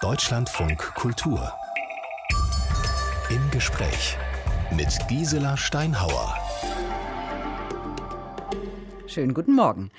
Deutschlandfunk 0.00 0.94
Kultur. 0.94 1.52
Im 3.30 3.50
Gespräch 3.50 4.16
mit 4.70 4.96
Gisela 5.08 5.56
Steinhauer. 5.56 6.36
Schönen 9.08 9.34
guten 9.34 9.56
Morgen. 9.56 9.90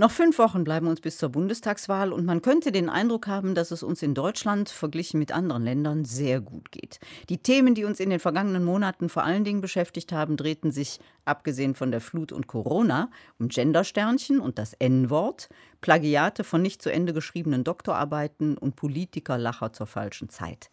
Noch 0.00 0.10
fünf 0.10 0.38
Wochen 0.38 0.64
bleiben 0.64 0.86
uns 0.86 1.02
bis 1.02 1.18
zur 1.18 1.28
Bundestagswahl 1.28 2.14
und 2.14 2.24
man 2.24 2.40
könnte 2.40 2.72
den 2.72 2.88
Eindruck 2.88 3.26
haben, 3.26 3.54
dass 3.54 3.70
es 3.70 3.82
uns 3.82 4.00
in 4.00 4.14
Deutschland 4.14 4.70
verglichen 4.70 5.18
mit 5.18 5.30
anderen 5.30 5.62
Ländern 5.62 6.06
sehr 6.06 6.40
gut 6.40 6.72
geht. 6.72 7.00
Die 7.28 7.36
Themen, 7.36 7.74
die 7.74 7.84
uns 7.84 8.00
in 8.00 8.08
den 8.08 8.18
vergangenen 8.18 8.64
Monaten 8.64 9.10
vor 9.10 9.24
allen 9.24 9.44
Dingen 9.44 9.60
beschäftigt 9.60 10.10
haben, 10.10 10.38
drehten 10.38 10.70
sich, 10.72 11.00
abgesehen 11.26 11.74
von 11.74 11.90
der 11.90 12.00
Flut 12.00 12.32
und 12.32 12.46
Corona, 12.46 13.10
um 13.38 13.48
Gendersternchen 13.48 14.40
und 14.40 14.58
das 14.58 14.72
N-Wort, 14.72 15.50
Plagiate 15.82 16.44
von 16.44 16.62
nicht 16.62 16.80
zu 16.80 16.90
Ende 16.90 17.12
geschriebenen 17.12 17.62
Doktorarbeiten 17.62 18.56
und 18.56 18.76
Politikerlacher 18.76 19.74
zur 19.74 19.86
falschen 19.86 20.30
Zeit. 20.30 20.70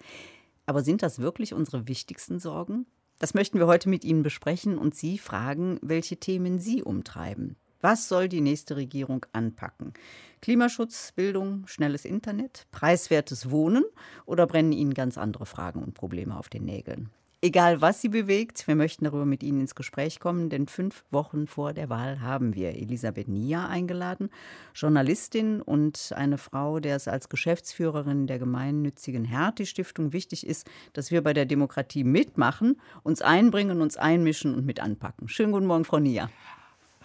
Aber 0.68 0.84
sind 0.84 1.04
das 1.04 1.20
wirklich 1.20 1.54
unsere 1.54 1.90
wichtigsten 1.90 2.40
Sorgen? 2.40 2.86
Das 3.20 3.34
möchten 3.34 3.59
wir 3.59 3.68
heute 3.68 3.90
mit 3.90 4.05
Ihnen 4.05 4.23
besprechen 4.23 4.78
und 4.78 4.96
Sie 4.96 5.18
fragen, 5.18 5.80
welche 5.82 6.16
Themen 6.16 6.59
Sie 6.59 6.82
umtreiben. 6.82 7.58
Was 7.90 8.09
soll 8.09 8.27
die 8.27 8.41
nächste 8.41 8.76
Regierung 8.76 9.26
anpacken? 9.32 9.94
Klimaschutz, 10.41 11.14
Bildung, 11.14 11.66
schnelles 11.68 12.04
Internet, 12.04 12.68
preiswertes 12.70 13.50
Wohnen 13.50 13.86
oder 14.26 14.46
brennen 14.46 14.73
Ihnen 14.73 14.94
ganz 14.94 15.18
andere 15.18 15.46
Fragen 15.46 15.82
und 15.82 15.94
Probleme 15.94 16.38
auf 16.38 16.50
den 16.50 16.66
Nägeln? 16.66 17.12
Egal, 17.41 17.80
was 17.80 18.02
Sie 18.02 18.10
bewegt, 18.10 18.68
wir 18.68 18.76
möchten 18.76 19.05
darüber 19.05 19.23
mit 19.23 19.41
Ihnen 19.41 19.62
ins 19.62 19.73
Gespräch 19.73 20.20
kommen, 20.20 20.50
denn 20.50 20.68
fünf 20.68 21.05
Wochen 21.12 21.48
vor 21.48 21.72
der 21.72 21.88
Wahl 21.88 22.20
haben 22.20 22.55
wir 22.55 22.72
Elisabeth 22.72 23.30
Nia 23.30 23.70
eingeladen, 23.70 24.32
Journalistin 24.76 25.62
und 25.62 26.12
eine 26.13 26.38
Frau, 26.38 26.82
der 26.82 26.98
es 26.98 27.08
als 27.08 27.30
Geschäftsführerin 27.30 28.27
der 28.27 28.38
gemeinnützigen 28.38 29.24
Hertie-Stiftung 29.24 30.12
wichtig 30.12 30.46
ist, 30.46 30.70
dass 30.91 31.10
wir 31.10 31.24
bei 31.24 31.32
der 31.32 31.46
Demokratie 31.46 32.04
mitmachen, 32.04 32.82
uns 33.04 33.21
einbringen, 33.21 33.80
uns 33.80 33.96
einmischen 33.96 34.54
und 34.55 34.65
mit 34.65 34.82
anpacken. 34.82 35.30
Schönen 35.30 35.54
guten 35.54 35.68
Morgen, 35.68 35.85
Frau 35.85 35.99
Nia. 35.99 36.30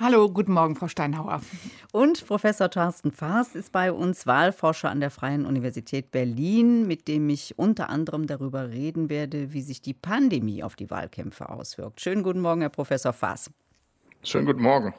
Hallo, 0.05 0.29
guten 0.29 0.53
Morgen, 0.53 0.75
Frau 0.75 0.89
Steinhauer. 0.89 1.43
Und 1.93 2.27
Professor 2.27 2.69
Thorsten 2.69 3.13
Faas 3.13 3.55
ist 3.55 3.71
bei 3.71 3.93
uns 3.93 4.27
Wahlforscher 4.27 4.91
an 4.91 4.99
der 4.99 5.13
Freien 5.13 5.47
Universität 5.47 6.11
Berlin, 6.11 6.89
mit 6.89 7.07
dem 7.07 7.29
ich 7.29 7.57
unter 7.57 7.89
anderem 7.89 8.27
darüber 8.27 8.71
reden 8.71 9.09
werde, 9.09 9.53
wie 9.53 9.63
sich 9.63 9.81
die 9.81 9.95
Pandemie 9.95 10.65
auf 10.65 10.75
die 10.75 10.91
Wahlkämpfe 10.91 11.51
auswirkt. 11.51 12.01
Schönen 12.01 12.25
guten 12.25 12.41
Morgen, 12.41 12.63
Herr 12.63 12.71
Professor 12.71 13.13
Faas. 13.13 13.49
Schönen 14.25 14.47
guten 14.47 14.63
Morgen. 14.63 14.95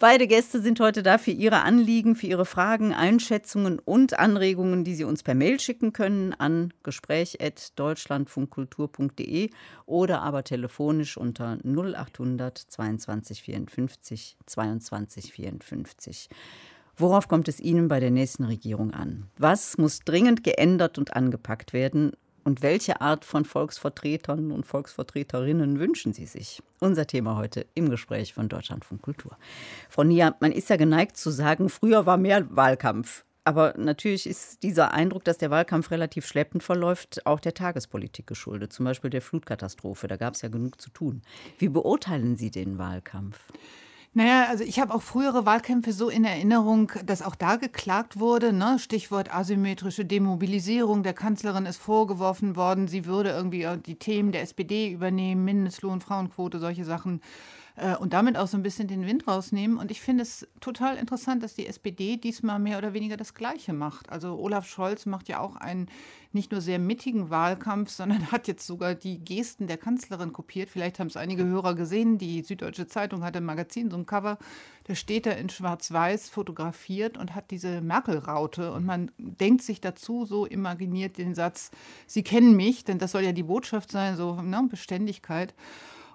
Beide 0.00 0.26
Gäste 0.26 0.60
sind 0.62 0.80
heute 0.80 1.02
da 1.02 1.18
für 1.18 1.30
ihre 1.30 1.62
Anliegen, 1.62 2.16
für 2.16 2.26
ihre 2.26 2.46
Fragen, 2.46 2.94
Einschätzungen 2.94 3.78
und 3.78 4.18
Anregungen, 4.18 4.82
die 4.82 4.94
sie 4.94 5.04
uns 5.04 5.22
per 5.22 5.34
Mail 5.34 5.60
schicken 5.60 5.92
können 5.92 6.32
an 6.34 6.72
gespräch.deutschlandfunkkultur.de 6.82 9.50
oder 9.84 10.22
aber 10.22 10.42
telefonisch 10.44 11.18
unter 11.18 11.58
0800 11.64 12.56
22 12.56 13.42
54 13.42 14.38
22 14.46 15.32
54. 15.32 16.30
Worauf 16.96 17.28
kommt 17.28 17.46
es 17.48 17.60
Ihnen 17.60 17.88
bei 17.88 18.00
der 18.00 18.10
nächsten 18.10 18.44
Regierung 18.44 18.92
an? 18.92 19.26
Was 19.38 19.78
muss 19.78 20.00
dringend 20.00 20.44
geändert 20.44 20.98
und 20.98 21.16
angepackt 21.16 21.72
werden? 21.72 22.12
Und 22.44 22.62
welche 22.62 23.00
Art 23.00 23.24
von 23.24 23.44
Volksvertretern 23.44 24.50
und 24.50 24.66
Volksvertreterinnen 24.66 25.78
wünschen 25.78 26.12
Sie 26.12 26.26
sich? 26.26 26.62
Unser 26.78 27.06
Thema 27.06 27.36
heute 27.36 27.66
im 27.74 27.90
Gespräch 27.90 28.34
von 28.34 28.48
Deutschlandfunk 28.48 29.02
Kultur. 29.02 29.36
Frau 29.88 30.04
Nia, 30.04 30.34
man 30.40 30.52
ist 30.52 30.70
ja 30.70 30.76
geneigt 30.76 31.16
zu 31.16 31.30
sagen, 31.30 31.68
früher 31.68 32.06
war 32.06 32.16
mehr 32.16 32.46
Wahlkampf. 32.54 33.24
Aber 33.44 33.74
natürlich 33.76 34.26
ist 34.26 34.62
dieser 34.62 34.92
Eindruck, 34.92 35.24
dass 35.24 35.38
der 35.38 35.50
Wahlkampf 35.50 35.90
relativ 35.90 36.26
schleppend 36.26 36.62
verläuft, 36.62 37.26
auch 37.26 37.40
der 37.40 37.54
Tagespolitik 37.54 38.26
geschuldet. 38.26 38.72
Zum 38.72 38.84
Beispiel 38.84 39.10
der 39.10 39.22
Flutkatastrophe. 39.22 40.08
Da 40.08 40.16
gab 40.16 40.34
es 40.34 40.42
ja 40.42 40.48
genug 40.48 40.80
zu 40.80 40.90
tun. 40.90 41.22
Wie 41.58 41.68
beurteilen 41.68 42.36
Sie 42.36 42.50
den 42.50 42.78
Wahlkampf? 42.78 43.38
Naja, 44.12 44.46
also 44.48 44.64
ich 44.64 44.80
habe 44.80 44.92
auch 44.92 45.02
frühere 45.02 45.46
Wahlkämpfe 45.46 45.92
so 45.92 46.08
in 46.08 46.24
Erinnerung, 46.24 46.90
dass 47.04 47.22
auch 47.22 47.36
da 47.36 47.54
geklagt 47.54 48.18
wurde. 48.18 48.52
Ne? 48.52 48.80
Stichwort 48.80 49.32
asymmetrische 49.32 50.04
Demobilisierung. 50.04 51.04
Der 51.04 51.12
Kanzlerin 51.12 51.64
ist 51.64 51.76
vorgeworfen 51.76 52.56
worden, 52.56 52.88
sie 52.88 53.04
würde 53.06 53.30
irgendwie 53.30 53.68
die 53.86 54.00
Themen 54.00 54.32
der 54.32 54.42
SPD 54.42 54.90
übernehmen, 54.90 55.44
Mindestlohn, 55.44 56.00
Frauenquote, 56.00 56.58
solche 56.58 56.84
Sachen 56.84 57.20
äh, 57.76 57.96
und 57.96 58.12
damit 58.12 58.36
auch 58.36 58.46
so 58.46 58.56
ein 58.56 58.62
bisschen 58.62 58.88
den 58.88 59.06
Wind 59.06 59.26
rausnehmen. 59.26 59.78
Und 59.78 59.90
ich 59.90 60.00
finde 60.00 60.22
es 60.22 60.46
total 60.60 60.96
interessant, 60.96 61.42
dass 61.42 61.54
die 61.54 61.66
SPD 61.66 62.16
diesmal 62.16 62.58
mehr 62.58 62.78
oder 62.78 62.92
weniger 62.92 63.16
das 63.16 63.34
Gleiche 63.34 63.72
macht. 63.72 64.10
Also 64.10 64.38
Olaf 64.38 64.66
Scholz 64.66 65.06
macht 65.06 65.28
ja 65.28 65.40
auch 65.40 65.56
einen 65.56 65.88
nicht 66.32 66.52
nur 66.52 66.60
sehr 66.60 66.78
mittigen 66.78 67.30
Wahlkampf, 67.30 67.90
sondern 67.90 68.30
hat 68.32 68.48
jetzt 68.48 68.66
sogar 68.66 68.94
die 68.94 69.18
Gesten 69.18 69.66
der 69.66 69.78
Kanzlerin 69.78 70.32
kopiert. 70.32 70.70
Vielleicht 70.70 70.98
haben 70.98 71.08
es 71.08 71.16
einige 71.16 71.44
Hörer 71.44 71.74
gesehen. 71.74 72.18
Die 72.18 72.42
Süddeutsche 72.42 72.86
Zeitung 72.86 73.24
hatte 73.24 73.38
im 73.38 73.44
Magazin 73.44 73.90
so 73.90 73.96
ein 73.96 74.06
Cover. 74.06 74.38
Da 74.84 74.94
steht 74.94 75.26
er 75.26 75.38
in 75.38 75.48
Schwarz-Weiß 75.48 76.30
fotografiert 76.30 77.16
und 77.16 77.34
hat 77.34 77.50
diese 77.50 77.80
Merkel-Raute. 77.80 78.72
Und 78.72 78.84
man 78.84 79.10
denkt 79.18 79.62
sich 79.62 79.80
dazu, 79.80 80.24
so 80.24 80.46
imaginiert 80.46 81.18
den 81.18 81.34
Satz, 81.34 81.70
Sie 82.06 82.22
kennen 82.22 82.56
mich, 82.56 82.84
denn 82.84 82.98
das 82.98 83.12
soll 83.12 83.22
ja 83.22 83.32
die 83.32 83.42
Botschaft 83.42 83.90
sein, 83.90 84.16
so 84.16 84.40
ne, 84.42 84.66
Beständigkeit. 84.68 85.54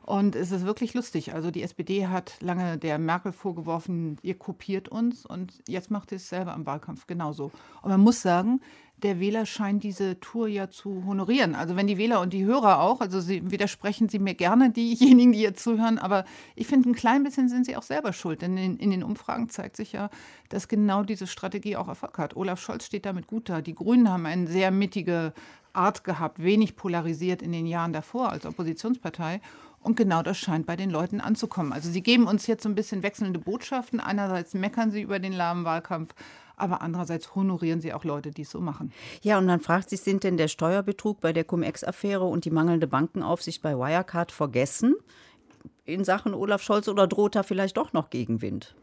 Und 0.06 0.36
es 0.36 0.52
ist 0.52 0.68
wirklich 0.68 0.94
lustig. 0.94 1.34
Also 1.34 1.50
die 1.50 1.64
SPD 1.64 2.06
hat 2.06 2.36
lange 2.40 2.78
der 2.78 3.00
Merkel 3.00 3.32
vorgeworfen, 3.32 4.18
ihr 4.22 4.38
kopiert 4.38 4.88
uns 4.88 5.26
und 5.26 5.64
jetzt 5.68 5.90
macht 5.90 6.12
sie 6.12 6.18
es 6.18 6.30
selber 6.30 6.54
im 6.54 6.68
Wahlkampf 6.68 7.08
genauso. 7.08 7.52
Und 7.82 7.90
man 7.90 8.02
muss 8.02 8.22
sagen, 8.22 8.62
der 9.02 9.20
Wähler 9.20 9.48
scheint 9.48 9.84
diese 9.84 10.20
Tour 10.20 10.48
ja 10.48 10.70
zu 10.70 11.06
honorieren. 11.08 11.56
Also 11.56 11.76
wenn 11.76 11.88
die 11.88 11.98
Wähler 11.98 12.22
und 12.22 12.34
die 12.34 12.46
Hörer 12.46 12.82
auch, 12.82 13.02
also 13.02 13.20
sie 13.20 13.50
widersprechen 13.50 14.08
sie 14.08 14.20
mir 14.20 14.36
gerne, 14.36 14.70
diejenigen, 14.70 15.32
die 15.32 15.42
jetzt 15.42 15.64
zuhören, 15.64 15.98
aber 15.98 16.24
ich 16.56 16.68
finde, 16.68 16.92
ein 16.92 16.96
klein 16.96 17.24
bisschen 17.24 17.50
sind 17.50 17.66
sie 17.66 17.76
auch 17.76 17.84
selber 17.84 18.14
schuld. 18.14 18.44
Denn 18.44 18.58
in, 18.58 18.78
in 18.78 18.92
den 18.92 19.04
Umfragen 19.04 19.50
zeigt 19.50 19.76
sich 19.76 19.92
ja, 19.92 20.12
dass 20.50 20.68
genau 20.68 21.02
diese 21.02 21.26
Strategie 21.26 21.78
auch 21.78 21.88
Erfolg 21.88 22.20
hat. 22.20 22.36
Olaf 22.36 22.62
Scholz 22.62 22.86
steht 22.86 23.08
damit 23.08 23.26
gut 23.26 23.50
da. 23.50 23.62
Die 23.62 23.74
Grünen 23.74 24.08
haben 24.08 24.28
eine 24.28 24.46
sehr 24.46 24.70
mittige 24.70 25.34
Art 25.74 26.04
gehabt, 26.04 26.42
wenig 26.42 26.76
polarisiert 26.76 27.42
in 27.42 27.52
den 27.52 27.66
Jahren 27.66 27.92
davor 27.92 28.32
als 28.32 28.46
Oppositionspartei. 28.46 29.42
Und 29.86 29.98
genau 29.98 30.24
das 30.24 30.40
scheint 30.40 30.66
bei 30.66 30.76
den 30.76 30.90
Leuten 30.90 31.22
anzukommen. 31.22 31.72
Also 31.72 31.92
sie 31.92 32.02
geben 32.02 32.26
uns 32.26 32.48
jetzt 32.48 32.64
so 32.64 32.70
ein 32.70 32.74
bisschen 32.74 33.04
wechselnde 33.04 33.38
Botschaften. 33.38 34.00
Einerseits 34.00 34.56
meckern 34.56 34.90
sie 34.90 35.04
über 35.04 35.20
den 35.20 35.32
lahmen 35.32 35.64
Wahlkampf, 35.64 36.16
aber 36.58 36.82
andererseits 36.82 37.36
honorieren 37.36 37.82
sie 37.82 37.94
auch 37.94 38.04
Leute, 38.04 38.32
die 38.32 38.42
es 38.42 38.50
so 38.50 38.60
machen. 38.60 38.92
Ja, 39.22 39.38
und 39.38 39.46
man 39.46 39.60
fragt 39.60 39.92
sich, 39.92 40.02
sind 40.02 40.24
denn 40.24 40.38
der 40.38 40.48
Steuerbetrug 40.48 41.22
bei 41.22 41.34
der 41.34 41.44
Cum-Ex-Affäre 41.44 42.24
und 42.24 42.46
die 42.46 42.50
mangelnde 42.50 42.88
Bankenaufsicht 42.88 43.62
bei 43.62 43.78
Wirecard 43.78 44.32
vergessen 44.32 44.96
in 45.84 46.04
Sachen 46.04 46.34
Olaf 46.34 46.64
Scholz 46.64 46.88
oder 46.88 47.06
droht 47.06 47.36
da 47.36 47.44
vielleicht 47.44 47.78
doch 47.78 47.94
noch 47.94 48.10
Gegenwind? 48.10 48.74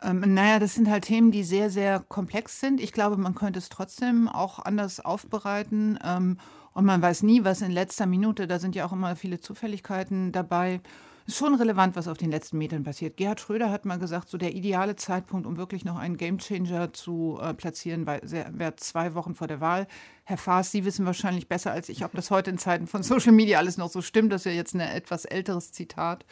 Ähm, 0.00 0.20
naja, 0.32 0.58
das 0.58 0.74
sind 0.74 0.88
halt 0.88 1.04
Themen, 1.04 1.30
die 1.30 1.44
sehr, 1.44 1.68
sehr 1.68 2.00
komplex 2.00 2.58
sind. 2.60 2.80
Ich 2.80 2.92
glaube, 2.92 3.18
man 3.18 3.34
könnte 3.34 3.58
es 3.58 3.68
trotzdem 3.68 4.28
auch 4.28 4.60
anders 4.60 4.98
aufbereiten. 4.98 5.98
Ähm, 6.02 6.38
und 6.76 6.84
man 6.84 7.00
weiß 7.00 7.22
nie, 7.22 7.42
was 7.42 7.62
in 7.62 7.70
letzter 7.70 8.04
Minute, 8.04 8.46
da 8.46 8.58
sind 8.58 8.74
ja 8.74 8.84
auch 8.84 8.92
immer 8.92 9.16
viele 9.16 9.40
Zufälligkeiten 9.40 10.30
dabei. 10.30 10.82
Ist 11.24 11.38
schon 11.38 11.54
relevant, 11.54 11.96
was 11.96 12.06
auf 12.06 12.18
den 12.18 12.30
letzten 12.30 12.58
Metern 12.58 12.84
passiert. 12.84 13.16
Gerhard 13.16 13.40
Schröder 13.40 13.70
hat 13.70 13.86
mal 13.86 13.98
gesagt, 13.98 14.28
so 14.28 14.36
der 14.36 14.54
ideale 14.54 14.94
Zeitpunkt, 14.94 15.46
um 15.46 15.56
wirklich 15.56 15.86
noch 15.86 15.96
einen 15.96 16.18
Gamechanger 16.18 16.92
zu 16.92 17.38
äh, 17.40 17.54
platzieren, 17.54 18.06
wäre 18.06 18.76
zwei 18.76 19.14
Wochen 19.14 19.34
vor 19.34 19.46
der 19.46 19.62
Wahl. 19.62 19.86
Herr 20.24 20.36
Faas, 20.36 20.70
Sie 20.70 20.84
wissen 20.84 21.06
wahrscheinlich 21.06 21.48
besser 21.48 21.72
als 21.72 21.88
ich, 21.88 22.04
ob 22.04 22.12
das 22.12 22.30
heute 22.30 22.50
in 22.50 22.58
Zeiten 22.58 22.86
von 22.86 23.02
Social 23.02 23.32
Media 23.32 23.58
alles 23.58 23.78
noch 23.78 23.88
so 23.88 24.02
stimmt. 24.02 24.30
Das 24.30 24.42
ist 24.42 24.52
ja 24.52 24.52
jetzt 24.52 24.74
ein 24.74 24.80
etwas 24.80 25.24
älteres 25.24 25.72
Zitat. 25.72 26.26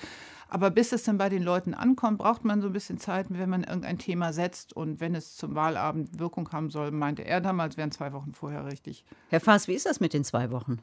Aber 0.55 0.71
bis 0.71 0.93
es 0.93 1.03
dann 1.03 1.19
bei 1.19 1.29
den 1.29 1.43
Leuten 1.43 1.75
ankommt, 1.75 2.19
braucht 2.19 2.45
man 2.45 2.61
so 2.61 2.69
ein 2.69 2.73
bisschen 2.73 2.97
Zeit, 2.97 3.27
wenn 3.29 3.51
man 3.51 3.65
irgendein 3.65 3.99
Thema 3.99 4.33
setzt. 4.33 4.73
Und 4.73 5.01
wenn 5.01 5.17
es 5.17 5.35
zum 5.35 5.57
Wahlabend 5.57 6.21
Wirkung 6.21 6.49
haben 6.53 6.71
soll, 6.71 6.93
meinte 6.93 7.25
er 7.25 7.41
damals, 7.41 7.77
wären 7.77 7.91
zwei 7.91 8.13
Wochen 8.13 8.35
vorher 8.35 8.65
richtig. 8.65 9.05
Herr 9.31 9.41
Faas, 9.41 9.67
wie 9.67 9.73
ist 9.75 9.85
das 9.85 9.99
mit 9.99 10.13
den 10.13 10.23
zwei 10.23 10.53
Wochen? 10.53 10.79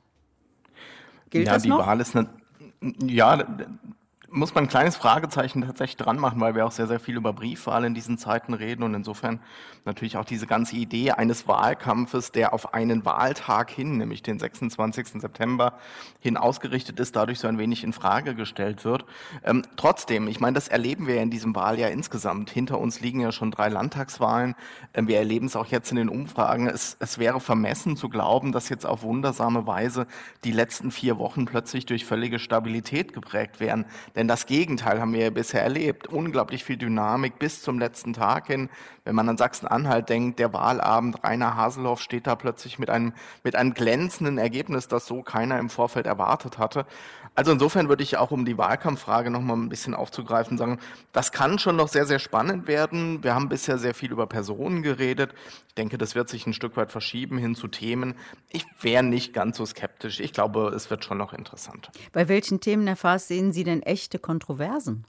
Gilt 1.30 1.48
ja, 1.48 1.54
das 1.54 1.64
noch? 1.64 1.80
die 1.80 1.88
Wahl 1.88 2.02
ist 2.02 2.18
eine, 2.18 2.28
ja, 2.82 3.48
muss 4.32 4.56
man 4.56 4.64
ein 4.64 4.70
kleines 4.70 4.96
Fragezeichen 4.96 5.62
tatsächlich 5.62 5.98
dran 5.98 6.18
machen, 6.18 6.40
weil 6.40 6.56
wir 6.56 6.66
auch 6.66 6.72
sehr, 6.72 6.88
sehr 6.88 7.02
viel 7.02 7.18
über 7.18 7.34
Briefwahl 7.34 7.84
in 7.84 7.94
diesen 7.94 8.18
Zeiten 8.18 8.54
reden 8.54 8.82
und 8.84 8.94
insofern 8.94 9.42
natürlich 9.84 10.16
auch 10.16 10.24
diese 10.24 10.48
ganze 10.48 10.78
Idee 10.78 11.12
eines 11.12 11.50
Wahlkampfes, 11.50 12.32
der 12.32 12.54
auf 12.54 12.74
einen 12.74 13.04
Wahltag 13.04 13.70
hin, 13.70 13.98
nämlich 13.98 14.24
den 14.24 14.40
26. 14.40 15.22
September 15.22 15.78
hin 16.20 16.38
ausgerichtet 16.38 17.00
ist, 17.02 17.16
dadurch 17.18 17.40
so 17.40 17.48
ein 17.48 17.58
wenig 17.58 17.84
in 17.84 17.92
Frage 17.92 18.34
gestellt 18.34 18.86
wird. 18.86 19.06
Ähm, 19.44 19.64
trotzdem, 19.76 20.30
ich 20.30 20.40
meine, 20.40 20.56
das 20.56 20.70
erleben 20.70 21.08
wir 21.08 21.22
in 21.22 21.30
diesem 21.30 21.54
Wahljahr 21.54 21.92
insgesamt. 21.92 22.50
Hinter 22.50 22.80
uns 22.80 23.02
liegen 23.02 23.20
ja 23.20 23.34
schon 23.34 23.52
drei 23.52 23.68
Landtagswahlen. 23.68 24.56
Ähm, 24.94 25.08
wir 25.10 25.18
erleben 25.18 25.48
es 25.48 25.58
auch 25.58 25.66
jetzt 25.68 25.92
in 25.92 25.98
den 25.98 26.10
Umfragen. 26.10 26.68
Es, 26.68 26.96
es 27.00 27.18
wäre 27.18 27.42
vermessen 27.42 27.98
zu 27.98 28.08
glauben, 28.08 28.54
dass 28.54 28.70
jetzt 28.70 28.86
auf 28.86 29.04
wundersame 29.04 29.68
Weise 29.68 30.08
die 30.46 30.54
letzten 30.54 30.92
vier 30.92 31.18
Wochen 31.18 31.46
plötzlich 31.46 31.86
durch 31.86 32.06
völlige 32.06 32.40
Stabilität 32.40 33.14
geprägt 33.14 33.60
wären. 33.60 33.86
Denn 34.16 34.21
Denn 34.22 34.28
das 34.28 34.46
Gegenteil 34.46 35.02
haben 35.02 35.14
wir 35.14 35.22
ja 35.22 35.30
bisher 35.32 35.64
erlebt. 35.64 36.06
Unglaublich 36.06 36.64
viel 36.64 36.78
Dynamik 36.78 37.40
bis 37.40 37.64
zum 37.64 37.80
letzten 37.80 38.14
Tag 38.14 38.46
hin. 38.46 38.70
Wenn 39.04 39.16
man 39.16 39.28
an 39.28 39.36
Sachsen-Anhalt 39.36 40.10
denkt, 40.10 40.38
der 40.38 40.54
Wahlabend, 40.54 41.24
Rainer 41.24 41.56
Haselhoff 41.56 42.00
steht 42.00 42.28
da 42.28 42.36
plötzlich 42.36 42.78
mit 42.78 42.92
einem, 42.92 43.14
mit 43.44 43.56
einem 43.56 43.74
glänzenden 43.74 44.38
Ergebnis, 44.38 44.88
das 44.88 45.08
so 45.08 45.24
keiner 45.24 45.58
im 45.58 45.72
Vorfeld 45.72 46.06
erwartet 46.06 46.60
hatte. 46.60 46.86
Also 47.34 47.54
insofern 47.54 47.88
würde 47.88 48.04
ich 48.04 48.18
auch, 48.18 48.32
um 48.32 48.44
die 48.44 48.58
Wahlkampffrage 48.58 49.32
nochmal 49.32 49.58
ein 49.58 49.70
bisschen 49.70 49.96
aufzugreifen, 49.96 50.58
sagen, 50.58 50.80
das 51.14 51.32
kann 51.32 51.60
schon 51.60 51.78
noch 51.78 51.88
sehr, 51.88 52.06
sehr 52.06 52.20
spannend 52.20 52.68
werden. 52.68 53.24
Wir 53.24 53.34
haben 53.34 53.48
bisher 53.48 53.78
sehr 53.78 53.94
viel 53.94 54.12
über 54.12 54.28
Personen 54.28 54.84
geredet. 54.84 55.34
Ich 55.70 55.76
denke, 55.76 55.98
das 55.98 56.14
wird 56.14 56.28
sich 56.28 56.46
ein 56.46 56.54
Stück 56.54 56.76
weit 56.76 56.92
verschieben 56.92 57.38
hin 57.38 57.56
zu 57.56 57.70
Themen. 57.70 58.16
Ich 58.50 58.66
wäre 58.82 59.04
nicht 59.04 59.34
ganz 59.34 59.58
so 59.58 59.66
skeptisch. 59.66 60.20
Ich 60.20 60.34
glaube, 60.34 60.74
es 60.76 60.90
wird 60.90 61.06
schon 61.06 61.18
noch 61.18 61.34
interessant. 61.34 61.90
Bei 62.12 62.28
welchen 62.28 62.60
Themen, 62.60 62.86
Herr 62.88 62.98
Faas, 62.98 63.30
sehen 63.30 63.54
Sie 63.54 63.64
denn 63.64 63.82
echte 63.82 64.20
Kontroversen? 64.20 65.06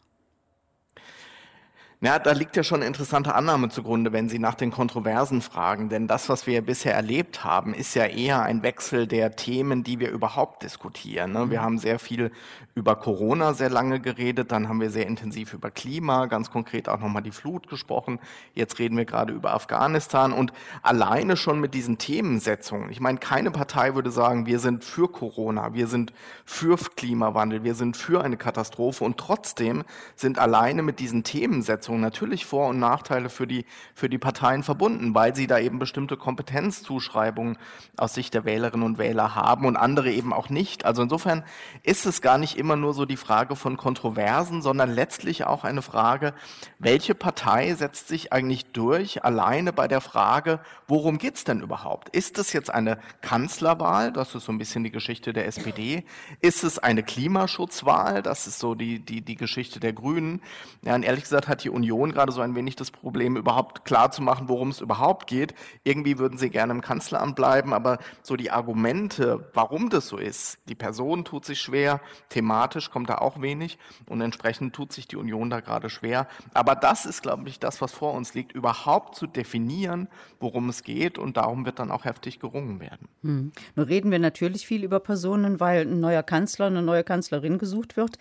Ja, 2.05 2.19
da 2.19 2.33
liegt 2.33 2.57
ja 2.57 2.65
schon 2.65 2.81
eine 2.81 2.89
interessante 2.89 3.33
Annahme 3.33 3.69
zugrunde, 3.69 4.13
wenn 4.13 4.29
Sie 4.29 4.41
nach 4.41 4.57
den 4.57 4.73
Kontroversen 4.73 5.41
fragen. 5.41 5.89
Denn 5.89 6.09
das, 6.09 6.29
was 6.29 6.49
wir 6.49 6.61
bisher 6.61 6.97
erlebt 6.97 7.45
haben, 7.45 7.75
ist 7.75 7.95
ja 7.95 8.07
eher 8.07 8.43
ein 8.43 8.65
Wechsel 8.65 9.07
der 9.07 9.37
Themen, 9.37 9.85
die 9.85 10.01
wir 10.01 10.11
überhaupt 10.11 10.65
diskutieren. 10.65 11.31
Ne? 11.31 11.51
Wir 11.51 11.61
mhm. 11.61 11.65
haben 11.65 11.79
sehr 11.79 12.01
viel 12.01 12.33
über 12.75 12.97
Corona 12.97 13.55
sehr 13.55 13.71
lange 13.71 14.01
geredet, 14.01 14.51
dann 14.51 14.69
haben 14.69 14.81
wir 14.81 14.91
sehr 14.91 15.07
intensiv 15.07 15.53
über 15.55 15.71
Klima, 15.71 16.27
ganz 16.27 16.51
konkret 16.51 16.89
auch 16.89 16.99
nochmal 16.99 17.23
die 17.23 17.31
Flut 17.31 17.69
gesprochen. 17.69 18.19
Jetzt 18.53 18.81
reden 18.81 18.97
wir 18.97 19.05
gerade 19.05 19.33
über 19.33 19.55
Afghanistan 19.55 20.33
und 20.33 20.53
alleine 20.83 21.37
schon 21.37 21.61
mit 21.61 21.73
diesen 21.73 21.99
Themensetzungen. 21.99 22.91
Ich 22.91 22.99
meine, 22.99 23.19
keine 23.19 23.53
Partei 23.53 23.95
würde 23.95 24.11
sagen, 24.11 24.47
wir 24.47 24.59
sind 24.59 24.83
für 24.83 25.07
Corona, 25.07 25.73
wir 25.75 25.87
sind 25.87 26.13
für 26.45 26.77
Klimawandel, 26.97 27.63
wir 27.63 27.77
sind 27.77 27.97
für 27.97 28.25
eine 28.25 28.39
Katastrophe 28.39 29.05
und 29.05 29.19
trotzdem 29.19 29.85
sind 30.17 30.41
alleine 30.41 30.83
mit 30.83 30.99
diesen 30.99 31.23
Themensetzungen 31.23 31.92
Umsetzung 31.93 32.01
natürlich 32.01 32.47
Vor- 32.47 32.69
und 32.69 32.79
Nachteile 32.79 33.29
für 33.29 33.47
die, 33.47 33.65
für 33.95 34.09
die 34.09 34.19
Parteien 34.19 34.63
verbunden, 34.63 35.15
weil 35.15 35.35
sie 35.35 35.47
da 35.47 35.59
eben 35.59 35.79
bestimmte 35.79 36.17
Kompetenzzuschreibungen 36.17 37.59
aus 37.97 38.15
Sicht 38.15 38.35
der 38.35 38.45
Wählerinnen 38.45 38.85
und 38.85 38.99
Wähler 38.99 39.35
haben 39.35 39.67
und 39.67 39.77
andere 39.77 40.11
eben 40.11 40.33
auch 40.33 40.49
nicht. 40.49 40.85
Also 40.85 41.03
insofern 41.03 41.45
ist 41.83 42.07
es 42.07 42.21
gar 42.21 42.39
nicht 42.39 42.57
immer 42.57 42.77
nur 42.77 42.95
so 42.95 43.05
die 43.05 43.17
Frage 43.17 43.57
von 43.57 43.77
Kontroversen, 43.77 44.63
sondern 44.63 44.91
letztlich 44.91 45.45
auch 45.45 45.65
eine 45.65 45.83
Frage, 45.83 46.35
welche 46.79 47.15
Partei 47.15 47.75
setzt 47.75 48.09
sich 48.09 48.33
eigentlich 48.33 48.67
durch, 48.73 49.25
alleine 49.25 49.73
bei 49.73 49.89
der 49.89 50.01
Frage, 50.01 50.61
worum 50.89 51.19
geht 51.19 51.37
es 51.37 51.45
denn 51.45 51.61
überhaupt? 51.61 52.09
Ist 52.11 52.39
es 52.39 52.53
jetzt 52.53 52.71
eine 52.73 52.99
Kanzlerwahl? 53.21 54.13
Das 54.13 54.35
ist 54.35 54.45
so 54.45 54.53
ein 54.53 54.59
bisschen 54.59 54.85
die 54.85 54.91
Geschichte 54.91 55.33
der 55.33 55.47
SPD. 55.47 56.05
Ist 56.41 56.65
es 56.65 56.79
eine 56.79 57.03
Klimaschutzwahl? 57.03 58.23
Das 58.23 58.47
ist 58.47 58.59
so 58.59 58.75
die, 58.75 58.99
die, 58.99 59.21
die 59.23 59.37
Geschichte 59.37 59.81
der 59.81 59.93
Grünen. 59.93 60.41
Ja, 60.83 60.95
und 60.95 61.03
ehrlich 61.03 61.25
gesagt 61.25 61.49
hat 61.49 61.65
die 61.65 61.71
Union 61.71 61.82
gerade 61.87 62.33
so 62.33 62.41
ein 62.41 62.55
wenig 62.55 62.77
das 62.77 62.91
Problem, 62.91 63.37
überhaupt 63.37 63.85
klar 63.85 64.11
zu 64.11 64.23
machen, 64.23 64.49
worum 64.49 64.69
es 64.69 64.81
überhaupt 64.81 65.27
geht. 65.27 65.55
Irgendwie 65.85 66.19
würden 66.19 66.39
sie 66.39 66.51
gerne 66.51 66.73
im 66.73 66.81
Kanzleramt 66.81 67.37
bleiben, 67.37 67.73
aber 67.73 67.99
so 68.23 68.37
die 68.37 68.51
Argumente, 68.51 69.51
warum 69.55 69.91
das 69.91 70.09
so 70.09 70.17
ist, 70.17 70.59
die 70.69 70.75
Person 70.75 71.25
tut 71.25 71.45
sich 71.45 71.61
schwer, 71.61 72.01
thematisch 72.29 72.91
kommt 72.91 73.11
da 73.11 73.19
auch 73.19 73.41
wenig 73.41 73.79
und 74.07 74.21
entsprechend 74.21 74.75
tut 74.75 74.93
sich 74.93 75.09
die 75.09 75.17
Union 75.17 75.51
da 75.51 75.61
gerade 75.61 75.91
schwer. 75.91 76.27
Aber 76.55 76.75
das 76.75 77.07
ist, 77.07 77.23
glaube 77.23 77.49
ich, 77.49 77.59
das, 77.59 77.81
was 77.81 77.93
vor 77.93 78.15
uns 78.15 78.35
liegt, 78.35 78.53
überhaupt 78.53 79.15
zu 79.15 79.27
definieren, 79.27 80.09
worum 80.41 80.69
es 80.69 80.83
geht 80.83 81.19
und 81.19 81.37
darum 81.37 81.65
wird 81.67 81.79
dann 81.79 81.91
auch 81.91 82.05
heftig 82.05 82.41
gerungen 82.41 82.81
werden. 82.81 83.09
Hm. 83.23 83.53
Nur 83.75 83.89
reden 83.89 84.11
wir 84.11 84.19
natürlich 84.19 84.67
viel 84.67 84.85
über 84.85 85.01
Personen, 85.01 85.61
weil 85.61 85.83
ein 85.83 86.01
neuer 86.01 86.23
Kanzler, 86.23 86.67
eine 86.67 86.83
neue 86.83 87.05
Kanzlerin 87.05 87.59
gesucht 87.59 87.97
wird. 87.97 88.19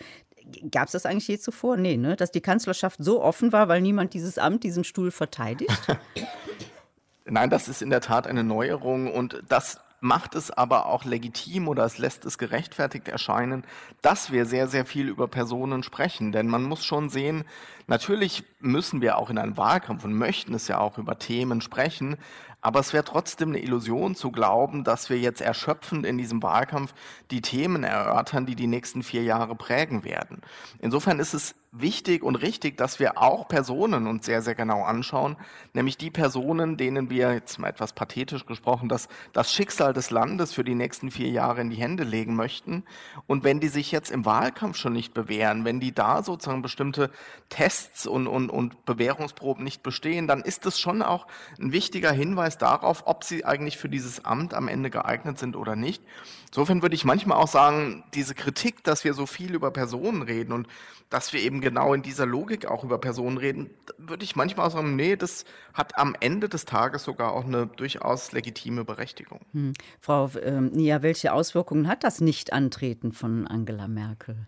Gab 0.71 0.87
es 0.87 0.91
das 0.91 1.05
eigentlich 1.05 1.27
je 1.27 1.39
zuvor? 1.39 1.77
Nee, 1.77 1.97
ne? 1.97 2.15
Dass 2.15 2.31
die 2.31 2.41
Kanzlerschaft 2.41 3.03
so 3.03 3.21
offen 3.21 3.51
war, 3.51 3.67
weil 3.67 3.81
niemand 3.81 4.13
dieses 4.13 4.37
Amt, 4.37 4.63
diesen 4.63 4.83
Stuhl 4.83 5.11
verteidigt? 5.11 5.71
Nein, 7.25 7.49
das 7.49 7.67
ist 7.67 7.81
in 7.81 7.89
der 7.89 8.01
Tat 8.01 8.27
eine 8.27 8.43
Neuerung 8.43 9.11
und 9.11 9.43
das 9.47 9.79
macht 10.01 10.33
es 10.33 10.49
aber 10.49 10.87
auch 10.87 11.05
legitim 11.05 11.67
oder 11.67 11.85
es 11.85 11.99
lässt 11.99 12.25
es 12.25 12.39
gerechtfertigt 12.39 13.07
erscheinen, 13.07 13.63
dass 14.01 14.31
wir 14.31 14.45
sehr, 14.45 14.67
sehr 14.67 14.85
viel 14.85 15.07
über 15.07 15.27
Personen 15.27 15.83
sprechen. 15.83 16.31
Denn 16.31 16.47
man 16.47 16.63
muss 16.63 16.83
schon 16.83 17.09
sehen, 17.09 17.45
natürlich 17.85 18.43
müssen 18.59 19.01
wir 19.01 19.17
auch 19.17 19.29
in 19.29 19.37
einem 19.37 19.57
Wahlkampf 19.57 20.03
und 20.03 20.13
möchten 20.13 20.55
es 20.55 20.67
ja 20.67 20.79
auch 20.79 20.97
über 20.97 21.19
Themen 21.19 21.61
sprechen, 21.61 22.17
aber 22.61 22.79
es 22.79 22.93
wäre 22.93 23.03
trotzdem 23.03 23.49
eine 23.49 23.59
Illusion 23.59 24.15
zu 24.15 24.31
glauben, 24.31 24.83
dass 24.83 25.09
wir 25.09 25.17
jetzt 25.17 25.41
erschöpfend 25.41 26.05
in 26.05 26.17
diesem 26.17 26.41
Wahlkampf 26.43 26.93
die 27.31 27.41
Themen 27.41 27.83
erörtern, 27.83 28.45
die 28.45 28.55
die 28.55 28.67
nächsten 28.67 29.03
vier 29.03 29.23
Jahre 29.23 29.55
prägen 29.55 30.03
werden. 30.03 30.41
Insofern 30.79 31.19
ist 31.19 31.33
es 31.33 31.55
wichtig 31.73 32.21
und 32.21 32.35
richtig, 32.35 32.77
dass 32.77 32.99
wir 32.99 33.17
auch 33.17 33.47
Personen 33.47 34.05
uns 34.05 34.25
sehr, 34.25 34.41
sehr 34.41 34.55
genau 34.55 34.83
anschauen, 34.83 35.37
nämlich 35.73 35.97
die 35.97 36.11
Personen, 36.11 36.75
denen 36.75 37.09
wir, 37.09 37.33
jetzt 37.33 37.59
mal 37.59 37.69
etwas 37.69 37.93
pathetisch 37.93 38.45
gesprochen, 38.45 38.89
das, 38.89 39.07
das 39.31 39.53
Schicksal 39.53 39.93
des 39.93 40.11
Landes 40.11 40.51
für 40.51 40.65
die 40.65 40.75
nächsten 40.75 41.11
vier 41.11 41.29
Jahre 41.29 41.61
in 41.61 41.69
die 41.69 41.77
Hände 41.77 42.03
legen 42.03 42.35
möchten. 42.35 42.83
Und 43.25 43.45
wenn 43.45 43.61
die 43.61 43.69
sich 43.69 43.91
jetzt 43.91 44.11
im 44.11 44.25
Wahlkampf 44.25 44.75
schon 44.75 44.91
nicht 44.91 45.13
bewähren, 45.13 45.63
wenn 45.63 45.79
die 45.79 45.93
da 45.93 46.23
sozusagen 46.23 46.61
bestimmte 46.61 47.09
Tests 47.47 48.05
und, 48.05 48.27
und, 48.27 48.49
und 48.49 48.83
Bewährungsproben 48.85 49.63
nicht 49.63 49.81
bestehen, 49.81 50.27
dann 50.27 50.41
ist 50.41 50.65
es 50.65 50.77
schon 50.77 51.01
auch 51.01 51.25
ein 51.57 51.71
wichtiger 51.71 52.11
Hinweis 52.11 52.57
darauf, 52.57 53.03
ob 53.07 53.23
sie 53.23 53.45
eigentlich 53.45 53.77
für 53.77 53.89
dieses 53.89 54.25
Amt 54.25 54.53
am 54.53 54.67
Ende 54.67 54.89
geeignet 54.89 55.39
sind 55.39 55.55
oder 55.55 55.77
nicht. 55.77 56.03
Insofern 56.47 56.81
würde 56.81 56.95
ich 56.95 57.05
manchmal 57.05 57.37
auch 57.37 57.47
sagen, 57.47 58.03
diese 58.13 58.35
Kritik, 58.35 58.83
dass 58.83 59.05
wir 59.05 59.13
so 59.13 59.25
viel 59.25 59.55
über 59.55 59.71
Personen 59.71 60.21
reden 60.21 60.51
und 60.51 60.67
dass 61.09 61.31
wir 61.31 61.41
eben 61.41 61.60
genau 61.61 61.93
in 61.93 62.01
dieser 62.01 62.25
Logik 62.25 62.65
auch 62.65 62.83
über 62.83 62.97
Personen 62.97 63.37
reden, 63.37 63.69
würde 63.97 64.23
ich 64.23 64.35
manchmal 64.35 64.67
auch 64.67 64.71
sagen, 64.71 64.95
nee, 64.95 65.15
das 65.15 65.45
hat 65.73 65.97
am 65.97 66.15
Ende 66.19 66.49
des 66.49 66.65
Tages 66.65 67.03
sogar 67.03 67.33
auch 67.33 67.45
eine 67.45 67.67
durchaus 67.67 68.31
legitime 68.31 68.83
Berechtigung. 68.83 69.39
Hm. 69.53 69.73
Frau 69.99 70.29
ähm, 70.41 70.71
Nia, 70.71 71.01
welche 71.01 71.33
Auswirkungen 71.33 71.87
hat 71.87 72.03
das 72.03 72.21
Nicht-Antreten 72.21 73.11
von 73.11 73.47
Angela 73.47 73.87
Merkel? 73.87 74.47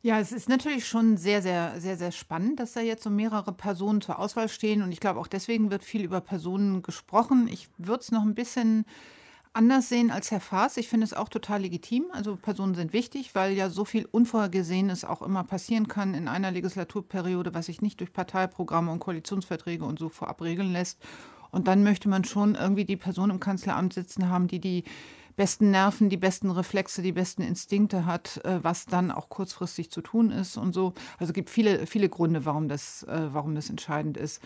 Ja, 0.00 0.20
es 0.20 0.30
ist 0.30 0.48
natürlich 0.48 0.86
schon 0.86 1.16
sehr, 1.16 1.42
sehr, 1.42 1.80
sehr, 1.80 1.96
sehr 1.96 2.12
spannend, 2.12 2.60
dass 2.60 2.72
da 2.72 2.80
jetzt 2.80 3.02
so 3.02 3.10
mehrere 3.10 3.52
Personen 3.52 4.00
zur 4.00 4.18
Auswahl 4.20 4.48
stehen. 4.48 4.82
Und 4.82 4.92
ich 4.92 5.00
glaube, 5.00 5.18
auch 5.18 5.26
deswegen 5.26 5.72
wird 5.72 5.82
viel 5.82 6.04
über 6.04 6.20
Personen 6.20 6.82
gesprochen. 6.82 7.48
Ich 7.50 7.68
würde 7.78 8.00
es 8.00 8.12
noch 8.12 8.22
ein 8.22 8.36
bisschen 8.36 8.86
anders 9.58 9.88
sehen 9.88 10.12
als 10.12 10.30
Herr 10.30 10.40
Faas. 10.40 10.76
Ich 10.76 10.88
finde 10.88 11.04
es 11.04 11.12
auch 11.12 11.28
total 11.28 11.62
legitim. 11.62 12.04
Also 12.12 12.36
Personen 12.36 12.76
sind 12.76 12.92
wichtig, 12.92 13.34
weil 13.34 13.54
ja 13.54 13.70
so 13.70 13.84
viel 13.84 14.06
Unvorhergesehenes 14.08 15.04
auch 15.04 15.20
immer 15.20 15.42
passieren 15.42 15.88
kann 15.88 16.14
in 16.14 16.28
einer 16.28 16.52
Legislaturperiode, 16.52 17.52
was 17.54 17.66
sich 17.66 17.82
nicht 17.82 17.98
durch 17.98 18.12
Parteiprogramme 18.12 18.92
und 18.92 19.00
Koalitionsverträge 19.00 19.84
und 19.84 19.98
so 19.98 20.08
vorab 20.10 20.42
regeln 20.42 20.72
lässt. 20.72 21.00
Und 21.50 21.66
dann 21.66 21.82
möchte 21.82 22.08
man 22.08 22.22
schon 22.22 22.54
irgendwie 22.54 22.84
die 22.84 22.96
Person 22.96 23.30
im 23.30 23.40
Kanzleramt 23.40 23.92
sitzen 23.92 24.28
haben, 24.30 24.46
die 24.46 24.60
die 24.60 24.84
besten 25.34 25.72
Nerven, 25.72 26.08
die 26.08 26.16
besten 26.16 26.52
Reflexe, 26.52 27.02
die 27.02 27.12
besten 27.12 27.42
Instinkte 27.42 28.06
hat, 28.06 28.40
äh, 28.44 28.62
was 28.62 28.86
dann 28.86 29.10
auch 29.10 29.28
kurzfristig 29.28 29.90
zu 29.90 30.02
tun 30.02 30.30
ist 30.30 30.56
und 30.56 30.72
so. 30.72 30.94
Also 31.18 31.30
es 31.30 31.34
gibt 31.34 31.50
viele, 31.50 31.86
viele 31.88 32.08
Gründe, 32.08 32.44
warum 32.44 32.68
das, 32.68 33.02
äh, 33.04 33.28
warum 33.32 33.56
das 33.56 33.70
entscheidend 33.70 34.16
ist. 34.16 34.40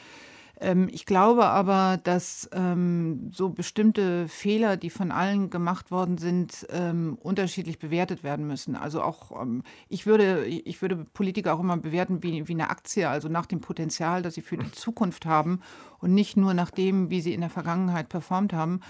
Ähm, 0.63 0.89
ich 0.93 1.07
glaube 1.07 1.47
aber, 1.47 1.99
dass 2.03 2.49
ähm, 2.53 3.31
so 3.33 3.49
bestimmte 3.51 4.29
Fehler, 4.29 4.77
die 4.77 4.91
von 4.91 5.11
allen 5.11 5.51
gemacht 5.51 5.91
worden 5.91 6.19
sind, 6.19 6.67
ähm, 6.71 7.19
unterschiedlich 7.21 7.81
bewertet 7.81 8.23
werden 8.23 8.47
müssen. 8.47 8.77
Also 8.77 9.03
auch, 9.03 9.43
ähm, 9.43 9.65
ich, 9.89 10.07
würde, 10.07 10.47
ich 10.47 10.81
würde 10.81 11.05
Politiker 11.13 11.55
auch 11.55 11.61
immer 11.61 11.77
bewerten 11.77 12.23
wie, 12.23 12.47
wie 12.47 12.53
eine 12.53 12.71
Aktie, 12.71 13.09
also 13.09 13.29
nach 13.29 13.47
dem 13.47 13.61
Potenzial, 13.61 14.23
das 14.23 14.35
sie 14.35 14.43
für 14.43 14.57
die 14.57 14.71
Zukunft 14.71 15.27
haben 15.27 15.61
und 15.99 16.15
nicht 16.15 16.37
nur 16.37 16.55
nach 16.55 16.71
dem, 16.71 17.11
wie 17.11 17.21
sie 17.21 17.35
in 17.35 17.41
der 17.41 17.51
Vergangenheit 17.51 18.09
performt 18.09 18.53
haben. 18.53 18.81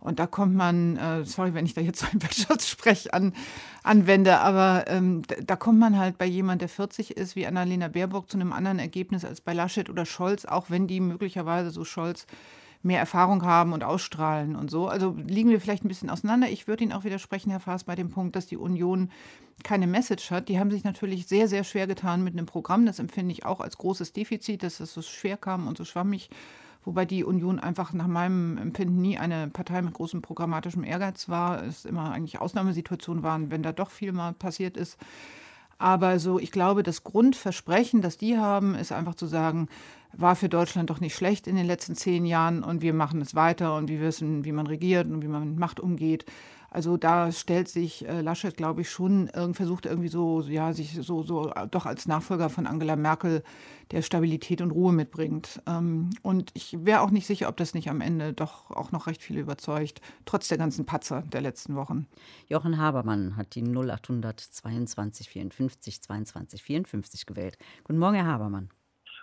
Und 0.00 0.20
da 0.20 0.26
kommt 0.26 0.54
man, 0.54 0.96
äh, 0.96 1.24
sorry, 1.24 1.54
wenn 1.54 1.66
ich 1.66 1.74
da 1.74 1.80
jetzt 1.80 2.00
so 2.00 2.06
einen 2.06 2.22
Wirtschaftssprech 2.22 3.14
an, 3.14 3.32
anwende, 3.82 4.38
aber 4.38 4.84
ähm, 4.86 5.22
da 5.44 5.56
kommt 5.56 5.78
man 5.78 5.98
halt 5.98 6.18
bei 6.18 6.26
jemand, 6.26 6.62
der 6.62 6.68
40 6.68 7.16
ist, 7.16 7.34
wie 7.36 7.46
Annalena 7.46 7.88
Baerbock, 7.88 8.30
zu 8.30 8.38
einem 8.38 8.52
anderen 8.52 8.78
Ergebnis 8.78 9.24
als 9.24 9.40
bei 9.40 9.54
Laschet 9.54 9.90
oder 9.90 10.06
Scholz, 10.06 10.44
auch 10.44 10.70
wenn 10.70 10.86
die 10.86 11.00
möglicherweise 11.00 11.70
so 11.70 11.84
Scholz 11.84 12.26
mehr 12.82 13.00
Erfahrung 13.00 13.42
haben 13.42 13.72
und 13.72 13.82
ausstrahlen 13.82 14.54
und 14.54 14.70
so. 14.70 14.86
Also 14.86 15.16
liegen 15.26 15.50
wir 15.50 15.60
vielleicht 15.60 15.84
ein 15.84 15.88
bisschen 15.88 16.10
auseinander. 16.10 16.48
Ich 16.48 16.68
würde 16.68 16.84
Ihnen 16.84 16.92
auch 16.92 17.04
widersprechen, 17.04 17.50
Herr 17.50 17.60
Faas, 17.60 17.84
bei 17.84 17.96
dem 17.96 18.10
Punkt, 18.10 18.36
dass 18.36 18.46
die 18.46 18.56
Union 18.56 19.10
keine 19.64 19.88
Message 19.88 20.30
hat. 20.30 20.48
Die 20.48 20.60
haben 20.60 20.70
sich 20.70 20.84
natürlich 20.84 21.26
sehr, 21.26 21.48
sehr 21.48 21.64
schwer 21.64 21.88
getan 21.88 22.22
mit 22.22 22.34
einem 22.34 22.46
Programm. 22.46 22.86
Das 22.86 23.00
empfinde 23.00 23.32
ich 23.32 23.44
auch 23.44 23.60
als 23.60 23.78
großes 23.78 24.12
Defizit, 24.12 24.62
dass 24.62 24.78
es 24.78 24.94
so 24.94 25.02
schwer 25.02 25.36
kam 25.36 25.66
und 25.66 25.76
so 25.76 25.84
schwammig 25.84 26.30
wobei 26.88 27.04
die 27.04 27.22
Union 27.22 27.58
einfach 27.58 27.92
nach 27.92 28.06
meinem 28.06 28.56
Empfinden 28.56 29.02
nie 29.02 29.18
eine 29.18 29.48
Partei 29.48 29.82
mit 29.82 29.92
großem 29.92 30.22
programmatischem 30.22 30.84
Ehrgeiz 30.84 31.28
war. 31.28 31.62
Es 31.62 31.84
immer 31.84 32.10
eigentlich 32.10 32.40
Ausnahmesituationen 32.40 33.22
waren, 33.22 33.50
wenn 33.50 33.62
da 33.62 33.72
doch 33.72 33.90
viel 33.90 34.12
mal 34.12 34.32
passiert 34.32 34.78
ist. 34.78 34.96
Aber 35.76 36.18
so, 36.18 36.38
ich 36.38 36.50
glaube, 36.50 36.82
das 36.82 37.04
Grundversprechen, 37.04 38.00
das 38.00 38.16
die 38.16 38.38
haben, 38.38 38.74
ist 38.74 38.90
einfach 38.90 39.16
zu 39.16 39.26
sagen, 39.26 39.68
war 40.14 40.34
für 40.34 40.48
Deutschland 40.48 40.88
doch 40.88 40.98
nicht 40.98 41.14
schlecht 41.14 41.46
in 41.46 41.56
den 41.56 41.66
letzten 41.66 41.94
zehn 41.94 42.24
Jahren 42.24 42.64
und 42.64 42.80
wir 42.80 42.94
machen 42.94 43.20
es 43.20 43.34
weiter 43.34 43.76
und 43.76 43.88
wir 43.88 44.00
wissen, 44.00 44.46
wie 44.46 44.52
man 44.52 44.66
regiert 44.66 45.06
und 45.08 45.22
wie 45.22 45.28
man 45.28 45.46
mit 45.46 45.58
Macht 45.58 45.80
umgeht. 45.80 46.24
Also 46.70 46.98
da 46.98 47.32
stellt 47.32 47.68
sich 47.68 48.06
äh, 48.06 48.20
Laschet, 48.20 48.56
glaube 48.56 48.82
ich, 48.82 48.90
schon, 48.90 49.28
äh, 49.28 49.52
versucht 49.54 49.86
irgendwie 49.86 50.08
so, 50.08 50.42
ja, 50.42 50.72
sich 50.72 50.92
so, 50.92 51.22
so 51.22 51.50
äh, 51.50 51.66
doch 51.66 51.86
als 51.86 52.06
Nachfolger 52.06 52.50
von 52.50 52.66
Angela 52.66 52.96
Merkel 52.96 53.42
der 53.90 54.02
Stabilität 54.02 54.60
und 54.60 54.70
Ruhe 54.70 54.92
mitbringt. 54.92 55.62
Ähm, 55.66 56.10
und 56.22 56.50
ich 56.54 56.84
wäre 56.84 57.00
auch 57.00 57.10
nicht 57.10 57.26
sicher, 57.26 57.48
ob 57.48 57.56
das 57.56 57.72
nicht 57.72 57.88
am 57.88 58.02
Ende 58.02 58.34
doch 58.34 58.70
auch 58.70 58.92
noch 58.92 59.06
recht 59.06 59.22
viele 59.22 59.40
überzeugt, 59.40 60.02
trotz 60.26 60.48
der 60.48 60.58
ganzen 60.58 60.84
Patzer 60.84 61.22
der 61.22 61.40
letzten 61.40 61.74
Wochen. 61.74 62.06
Jochen 62.48 62.76
Habermann 62.76 63.36
hat 63.36 63.54
die 63.54 63.62
0822 63.62 65.30
54 65.30 66.02
22 66.02 66.62
54 66.62 67.24
gewählt. 67.24 67.56
Guten 67.84 67.98
Morgen, 67.98 68.16
Herr 68.16 68.26
Habermann. 68.26 68.68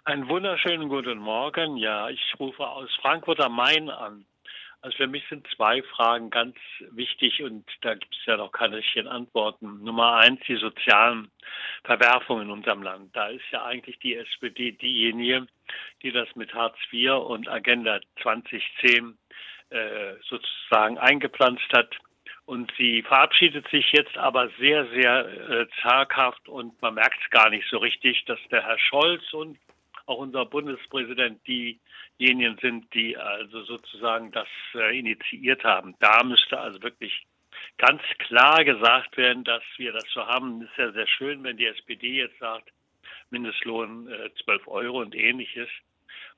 Einen 0.06 0.28
wunderschönen 0.30 0.90
guten 0.90 1.20
Morgen. 1.20 1.78
Ja, 1.78 2.10
ich 2.10 2.22
rufe 2.40 2.68
aus 2.68 2.90
Frankfurt 3.02 3.40
am 3.40 3.56
Main 3.56 3.90
an. 3.90 4.26
Also 4.86 4.98
für 4.98 5.08
mich 5.08 5.24
sind 5.30 5.48
zwei 5.56 5.82
Fragen 5.82 6.30
ganz 6.30 6.56
wichtig 6.92 7.42
und 7.42 7.66
da 7.82 7.96
gibt 7.96 8.16
es 8.16 8.24
ja 8.28 8.38
noch 8.38 8.52
keine 8.52 8.78
richtigen 8.78 9.08
Antworten. 9.08 9.84
Nummer 9.84 10.18
eins, 10.18 10.40
die 10.48 10.58
sozialen 10.58 11.32
Verwerfungen 11.84 12.44
in 12.44 12.52
unserem 12.52 12.84
Land. 12.84 13.16
Da 13.16 13.30
ist 13.30 13.46
ja 13.52 13.66
eigentlich 13.66 13.98
die 13.98 14.14
SPD 14.14 14.74
diejenige, 14.74 15.48
die 16.04 16.12
das 16.12 16.28
mit 16.36 16.54
Hartz 16.54 16.78
IV 16.94 17.14
und 17.14 17.50
Agenda 17.50 18.00
2010 18.22 19.18
äh, 19.72 20.14
sozusagen 20.30 21.00
eingepflanzt 21.00 21.74
hat. 21.74 21.96
Und 22.46 22.72
sie 22.78 23.02
verabschiedet 23.02 23.68
sich 23.70 23.92
jetzt 23.92 24.16
aber 24.20 24.50
sehr, 24.60 24.86
sehr 24.90 25.50
äh, 25.50 25.68
zaghaft 25.82 26.48
und 26.48 26.80
man 26.84 26.94
merkt 26.94 27.18
es 27.24 27.30
gar 27.32 27.50
nicht 27.50 27.68
so 27.72 27.80
richtig, 27.80 28.24
dass 28.26 28.40
der 28.52 28.62
Herr 28.62 28.78
Scholz 28.78 29.34
und 29.34 29.58
auch 30.06 30.18
unser 30.18 30.46
Bundespräsident 30.46 31.42
diejenigen 31.48 32.58
sind, 32.62 32.94
die 32.94 33.18
also 33.18 33.64
sozusagen 33.64 34.32
das 34.32 34.48
äh, 34.76 34.98
initiiert 34.98 35.64
haben. 35.64 35.96
Da 36.00 36.24
müsste 36.24 36.60
also 36.60 36.82
wirklich 36.82 37.26
ganz 37.78 38.02
klar 38.20 38.64
gesagt 38.64 39.18
werden, 39.18 39.44
dass 39.44 39.64
wir 39.78 39.94
das 39.94 40.06
so 40.14 40.26
haben. 40.26 40.62
Es 40.62 40.70
ist 40.70 40.78
ja 40.78 40.92
sehr 40.92 41.08
schön, 41.08 41.44
wenn 41.44 41.58
die 41.58 41.66
SPD 41.66 42.18
jetzt 42.18 42.38
sagt, 42.40 42.72
Mindestlohn 43.30 44.08
äh, 44.08 44.30
12 44.44 44.68
Euro 44.68 45.02
und 45.02 45.16
ähnliches. 45.16 45.70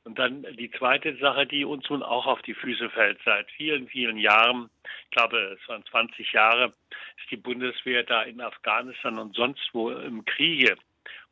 Und 0.03 0.17
dann 0.17 0.43
die 0.55 0.71
zweite 0.71 1.17
Sache, 1.17 1.45
die 1.45 1.65
uns 1.65 1.89
nun 1.89 2.01
auch 2.01 2.27
auf 2.27 2.41
die 2.43 2.53
Füße 2.53 2.89
fällt. 2.91 3.19
Seit 3.25 3.51
vielen, 3.51 3.89
vielen 3.89 4.17
Jahren, 4.17 4.69
ich 5.03 5.11
glaube, 5.11 5.57
es 5.61 5.67
waren 5.67 5.83
20 5.83 6.31
Jahre, 6.31 6.73
ist 7.17 7.29
die 7.29 7.35
Bundeswehr 7.35 8.03
da 8.03 8.23
in 8.23 8.39
Afghanistan 8.39 9.19
und 9.19 9.35
sonst 9.35 9.69
wo 9.73 9.91
im 9.91 10.23
Kriege. 10.23 10.77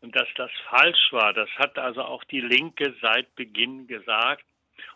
Und 0.06 0.16
dass 0.16 0.28
das 0.36 0.52
falsch 0.70 1.12
war, 1.14 1.34
das 1.34 1.50
hat 1.56 1.80
also 1.80 2.04
auch 2.04 2.24
die 2.26 2.40
Linke 2.40 2.94
seit 3.02 3.36
Beginn 3.36 3.88
gesagt. 3.88 4.46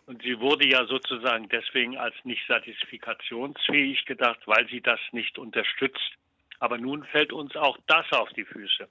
Und 0.06 0.22
sie 0.22 0.38
wurde 0.38 0.68
ja 0.68 0.86
sozusagen 0.86 1.48
deswegen 1.48 1.98
als 1.98 2.14
nicht 2.22 2.46
satisfikationsfähig 2.46 4.04
gedacht, 4.04 4.38
weil 4.46 4.68
sie 4.68 4.80
das 4.80 5.00
nicht 5.10 5.36
unterstützt. 5.36 6.12
Aber 6.60 6.78
nun 6.78 7.02
fällt 7.06 7.32
uns 7.32 7.56
auch 7.56 7.76
das 7.88 8.06
auf 8.12 8.28
die 8.34 8.44
Füße. 8.44 8.88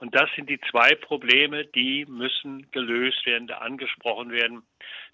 Und 0.00 0.14
das 0.14 0.28
sind 0.36 0.50
die 0.50 0.60
zwei 0.70 0.94
Probleme, 0.94 1.64
die 1.64 2.04
müssen 2.04 2.70
gelöst 2.70 3.24
werden, 3.24 3.50
angesprochen 3.50 4.30
werden, 4.30 4.62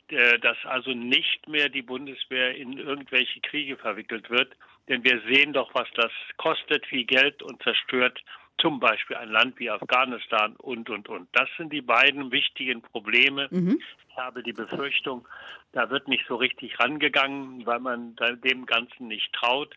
äh, 0.08 0.40
dass 0.40 0.56
also 0.64 0.90
nicht 0.90 1.46
mehr 1.46 1.68
die 1.68 1.82
Bundeswehr 1.82 2.56
in 2.56 2.78
irgendwelche 2.78 3.38
Kriege 3.42 3.76
verwickelt 3.76 4.28
wird. 4.28 4.56
Denn 4.88 5.04
wir 5.04 5.20
sehen 5.32 5.52
doch, 5.52 5.72
was 5.74 5.88
das 5.94 6.10
kostet, 6.36 6.84
viel 6.86 7.04
Geld 7.04 7.44
und 7.44 7.62
zerstört 7.62 8.20
zum 8.58 8.80
Beispiel 8.80 9.16
ein 9.16 9.30
Land 9.30 9.58
wie 9.58 9.70
Afghanistan 9.70 10.54
und, 10.56 10.90
und, 10.90 11.08
und. 11.08 11.28
Das 11.32 11.48
sind 11.56 11.72
die 11.72 11.82
beiden 11.82 12.30
wichtigen 12.32 12.82
Probleme. 12.82 13.48
Mhm. 13.50 13.80
Ich 14.10 14.16
habe 14.16 14.42
die 14.42 14.52
Befürchtung, 14.52 15.26
da 15.72 15.90
wird 15.90 16.08
nicht 16.08 16.26
so 16.26 16.36
richtig 16.36 16.78
rangegangen, 16.80 17.64
weil 17.66 17.80
man 17.80 18.16
dem 18.44 18.66
Ganzen 18.66 19.08
nicht 19.08 19.32
traut. 19.32 19.74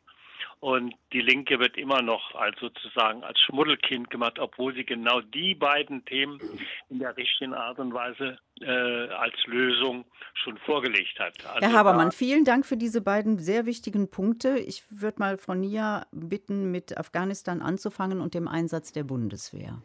Und 0.59 0.93
die 1.13 1.21
Linke 1.21 1.59
wird 1.59 1.77
immer 1.77 2.01
noch 2.01 2.35
als 2.35 2.59
sozusagen 2.59 3.23
als 3.23 3.39
Schmuddelkind 3.41 4.09
gemacht, 4.09 4.39
obwohl 4.39 4.73
sie 4.73 4.85
genau 4.85 5.21
die 5.21 5.55
beiden 5.55 6.05
Themen 6.05 6.39
in 6.89 6.99
der 6.99 7.15
richtigen 7.17 7.53
Art 7.53 7.79
und 7.79 7.93
Weise 7.93 8.37
äh, 8.61 8.65
als 8.65 9.35
Lösung 9.45 10.05
schon 10.33 10.57
vorgelegt 10.59 11.19
hat. 11.19 11.33
Also 11.45 11.67
Herr 11.67 11.73
Habermann, 11.73 12.11
vielen 12.11 12.45
Dank 12.45 12.65
für 12.65 12.77
diese 12.77 13.01
beiden 13.01 13.39
sehr 13.39 13.65
wichtigen 13.65 14.09
Punkte. 14.09 14.59
Ich 14.59 14.83
würde 14.89 15.19
mal 15.19 15.37
von 15.37 15.59
Nia 15.59 16.05
bitten, 16.11 16.71
mit 16.71 16.97
Afghanistan 16.97 17.61
anzufangen 17.61 18.21
und 18.21 18.33
dem 18.33 18.47
Einsatz 18.47 18.91
der 18.91 19.03
Bundeswehr. 19.03 19.81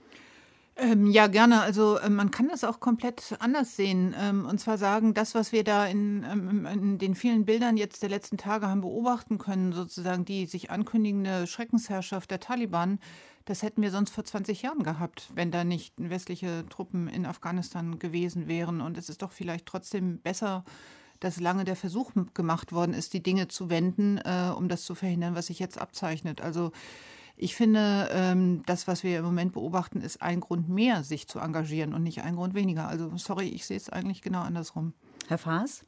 Ähm, 0.78 1.10
ja, 1.10 1.26
gerne. 1.26 1.62
Also 1.62 1.96
äh, 1.98 2.10
man 2.10 2.30
kann 2.30 2.48
das 2.48 2.62
auch 2.62 2.80
komplett 2.80 3.36
anders 3.38 3.76
sehen. 3.76 4.14
Ähm, 4.20 4.44
und 4.44 4.60
zwar 4.60 4.76
sagen, 4.76 5.14
das, 5.14 5.34
was 5.34 5.50
wir 5.50 5.64
da 5.64 5.86
in, 5.86 6.22
ähm, 6.30 6.66
in, 6.66 6.98
den 6.98 7.14
vielen 7.14 7.46
Bildern 7.46 7.78
jetzt 7.78 8.02
der 8.02 8.10
letzten 8.10 8.36
Tage 8.36 8.68
haben 8.68 8.82
beobachten 8.82 9.38
können, 9.38 9.72
sozusagen 9.72 10.26
die 10.26 10.44
sich 10.44 10.70
ankündigende 10.70 11.46
Schreckensherrschaft 11.46 12.30
der 12.30 12.40
Taliban, 12.40 12.98
das 13.46 13.62
hätten 13.62 13.80
wir 13.80 13.90
sonst 13.90 14.10
vor 14.10 14.24
20 14.24 14.62
Jahren 14.62 14.82
gehabt, 14.82 15.30
wenn 15.34 15.50
da 15.50 15.64
nicht 15.64 15.94
westliche 15.96 16.66
Truppen 16.68 17.08
in 17.08 17.24
Afghanistan 17.24 17.98
gewesen 17.98 18.46
wären. 18.46 18.82
Und 18.82 18.98
es 18.98 19.08
ist 19.08 19.22
doch 19.22 19.32
vielleicht 19.32 19.64
trotzdem 19.66 20.18
besser, 20.18 20.64
dass 21.20 21.40
lange 21.40 21.64
der 21.64 21.76
Versuch 21.76 22.12
gemacht 22.34 22.72
worden 22.72 22.92
ist, 22.92 23.14
die 23.14 23.22
Dinge 23.22 23.48
zu 23.48 23.70
wenden, 23.70 24.18
äh, 24.18 24.52
um 24.54 24.68
das 24.68 24.84
zu 24.84 24.94
verhindern, 24.94 25.34
was 25.34 25.46
sich 25.46 25.58
jetzt 25.58 25.80
abzeichnet. 25.80 26.42
Also 26.42 26.72
ich 27.36 27.54
finde, 27.54 28.08
ähm, 28.12 28.62
das, 28.66 28.86
was 28.86 29.02
wir 29.02 29.18
im 29.18 29.24
Moment 29.24 29.52
beobachten, 29.52 30.00
ist 30.00 30.22
ein 30.22 30.40
Grund 30.40 30.68
mehr, 30.68 31.04
sich 31.04 31.28
zu 31.28 31.38
engagieren 31.38 31.92
und 31.92 32.02
nicht 32.02 32.22
ein 32.22 32.36
Grund 32.36 32.54
weniger. 32.54 32.88
Also 32.88 33.16
sorry, 33.16 33.48
ich 33.48 33.66
sehe 33.66 33.76
es 33.76 33.90
eigentlich 33.90 34.22
genau 34.22 34.40
andersrum. 34.40 34.94
Herr 35.28 35.38
Faas? 35.38 35.84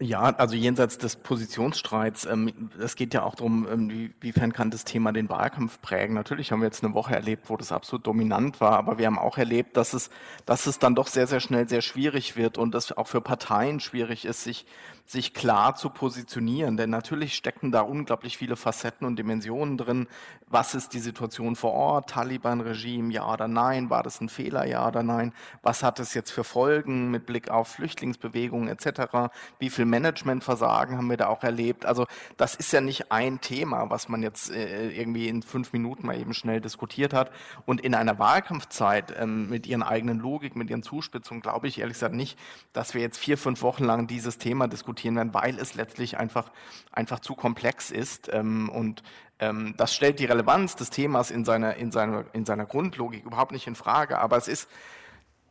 Ja, 0.00 0.22
also 0.22 0.54
jenseits 0.54 0.98
des 0.98 1.16
Positionsstreits, 1.16 2.26
ähm, 2.26 2.70
es 2.78 2.96
geht 2.96 3.14
ja 3.14 3.22
auch 3.22 3.34
darum, 3.34 3.66
ähm, 3.70 3.90
wie, 3.90 4.14
wiefern 4.20 4.52
kann 4.52 4.70
das 4.70 4.84
Thema 4.84 5.12
den 5.12 5.28
Wahlkampf 5.28 5.80
prägen. 5.80 6.14
Natürlich 6.14 6.52
haben 6.52 6.60
wir 6.60 6.66
jetzt 6.66 6.84
eine 6.84 6.94
Woche 6.94 7.14
erlebt, 7.14 7.50
wo 7.50 7.56
das 7.56 7.72
absolut 7.72 8.06
dominant 8.06 8.60
war, 8.60 8.78
aber 8.78 8.98
wir 8.98 9.06
haben 9.06 9.18
auch 9.18 9.38
erlebt, 9.38 9.76
dass 9.76 9.92
es, 9.92 10.10
dass 10.44 10.66
es 10.66 10.78
dann 10.78 10.94
doch 10.94 11.06
sehr, 11.06 11.26
sehr 11.26 11.40
schnell 11.40 11.68
sehr 11.68 11.82
schwierig 11.82 12.36
wird 12.36 12.58
und 12.58 12.74
es 12.74 12.96
auch 12.96 13.08
für 13.08 13.20
Parteien 13.20 13.80
schwierig 13.80 14.24
ist, 14.24 14.44
sich 14.44 14.66
sich 15.06 15.34
klar 15.34 15.76
zu 15.76 15.88
positionieren. 15.88 16.76
Denn 16.76 16.90
natürlich 16.90 17.34
stecken 17.34 17.70
da 17.70 17.80
unglaublich 17.80 18.36
viele 18.36 18.56
Facetten 18.56 19.06
und 19.06 19.16
Dimensionen 19.16 19.78
drin. 19.78 20.08
Was 20.48 20.74
ist 20.74 20.92
die 20.92 20.98
Situation 20.98 21.56
vor 21.56 21.72
Ort? 21.72 22.10
Taliban-Regime, 22.10 23.12
ja 23.12 23.32
oder 23.32 23.48
nein? 23.48 23.88
War 23.88 24.02
das 24.02 24.20
ein 24.20 24.28
Fehler, 24.28 24.66
ja 24.66 24.86
oder 24.86 25.02
nein? 25.02 25.32
Was 25.62 25.82
hat 25.82 26.00
es 26.00 26.14
jetzt 26.14 26.32
für 26.32 26.44
Folgen 26.44 27.10
mit 27.10 27.26
Blick 27.26 27.50
auf 27.50 27.68
Flüchtlingsbewegungen 27.68 28.68
etc.? 28.68 29.30
Wie 29.58 29.70
viel 29.76 29.84
Managementversagen 29.84 30.96
haben 30.96 31.08
wir 31.08 31.16
da 31.16 31.28
auch 31.28 31.44
erlebt? 31.44 31.86
Also 31.86 32.06
das 32.36 32.54
ist 32.54 32.72
ja 32.72 32.80
nicht 32.80 33.12
ein 33.12 33.40
Thema, 33.40 33.88
was 33.90 34.08
man 34.08 34.22
jetzt 34.22 34.50
äh, 34.50 34.90
irgendwie 34.90 35.28
in 35.28 35.42
fünf 35.42 35.72
Minuten 35.72 36.06
mal 36.06 36.18
eben 36.18 36.34
schnell 36.34 36.60
diskutiert 36.60 37.12
hat. 37.12 37.30
Und 37.64 37.80
in 37.80 37.94
einer 37.94 38.18
Wahlkampfzeit 38.18 39.14
ähm, 39.18 39.48
mit 39.48 39.66
ihren 39.66 39.82
eigenen 39.82 40.18
Logik, 40.18 40.56
mit 40.56 40.70
ihren 40.70 40.82
Zuspitzungen, 40.82 41.42
glaube 41.42 41.68
ich 41.68 41.78
ehrlich 41.78 41.94
gesagt 41.94 42.14
nicht, 42.14 42.38
dass 42.72 42.94
wir 42.94 43.00
jetzt 43.00 43.18
vier, 43.18 43.38
fünf 43.38 43.62
Wochen 43.62 43.84
lang 43.84 44.06
dieses 44.06 44.38
Thema 44.38 44.66
diskutieren 44.66 45.16
werden, 45.16 45.34
weil 45.34 45.58
es 45.58 45.74
letztlich 45.74 46.18
einfach, 46.18 46.50
einfach 46.90 47.20
zu 47.20 47.34
komplex 47.34 47.90
ist. 47.90 48.28
Ähm, 48.32 48.68
und 48.68 49.02
ähm, 49.38 49.74
das 49.76 49.94
stellt 49.94 50.18
die 50.18 50.24
Relevanz 50.24 50.76
des 50.76 50.90
Themas 50.90 51.30
in 51.30 51.44
seiner, 51.44 51.76
in, 51.76 51.92
seiner, 51.92 52.24
in 52.32 52.44
seiner 52.46 52.64
Grundlogik 52.64 53.24
überhaupt 53.24 53.52
nicht 53.52 53.66
in 53.66 53.74
Frage. 53.74 54.18
Aber 54.18 54.36
es 54.36 54.48
ist 54.48 54.68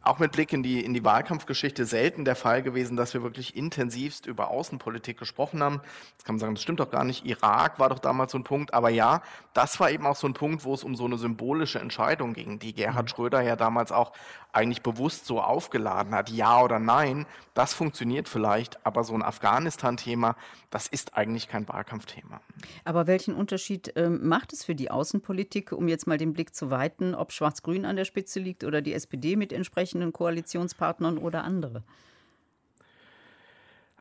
auch 0.05 0.19
mit 0.19 0.31
Blick 0.31 0.53
in 0.53 0.63
die, 0.63 0.85
in 0.85 0.93
die 0.93 1.03
Wahlkampfgeschichte 1.03 1.85
selten 1.85 2.25
der 2.25 2.35
Fall 2.35 2.61
gewesen, 2.61 2.95
dass 2.95 3.13
wir 3.13 3.23
wirklich 3.23 3.55
intensivst 3.55 4.27
über 4.27 4.49
Außenpolitik 4.49 5.17
gesprochen 5.17 5.63
haben. 5.63 5.81
Jetzt 6.11 6.25
kann 6.25 6.35
man 6.35 6.39
sagen, 6.39 6.55
das 6.55 6.61
stimmt 6.61 6.79
doch 6.79 6.91
gar 6.91 7.03
nicht. 7.03 7.25
Irak 7.25 7.79
war 7.79 7.89
doch 7.89 7.99
damals 7.99 8.31
so 8.31 8.37
ein 8.37 8.43
Punkt. 8.43 8.73
Aber 8.73 8.89
ja, 8.89 9.21
das 9.53 9.79
war 9.79 9.89
eben 9.89 10.05
auch 10.05 10.15
so 10.15 10.27
ein 10.27 10.33
Punkt, 10.33 10.63
wo 10.63 10.73
es 10.73 10.83
um 10.83 10.95
so 10.95 11.05
eine 11.05 11.17
symbolische 11.17 11.79
Entscheidung 11.79 12.33
ging, 12.33 12.59
die 12.59 12.73
Gerhard 12.73 13.05
mhm. 13.05 13.09
Schröder 13.09 13.41
ja 13.41 13.55
damals 13.55 13.91
auch 13.91 14.13
eigentlich 14.55 14.81
bewusst 14.81 15.25
so 15.25 15.41
aufgeladen 15.41 16.13
hat. 16.13 16.29
Ja 16.29 16.61
oder 16.61 16.79
nein, 16.79 17.25
das 17.53 17.73
funktioniert 17.73 18.27
vielleicht. 18.27 18.85
Aber 18.85 19.03
so 19.03 19.13
ein 19.13 19.23
Afghanistan-Thema, 19.23 20.35
das 20.69 20.87
ist 20.87 21.15
eigentlich 21.15 21.47
kein 21.47 21.67
Wahlkampfthema. 21.67 22.41
Aber 22.83 23.07
welchen 23.07 23.35
Unterschied 23.35 23.95
äh, 23.95 24.09
macht 24.09 24.53
es 24.53 24.63
für 24.63 24.75
die 24.75 24.91
Außenpolitik, 24.91 25.71
um 25.71 25.87
jetzt 25.87 26.07
mal 26.07 26.17
den 26.17 26.33
Blick 26.33 26.55
zu 26.55 26.71
weiten, 26.71 27.15
ob 27.15 27.31
Schwarz-Grün 27.31 27.85
an 27.85 27.95
der 27.95 28.05
Spitze 28.05 28.39
liegt 28.39 28.63
oder 28.63 28.81
die 28.81 28.93
SPD 28.93 29.35
mit 29.35 29.53
entsprechend 29.53 29.75
entsprechenden 29.75 30.13
Koalitionspartnern 30.13 31.17
oder 31.17 31.43
andere? 31.43 31.83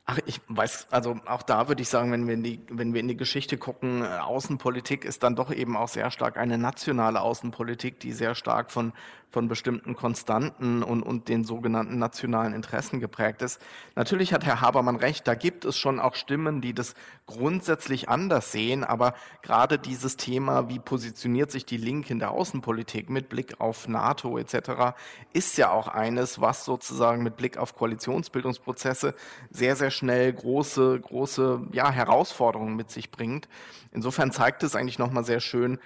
Ach, 0.06 0.18
ich 0.26 0.40
weiß, 0.48 0.88
also 0.90 1.18
auch 1.24 1.42
da 1.42 1.68
würde 1.68 1.80
ich 1.80 1.88
sagen, 1.88 2.12
wenn 2.12 2.26
wir 2.26 2.34
in 2.34 2.42
die, 2.42 2.60
wenn 2.68 2.92
wir 2.92 3.00
in 3.00 3.08
die 3.08 3.16
Geschichte 3.16 3.56
gucken, 3.56 4.02
äh, 4.02 4.18
Außenpolitik 4.18 5.04
ist 5.06 5.22
dann 5.22 5.34
doch 5.34 5.50
eben 5.50 5.78
auch 5.78 5.88
sehr 5.88 6.10
stark 6.10 6.36
eine 6.36 6.58
nationale 6.58 7.22
Außenpolitik, 7.22 8.00
die 8.00 8.12
sehr 8.12 8.34
stark 8.34 8.70
von 8.70 8.92
von 9.34 9.48
bestimmten 9.48 9.96
Konstanten 9.96 10.84
und, 10.84 11.02
und 11.02 11.28
den 11.28 11.42
sogenannten 11.42 11.98
nationalen 11.98 12.54
Interessen 12.54 13.00
geprägt 13.00 13.42
ist. 13.42 13.60
Natürlich 13.96 14.32
hat 14.32 14.46
Herr 14.46 14.60
Habermann 14.60 14.94
recht, 14.94 15.26
da 15.26 15.34
gibt 15.34 15.64
es 15.64 15.76
schon 15.76 15.98
auch 15.98 16.14
Stimmen, 16.14 16.60
die 16.60 16.72
das 16.72 16.94
grundsätzlich 17.26 18.08
anders 18.08 18.52
sehen, 18.52 18.84
aber 18.84 19.14
gerade 19.42 19.80
dieses 19.80 20.16
Thema, 20.16 20.68
wie 20.68 20.78
positioniert 20.78 21.50
sich 21.50 21.66
die 21.66 21.78
Linke 21.78 22.12
in 22.12 22.20
der 22.20 22.30
Außenpolitik 22.30 23.10
mit 23.10 23.28
Blick 23.28 23.60
auf 23.60 23.88
NATO 23.88 24.38
etc., 24.38 24.94
ist 25.32 25.58
ja 25.58 25.72
auch 25.72 25.88
eines, 25.88 26.40
was 26.40 26.64
sozusagen 26.64 27.24
mit 27.24 27.36
Blick 27.36 27.58
auf 27.58 27.74
Koalitionsbildungsprozesse 27.74 29.16
sehr, 29.50 29.74
sehr 29.74 29.90
schnell 29.90 30.32
große, 30.32 31.00
große 31.00 31.66
ja, 31.72 31.90
Herausforderungen 31.90 32.76
mit 32.76 32.88
sich 32.92 33.10
bringt. 33.10 33.48
Insofern 33.90 34.30
zeigt 34.30 34.62
es 34.62 34.76
eigentlich 34.76 35.00
nochmal 35.00 35.24
sehr 35.24 35.40
schön, 35.40 35.80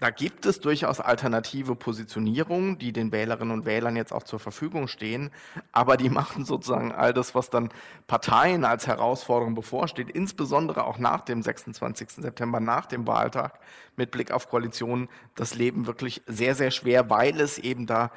da 0.00 0.10
gibt 0.10 0.46
es 0.46 0.60
durchaus 0.60 0.98
alternative 0.98 1.76
Positionierungen, 1.76 2.78
die 2.78 2.92
den 2.92 3.12
Wählerinnen 3.12 3.52
und 3.52 3.66
Wählern 3.66 3.96
jetzt 3.96 4.12
auch 4.12 4.22
zur 4.22 4.38
Verfügung 4.38 4.88
stehen, 4.88 5.30
aber 5.72 5.96
die 5.96 6.10
machen 6.10 6.44
sozusagen 6.44 6.92
all 6.92 7.12
das, 7.12 7.34
was 7.34 7.50
dann 7.50 7.68
Parteien 8.06 8.64
als 8.64 8.86
Herausforderung 8.86 9.54
bevorsteht, 9.54 10.10
insbesondere 10.10 10.84
auch 10.84 10.98
nach 10.98 11.20
dem 11.20 11.42
26. 11.42 12.10
September, 12.10 12.60
nach 12.60 12.86
dem 12.86 13.06
Wahltag 13.06 13.60
mit 13.96 14.10
Blick 14.10 14.32
auf 14.32 14.48
Koalitionen, 14.48 15.08
das 15.34 15.54
Leben 15.54 15.86
wirklich 15.86 16.22
sehr, 16.26 16.54
sehr 16.54 16.70
schwer, 16.70 17.10
weil 17.10 17.38
es 17.40 17.58
eben 17.58 17.86
da 17.86 18.10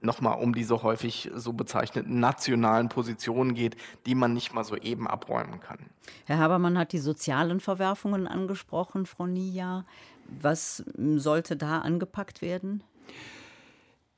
nochmal 0.00 0.38
um 0.38 0.54
diese 0.54 0.82
häufig 0.82 1.30
so 1.34 1.52
bezeichneten 1.52 2.20
nationalen 2.20 2.88
Positionen 2.88 3.54
geht, 3.54 3.76
die 4.06 4.14
man 4.14 4.32
nicht 4.32 4.54
mal 4.54 4.64
so 4.64 4.76
eben 4.76 5.08
abräumen 5.08 5.60
kann. 5.60 5.78
Herr 6.24 6.38
Habermann 6.38 6.78
hat 6.78 6.92
die 6.92 6.98
sozialen 6.98 7.60
Verwerfungen 7.60 8.26
angesprochen, 8.26 9.06
Frau 9.06 9.26
Nia. 9.26 9.84
Was 10.28 10.84
sollte 10.96 11.56
da 11.56 11.78
angepackt 11.80 12.42
werden? 12.42 12.82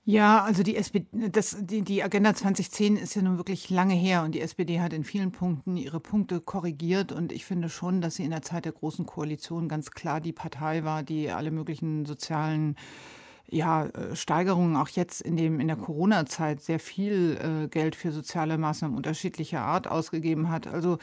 Ja, 0.04 0.42
also 0.42 0.62
die, 0.62 0.76
SPD, 0.76 1.06
das, 1.30 1.56
die, 1.60 1.82
die, 1.82 2.02
Agenda 2.02 2.34
2010 2.34 2.96
ist 2.96 3.14
ja 3.14 3.22
nun 3.22 3.36
wirklich 3.36 3.70
lange 3.70 3.94
her 3.94 4.24
und 4.24 4.34
die 4.34 4.40
SPD 4.40 4.80
hat 4.80 4.92
in 4.92 5.04
vielen 5.04 5.30
Punkten 5.30 5.76
ihre 5.76 6.00
Punkte 6.00 6.40
korrigiert 6.40 7.12
und 7.12 7.32
ich 7.32 7.44
finde 7.44 7.68
schon, 7.68 8.00
dass 8.00 8.16
sie 8.16 8.24
in 8.24 8.30
der 8.30 8.42
Zeit 8.42 8.64
der 8.64 8.72
Großen 8.72 9.06
Koalition 9.06 9.68
ganz 9.68 9.90
klar 9.90 10.20
die 10.20 10.32
Partei 10.32 10.84
war, 10.84 11.02
die 11.02 11.30
alle 11.30 11.50
möglichen 11.50 12.06
sozialen 12.06 12.76
ja, 13.50 13.86
äh, 13.86 14.14
Steigerungen 14.16 14.76
auch 14.76 14.88
jetzt 14.88 15.20
in, 15.20 15.36
dem, 15.36 15.60
in 15.60 15.66
der 15.66 15.76
Corona-Zeit 15.76 16.60
sehr 16.60 16.78
viel 16.78 17.38
äh, 17.64 17.68
Geld 17.68 17.96
für 17.96 18.12
soziale 18.12 18.58
Maßnahmen 18.58 18.96
unterschiedlicher 18.96 19.60
Art 19.60 19.88
ausgegeben 19.88 20.48
hat. 20.50 20.66
Also 20.66 20.98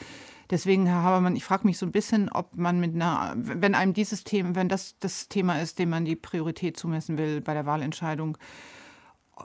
deswegen, 0.50 0.86
Herr 0.86 1.02
Habermann, 1.02 1.36
ich 1.36 1.44
frage 1.44 1.66
mich 1.66 1.78
so 1.78 1.86
ein 1.86 1.92
bisschen, 1.92 2.28
ob 2.30 2.56
man 2.56 2.80
mit 2.80 2.94
einer, 2.94 3.34
wenn 3.36 3.74
einem 3.74 3.92
dieses 3.92 4.24
Thema, 4.24 4.54
wenn 4.54 4.68
das 4.68 4.98
das 4.98 5.28
Thema 5.28 5.60
ist, 5.60 5.78
dem 5.78 5.90
man 5.90 6.04
die 6.04 6.16
Priorität 6.16 6.76
zumessen 6.76 7.18
will 7.18 7.40
bei 7.40 7.54
der 7.54 7.66
Wahlentscheidung, 7.66 8.38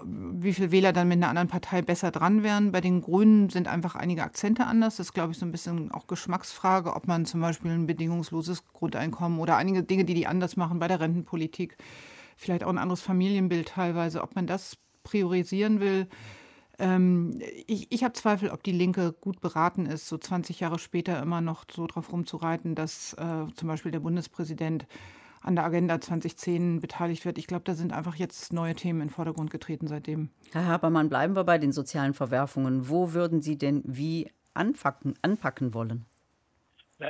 wie 0.03 0.53
viele 0.53 0.71
Wähler 0.71 0.91
dann 0.91 1.07
mit 1.07 1.17
einer 1.17 1.29
anderen 1.29 1.49
Partei 1.49 1.83
besser 1.83 2.09
dran 2.09 2.41
wären. 2.41 2.71
Bei 2.71 2.81
den 2.81 3.01
Grünen 3.01 3.49
sind 3.49 3.67
einfach 3.67 3.95
einige 3.95 4.23
Akzente 4.23 4.65
anders. 4.65 4.97
Das 4.97 5.07
ist, 5.07 5.13
glaube 5.13 5.33
ich, 5.33 5.37
so 5.37 5.45
ein 5.45 5.51
bisschen 5.51 5.91
auch 5.91 6.07
Geschmacksfrage, 6.07 6.95
ob 6.95 7.07
man 7.07 7.25
zum 7.25 7.41
Beispiel 7.41 7.71
ein 7.71 7.85
bedingungsloses 7.85 8.63
Grundeinkommen 8.73 9.39
oder 9.39 9.55
einige 9.57 9.83
Dinge, 9.83 10.05
die 10.05 10.15
die 10.15 10.25
anders 10.25 10.57
machen 10.57 10.79
bei 10.79 10.87
der 10.87 10.99
Rentenpolitik 10.99 11.77
vielleicht 12.37 12.63
auch 12.63 12.69
ein 12.69 12.77
anderes 12.77 13.01
Familienbild 13.01 13.69
teilweise, 13.69 14.21
ob 14.21 14.35
man 14.35 14.47
das 14.47 14.77
priorisieren 15.03 15.79
will. 15.79 16.07
Ähm, 16.79 17.39
ich 17.67 17.91
ich 17.91 18.03
habe 18.03 18.13
Zweifel, 18.13 18.49
ob 18.49 18.63
die 18.63 18.71
Linke 18.71 19.13
gut 19.13 19.41
beraten 19.41 19.85
ist, 19.85 20.07
so 20.07 20.17
20 20.17 20.59
Jahre 20.59 20.79
später 20.79 21.21
immer 21.21 21.41
noch 21.41 21.65
so 21.71 21.85
drauf 21.87 22.11
rumzureiten, 22.11 22.75
dass 22.75 23.13
äh, 23.13 23.45
zum 23.55 23.67
Beispiel 23.67 23.91
der 23.91 23.99
Bundespräsident 23.99 24.87
an 25.41 25.55
der 25.55 25.65
Agenda 25.65 25.99
2010 25.99 26.79
beteiligt 26.79 27.25
wird. 27.25 27.37
Ich 27.37 27.47
glaube, 27.47 27.63
da 27.65 27.75
sind 27.75 27.91
einfach 27.91 28.15
jetzt 28.15 28.53
neue 28.53 28.75
Themen 28.75 29.01
in 29.01 29.07
den 29.07 29.13
Vordergrund 29.13 29.51
getreten 29.51 29.87
seitdem. 29.87 30.29
Herr 30.53 30.65
Habermann, 30.65 31.09
bleiben 31.09 31.35
wir 31.35 31.43
bei 31.43 31.57
den 31.57 31.73
sozialen 31.73 32.13
Verwerfungen. 32.13 32.89
Wo 32.89 33.13
würden 33.13 33.41
Sie 33.41 33.57
denn 33.57 33.83
wie 33.85 34.31
anpacken, 34.53 35.15
anpacken 35.21 35.73
wollen? 35.73 36.05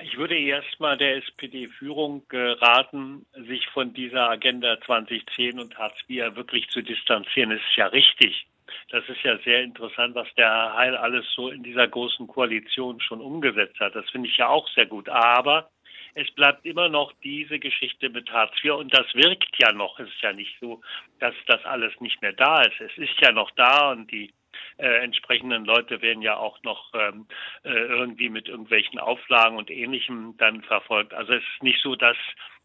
Ich 0.02 0.18
würde 0.18 0.38
erstmal 0.38 0.98
der 0.98 1.18
SPD-Führung 1.18 2.24
äh, 2.32 2.38
raten, 2.38 3.26
sich 3.48 3.68
von 3.70 3.94
dieser 3.94 4.30
Agenda 4.30 4.80
2010 4.82 5.60
und 5.60 5.78
Hartz 5.78 5.98
IV 6.10 6.36
wirklich 6.36 6.68
zu 6.70 6.82
distanzieren. 6.82 7.52
Das 7.52 7.60
ist 7.60 7.76
ja 7.76 7.88
richtig. 7.88 8.48
Das 8.90 9.08
ist 9.08 9.22
ja 9.24 9.38
sehr 9.40 9.62
interessant, 9.62 10.16
was 10.16 10.28
der 10.36 10.50
Herr 10.50 10.74
Heil 10.74 10.96
alles 10.96 11.26
so 11.36 11.50
in 11.50 11.64
dieser 11.64 11.88
großen 11.88 12.28
Koalition 12.28 13.00
schon 13.02 13.22
umgesetzt 13.22 13.80
hat. 13.80 13.96
Das 13.96 14.10
finde 14.10 14.30
ich 14.30 14.38
ja 14.38 14.48
auch 14.48 14.68
sehr 14.70 14.86
gut. 14.86 15.10
Aber 15.10 15.70
es 16.16 16.30
bleibt 16.32 16.66
immer 16.66 16.90
noch 16.90 17.12
diese 17.24 17.60
Geschichte 17.60 18.10
mit 18.10 18.32
Hartz 18.32 18.54
IV 18.64 18.74
und 18.74 18.94
das 18.94 19.14
wirkt 19.14 19.56
ja 19.58 19.72
noch. 19.74 20.00
Es 20.00 20.08
ist 20.08 20.22
ja 20.22 20.34
nicht 20.34 20.56
so, 20.60 20.82
dass 21.20 21.36
das 21.48 21.64
alles 21.66 21.94
nicht 22.00 22.22
mehr 22.22 22.34
da 22.34 22.62
ist. 22.62 22.80
Es 22.80 22.98
ist 22.98 23.20
ja 23.20 23.32
noch 23.32 23.52
da 23.52 23.92
und 23.92 24.12
die 24.12 24.34
äh, 24.78 25.04
entsprechenden 25.04 25.66
Leute 25.66 26.02
werden 26.02 26.22
ja 26.22 26.38
auch 26.38 26.62
noch 26.64 26.94
ähm, 26.94 27.28
äh, 27.64 27.70
irgendwie 27.70 28.30
mit 28.30 28.48
irgendwelchen 28.48 29.00
Auflagen 29.00 29.58
und 29.58 29.70
Ähnlichem 29.70 30.36
dann 30.38 30.62
verfolgt. 30.64 31.14
Also 31.14 31.34
es 31.34 31.44
ist 31.44 31.64
nicht 31.64 31.82
so, 31.82 31.96
dass 31.96 32.18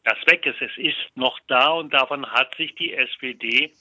das 0.04 0.18
weg 0.26 0.46
ist. 0.46 0.60
Es 0.60 0.76
ist 0.76 1.16
noch 1.16 1.38
da 1.48 1.68
und 1.68 1.92
davon 1.92 2.26
hat 2.30 2.54
sich 2.56 2.74
die 2.74 2.94
SPD 2.94 3.72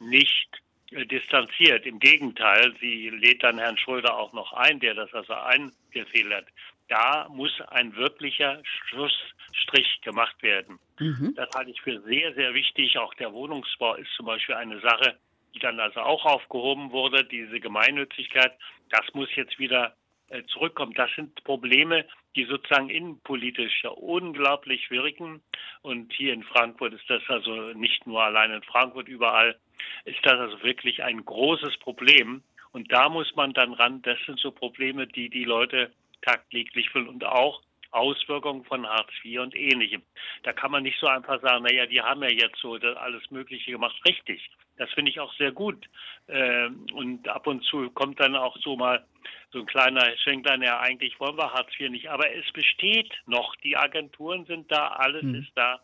nicht 0.00 0.48
äh, 0.90 1.06
distanziert. 1.06 1.86
Im 1.86 1.98
Gegenteil, 1.98 2.74
sie 2.80 3.10
lädt 3.10 3.42
dann 3.42 3.58
Herrn 3.58 3.76
Schröder 3.76 4.16
auch 4.16 4.32
noch 4.32 4.52
ein, 4.52 4.80
der 4.80 4.94
das 4.94 5.12
also 5.12 5.34
eingefehlt 5.34 6.46
Da 6.88 7.28
muss 7.30 7.52
ein 7.68 7.94
wirklicher 7.96 8.62
Schlussstrich 8.88 10.00
gemacht 10.02 10.42
werden. 10.42 10.78
Mhm. 10.98 11.34
Das 11.36 11.48
halte 11.54 11.70
ich 11.70 11.80
für 11.80 12.00
sehr, 12.02 12.34
sehr 12.34 12.54
wichtig. 12.54 12.98
Auch 12.98 13.14
der 13.14 13.32
Wohnungsbau 13.32 13.94
ist 13.96 14.12
zum 14.16 14.26
Beispiel 14.26 14.54
eine 14.54 14.80
Sache, 14.80 15.16
die 15.54 15.58
dann 15.58 15.80
also 15.80 16.00
auch 16.00 16.24
aufgehoben 16.24 16.90
wurde, 16.90 17.24
diese 17.24 17.60
Gemeinnützigkeit, 17.60 18.52
das 18.90 19.02
muss 19.14 19.34
jetzt 19.36 19.58
wieder 19.58 19.94
äh, 20.28 20.42
zurückkommen. 20.46 20.94
Das 20.94 21.10
sind 21.14 21.42
Probleme, 21.44 22.04
die 22.34 22.44
sozusagen 22.44 22.90
innenpolitisch 22.90 23.84
unglaublich 23.84 24.90
wirken. 24.90 25.42
Und 25.82 26.12
hier 26.12 26.32
in 26.32 26.42
Frankfurt 26.42 26.94
ist 26.94 27.08
das 27.08 27.22
also 27.28 27.52
nicht 27.74 28.06
nur 28.06 28.22
allein 28.22 28.50
in 28.50 28.62
Frankfurt, 28.62 29.08
überall 29.08 29.56
ist 30.04 30.18
das 30.22 30.34
also 30.34 30.62
wirklich 30.62 31.02
ein 31.02 31.24
großes 31.24 31.76
Problem. 31.78 32.42
Und 32.72 32.90
da 32.90 33.08
muss 33.08 33.34
man 33.36 33.52
dann 33.52 33.72
ran. 33.74 34.02
Das 34.02 34.18
sind 34.26 34.40
so 34.40 34.50
Probleme, 34.50 35.06
die 35.06 35.28
die 35.28 35.44
Leute 35.44 35.92
tagtäglich 36.22 36.90
fühlen 36.90 37.08
und 37.08 37.24
auch 37.24 37.62
Auswirkungen 37.94 38.64
von 38.64 38.86
Hartz 38.86 39.10
IV 39.24 39.40
und 39.40 39.54
ähnlichem. 39.54 40.02
Da 40.42 40.52
kann 40.52 40.70
man 40.70 40.82
nicht 40.82 40.98
so 40.98 41.06
einfach 41.06 41.40
sagen, 41.40 41.64
naja, 41.64 41.86
die 41.86 42.00
haben 42.00 42.22
ja 42.22 42.30
jetzt 42.30 42.58
so 42.60 42.74
alles 42.74 43.30
Mögliche 43.30 43.70
gemacht. 43.70 43.96
Richtig. 44.06 44.50
Das 44.76 44.90
finde 44.92 45.10
ich 45.10 45.20
auch 45.20 45.32
sehr 45.34 45.52
gut. 45.52 45.86
Ähm, 46.28 46.86
und 46.92 47.28
ab 47.28 47.46
und 47.46 47.62
zu 47.64 47.90
kommt 47.90 48.18
dann 48.18 48.34
auch 48.34 48.56
so 48.58 48.76
mal 48.76 49.04
so 49.52 49.60
ein 49.60 49.66
kleiner 49.66 50.04
Schenk 50.18 50.44
dann, 50.46 50.62
ja, 50.62 50.80
eigentlich 50.80 51.18
wollen 51.20 51.36
wir 51.36 51.52
Hartz 51.52 51.70
IV 51.78 51.90
nicht. 51.90 52.10
Aber 52.10 52.32
es 52.34 52.50
besteht 52.52 53.12
noch. 53.26 53.54
Die 53.56 53.76
Agenturen 53.76 54.44
sind 54.46 54.70
da, 54.72 54.88
alles 54.88 55.22
mhm. 55.22 55.36
ist 55.36 55.52
da. 55.54 55.80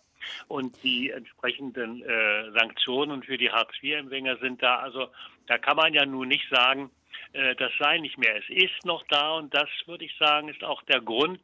Und 0.49 0.83
die 0.83 1.11
entsprechenden 1.11 2.03
äh, 2.03 2.51
Sanktionen 2.53 3.23
für 3.23 3.39
die 3.39 3.51
Hartz-IV-Empfänger 3.51 4.37
sind 4.39 4.63
da. 4.63 4.77
Also 4.81 5.09
da 5.47 5.57
kann 5.59 5.77
man 5.77 5.95
ja 5.95 6.05
nun 6.05 6.29
nicht 6.29 6.47
sagen, 6.51 6.91
äh, 7.33 7.55
das 7.57 7.73
sei 7.79 7.99
nicht 7.99 8.19
mehr. 8.19 8.37
Es 8.37 8.49
ist 8.49 8.85
noch 8.85 9.05
da 9.09 9.33
und 9.33 9.55
das 9.55 9.69
würde 9.87 10.05
ich 10.05 10.17
sagen, 10.19 10.49
ist 10.49 10.65
auch 10.65 10.83
der 10.83 11.01
Grund, 11.01 11.41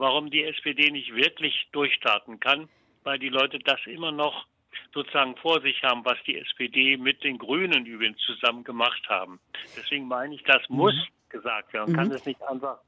warum 0.00 0.30
die 0.30 0.42
SPD 0.44 0.90
nicht 0.90 1.14
wirklich 1.14 1.68
durchstarten 1.72 2.40
kann, 2.40 2.68
weil 3.04 3.18
die 3.18 3.28
Leute 3.28 3.58
das 3.58 3.80
immer 3.86 4.10
noch 4.10 4.46
sozusagen 4.92 5.36
vor 5.36 5.60
sich 5.60 5.82
haben, 5.82 6.04
was 6.04 6.18
die 6.26 6.38
SPD 6.38 6.96
mit 6.96 7.22
den 7.22 7.38
Grünen 7.38 7.86
übrigens 7.86 8.18
zusammen 8.22 8.64
gemacht 8.64 9.08
haben. 9.08 9.38
Deswegen 9.76 10.08
meine 10.08 10.34
ich, 10.34 10.42
das 10.44 10.68
mhm. 10.68 10.76
muss 10.76 10.94
gesagt 11.28 11.72
werden. 11.72 11.92
Man 11.92 12.06
mhm. 12.06 12.08
kann 12.08 12.16
es 12.16 12.26
nicht 12.26 12.42
einfach 12.42 12.78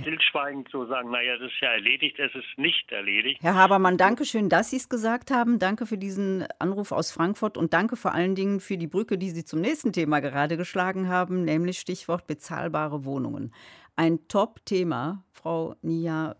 stillschweigend 0.00 0.68
so 0.72 0.86
sagen, 0.86 1.10
naja, 1.10 1.36
das 1.38 1.52
ist 1.52 1.60
ja 1.60 1.70
erledigt, 1.70 2.18
es 2.18 2.34
ist 2.34 2.58
nicht 2.58 2.90
erledigt. 2.90 3.40
Herr 3.42 3.54
Habermann, 3.54 3.96
danke 3.96 4.24
schön, 4.24 4.48
dass 4.48 4.70
Sie 4.70 4.76
es 4.76 4.88
gesagt 4.88 5.30
haben. 5.30 5.58
Danke 5.58 5.86
für 5.86 5.98
diesen 5.98 6.46
Anruf 6.58 6.90
aus 6.90 7.12
Frankfurt 7.12 7.56
und 7.56 7.72
danke 7.72 7.96
vor 7.96 8.12
allen 8.12 8.34
Dingen 8.34 8.58
für 8.58 8.76
die 8.76 8.88
Brücke, 8.88 9.18
die 9.18 9.30
Sie 9.30 9.44
zum 9.44 9.60
nächsten 9.60 9.92
Thema 9.92 10.20
gerade 10.20 10.56
geschlagen 10.56 11.08
haben, 11.08 11.44
nämlich 11.44 11.78
Stichwort 11.78 12.26
bezahlbare 12.26 13.04
Wohnungen. 13.04 13.52
Ein 13.96 14.26
Top-Thema, 14.28 15.24
Frau 15.32 15.76
Nia. 15.82 16.36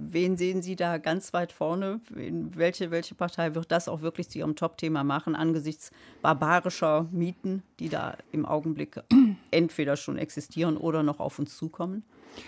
Wen 0.00 0.36
sehen 0.36 0.62
Sie 0.62 0.76
da 0.76 0.98
ganz 0.98 1.32
weit 1.32 1.50
vorne? 1.50 2.00
Welche, 2.10 2.92
welche 2.92 3.16
Partei 3.16 3.56
wird 3.56 3.72
das 3.72 3.88
auch 3.88 4.00
wirklich 4.00 4.28
zu 4.28 4.38
ihrem 4.38 4.54
Top-Thema 4.54 5.02
machen, 5.02 5.34
angesichts 5.34 5.90
barbarischer 6.22 7.08
Mieten, 7.10 7.64
die 7.80 7.88
da 7.88 8.16
im 8.30 8.46
Augenblick 8.46 9.02
entweder 9.50 9.96
schon 9.96 10.16
existieren 10.16 10.76
oder 10.76 11.02
noch 11.02 11.18
auf 11.18 11.40
uns 11.40 11.56
zukommen? 11.56 12.04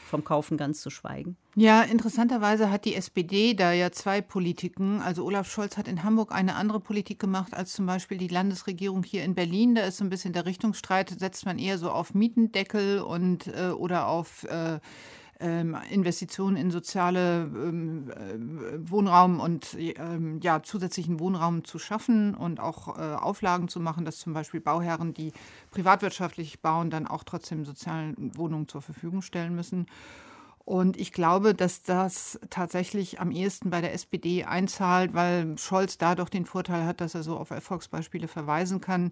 Vom 0.07 0.23
Kaufen 0.23 0.59
ganz 0.59 0.81
zu 0.81 0.91
schweigen. 0.91 1.37
Ja, 1.57 1.83
interessanterweise 1.83 2.71
hat 2.71 2.85
die 2.85 2.95
SPD 2.95 3.55
da 3.55 3.73
ja 3.73 3.91
zwei 3.91 4.21
Politiken. 4.21 5.01
Also 5.01 5.25
Olaf 5.25 5.51
Scholz 5.51 5.77
hat 5.77 5.89
in 5.89 6.05
Hamburg 6.05 6.33
eine 6.33 6.55
andere 6.55 6.79
Politik 6.79 7.19
gemacht 7.19 7.53
als 7.53 7.73
zum 7.73 7.87
Beispiel 7.87 8.19
die 8.19 8.29
Landesregierung 8.29 9.03
hier 9.03 9.25
in 9.25 9.35
Berlin. 9.35 9.75
Da 9.75 9.83
ist 9.83 9.97
so 9.97 10.05
ein 10.05 10.11
bisschen 10.11 10.33
der 10.33 10.47
Richtungsstreit, 10.47 11.11
setzt 11.19 11.47
man 11.47 11.59
eher 11.59 11.79
so 11.79 11.91
auf 11.91 12.15
Mietendeckel 12.15 13.01
und 13.01 13.49
äh, 13.49 13.71
oder 13.71 14.07
auf 14.07 14.45
äh, 14.45 14.79
ähm, 15.41 15.77
Investitionen 15.91 16.57
in 16.57 16.71
soziale 16.71 17.43
ähm, 17.43 18.11
äh, 18.11 18.91
Wohnraum 18.91 19.41
und 19.41 19.77
ähm, 19.79 20.39
ja, 20.43 20.63
zusätzlichen 20.63 21.19
Wohnraum 21.19 21.65
zu 21.65 21.79
schaffen 21.79 22.35
und 22.35 22.61
auch 22.61 22.99
äh, 22.99 23.15
Auflagen 23.15 23.69
zu 23.69 23.81
machen, 23.81 24.05
dass 24.05 24.19
zum 24.19 24.35
Beispiel 24.35 24.61
Bauherren, 24.61 25.15
die 25.15 25.33
privatwirtschaftlich 25.71 26.61
bauen, 26.61 26.91
dann 26.91 27.07
auch 27.07 27.25
trotzdem 27.25 27.65
soziale 27.65 28.15
Wohnungen 28.17 28.69
zur 28.69 28.83
Verfügung 28.83 29.23
stellen 29.23 29.55
müssen. 29.55 29.87
Und 30.65 30.99
ich 30.99 31.13
glaube, 31.13 31.55
dass 31.55 31.83
das 31.83 32.39
tatsächlich 32.51 33.19
am 33.19 33.33
ehesten 33.33 33.71
bei 33.71 33.81
der 33.81 33.95
SPD 33.95 34.45
einzahlt, 34.45 35.15
weil 35.15 35.57
Scholz 35.59 35.99
dadurch 35.99 36.29
den 36.29 36.45
Vorteil 36.45 36.85
hat, 36.85 37.01
dass 37.01 37.15
er 37.15 37.23
so 37.23 37.37
auf 37.39 37.51
Erfolgsbeispiele 37.51 38.29
verweisen 38.29 38.81
kann, 38.81 39.11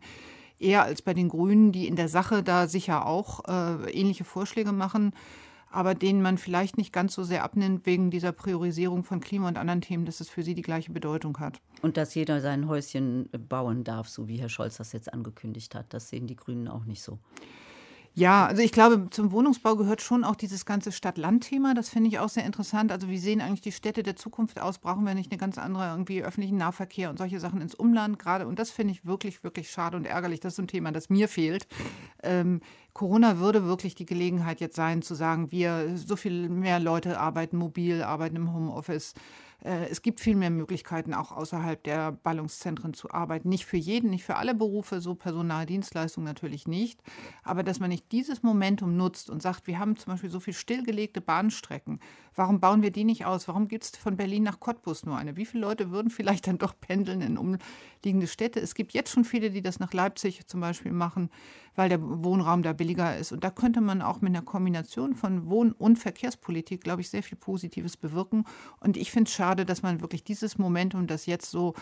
eher 0.58 0.82
als 0.82 1.02
bei 1.02 1.14
den 1.14 1.28
Grünen, 1.28 1.72
die 1.72 1.88
in 1.88 1.96
der 1.96 2.08
Sache 2.08 2.42
da 2.42 2.68
sicher 2.68 3.06
auch 3.06 3.44
äh, 3.48 3.90
ähnliche 3.90 4.24
Vorschläge 4.24 4.72
machen 4.72 5.12
aber 5.70 5.94
denen 5.94 6.22
man 6.22 6.38
vielleicht 6.38 6.78
nicht 6.78 6.92
ganz 6.92 7.14
so 7.14 7.22
sehr 7.24 7.44
abnimmt 7.44 7.86
wegen 7.86 8.10
dieser 8.10 8.32
Priorisierung 8.32 9.04
von 9.04 9.20
Klima 9.20 9.48
und 9.48 9.58
anderen 9.58 9.80
Themen, 9.80 10.06
dass 10.06 10.20
es 10.20 10.28
für 10.28 10.42
sie 10.42 10.54
die 10.54 10.62
gleiche 10.62 10.92
Bedeutung 10.92 11.38
hat. 11.38 11.60
Und 11.82 11.96
dass 11.96 12.14
jeder 12.14 12.40
sein 12.40 12.68
Häuschen 12.68 13.28
bauen 13.48 13.84
darf, 13.84 14.08
so 14.08 14.28
wie 14.28 14.36
Herr 14.36 14.48
Scholz 14.48 14.78
das 14.78 14.92
jetzt 14.92 15.12
angekündigt 15.12 15.74
hat. 15.74 15.92
Das 15.92 16.08
sehen 16.08 16.26
die 16.26 16.36
Grünen 16.36 16.68
auch 16.68 16.84
nicht 16.84 17.02
so. 17.02 17.18
Ja, 18.18 18.46
also 18.46 18.62
ich 18.62 18.72
glaube, 18.72 19.10
zum 19.10 19.30
Wohnungsbau 19.30 19.76
gehört 19.76 20.02
schon 20.02 20.24
auch 20.24 20.34
dieses 20.34 20.66
ganze 20.66 20.90
Stadt-Land-Thema. 20.90 21.74
Das 21.74 21.88
finde 21.88 22.08
ich 22.08 22.18
auch 22.18 22.28
sehr 22.28 22.44
interessant. 22.44 22.90
Also 22.90 23.08
wie 23.08 23.18
sehen 23.18 23.40
eigentlich 23.40 23.60
die 23.60 23.70
Städte 23.70 24.02
der 24.02 24.16
Zukunft 24.16 24.60
aus? 24.60 24.78
Brauchen 24.78 25.04
wir 25.04 25.14
nicht 25.14 25.30
eine 25.30 25.38
ganz 25.38 25.56
andere 25.56 25.90
irgendwie 25.90 26.24
öffentlichen 26.24 26.56
Nahverkehr 26.56 27.10
und 27.10 27.18
solche 27.18 27.38
Sachen 27.38 27.60
ins 27.60 27.76
Umland 27.76 28.18
gerade? 28.18 28.48
Und 28.48 28.58
das 28.58 28.72
finde 28.72 28.92
ich 28.92 29.06
wirklich, 29.06 29.44
wirklich 29.44 29.70
schade 29.70 29.96
und 29.96 30.04
ärgerlich. 30.04 30.40
Das 30.40 30.54
ist 30.54 30.58
ein 30.58 30.66
Thema, 30.66 30.90
das 30.90 31.10
mir 31.10 31.28
fehlt. 31.28 31.68
Ähm, 32.24 32.60
Corona 32.98 33.38
würde 33.38 33.64
wirklich 33.64 33.94
die 33.94 34.06
Gelegenheit 34.06 34.60
jetzt 34.60 34.74
sein, 34.74 35.02
zu 35.02 35.14
sagen, 35.14 35.52
wir, 35.52 35.96
so 35.96 36.16
viel 36.16 36.48
mehr 36.48 36.80
Leute 36.80 37.20
arbeiten 37.20 37.56
mobil, 37.56 38.02
arbeiten 38.02 38.34
im 38.34 38.52
Homeoffice. 38.52 39.14
Äh, 39.64 39.86
es 39.88 40.02
gibt 40.02 40.18
viel 40.18 40.34
mehr 40.34 40.50
Möglichkeiten, 40.50 41.14
auch 41.14 41.30
außerhalb 41.30 41.80
der 41.84 42.10
Ballungszentren 42.10 42.94
zu 42.94 43.12
arbeiten. 43.12 43.48
Nicht 43.48 43.66
für 43.66 43.76
jeden, 43.76 44.10
nicht 44.10 44.24
für 44.24 44.34
alle 44.34 44.52
Berufe, 44.52 45.00
so 45.00 45.14
Personaldienstleistung 45.14 46.24
natürlich 46.24 46.66
nicht. 46.66 47.00
Aber 47.44 47.62
dass 47.62 47.78
man 47.78 47.90
nicht 47.90 48.10
dieses 48.10 48.42
Momentum 48.42 48.96
nutzt 48.96 49.30
und 49.30 49.42
sagt, 49.42 49.68
wir 49.68 49.78
haben 49.78 49.96
zum 49.96 50.12
Beispiel 50.12 50.30
so 50.30 50.40
viel 50.40 50.54
stillgelegte 50.54 51.20
Bahnstrecken. 51.20 52.00
Warum 52.34 52.58
bauen 52.58 52.82
wir 52.82 52.90
die 52.90 53.04
nicht 53.04 53.26
aus? 53.26 53.46
Warum 53.46 53.68
gibt 53.68 53.84
es 53.84 53.90
von 53.90 54.16
Berlin 54.16 54.42
nach 54.42 54.58
Cottbus 54.58 55.06
nur 55.06 55.16
eine? 55.16 55.36
Wie 55.36 55.46
viele 55.46 55.62
Leute 55.62 55.92
würden 55.92 56.10
vielleicht 56.10 56.46
dann 56.48 56.58
doch 56.58 56.74
pendeln 56.80 57.20
in 57.20 57.38
umliegende 57.38 58.26
Städte? 58.26 58.60
Es 58.60 58.74
gibt 58.74 58.92
jetzt 58.92 59.10
schon 59.10 59.24
viele, 59.24 59.50
die 59.50 59.62
das 59.62 59.78
nach 59.78 59.92
Leipzig 59.92 60.46
zum 60.46 60.60
Beispiel 60.60 60.92
machen, 60.92 61.30
weil 61.78 61.88
der 61.88 62.00
Wohnraum 62.02 62.64
da 62.64 62.72
billiger 62.72 63.16
ist. 63.16 63.30
Und 63.30 63.44
da 63.44 63.50
könnte 63.50 63.80
man 63.80 64.02
auch 64.02 64.20
mit 64.20 64.34
einer 64.34 64.44
Kombination 64.44 65.14
von 65.14 65.48
Wohn- 65.48 65.70
und 65.70 65.96
Verkehrspolitik, 65.96 66.82
glaube 66.82 67.02
ich, 67.02 67.08
sehr 67.08 67.22
viel 67.22 67.38
Positives 67.38 67.96
bewirken. 67.96 68.44
Und 68.80 68.96
ich 68.96 69.12
finde 69.12 69.28
es 69.28 69.34
schade, 69.34 69.64
dass 69.64 69.82
man 69.82 70.00
wirklich 70.00 70.24
dieses 70.24 70.58
Momentum, 70.58 71.06
das 71.06 71.26
jetzt 71.26 71.52
so 71.52 71.74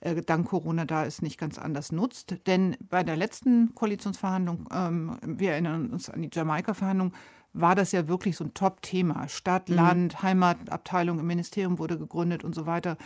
äh, 0.00 0.22
dank 0.22 0.48
Corona 0.48 0.86
da 0.86 1.04
ist, 1.04 1.20
nicht 1.20 1.38
ganz 1.38 1.58
anders 1.58 1.92
nutzt. 1.92 2.34
Denn 2.46 2.78
bei 2.88 3.04
der 3.04 3.16
letzten 3.16 3.74
Koalitionsverhandlung, 3.74 4.68
ähm, 4.72 5.18
wir 5.22 5.52
erinnern 5.52 5.90
uns 5.90 6.08
an 6.08 6.22
die 6.22 6.30
Jamaika-Verhandlung, 6.32 7.12
war 7.52 7.74
das 7.74 7.92
ja 7.92 8.08
wirklich 8.08 8.38
so 8.38 8.44
ein 8.44 8.54
Top-Thema. 8.54 9.28
Stadt, 9.28 9.68
mhm. 9.68 9.74
Land, 9.76 10.22
Heimatabteilung 10.22 11.18
im 11.18 11.26
Ministerium 11.26 11.78
wurde 11.78 11.98
gegründet 11.98 12.42
und 12.42 12.54
so 12.54 12.64
weiter. 12.64 12.96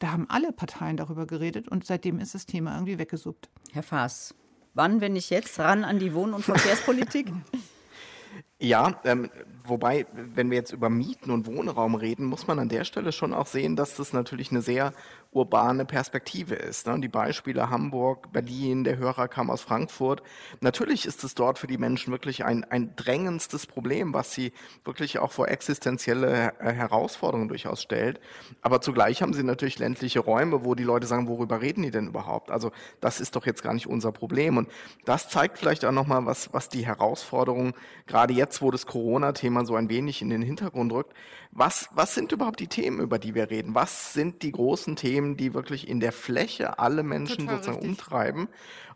Da 0.00 0.10
haben 0.10 0.26
alle 0.28 0.50
Parteien 0.50 0.96
darüber 0.96 1.26
geredet 1.26 1.68
und 1.68 1.86
seitdem 1.86 2.18
ist 2.18 2.34
das 2.34 2.44
Thema 2.46 2.74
irgendwie 2.74 2.98
weggesuppt. 2.98 3.48
Herr 3.70 3.84
Faas, 3.84 4.34
wann, 4.74 5.00
wenn 5.00 5.12
nicht 5.14 5.30
jetzt, 5.30 5.58
ran 5.58 5.84
an 5.84 5.98
die 5.98 6.14
Wohn- 6.14 6.34
und 6.34 6.44
Verkehrspolitik? 6.44 7.32
Ja, 8.62 8.94
ähm, 9.02 9.28
wobei, 9.64 10.06
wenn 10.12 10.50
wir 10.50 10.56
jetzt 10.56 10.72
über 10.72 10.88
Mieten 10.88 11.32
und 11.32 11.48
Wohnraum 11.48 11.96
reden, 11.96 12.26
muss 12.26 12.46
man 12.46 12.60
an 12.60 12.68
der 12.68 12.84
Stelle 12.84 13.10
schon 13.10 13.34
auch 13.34 13.48
sehen, 13.48 13.74
dass 13.74 13.96
das 13.96 14.12
natürlich 14.12 14.52
eine 14.52 14.62
sehr 14.62 14.92
urbane 15.32 15.86
Perspektive 15.86 16.54
ist. 16.54 16.86
Ne? 16.86 17.00
Die 17.00 17.08
Beispiele 17.08 17.70
Hamburg, 17.70 18.32
Berlin, 18.32 18.84
der 18.84 18.98
Hörer 18.98 19.28
kam 19.28 19.50
aus 19.50 19.62
Frankfurt. 19.62 20.22
Natürlich 20.60 21.06
ist 21.06 21.24
es 21.24 21.34
dort 21.34 21.58
für 21.58 21.66
die 21.66 21.78
Menschen 21.78 22.12
wirklich 22.12 22.44
ein, 22.44 22.64
ein 22.64 22.94
drängendstes 22.96 23.66
Problem, 23.66 24.12
was 24.12 24.32
sie 24.32 24.52
wirklich 24.84 25.18
auch 25.18 25.32
vor 25.32 25.48
existenzielle 25.48 26.52
äh, 26.60 26.72
Herausforderungen 26.72 27.48
durchaus 27.48 27.82
stellt. 27.82 28.20
Aber 28.60 28.82
zugleich 28.82 29.22
haben 29.22 29.32
sie 29.32 29.42
natürlich 29.42 29.78
ländliche 29.78 30.20
Räume, 30.20 30.64
wo 30.64 30.74
die 30.74 30.84
Leute 30.84 31.06
sagen, 31.06 31.26
worüber 31.26 31.62
reden 31.62 31.82
die 31.82 31.90
denn 31.90 32.08
überhaupt? 32.08 32.50
Also 32.50 32.70
das 33.00 33.18
ist 33.18 33.34
doch 33.34 33.46
jetzt 33.46 33.62
gar 33.62 33.72
nicht 33.72 33.86
unser 33.86 34.12
Problem. 34.12 34.58
Und 34.58 34.68
das 35.06 35.30
zeigt 35.30 35.56
vielleicht 35.56 35.84
auch 35.86 35.92
nochmal, 35.92 36.26
was, 36.26 36.52
was 36.52 36.68
die 36.68 36.84
Herausforderungen, 36.84 37.72
gerade 38.06 38.34
jetzt, 38.34 38.51
wo 38.60 38.70
das 38.70 38.86
Corona-Thema 38.86 39.64
so 39.64 39.76
ein 39.76 39.88
wenig 39.88 40.20
in 40.20 40.28
den 40.28 40.42
Hintergrund 40.42 40.92
rückt, 40.92 41.14
was, 41.52 41.88
was 41.94 42.14
sind 42.14 42.32
überhaupt 42.32 42.60
die 42.60 42.66
Themen, 42.66 43.00
über 43.00 43.18
die 43.18 43.34
wir 43.34 43.50
reden? 43.50 43.74
Was 43.74 44.12
sind 44.12 44.42
die 44.42 44.52
großen 44.52 44.96
Themen, 44.96 45.36
die 45.36 45.54
wirklich 45.54 45.88
in 45.88 46.00
der 46.00 46.12
Fläche 46.12 46.78
alle 46.78 47.02
Menschen 47.02 47.46
Total 47.46 47.56
sozusagen 47.56 47.78
richtig. 47.78 47.90
umtreiben? 47.90 48.48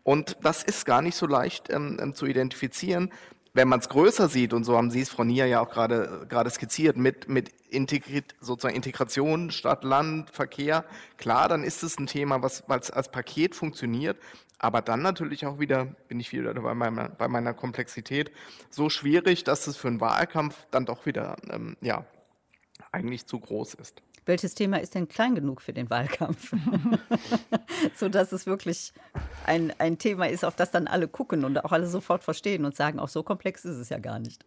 Und 0.03 0.37
das 0.43 0.63
ist 0.63 0.87
gar 0.87 1.03
nicht 1.03 1.17
so 1.17 1.27
leicht 1.27 1.71
ähm, 1.71 1.99
ähm 2.01 2.15
zu 2.15 2.27
identifizieren. 2.27 3.11
Wenn 3.55 3.69
man 3.69 3.81
es 3.81 3.89
größer 3.89 4.29
sieht, 4.29 4.53
und 4.53 4.65
so 4.65 4.77
haben 4.77 4.91
Sie 4.91 5.01
es, 5.01 5.09
Frau 5.09 5.25
Nia, 5.25 5.47
ja 5.47 5.61
auch 5.61 5.71
gerade 5.71 6.27
gerade 6.29 6.51
skizziert, 6.51 6.99
mit, 6.99 7.29
mit 7.31 7.51
Integrit, 7.71 8.35
sozusagen 8.39 8.77
Integration, 8.77 9.51
Stadt, 9.51 9.83
Land, 9.83 10.31
Verkehr, 10.31 10.85
klar, 11.17 11.49
dann 11.49 11.65
ist 11.65 11.83
es 11.83 11.99
ein 11.99 12.07
Thema, 12.07 12.43
was, 12.43 12.65
was 12.67 12.91
als 12.91 13.11
Paket 13.11 13.55
funktioniert, 13.55 14.19
aber 14.59 14.83
dann 14.83 15.03
natürlich 15.03 15.47
auch 15.47 15.59
wieder, 15.59 15.87
bin 16.09 16.21
ich 16.21 16.33
wieder 16.33 16.55
bei 16.55 16.75
meiner, 16.75 17.09
bei 17.11 17.29
meiner 17.29 17.55
Komplexität, 17.55 18.31
so 18.71 18.89
schwierig, 18.89 19.45
dass 19.45 19.67
es 19.67 19.77
für 19.77 19.89
einen 19.89 20.01
Wahlkampf 20.01 20.67
dann 20.71 20.87
doch 20.87 21.07
wieder 21.07 21.37
ähm, 21.51 21.77
ja, 21.81 22.05
eigentlich 22.93 23.27
zu 23.27 23.39
groß 23.39 23.75
ist. 23.75 24.03
Welches 24.25 24.55
Thema 24.55 24.81
ist 24.81 24.95
denn 24.95 25.07
klein 25.07 25.37
genug 25.37 25.63
für 25.63 25.73
den 25.73 25.89
Wahlkampf? 25.89 26.53
Sodass 27.95 28.33
es 28.33 28.47
wirklich 28.47 28.93
ein, 29.45 29.73
ein 29.79 29.99
Thema 29.99 30.29
ist, 30.29 30.45
auf 30.45 30.57
das 30.57 30.73
dann 30.73 30.89
alle 30.89 31.07
gucken 31.07 31.45
und 31.45 31.65
auch 31.65 31.73
alle 31.73 31.87
sofort 31.87 32.25
verstehen 32.25 32.65
und 32.65 32.75
sagen, 32.75 32.99
auch 32.99 33.09
so 33.09 33.23
komplex 33.23 33.65
ist 33.65 33.77
es 33.77 33.89
ja 33.89 33.99
gar 33.99 34.19
nicht. 34.19 34.45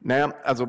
Naja, 0.00 0.34
also 0.44 0.68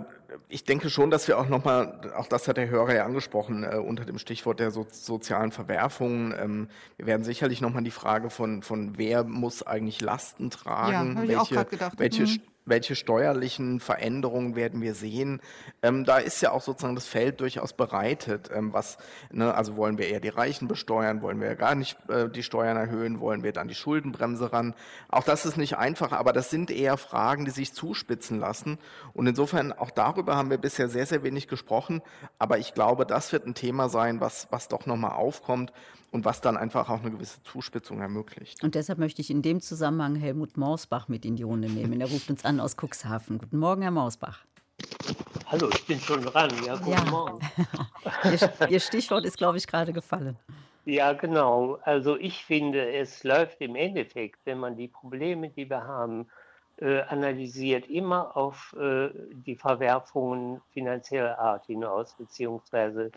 ich 0.49 0.63
denke 0.63 0.89
schon, 0.89 1.11
dass 1.11 1.27
wir 1.27 1.37
auch 1.39 1.47
nochmal, 1.47 2.11
auch 2.15 2.27
das 2.27 2.47
hat 2.47 2.57
der 2.57 2.69
Hörer 2.69 2.95
ja 2.95 3.05
angesprochen, 3.05 3.63
äh, 3.63 3.77
unter 3.77 4.05
dem 4.05 4.17
Stichwort 4.17 4.59
der 4.59 4.71
so, 4.71 4.85
sozialen 4.89 5.51
Verwerfungen. 5.51 6.33
Ähm, 6.37 6.67
wir 6.97 7.05
werden 7.05 7.23
sicherlich 7.23 7.61
nochmal 7.61 7.83
die 7.83 7.91
Frage 7.91 8.29
von, 8.29 8.61
von 8.61 8.97
wer 8.97 9.23
muss 9.23 9.63
eigentlich 9.63 10.01
Lasten 10.01 10.49
tragen, 10.49 11.27
ja, 11.27 11.47
welche, 11.49 11.67
welche, 11.97 12.23
mhm 12.23 12.50
welche 12.65 12.95
steuerlichen 12.95 13.79
Veränderungen 13.79 14.55
werden 14.55 14.81
wir 14.81 14.93
sehen. 14.93 15.41
Ähm, 15.81 16.05
da 16.05 16.17
ist 16.17 16.41
ja 16.41 16.51
auch 16.51 16.61
sozusagen 16.61 16.95
das 16.95 17.07
Feld 17.07 17.41
durchaus 17.41 17.73
bereitet. 17.73 18.49
Ähm, 18.53 18.73
was, 18.73 18.97
ne, 19.31 19.53
also 19.53 19.75
wollen 19.77 19.97
wir 19.97 20.07
eher 20.07 20.19
die 20.19 20.29
Reichen 20.29 20.67
besteuern, 20.67 21.21
wollen 21.21 21.41
wir 21.41 21.55
gar 21.55 21.75
nicht 21.75 21.97
äh, 22.09 22.29
die 22.29 22.43
Steuern 22.43 22.77
erhöhen, 22.77 23.19
wollen 23.19 23.43
wir 23.43 23.51
dann 23.51 23.67
die 23.67 23.75
Schuldenbremse 23.75 24.53
ran. 24.53 24.75
Auch 25.09 25.23
das 25.23 25.45
ist 25.45 25.57
nicht 25.57 25.77
einfach, 25.77 26.11
aber 26.11 26.33
das 26.33 26.49
sind 26.49 26.71
eher 26.71 26.97
Fragen, 26.97 27.45
die 27.45 27.51
sich 27.51 27.73
zuspitzen 27.73 28.39
lassen. 28.39 28.77
Und 29.13 29.27
insofern 29.27 29.73
auch 29.73 29.91
darüber 29.91 30.35
haben 30.35 30.49
wir 30.49 30.57
bisher 30.57 30.87
sehr, 30.87 31.05
sehr 31.05 31.23
wenig 31.23 31.47
gesprochen. 31.47 32.01
Aber 32.37 32.59
ich 32.59 32.73
glaube, 32.73 33.05
das 33.05 33.31
wird 33.31 33.45
ein 33.47 33.55
Thema 33.55 33.89
sein, 33.89 34.21
was, 34.21 34.47
was 34.51 34.67
doch 34.67 34.85
nochmal 34.85 35.13
aufkommt 35.13 35.73
und 36.11 36.25
was 36.25 36.41
dann 36.41 36.57
einfach 36.57 36.89
auch 36.89 36.99
eine 36.99 37.11
gewisse 37.11 37.41
Zuspitzung 37.43 38.01
ermöglicht. 38.01 38.63
Und 38.63 38.75
deshalb 38.75 38.99
möchte 38.99 39.21
ich 39.21 39.31
in 39.31 39.41
dem 39.41 39.61
Zusammenhang 39.61 40.15
Helmut 40.15 40.57
Mausbach 40.57 41.07
mit 41.07 41.25
in 41.25 41.37
die 41.37 41.43
Runde 41.43 41.69
nehmen. 41.69 41.99
Er 42.01 42.09
ruft 42.09 42.29
uns 42.29 42.43
an 42.43 42.50
aus 42.59 42.75
Cuxhaven. 42.75 43.37
Guten 43.37 43.57
Morgen, 43.57 43.81
Herr 43.81 43.91
Mausbach. 43.91 44.45
Hallo, 45.47 45.69
ich 45.73 45.85
bin 45.85 45.99
schon 45.99 46.23
dran. 46.23 46.51
Ja, 46.65 46.75
guten 46.75 46.91
ja. 46.91 47.05
Morgen. 47.05 47.39
Ihr 48.69 48.79
Stichwort 48.79 49.25
ist, 49.25 49.37
glaube 49.37 49.57
ich, 49.57 49.67
gerade 49.67 49.93
gefallen. 49.93 50.37
Ja, 50.85 51.13
genau. 51.13 51.77
Also 51.83 52.17
ich 52.17 52.43
finde, 52.43 52.91
es 52.93 53.23
läuft 53.23 53.61
im 53.61 53.75
Endeffekt, 53.75 54.39
wenn 54.45 54.59
man 54.59 54.75
die 54.75 54.87
Probleme, 54.87 55.49
die 55.49 55.69
wir 55.69 55.83
haben, 55.83 56.27
äh, 56.77 57.01
analysiert, 57.01 57.87
immer 57.87 58.35
auf 58.35 58.75
äh, 58.79 59.09
die 59.45 59.55
Verwerfungen 59.55 60.61
finanzieller 60.73 61.37
Art 61.37 61.65
hinaus, 61.67 62.15
beziehungsweise 62.17 63.11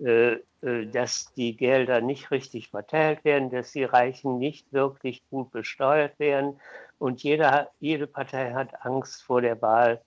äh, 0.00 0.38
äh, 0.64 0.86
dass 0.86 1.32
die 1.34 1.56
Gelder 1.56 2.00
nicht 2.00 2.30
richtig 2.30 2.70
verteilt 2.70 3.24
werden, 3.24 3.50
dass 3.50 3.72
die 3.72 3.84
Reichen 3.84 4.38
nicht 4.38 4.72
wirklich 4.72 5.22
gut 5.30 5.50
besteuert 5.50 6.18
werden. 6.18 6.58
Und 6.98 7.22
jeder, 7.22 7.70
jede 7.80 8.06
Partei 8.06 8.52
hat 8.52 8.84
Angst 8.84 9.22
vor 9.22 9.40
der 9.40 9.60
Wahl, 9.60 10.02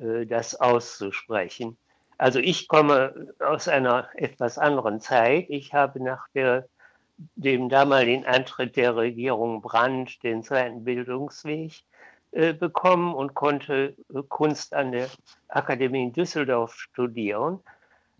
äh, 0.00 0.26
das 0.26 0.54
auszusprechen. 0.54 1.76
Also 2.18 2.38
ich 2.38 2.68
komme 2.68 3.34
aus 3.40 3.68
einer 3.68 4.08
etwas 4.14 4.58
anderen 4.58 5.00
Zeit. 5.00 5.46
Ich 5.48 5.74
habe 5.74 6.02
nach 6.02 6.28
der, 6.34 6.68
dem 7.16 7.68
damaligen 7.68 8.24
Antritt 8.24 8.76
der 8.76 8.96
Regierung 8.96 9.60
Brandt 9.60 10.22
den 10.22 10.42
zweiten 10.42 10.84
Bildungsweg 10.84 11.72
äh, 12.30 12.52
bekommen 12.52 13.14
und 13.14 13.34
konnte 13.34 13.96
Kunst 14.28 14.72
an 14.72 14.92
der 14.92 15.08
Akademie 15.48 16.04
in 16.04 16.12
Düsseldorf 16.12 16.74
studieren. 16.74 17.60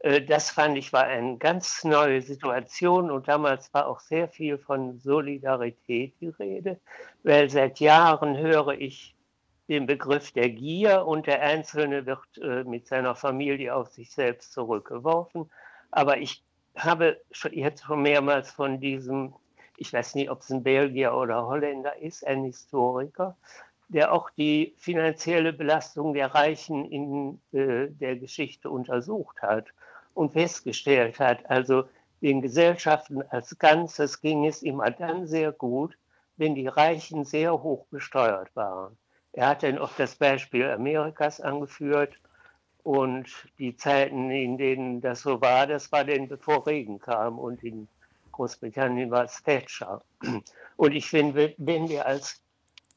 Äh, 0.03 0.23
das 0.23 0.51
fand 0.51 0.77
ich 0.77 0.93
war 0.93 1.05
eine 1.05 1.39
ganz 1.39 1.85
neue 1.85 2.21
Situation 2.21 3.11
und 3.11 3.29
damals 3.29 3.73
war 3.73 3.87
auch 3.87 4.01
sehr 4.01 4.29
viel 4.29 4.59
von 4.59 4.99
Solidarität 4.99 6.15
die 6.21 6.29
Rede, 6.29 6.81
weil 7.23 7.49
seit 7.49 7.81
Jahren 7.81 8.37
höre 8.37 8.73
ich 8.73 9.15
den 9.69 9.87
Begriff 9.87 10.33
der 10.33 10.51
Gier 10.51 11.07
und 11.07 11.27
der 11.27 11.41
Einzelne 11.41 12.05
wird 12.05 12.19
äh, 12.43 12.65
mit 12.65 12.87
seiner 12.87 13.15
Familie 13.15 13.75
auf 13.75 13.89
sich 13.93 14.11
selbst 14.11 14.53
zurückgeworfen. 14.53 15.51
Aber 15.93 16.19
ich 16.19 16.45
habe 16.77 17.21
jetzt 17.53 17.85
schon 17.85 18.03
mehrmals 18.03 18.51
von 18.51 18.81
diesem, 18.81 19.35
ich 19.77 19.93
weiß 19.93 20.17
nicht, 20.17 20.31
ob 20.31 20.41
es 20.41 20.51
ein 20.51 20.65
Belgier 20.65 21.15
oder 21.15 21.47
Holländer 21.47 21.97
ist, 21.99 22.27
ein 22.27 22.45
Historiker, 22.45 23.37
der 23.89 24.13
auch 24.13 24.31
die 24.31 24.75
finanzielle 24.79 25.53
Belastung 25.53 26.13
der 26.13 26.35
Reichen 26.35 26.85
in 26.87 27.41
äh, 27.53 27.89
der 27.89 28.17
Geschichte 28.17 28.69
untersucht 28.69 29.43
hat 29.43 29.73
und 30.15 30.33
festgestellt 30.33 31.19
hat, 31.19 31.49
also 31.51 31.85
den 32.21 32.41
Gesellschaften 32.41 33.23
als 33.31 33.59
Ganzes 33.59 34.21
ging 34.21 34.47
es 34.47 34.63
immer 34.63 34.91
dann 34.91 35.27
sehr 35.27 35.53
gut, 35.53 35.97
wenn 36.37 36.55
die 36.55 36.69
Reichen 36.69 37.25
sehr 37.25 37.63
hoch 37.63 37.87
besteuert 37.91 38.55
waren. 38.55 38.97
Er 39.33 39.49
hat 39.49 39.63
dann 39.63 39.79
auch 39.79 39.93
das 39.97 40.15
Beispiel 40.15 40.71
Amerikas 40.71 41.41
angeführt 41.41 42.15
und 42.83 43.27
die 43.59 43.77
Zeiten, 43.77 44.31
in 44.31 44.59
denen 44.59 45.01
das 45.01 45.23
so 45.23 45.41
war, 45.41 45.67
das 45.67 45.91
war 45.91 46.05
denn 46.05 46.29
bevor 46.29 46.67
Regen 46.67 46.99
kam 46.99 47.39
und 47.39 47.63
in 47.63 47.89
Großbritannien 48.33 49.11
war 49.11 49.25
es 49.25 49.43
Thatcher. 49.43 50.03
Und 50.77 50.93
ich 50.93 51.09
finde, 51.09 51.55
wenn 51.59 51.89
wir 51.89 52.07
als 52.07 52.43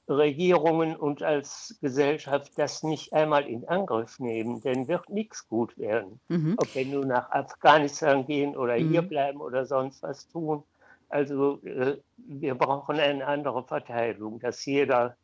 Regierungen 0.08 0.96
und 0.96 1.24
als 1.24 1.78
Gesellschaft 1.82 2.52
das 2.58 2.84
nicht 2.84 3.14
einmal 3.14 3.48
in 3.48 3.68
Angriff 3.68 4.20
nehmen, 4.20 4.62
dann 4.62 4.88
wird 4.88 5.10
nichts 5.10 5.48
gut 5.48 5.78
werden. 5.78 6.20
Mhm. 6.28 6.56
Ob 6.58 6.76
wir 6.76 6.86
nur 6.86 7.06
nach 7.06 7.32
Afghanistan 7.32 8.26
gehen 8.26 8.56
oder 8.56 8.78
mhm. 8.78 8.90
hier 8.92 9.02
bleiben 9.02 9.42
oder 9.42 9.66
sonst 9.66 10.04
was 10.04 10.28
tun. 10.28 10.64
Also 11.10 11.60
äh, 11.64 11.98
wir 12.18 12.56
brauchen 12.56 13.00
eine 13.00 13.26
andere 13.26 13.64
Verteilung, 13.64 14.40
dass 14.40 14.66
jeder 14.66 15.16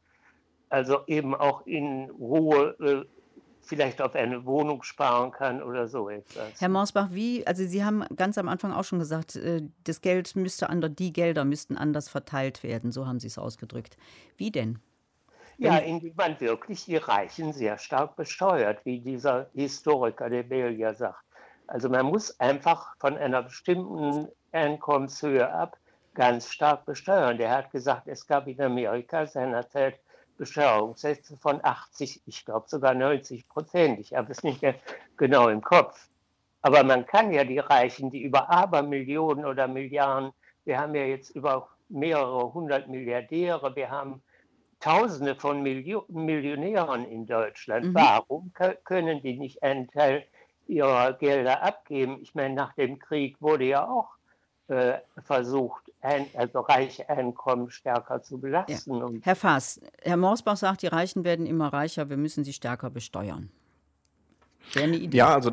also 0.70 1.00
eben 1.08 1.36
auch 1.36 1.66
in 1.68 2.10
Ruhe 2.12 2.76
äh, 2.80 3.21
vielleicht 3.62 4.02
auf 4.02 4.16
eine 4.16 4.46
Wohnung 4.46 4.84
sparen 4.84 5.32
kann 5.32 5.62
oder 5.62 5.88
so 5.88 6.10
etwas. 6.10 6.60
Herr 6.60 6.70
Mausbach, 6.70 7.10
wie, 7.12 7.46
also 7.48 7.64
Sie 7.66 7.84
haben 7.84 8.04
ganz 8.16 8.38
am 8.38 8.48
Anfang 8.48 8.72
auch 8.72 8.84
schon 8.84 9.00
gesagt, 9.00 9.36
äh, 9.36 9.62
das 9.84 10.02
Geld 10.02 10.36
müsste 10.36 10.70
anders, 10.70 10.92
die 10.96 11.14
Gelder 11.14 11.46
müssten 11.46 11.78
anders 11.78 12.10
verteilt 12.10 12.64
werden, 12.64 12.92
so 12.92 13.08
haben 13.08 13.20
Sie 13.20 13.28
es 13.28 13.38
ausgedrückt. 13.38 13.98
Wie 14.38 14.52
denn? 14.52 14.80
Ja, 15.58 15.78
indem 15.78 16.14
man 16.16 16.40
wirklich 16.40 16.86
die 16.86 16.98
Reichen 16.98 17.54
sehr 17.54 17.78
stark 17.78 18.16
besteuert, 18.16 18.84
wie 18.84 19.00
dieser 19.00 19.48
Historiker 19.54 20.28
der 20.30 20.44
Belgier 20.44 20.96
sagt. 20.96 21.24
Also 21.68 21.88
man 21.88 22.08
muss 22.08 22.38
einfach 22.40 22.96
von 22.98 23.16
einer 23.16 23.44
bestimmten 23.44 24.28
Einkommenshöhe 24.52 25.50
ab 25.50 25.78
ganz 26.14 26.52
stark 26.52 26.86
besteuern. 26.86 27.38
Der 27.38 27.52
hat 27.52 27.72
gesagt, 27.72 28.08
es 28.08 28.26
gab 28.26 28.48
in 28.48 28.60
Amerika 28.60 29.26
seinerzeit 29.26 30.00
Besteuerungssätze 30.42 31.38
von 31.38 31.64
80, 31.64 32.24
ich 32.26 32.46
glaube 32.46 32.68
sogar 32.68 32.96
90 32.96 33.48
Prozent. 33.48 34.00
Ich 34.00 34.16
habe 34.16 34.32
es 34.32 34.42
nicht 34.42 34.64
mehr 34.64 34.74
genau 35.16 35.50
im 35.50 35.62
Kopf. 35.62 36.10
Aber 36.64 36.84
man 36.84 37.06
kann 37.06 37.32
ja 37.32 37.44
die 37.44 37.60
Reichen, 37.60 38.10
die 38.10 38.24
über 38.24 38.50
Abermillionen 38.50 39.46
oder 39.46 39.68
Milliarden, 39.68 40.32
wir 40.66 40.80
haben 40.80 40.96
ja 40.96 41.04
jetzt 41.04 41.30
über 41.36 41.70
mehrere 41.90 42.52
hundert 42.56 42.88
Milliardäre, 42.88 43.76
wir 43.76 43.92
haben 43.92 44.24
Tausende 44.80 45.36
von 45.36 45.62
Milio 45.62 46.06
Millionären 46.08 47.06
in 47.06 47.28
Deutschland. 47.28 47.86
Mhm. 47.86 47.94
Warum 47.94 48.52
können 48.84 49.22
die 49.22 49.38
nicht 49.38 49.62
einen 49.62 49.90
Teil 49.90 50.26
ihrer 50.66 51.14
Gelder 51.14 51.62
abgeben? 51.62 52.18
Ich 52.20 52.34
meine, 52.34 52.56
nach 52.56 52.74
dem 52.74 52.98
Krieg 52.98 53.40
wurde 53.40 53.66
ja 53.66 53.88
auch 53.88 54.16
äh, 54.72 55.00
versucht, 55.24 55.92
ein, 56.02 56.28
also 56.36 56.62
reiche 56.62 57.08
Einkommen 57.10 57.70
stärker 57.70 58.22
zu 58.24 58.40
belasten. 58.40 58.96
Ja. 58.96 59.10
Herr 59.22 59.36
Faas, 59.36 59.80
Herr 60.02 60.18
Morsbach 60.18 60.58
sagt, 60.58 60.82
die 60.82 60.88
Reichen 60.88 61.24
werden 61.24 61.46
immer 61.46 61.72
reicher, 61.72 62.10
wir 62.10 62.18
müssen 62.18 62.44
sie 62.44 62.54
stärker 62.54 62.90
besteuern. 62.90 63.52
Wäre 64.74 64.86
eine 64.86 64.98
Idee. 64.98 65.18
Ja, 65.18 65.36
also 65.36 65.52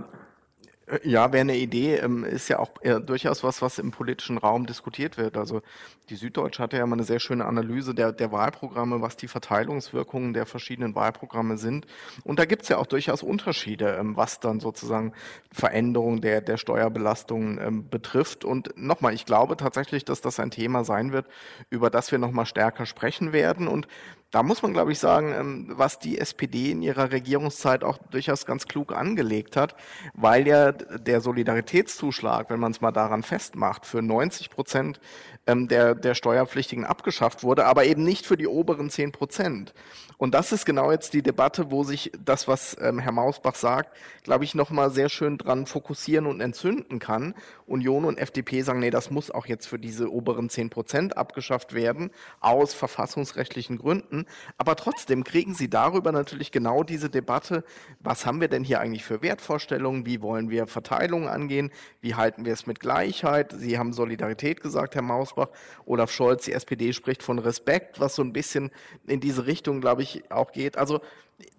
ja, 1.03 1.33
wäre 1.33 1.43
eine 1.43 1.57
Idee, 1.57 1.97
ähm, 1.97 2.25
ist 2.25 2.49
ja 2.49 2.59
auch 2.59 2.71
äh, 2.83 3.01
durchaus 3.01 3.43
was, 3.45 3.63
was 3.63 3.79
im 3.79 3.91
politischen 3.91 4.39
Raum 4.39 4.67
diskutiert 4.67 5.17
wird. 5.17 5.37
Also 5.37 5.63
die 6.09 6.17
Süddeutsche 6.17 6.63
hatte 6.63 6.77
ja 6.77 6.87
mal 6.87 6.97
eine 6.97 7.05
sehr 7.05 7.21
schöne 7.21 7.45
Analyse 7.45 7.95
der, 7.95 8.13
der 8.13 8.33
Wahlprogramme, 8.33 9.01
was 9.01 9.17
die 9.17 9.29
Verteilungswirkungen 9.29 10.33
der 10.33 10.47
verschiedenen 10.47 10.95
Wahlprogramme 10.95 11.59
sind. 11.59 11.87
Und 12.25 12.39
da 12.39 12.45
gibt 12.45 12.63
es 12.63 12.69
ja 12.69 12.79
auch 12.79 12.87
durchaus 12.87 13.23
Unterschiede, 13.23 13.97
ähm, 13.99 14.17
was 14.17 14.41
dann 14.41 14.61
sozusagen 14.61 15.13
Veränderung 15.53 16.21
der, 16.21 16.41
der 16.41 16.57
Steuerbelastung 16.57 17.59
ähm, 17.59 17.89
betrifft. 17.89 18.45
Und 18.45 18.73
nochmal, 18.77 19.15
ich 19.15 19.27
glaube 19.27 19.57
tatsächlich, 19.57 20.05
dass 20.05 20.21
das 20.21 20.41
ein 20.41 20.51
Thema 20.51 20.85
sein 20.85 21.13
wird, 21.13 21.27
über 21.71 21.91
das 21.91 22.11
wir 22.11 22.19
nochmal 22.19 22.47
stärker 22.47 22.87
sprechen 22.87 23.33
werden. 23.33 23.69
Und 23.69 23.89
da 24.31 24.43
muss 24.43 24.63
man, 24.63 24.75
glaube 24.75 24.93
ich, 24.93 24.99
sagen, 24.99 25.33
ähm, 25.33 25.67
was 25.71 25.99
die 25.99 26.19
SPD 26.19 26.71
in 26.71 26.83
ihrer 26.83 27.13
Regierungszeit 27.13 27.83
auch 27.83 27.99
durchaus 28.11 28.45
ganz 28.45 28.67
klug 28.67 28.95
angelegt 28.95 29.57
hat, 29.57 29.75
weil 30.13 30.47
ja 30.47 30.73
der 30.73 31.21
Solidaritätszuschlag, 31.21 32.51
wenn 32.51 32.61
man 32.61 32.73
es 32.73 32.81
mal 32.81 32.93
daran 32.93 33.23
festmacht, 33.23 33.87
für 33.87 34.03
90 34.03 34.51
Prozent 34.51 35.01
ähm, 35.47 35.67
der, 35.67 35.95
der 35.95 36.15
Steuerpflichtigen 36.15 36.85
abgeschafft 36.85 37.43
wurde, 37.43 37.65
aber 37.65 37.85
eben 37.85 38.05
nicht 38.05 38.27
für 38.27 38.37
die 38.37 38.47
oberen 38.47 38.91
10 38.91 39.13
Prozent. 39.13 39.73
Und 40.19 40.35
das 40.35 40.51
ist 40.51 40.67
genau 40.67 40.91
jetzt 40.91 41.15
die 41.15 41.23
Debatte, 41.23 41.71
wo 41.71 41.85
sich 41.85 42.11
das, 42.23 42.49
was 42.49 42.77
ähm, 42.81 42.99
Herr 42.99 43.13
Mausbach 43.13 43.55
sagt, 43.55 43.97
glaube 44.25 44.43
ich, 44.45 44.55
nochmal 44.55 44.91
sehr 44.91 45.09
schön 45.09 45.39
dran 45.39 45.65
fokussieren 45.65 46.27
und 46.27 46.41
entzünden 46.41 46.99
kann. 46.99 47.35
Union 47.67 48.05
und 48.05 48.19
FDP 48.19 48.63
sagen, 48.63 48.81
nee, 48.81 48.91
das 48.91 49.11
muss 49.11 49.31
auch 49.31 49.47
jetzt 49.47 49.67
für 49.67 49.79
diese 49.79 50.13
oberen 50.13 50.51
10 50.51 50.71
Prozent 50.71 51.17
abgeschafft 51.17 51.73
werden, 51.73 52.11
aus 52.41 52.75
verfassungsrechtlichen 52.75 53.79
Gründen. 53.79 54.18
Aber 54.57 54.77
trotzdem 54.77 55.25
kriegen 55.25 55.55
sie 55.55 55.69
darüber 55.69 56.13
natürlich 56.13 56.53
genau 56.53 56.83
diese 56.83 57.11
Debatte, 57.11 57.65
was 58.01 58.27
haben 58.27 58.41
wir 58.41 58.49
denn 58.49 58.65
hier 58.65 58.81
eigentlich 58.81 59.05
für 59.05 59.23
Wertvorstellungen, 59.23 60.07
wie 60.07 60.23
wollen 60.23 60.51
wir 60.51 60.67
Verteilungen 60.67 61.29
angehen, 61.29 61.71
wie 62.01 62.15
halten 62.15 62.45
wir 62.45 62.53
es 62.53 62.67
mit 62.67 62.81
Gleichheit. 62.81 63.55
Sie 63.57 63.79
haben 63.79 63.93
Solidarität 63.93 64.61
gesagt, 64.61 64.95
Herr 64.95 65.03
Mausbach. 65.03 65.49
Olaf 65.87 66.11
Scholz, 66.11 66.45
die 66.45 66.53
SPD 66.53 66.93
spricht 66.93 67.23
von 67.23 67.39
Respekt, 67.39 68.01
was 68.01 68.15
so 68.15 68.23
ein 68.23 68.33
bisschen 68.33 68.71
in 69.07 69.21
diese 69.21 69.47
Richtung, 69.47 69.81
glaube 69.81 70.03
ich, 70.03 70.31
auch 70.31 70.53
geht. 70.53 70.79
Also 70.79 71.01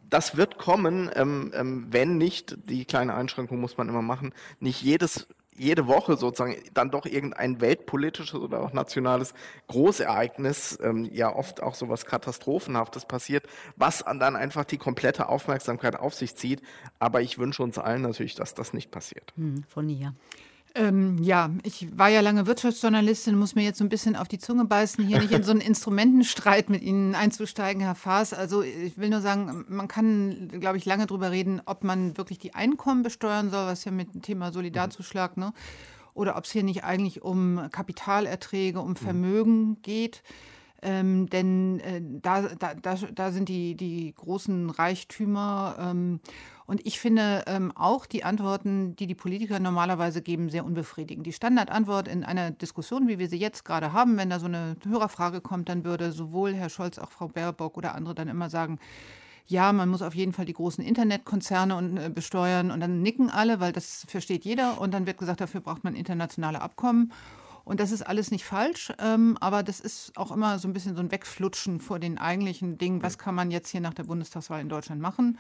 das 0.10 0.38
wird 0.38 0.58
kommen, 0.58 1.10
ähm, 1.15 1.52
ähm, 1.56 1.88
wenn 1.89 2.17
nicht, 2.17 2.58
die 2.69 2.86
kleine 2.86 3.13
Einschränkung 3.13 3.60
muss 3.60 3.78
man 3.78 3.89
immer 3.89 4.02
machen, 4.02 4.34
nicht 4.60 4.82
jedes 4.82 5.28
jede 5.60 5.88
Woche 5.88 6.17
sozusagen 6.17 6.56
dann 6.74 6.89
doch 6.89 7.06
irgendein 7.06 7.62
weltpolitisches 7.62 8.39
oder 8.39 8.62
auch 8.62 8.74
nationales 8.74 9.34
Großereignis, 9.67 10.80
ähm, 10.82 11.08
ja 11.12 11.36
oft 11.36 11.62
auch 11.62 11.76
so 11.76 11.89
was 11.89 12.06
Katastrophenhaftes 12.06 13.06
passiert, 13.06 13.45
was 13.76 14.00
dann 14.00 14.36
einfach 14.36 14.65
die 14.65 14.78
komplette 14.78 15.30
Aufmerksamkeit 15.30 15.95
auf 15.98 16.13
sich 16.15 16.36
zieht. 16.36 16.62
Aber 16.98 17.22
ich 17.22 17.38
wünsche 17.38 17.62
uns 17.62 17.78
allen 17.78 18.02
natürlich, 18.02 18.36
dass 18.36 18.54
das 18.54 18.74
nicht 18.74 18.89
passiert. 18.89 19.34
Hm, 19.36 19.63
von 19.67 19.86
Nia. 19.86 20.13
Ähm, 20.79 21.21
ja, 21.21 21.49
ich 21.63 21.87
war 21.97 22.07
ja 22.07 22.21
lange 22.21 22.47
Wirtschaftsjournalistin, 22.47 23.37
muss 23.37 23.53
mir 23.53 23.63
jetzt 23.63 23.79
so 23.79 23.83
ein 23.83 23.89
bisschen 23.89 24.15
auf 24.15 24.29
die 24.29 24.39
Zunge 24.39 24.63
beißen, 24.63 25.05
hier 25.05 25.19
nicht 25.19 25.33
in 25.33 25.43
so 25.43 25.51
einen 25.51 25.59
Instrumentenstreit 25.59 26.69
mit 26.69 26.81
Ihnen 26.81 27.15
einzusteigen, 27.15 27.81
Herr 27.81 27.95
Faas. 27.95 28.33
Also 28.33 28.61
ich 28.61 28.97
will 28.97 29.09
nur 29.09 29.19
sagen, 29.19 29.65
man 29.67 29.89
kann, 29.89 30.47
glaube 30.61 30.77
ich, 30.77 30.85
lange 30.85 31.05
drüber 31.05 31.31
reden, 31.31 31.61
ob 31.65 31.83
man 31.83 32.15
wirklich 32.15 32.39
die 32.39 32.55
Einkommen 32.55 33.03
besteuern 33.03 33.49
soll, 33.49 33.65
was 33.65 33.83
ja 33.83 33.91
mit 33.91 34.13
dem 34.13 34.21
Thema 34.21 34.53
Solidarzuschlag, 34.53 35.35
ne? 35.35 35.51
Oder 36.13 36.37
ob 36.37 36.45
es 36.45 36.51
hier 36.51 36.63
nicht 36.63 36.85
eigentlich 36.85 37.23
um 37.23 37.67
Kapitalerträge, 37.73 38.79
um 38.79 38.95
Vermögen 38.95 39.81
geht. 39.81 40.23
Ähm, 40.81 41.27
denn 41.29 41.79
äh, 41.81 42.01
da, 42.01 42.41
da, 42.41 42.73
da, 42.73 42.95
da 42.95 43.31
sind 43.31 43.49
die, 43.49 43.75
die 43.75 44.13
großen 44.15 44.69
Reichtümer. 44.69 45.75
Ähm, 45.79 46.19
und 46.65 46.85
ich 46.85 46.99
finde 46.99 47.43
ähm, 47.47 47.71
auch 47.75 48.05
die 48.05 48.23
Antworten, 48.23 48.95
die 48.95 49.07
die 49.07 49.15
Politiker 49.15 49.59
normalerweise 49.59 50.21
geben, 50.21 50.49
sehr 50.49 50.65
unbefriedigend. 50.65 51.25
Die 51.25 51.33
Standardantwort 51.33 52.07
in 52.07 52.23
einer 52.23 52.51
Diskussion, 52.51 53.07
wie 53.07 53.17
wir 53.17 53.27
sie 53.27 53.39
jetzt 53.39 53.65
gerade 53.65 53.91
haben, 53.91 54.17
wenn 54.17 54.29
da 54.29 54.39
so 54.39 54.45
eine 54.45 54.75
Hörerfrage 54.87 55.41
kommt, 55.41 55.67
dann 55.67 55.83
würde 55.83 56.11
sowohl 56.11 56.53
Herr 56.53 56.69
Scholz, 56.69 56.99
auch 56.99 57.11
Frau 57.11 57.27
Baerbock 57.27 57.75
oder 57.75 57.95
andere 57.95 58.13
dann 58.13 58.27
immer 58.27 58.49
sagen, 58.49 58.79
ja, 59.47 59.73
man 59.73 59.89
muss 59.89 60.03
auf 60.03 60.13
jeden 60.13 60.31
Fall 60.31 60.45
die 60.45 60.53
großen 60.53 60.83
Internetkonzerne 60.83 61.75
und, 61.75 61.97
äh, 61.97 62.11
besteuern 62.13 62.69
und 62.69 62.79
dann 62.79 63.01
nicken 63.01 63.31
alle, 63.31 63.59
weil 63.59 63.73
das 63.73 64.05
versteht 64.07 64.45
jeder 64.45 64.79
und 64.79 64.93
dann 64.93 65.07
wird 65.07 65.17
gesagt, 65.17 65.41
dafür 65.41 65.61
braucht 65.61 65.83
man 65.83 65.95
internationale 65.95 66.61
Abkommen. 66.61 67.11
Und 67.69 67.79
das 67.79 67.91
ist 67.91 68.01
alles 68.01 68.32
nicht 68.32 68.45
falsch, 68.45 68.91
ähm, 68.97 69.38
aber 69.41 69.62
das 69.62 69.79
ist 69.79 70.17
auch 70.17 70.32
immer 70.32 70.58
so 70.58 70.67
ein 70.67 70.73
bisschen 70.73 70.95
so 70.95 71.03
ein 71.03 71.12
Wegflutschen 71.12 71.79
vor 71.79 71.99
den 71.99 72.17
eigentlichen 72.17 72.79
Dingen. 72.79 73.03
Was 73.03 73.19
kann 73.19 73.36
man 73.36 73.51
jetzt 73.51 73.69
hier 73.69 73.79
nach 73.79 73.93
der 73.93 74.05
Bundestagswahl 74.05 74.60
in 74.60 74.69
Deutschland 74.69 74.99
machen? 74.99 75.38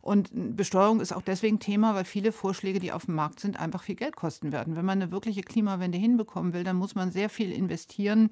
Und 0.00 0.30
Besteuerung 0.56 1.02
ist 1.02 1.12
auch 1.12 1.20
deswegen 1.20 1.58
Thema, 1.58 1.94
weil 1.94 2.06
viele 2.06 2.32
Vorschläge, 2.32 2.78
die 2.78 2.90
auf 2.90 3.04
dem 3.04 3.16
Markt 3.16 3.40
sind, 3.40 3.60
einfach 3.60 3.82
viel 3.82 3.96
Geld 3.96 4.16
kosten 4.16 4.50
werden. 4.50 4.76
Wenn 4.76 4.86
man 4.86 5.02
eine 5.02 5.12
wirkliche 5.12 5.42
Klimawende 5.42 5.98
hinbekommen 5.98 6.54
will, 6.54 6.64
dann 6.64 6.76
muss 6.76 6.94
man 6.94 7.10
sehr 7.10 7.28
viel 7.28 7.52
investieren 7.52 8.30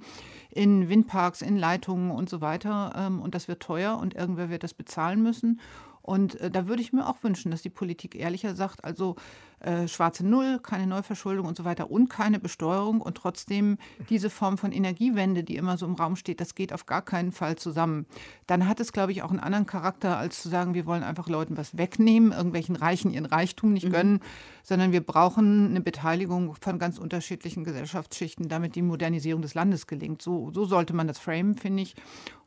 in 0.51 0.88
Windparks, 0.88 1.42
in 1.42 1.59
Leitungen 1.59 2.12
und 2.12 2.31
so 2.31 2.40
weiter. 2.40 2.94
Ähm, 2.96 3.20
und 3.20 3.35
das 3.35 3.49
wird 3.49 3.62
teuer 3.62 3.99
und 3.99 4.14
irgendwer 4.14 4.49
wird 4.49 4.62
das 4.62 4.72
bezahlen 4.72 5.22
müssen. 5.22 5.61
Und 6.07 6.40
äh, 6.40 6.51
da 6.51 6.69
würde 6.69 6.83
ich 6.83 6.92
mir 6.92 7.09
auch 7.09 7.23
wünschen, 7.23 7.51
dass 7.51 7.62
die 7.62 7.71
Politik 7.71 8.14
ehrlicher 8.14 8.55
sagt, 8.55 8.85
also 8.85 9.16
äh, 9.61 9.88
schwarze 9.88 10.25
Null, 10.25 10.61
keine 10.62 10.87
Neuverschuldung 10.87 11.47
und 11.47 11.57
so 11.57 11.64
weiter 11.64 11.90
und 11.90 12.09
keine 12.09 12.38
Besteuerung 12.38 13.01
und 13.01 13.16
trotzdem 13.16 13.79
diese 14.11 14.31
Form 14.31 14.59
von 14.59 14.71
Energiewende, 14.71 15.42
die 15.42 15.57
immer 15.57 15.79
so 15.79 15.87
im 15.87 15.95
Raum 15.95 16.14
steht, 16.14 16.40
das 16.40 16.55
geht 16.55 16.73
auf 16.73 16.87
gar 16.87 17.03
keinen 17.03 17.33
Fall 17.33 17.57
zusammen. 17.57 18.07
Dann 18.47 18.69
hat 18.69 18.81
es, 18.81 18.92
glaube 18.92 19.12
ich, 19.12 19.23
auch 19.23 19.31
einen 19.31 19.40
anderen 19.40 19.66
Charakter, 19.66 20.19
als 20.19 20.42
zu 20.42 20.49
sagen, 20.49 20.75
wir 20.75 20.87
wollen 20.87 21.03
einfach 21.03 21.29
Leuten 21.29 21.57
was 21.57 21.77
wegnehmen, 21.77 22.33
irgendwelchen 22.33 22.77
Reichen 22.77 23.11
ihren 23.12 23.27
Reichtum 23.27 23.73
nicht 23.73 23.87
mhm. 23.87 23.92
gönnen, 23.92 24.21
sondern 24.62 24.92
wir 24.92 25.01
brauchen 25.01 25.71
eine 25.71 25.81
Beteiligung 25.81 26.55
von 26.61 26.79
ganz 26.79 26.99
unterschiedlichen 26.99 27.64
Gesellschaftsschichten, 27.64 28.49
damit 28.49 28.75
die 28.75 28.83
Modernisierung 28.83 29.42
des 29.42 29.55
Landes 29.55 29.87
gelingt. 29.87 30.23
So, 30.23 30.51
so 30.53 30.66
sollte 30.66 30.95
man 30.95 31.09
das 31.09 31.19
framen, 31.19 31.57
finde 31.57 31.83
ich. 31.83 31.95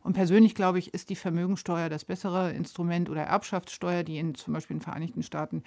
Und 0.10 0.16
persönlich 0.16 0.56
glaube 0.56 0.80
ich, 0.80 0.92
ist 0.96 1.12
die 1.12 1.16
Vermögensteuer 1.16 1.88
das 1.88 2.04
bessere 2.04 2.52
Instrument 2.54 3.12
oder 3.12 3.22
Erbschaftssteuer, 3.22 4.02
die 4.02 4.18
in 4.18 4.34
zum 4.34 4.56
Beispiel 4.56 4.74
in 4.74 4.80
den 4.80 4.84
Vereinigten 4.84 5.22
Staaten 5.22 5.62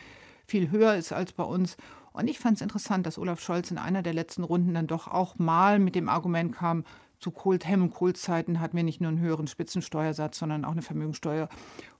viel 0.48 0.72
höher 0.72 0.96
ist 0.96 1.12
als 1.12 1.32
bei 1.32 1.44
uns. 1.44 1.76
Und 2.12 2.26
ich 2.26 2.40
fand 2.40 2.56
es 2.56 2.60
interessant, 2.60 3.06
dass 3.06 3.18
Olaf 3.18 3.40
Scholz 3.40 3.70
in 3.70 3.78
einer 3.78 4.02
der 4.02 4.14
letzten 4.14 4.42
Runden 4.42 4.74
dann 4.74 4.88
doch 4.88 5.06
auch 5.06 5.38
mal 5.38 5.78
mit 5.78 5.94
dem 5.94 6.08
Argument 6.08 6.56
kam, 6.56 6.82
zu 7.20 7.30
Kohl, 7.30 7.60
Helmut 7.62 7.94
Kohls 7.94 8.20
Zeiten 8.20 8.58
hatten 8.58 8.76
wir 8.76 8.82
nicht 8.82 9.00
nur 9.00 9.10
einen 9.10 9.20
höheren 9.20 9.46
Spitzensteuersatz, 9.46 10.40
sondern 10.40 10.64
auch 10.64 10.72
eine 10.72 10.82
Vermögensteuer. 10.82 11.48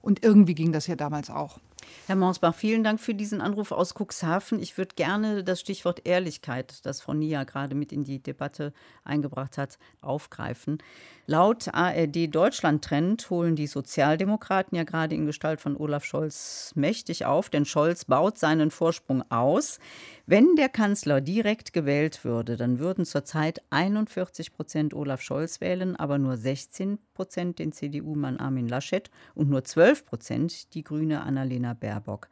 Und 0.02 0.22
irgendwie 0.24 0.54
ging 0.54 0.72
das 0.72 0.86
ja 0.86 0.96
damals 0.96 1.30
auch. 1.30 1.58
Herr 2.06 2.16
Mausbach, 2.16 2.54
vielen 2.54 2.84
Dank 2.84 3.00
für 3.00 3.14
diesen 3.14 3.40
Anruf 3.40 3.72
aus 3.72 3.94
Cuxhaven. 3.94 4.60
Ich 4.60 4.76
würde 4.78 4.94
gerne 4.94 5.44
das 5.44 5.60
Stichwort 5.60 6.06
Ehrlichkeit, 6.06 6.84
das 6.84 7.00
Frau 7.00 7.14
Nia 7.14 7.44
gerade 7.44 7.74
mit 7.74 7.92
in 7.92 8.04
die 8.04 8.20
Debatte 8.20 8.72
eingebracht 9.04 9.58
hat, 9.58 9.78
aufgreifen. 10.00 10.78
Laut 11.26 11.68
ARD 11.72 12.34
Deutschland 12.34 12.84
Trend 12.84 13.30
holen 13.30 13.54
die 13.54 13.68
Sozialdemokraten 13.68 14.76
ja 14.76 14.82
gerade 14.82 15.14
in 15.14 15.26
Gestalt 15.26 15.60
von 15.60 15.76
Olaf 15.76 16.04
Scholz 16.04 16.72
mächtig 16.74 17.24
auf, 17.24 17.48
denn 17.48 17.64
Scholz 17.64 18.04
baut 18.04 18.38
seinen 18.38 18.70
Vorsprung 18.70 19.22
aus. 19.30 19.78
Wenn 20.26 20.56
der 20.56 20.68
Kanzler 20.68 21.20
direkt 21.20 21.72
gewählt 21.72 22.24
würde, 22.24 22.56
dann 22.56 22.78
würden 22.78 23.04
zurzeit 23.04 23.62
41 23.70 24.52
Prozent 24.52 24.94
Olaf 24.94 25.20
Scholz 25.20 25.60
wählen, 25.60 25.94
aber 25.94 26.18
nur 26.18 26.36
16 26.36 26.98
Prozent 27.22 27.61
den 27.61 27.70
CDU-Mann 27.70 28.38
Armin 28.38 28.66
Laschet 28.66 29.08
und 29.37 29.48
nur 29.48 29.62
12 29.62 30.06
Prozent 30.06 30.74
die 30.74 30.82
grüne 30.82 31.22
Annalena 31.22 31.72
Baerbock. 31.72 32.28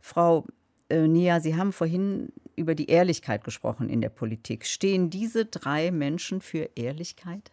Frau 0.00 0.46
äh, 0.88 1.06
Nia, 1.06 1.38
Sie 1.38 1.54
haben 1.54 1.72
vorhin 1.72 2.32
über 2.56 2.74
die 2.74 2.90
Ehrlichkeit 2.90 3.44
gesprochen 3.44 3.88
in 3.88 4.00
der 4.00 4.08
Politik. 4.08 4.66
Stehen 4.66 5.10
diese 5.10 5.44
drei 5.44 5.92
Menschen 5.92 6.40
für 6.40 6.70
Ehrlichkeit? 6.74 7.52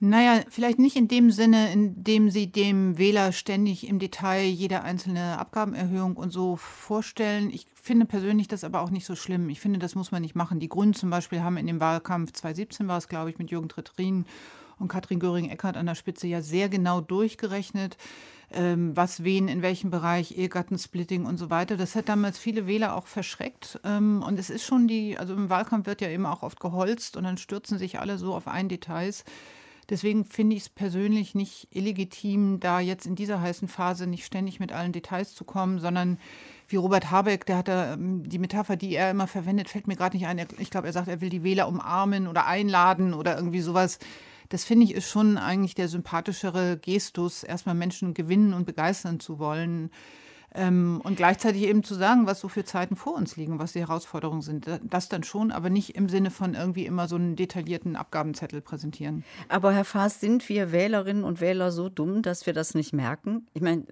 Naja, 0.00 0.40
vielleicht 0.48 0.78
nicht 0.78 0.96
in 0.96 1.08
dem 1.08 1.30
Sinne, 1.30 1.72
in 1.74 2.02
dem 2.02 2.30
sie 2.30 2.50
dem 2.50 2.96
Wähler 2.96 3.32
ständig 3.32 3.86
im 3.86 3.98
Detail 3.98 4.44
jede 4.44 4.82
einzelne 4.82 5.38
Abgabenerhöhung 5.38 6.16
und 6.16 6.30
so 6.30 6.56
vorstellen. 6.56 7.50
Ich 7.50 7.66
finde 7.74 8.06
persönlich 8.06 8.48
das 8.48 8.64
aber 8.64 8.80
auch 8.80 8.90
nicht 8.90 9.04
so 9.04 9.14
schlimm. 9.14 9.50
Ich 9.50 9.60
finde, 9.60 9.78
das 9.78 9.94
muss 9.94 10.10
man 10.10 10.22
nicht 10.22 10.34
machen. 10.34 10.58
Die 10.58 10.68
Grünen 10.70 10.94
zum 10.94 11.10
Beispiel 11.10 11.42
haben 11.42 11.58
in 11.58 11.66
dem 11.66 11.80
Wahlkampf 11.80 12.32
2017 12.32 12.88
war 12.88 12.96
es, 12.96 13.08
glaube 13.08 13.28
ich, 13.28 13.38
mit 13.38 13.50
Jürgen 13.50 13.68
Trittin 13.68 14.24
und 14.78 14.88
Katrin 14.88 15.20
Göring-Eckardt 15.20 15.76
an 15.76 15.86
der 15.86 15.94
Spitze 15.94 16.26
ja 16.26 16.42
sehr 16.42 16.68
genau 16.68 17.00
durchgerechnet, 17.00 17.96
ähm, 18.52 18.96
was 18.96 19.24
wen 19.24 19.48
in 19.48 19.62
welchem 19.62 19.90
Bereich, 19.90 20.36
Ehegattensplitting 20.36 21.24
und 21.26 21.38
so 21.38 21.50
weiter. 21.50 21.76
Das 21.76 21.94
hat 21.96 22.08
damals 22.08 22.38
viele 22.38 22.66
Wähler 22.66 22.96
auch 22.96 23.06
verschreckt. 23.06 23.80
Ähm, 23.84 24.22
und 24.26 24.38
es 24.38 24.50
ist 24.50 24.64
schon 24.64 24.86
die, 24.86 25.18
also 25.18 25.34
im 25.34 25.50
Wahlkampf 25.50 25.86
wird 25.86 26.00
ja 26.00 26.08
eben 26.08 26.26
auch 26.26 26.42
oft 26.42 26.60
geholzt 26.60 27.16
und 27.16 27.24
dann 27.24 27.38
stürzen 27.38 27.78
sich 27.78 27.98
alle 27.98 28.18
so 28.18 28.34
auf 28.34 28.48
ein 28.48 28.68
Details. 28.68 29.24
Deswegen 29.90 30.24
finde 30.24 30.56
ich 30.56 30.62
es 30.62 30.68
persönlich 30.68 31.34
nicht 31.34 31.68
illegitim, 31.70 32.58
da 32.58 32.80
jetzt 32.80 33.06
in 33.06 33.16
dieser 33.16 33.40
heißen 33.40 33.68
Phase 33.68 34.06
nicht 34.06 34.24
ständig 34.24 34.58
mit 34.60 34.72
allen 34.72 34.92
Details 34.92 35.34
zu 35.34 35.44
kommen, 35.44 35.78
sondern 35.78 36.18
wie 36.68 36.76
Robert 36.76 37.10
Habeck, 37.10 37.44
der 37.44 37.58
hat 37.58 37.68
da 37.68 37.94
ähm, 37.94 38.26
die 38.28 38.38
Metapher, 38.38 38.76
die 38.76 38.94
er 38.94 39.10
immer 39.10 39.26
verwendet, 39.26 39.68
fällt 39.68 39.86
mir 39.86 39.96
gerade 39.96 40.16
nicht 40.16 40.26
ein. 40.26 40.46
Ich 40.58 40.70
glaube, 40.70 40.86
er 40.86 40.92
sagt, 40.92 41.08
er 41.08 41.20
will 41.20 41.28
die 41.28 41.44
Wähler 41.44 41.68
umarmen 41.68 42.26
oder 42.26 42.46
einladen 42.46 43.12
oder 43.12 43.36
irgendwie 43.36 43.60
sowas. 43.60 43.98
Das 44.54 44.62
finde 44.62 44.84
ich 44.84 44.94
ist 44.94 45.10
schon 45.10 45.36
eigentlich 45.36 45.74
der 45.74 45.88
sympathischere 45.88 46.78
Gestus, 46.78 47.42
erstmal 47.42 47.74
Menschen 47.74 48.14
gewinnen 48.14 48.54
und 48.54 48.66
begeistern 48.66 49.18
zu 49.18 49.40
wollen. 49.40 49.90
Ähm, 50.56 51.00
und 51.02 51.16
gleichzeitig 51.16 51.62
eben 51.62 51.82
zu 51.82 51.94
sagen, 51.94 52.26
was 52.26 52.38
so 52.38 52.48
für 52.48 52.64
Zeiten 52.64 52.94
vor 52.94 53.16
uns 53.16 53.36
liegen, 53.36 53.58
was 53.58 53.72
die 53.72 53.80
Herausforderungen 53.80 54.40
sind. 54.40 54.66
Das 54.82 55.08
dann 55.08 55.24
schon, 55.24 55.50
aber 55.50 55.68
nicht 55.68 55.96
im 55.96 56.08
Sinne 56.08 56.30
von 56.30 56.54
irgendwie 56.54 56.86
immer 56.86 57.08
so 57.08 57.16
einen 57.16 57.34
detaillierten 57.34 57.96
Abgabenzettel 57.96 58.60
präsentieren. 58.60 59.24
Aber 59.48 59.72
Herr 59.72 59.84
Faas, 59.84 60.20
sind 60.20 60.48
wir 60.48 60.70
Wählerinnen 60.70 61.24
und 61.24 61.40
Wähler 61.40 61.72
so 61.72 61.88
dumm, 61.88 62.22
dass 62.22 62.46
wir 62.46 62.52
das 62.52 62.74
nicht 62.74 62.92
merken? 62.92 63.46
Ich 63.52 63.62
meine, 63.62 63.84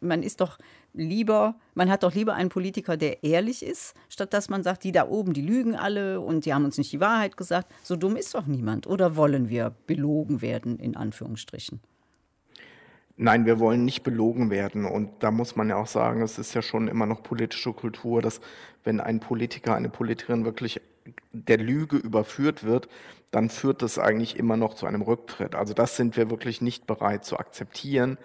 man 0.00 0.24
ist 0.24 0.40
doch 0.40 0.58
lieber, 0.92 1.54
man 1.74 1.88
hat 1.88 2.02
doch 2.02 2.14
lieber 2.14 2.34
einen 2.34 2.48
Politiker, 2.48 2.96
der 2.96 3.22
ehrlich 3.22 3.64
ist, 3.64 3.94
statt 4.08 4.32
dass 4.34 4.48
man 4.48 4.64
sagt, 4.64 4.82
die 4.82 4.92
da 4.92 5.06
oben, 5.08 5.32
die 5.32 5.42
lügen 5.42 5.76
alle 5.76 6.20
und 6.20 6.46
die 6.46 6.52
haben 6.52 6.64
uns 6.64 6.78
nicht 6.78 6.92
die 6.92 7.00
Wahrheit 7.00 7.36
gesagt. 7.36 7.72
So 7.84 7.94
dumm 7.94 8.16
ist 8.16 8.34
doch 8.34 8.46
niemand. 8.46 8.88
Oder 8.88 9.14
wollen 9.14 9.48
wir 9.48 9.72
belogen 9.86 10.42
werden, 10.42 10.78
in 10.78 10.96
Anführungsstrichen? 10.96 11.80
Nein, 13.16 13.46
wir 13.46 13.58
wollen 13.58 13.84
nicht 13.84 14.02
belogen 14.02 14.50
werden. 14.50 14.84
Und 14.84 15.10
da 15.20 15.30
muss 15.30 15.56
man 15.56 15.68
ja 15.68 15.76
auch 15.76 15.86
sagen, 15.86 16.22
es 16.22 16.38
ist 16.38 16.54
ja 16.54 16.62
schon 16.62 16.88
immer 16.88 17.06
noch 17.06 17.22
politische 17.22 17.72
Kultur, 17.72 18.22
dass 18.22 18.40
wenn 18.84 19.00
ein 19.00 19.20
Politiker, 19.20 19.74
eine 19.74 19.88
Politikerin 19.88 20.44
wirklich 20.44 20.80
der 21.32 21.58
Lüge 21.58 21.96
überführt 21.96 22.64
wird, 22.64 22.88
dann 23.30 23.48
führt 23.48 23.82
das 23.82 23.98
eigentlich 23.98 24.38
immer 24.38 24.56
noch 24.56 24.74
zu 24.74 24.86
einem 24.86 25.02
Rücktritt. 25.02 25.54
Also 25.54 25.74
das 25.74 25.96
sind 25.96 26.16
wir 26.16 26.30
wirklich 26.30 26.60
nicht 26.60 26.86
bereit 26.86 27.24
zu 27.24 27.38
akzeptieren 27.38 28.18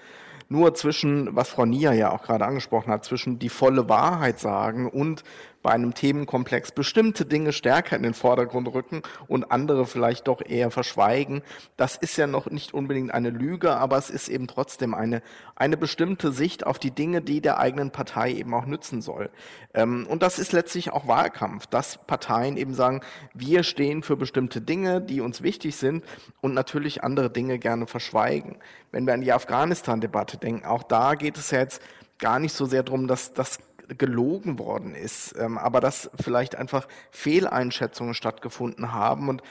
nur 0.50 0.73
zwischen, 0.73 1.36
was 1.36 1.50
Frau 1.50 1.65
Nia 1.65 1.93
ja 1.93 2.12
auch 2.12 2.23
gerade 2.23 2.45
angesprochen 2.45 2.91
hat, 2.91 3.06
zwischen 3.06 3.39
die 3.39 3.50
volle 3.50 3.89
Wahrheit 3.89 4.39
sagen 4.39 4.89
und 4.89 5.23
bei 5.67 5.73
einem 5.73 5.93
Themenkomplex 5.93 6.71
bestimmte 6.71 7.25
Dinge 7.25 7.51
stärker 7.51 7.97
in 7.97 8.03
den 8.03 8.13
Vordergrund 8.13 8.73
rücken 8.73 9.01
und 9.27 9.51
andere 9.51 9.86
vielleicht 9.86 10.30
doch 10.30 10.39
eher 10.41 10.71
verschweigen. 10.71 11.41
Das 11.75 11.97
ist 11.97 12.15
ja 12.15 12.25
noch 12.25 12.49
nicht 12.49 12.73
unbedingt 12.73 13.13
eine 13.13 13.32
Lüge, 13.32 13.75
aber 13.75 13.97
es 13.97 14.10
ist 14.10 14.30
eben 14.30 14.47
trotzdem 14.47 14.93
eine, 14.93 15.21
eine 15.58 15.75
bestimmte 15.75 16.32
Sicht 16.32 16.65
auf 16.65 16.80
die 16.80 16.91
Dinge, 16.91 17.21
die 17.21 17.41
der 17.41 17.60
eigenen 17.60 17.91
Partei 17.91 18.32
eben 18.32 18.53
auch 18.53 18.65
nützen 18.65 19.01
soll. 19.01 19.30
Ähm, 19.73 20.08
und 20.10 20.23
das 20.23 20.39
ist 20.39 20.53
letztlich 20.53 20.93
auch 20.93 21.06
Wahlkampf, 21.06 21.67
dass 21.67 21.97
Parteien 21.97 22.56
eben 22.56 22.73
sagen, 22.73 23.01
wir 23.34 23.63
stehen 23.63 24.03
für 24.03 24.15
bestimmte 24.15 24.62
Dinge, 24.62 25.01
die 25.01 25.19
uns 25.19 25.43
wichtig 25.43 25.75
sind 25.75 26.06
und 26.39 26.53
natürlich 26.53 27.03
andere 27.03 27.30
Dinge 27.30 27.60
gerne 27.60 27.88
verschweigen. 27.88 28.56
Wenn 28.93 29.06
wir 29.06 29.13
an 29.13 29.19
die 29.19 29.34
Afghanistan-Debatte 29.34 30.38
denken, 30.38 30.65
auch 30.65 30.84
da 30.84 31.15
geht 31.15 31.38
es 31.38 31.51
ja 31.51 31.60
jetzt 31.60 31.82
gar 32.19 32.39
nicht 32.39 32.53
so 32.53 32.65
sehr 32.65 32.84
darum, 32.84 33.10
dass 33.10 33.34
das 33.34 33.60
gelogen 33.97 34.60
worden 34.60 34.95
ist, 34.95 35.36
ähm, 35.38 35.58
aber 35.58 35.80
dass 35.80 36.10
vielleicht 36.19 36.56
einfach 36.56 36.88
Fehleinschätzungen 37.12 38.13
stattgefunden 38.13 38.93
haben. 38.93 39.30
Und 39.30 39.41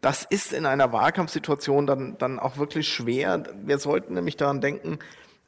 das 0.00 0.24
ist 0.24 0.52
in 0.52 0.66
einer 0.66 0.92
Wahlkampfsituation 0.92 1.86
dann, 1.86 2.18
dann 2.18 2.38
auch 2.38 2.58
wirklich 2.58 2.88
schwer. 2.88 3.42
Wir 3.64 3.78
sollten 3.78 4.14
nämlich 4.14 4.36
daran 4.36 4.60
denken, 4.60 4.98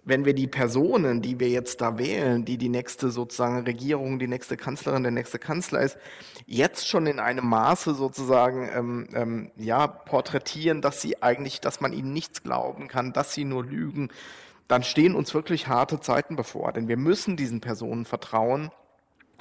wenn 0.09 0.25
wir 0.25 0.33
die 0.33 0.47
Personen, 0.47 1.21
die 1.21 1.39
wir 1.39 1.51
jetzt 1.51 1.83
da 1.83 1.99
wählen, 1.99 2.45
die 2.47 2.57
die 2.57 2.71
nächste 2.71 3.11
sozusagen 3.11 3.65
Regierung, 3.65 4.19
die 4.19 4.27
nächste 4.27 4.57
Kanzlerin, 4.57 5.03
der 5.03 5.13
nächste 5.13 5.39
Kanzler 5.39 5.81
ist, 5.83 5.99
jetzt 6.47 6.89
schon 6.89 7.07
in 7.07 7.21
einem 7.21 7.47
Maße 7.47 7.95
sozusagen 7.95 8.71
ähm, 8.75 9.09
ähm, 9.13 9.51
ja 9.57 9.87
porträtieren, 9.87 10.81
dass 10.81 11.03
sie 11.03 11.23
eigentlich, 11.23 11.61
dass 11.61 11.83
man 11.83 11.93
ihnen 11.93 12.15
nichts 12.15 12.43
glauben 12.43 12.89
kann, 12.89 13.13
dass 13.13 13.35
sie 13.35 13.45
nur 13.45 13.65
lügen, 13.65 14.09
dann 14.69 14.83
stehen 14.83 15.15
uns 15.15 15.35
wirklich 15.35 15.67
harte 15.67 16.01
Zeiten 16.01 16.37
bevor. 16.37 16.73
Denn 16.73 16.89
wir 16.89 16.97
müssen 16.97 17.37
diesen 17.37 17.61
Personen 17.61 18.05
vertrauen. 18.05 18.71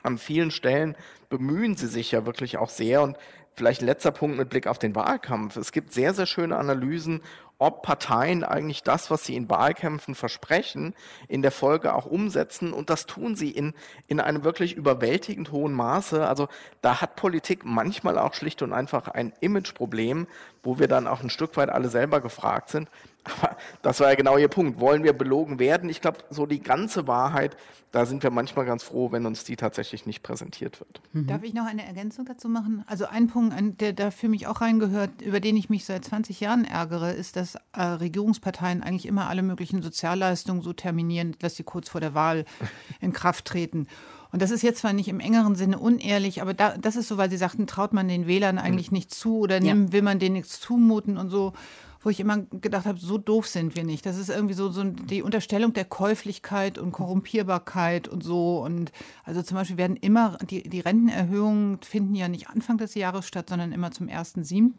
An 0.04 0.18
vielen 0.18 0.52
Stellen 0.52 0.96
bemühen 1.30 1.76
sie 1.76 1.88
sich 1.88 2.12
ja 2.12 2.26
wirklich 2.26 2.58
auch 2.58 2.70
sehr. 2.70 3.02
Und 3.02 3.18
vielleicht 3.54 3.82
letzter 3.82 4.12
Punkt 4.12 4.38
mit 4.38 4.50
Blick 4.50 4.68
auf 4.68 4.80
den 4.80 4.96
Wahlkampf. 4.96 5.58
Es 5.58 5.72
gibt 5.72 5.92
sehr, 5.92 6.14
sehr 6.14 6.26
schöne 6.26 6.58
Analysen 6.58 7.22
ob 7.60 7.82
Parteien 7.82 8.44
eigentlich 8.44 8.84
das, 8.84 9.10
was 9.10 9.26
sie 9.26 9.36
in 9.36 9.50
Wahlkämpfen 9.50 10.14
versprechen, 10.14 10.94
in 11.28 11.42
der 11.42 11.52
Folge 11.52 11.94
auch 11.96 12.06
umsetzen. 12.06 12.72
Und 12.72 12.90
das 12.90 13.08
tun 13.08 13.36
sie 13.36 13.50
in, 13.50 13.74
in 14.08 14.20
einem 14.20 14.44
wirklich 14.44 14.76
überwältigend 14.76 15.52
hohen 15.52 15.74
Maße. 15.74 16.28
Also 16.28 16.48
da 16.82 17.02
hat 17.02 17.16
Politik 17.16 17.66
manchmal 17.66 18.20
auch 18.20 18.34
schlicht 18.36 18.62
und 18.62 18.74
einfach 18.74 19.08
ein 19.08 19.34
Imageproblem, 19.40 20.28
wo 20.62 20.78
wir 20.78 20.88
dann 20.88 21.08
auch 21.08 21.24
ein 21.24 21.32
Stück 21.32 21.58
weit 21.58 21.70
alle 21.70 21.90
selber 21.90 22.22
gefragt 22.22 22.70
sind. 22.70 22.90
Aber 23.28 23.58
das 23.82 24.00
war 24.00 24.10
ja 24.10 24.16
genau 24.16 24.38
Ihr 24.38 24.48
Punkt. 24.48 24.80
Wollen 24.80 25.04
wir 25.04 25.14
belogen 25.14 25.60
werden? 25.60 25.90
Ich 25.90 26.02
glaube, 26.02 26.20
so 26.30 26.46
die 26.46 26.62
ganze 26.62 27.08
Wahrheit, 27.08 27.58
da 27.92 28.06
sind 28.06 28.24
wir 28.24 28.32
manchmal 28.32 28.66
ganz 28.66 28.84
froh, 28.84 29.12
wenn 29.12 29.26
uns 29.26 29.44
die 29.44 29.56
tatsächlich 29.56 30.06
nicht 30.06 30.24
präsentiert 30.24 30.80
wird. 30.80 31.02
Mhm. 31.14 31.28
Darf 31.28 31.44
ich 31.44 31.54
noch 31.54 31.66
eine 31.66 31.86
Ergänzung 31.86 32.26
dazu 32.26 32.50
machen? 32.50 32.84
Also 32.88 33.06
ein 33.06 33.28
Punkt, 33.28 33.82
der 33.82 33.94
da 33.94 34.12
für 34.12 34.30
mich 34.30 34.48
auch 34.48 34.62
reingehört, 34.62 35.22
über 35.22 35.40
den 35.40 35.58
ich 35.58 35.70
mich 35.70 35.86
seit 35.86 36.06
20 36.06 36.40
Jahren 36.40 36.66
ärgere, 36.66 37.12
ist, 37.14 37.36
dass 37.36 37.56
äh, 37.74 37.82
Regierungsparteien 37.82 38.84
eigentlich 38.84 39.06
immer 39.06 39.28
alle 39.28 39.44
möglichen 39.44 39.82
Sozialleistungen 39.82 40.62
so 40.62 40.74
terminieren, 40.74 41.36
dass 41.40 41.56
sie 41.56 41.64
kurz 41.64 41.90
vor 41.90 42.02
der 42.02 42.14
Wahl 42.14 42.46
in 43.02 43.14
Kraft 43.14 43.46
treten. 43.46 43.88
Und 44.32 44.42
das 44.42 44.52
ist 44.52 44.62
jetzt 44.62 44.80
zwar 44.80 44.94
nicht 44.94 45.08
im 45.08 45.22
engeren 45.22 45.56
Sinne 45.56 45.80
unehrlich, 45.80 46.42
aber 46.42 46.54
da, 46.54 46.78
das 46.78 46.98
ist 46.98 47.08
so, 47.08 47.18
weil 47.18 47.30
Sie 47.30 47.38
sagten, 47.38 47.66
traut 47.66 47.94
man 47.94 48.10
den 48.10 48.28
Wählern 48.28 48.58
eigentlich 48.58 48.92
mhm. 48.92 48.98
nicht 48.98 49.14
zu 49.14 49.40
oder 49.40 49.62
ja. 49.62 49.74
will 49.92 50.02
man 50.02 50.20
denen 50.20 50.34
nichts 50.34 50.60
zumuten 50.60 51.18
und 51.18 51.30
so 51.30 51.54
wo 52.02 52.10
ich 52.10 52.20
immer 52.20 52.40
gedacht 52.40 52.86
habe, 52.86 53.00
so 53.00 53.18
doof 53.18 53.48
sind 53.48 53.76
wir 53.76 53.84
nicht. 53.84 54.06
Das 54.06 54.18
ist 54.18 54.30
irgendwie 54.30 54.54
so, 54.54 54.70
so 54.70 54.84
die 54.84 55.22
Unterstellung 55.22 55.74
der 55.74 55.86
Käuflichkeit 55.86 56.78
und 56.78 56.92
Korrumpierbarkeit 56.92 58.08
und 58.08 58.24
so. 58.24 58.60
Und 58.64 58.92
also 59.24 59.42
zum 59.42 59.56
Beispiel 59.56 59.78
werden 59.78 59.98
immer, 59.98 60.38
die, 60.50 60.64
die 60.64 60.80
Rentenerhöhungen 60.80 61.80
finden 61.82 62.16
ja 62.16 62.28
nicht 62.28 62.50
Anfang 62.50 62.78
des 62.78 62.96
Jahres 62.96 63.28
statt, 63.28 63.50
sondern 63.50 63.72
immer 63.72 63.92
zum 63.92 64.08
1.7. 64.08 64.72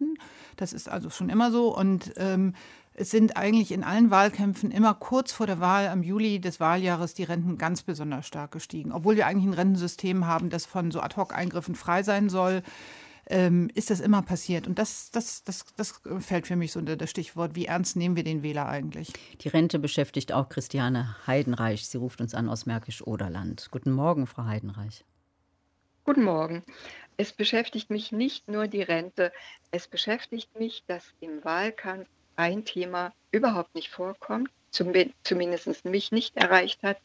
Das 0.56 0.72
ist 0.72 0.88
also 0.88 1.10
schon 1.10 1.28
immer 1.28 1.50
so. 1.50 1.76
Und 1.76 2.12
ähm, 2.16 2.54
es 2.94 3.10
sind 3.10 3.36
eigentlich 3.36 3.70
in 3.70 3.84
allen 3.84 4.10
Wahlkämpfen 4.10 4.70
immer 4.72 4.92
kurz 4.92 5.30
vor 5.30 5.46
der 5.46 5.60
Wahl 5.60 5.88
am 5.88 6.02
Juli 6.02 6.40
des 6.40 6.58
Wahljahres 6.58 7.14
die 7.14 7.22
Renten 7.22 7.56
ganz 7.56 7.82
besonders 7.82 8.26
stark 8.26 8.50
gestiegen. 8.50 8.90
Obwohl 8.92 9.16
wir 9.16 9.26
eigentlich 9.26 9.46
ein 9.46 9.54
Rentensystem 9.54 10.26
haben, 10.26 10.50
das 10.50 10.66
von 10.66 10.90
so 10.90 11.00
Ad-Hoc-Eingriffen 11.00 11.76
frei 11.76 12.02
sein 12.02 12.28
soll 12.28 12.62
ähm, 13.28 13.70
ist 13.74 13.90
das 13.90 14.00
immer 14.00 14.22
passiert. 14.22 14.66
Und 14.66 14.78
das, 14.78 15.10
das, 15.10 15.44
das, 15.44 15.64
das 15.76 16.00
fällt 16.20 16.46
für 16.46 16.56
mich 16.56 16.72
so 16.72 16.80
unter 16.80 16.96
das 16.96 17.10
Stichwort, 17.10 17.54
wie 17.54 17.66
ernst 17.66 17.96
nehmen 17.96 18.16
wir 18.16 18.24
den 18.24 18.42
Wähler 18.42 18.68
eigentlich? 18.68 19.12
Die 19.40 19.48
Rente 19.48 19.78
beschäftigt 19.78 20.32
auch 20.32 20.48
Christiane 20.48 21.16
Heidenreich. 21.26 21.86
Sie 21.86 21.98
ruft 21.98 22.20
uns 22.20 22.34
an 22.34 22.48
aus 22.48 22.66
Märkisch-Oderland. 22.66 23.68
Guten 23.70 23.92
Morgen, 23.92 24.26
Frau 24.26 24.44
Heidenreich. 24.44 25.04
Guten 26.04 26.24
Morgen. 26.24 26.64
Es 27.18 27.32
beschäftigt 27.32 27.90
mich 27.90 28.12
nicht 28.12 28.48
nur 28.48 28.66
die 28.66 28.82
Rente, 28.82 29.32
es 29.72 29.88
beschäftigt 29.88 30.58
mich, 30.58 30.84
dass 30.86 31.04
im 31.20 31.44
Wahlkampf 31.44 32.08
ein 32.36 32.64
Thema 32.64 33.12
überhaupt 33.30 33.74
nicht 33.74 33.90
vorkommt, 33.90 34.48
zum, 34.70 34.92
zumindest 35.24 35.84
mich 35.84 36.12
nicht 36.12 36.36
erreicht 36.36 36.82
hat, 36.82 36.98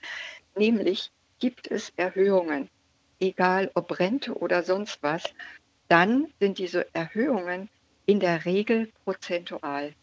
nämlich 0.56 1.12
gibt 1.40 1.70
es 1.70 1.92
Erhöhungen, 1.98 2.70
egal 3.20 3.72
ob 3.74 4.00
Rente 4.00 4.38
oder 4.38 4.64
sonst 4.64 5.02
was, 5.02 5.24
dann 5.94 6.34
sind 6.40 6.58
diese 6.58 6.92
Erhöhungen 6.96 7.70
in 8.08 8.20
der 8.20 8.46
Regel 8.46 8.92
prozentual. 9.04 9.94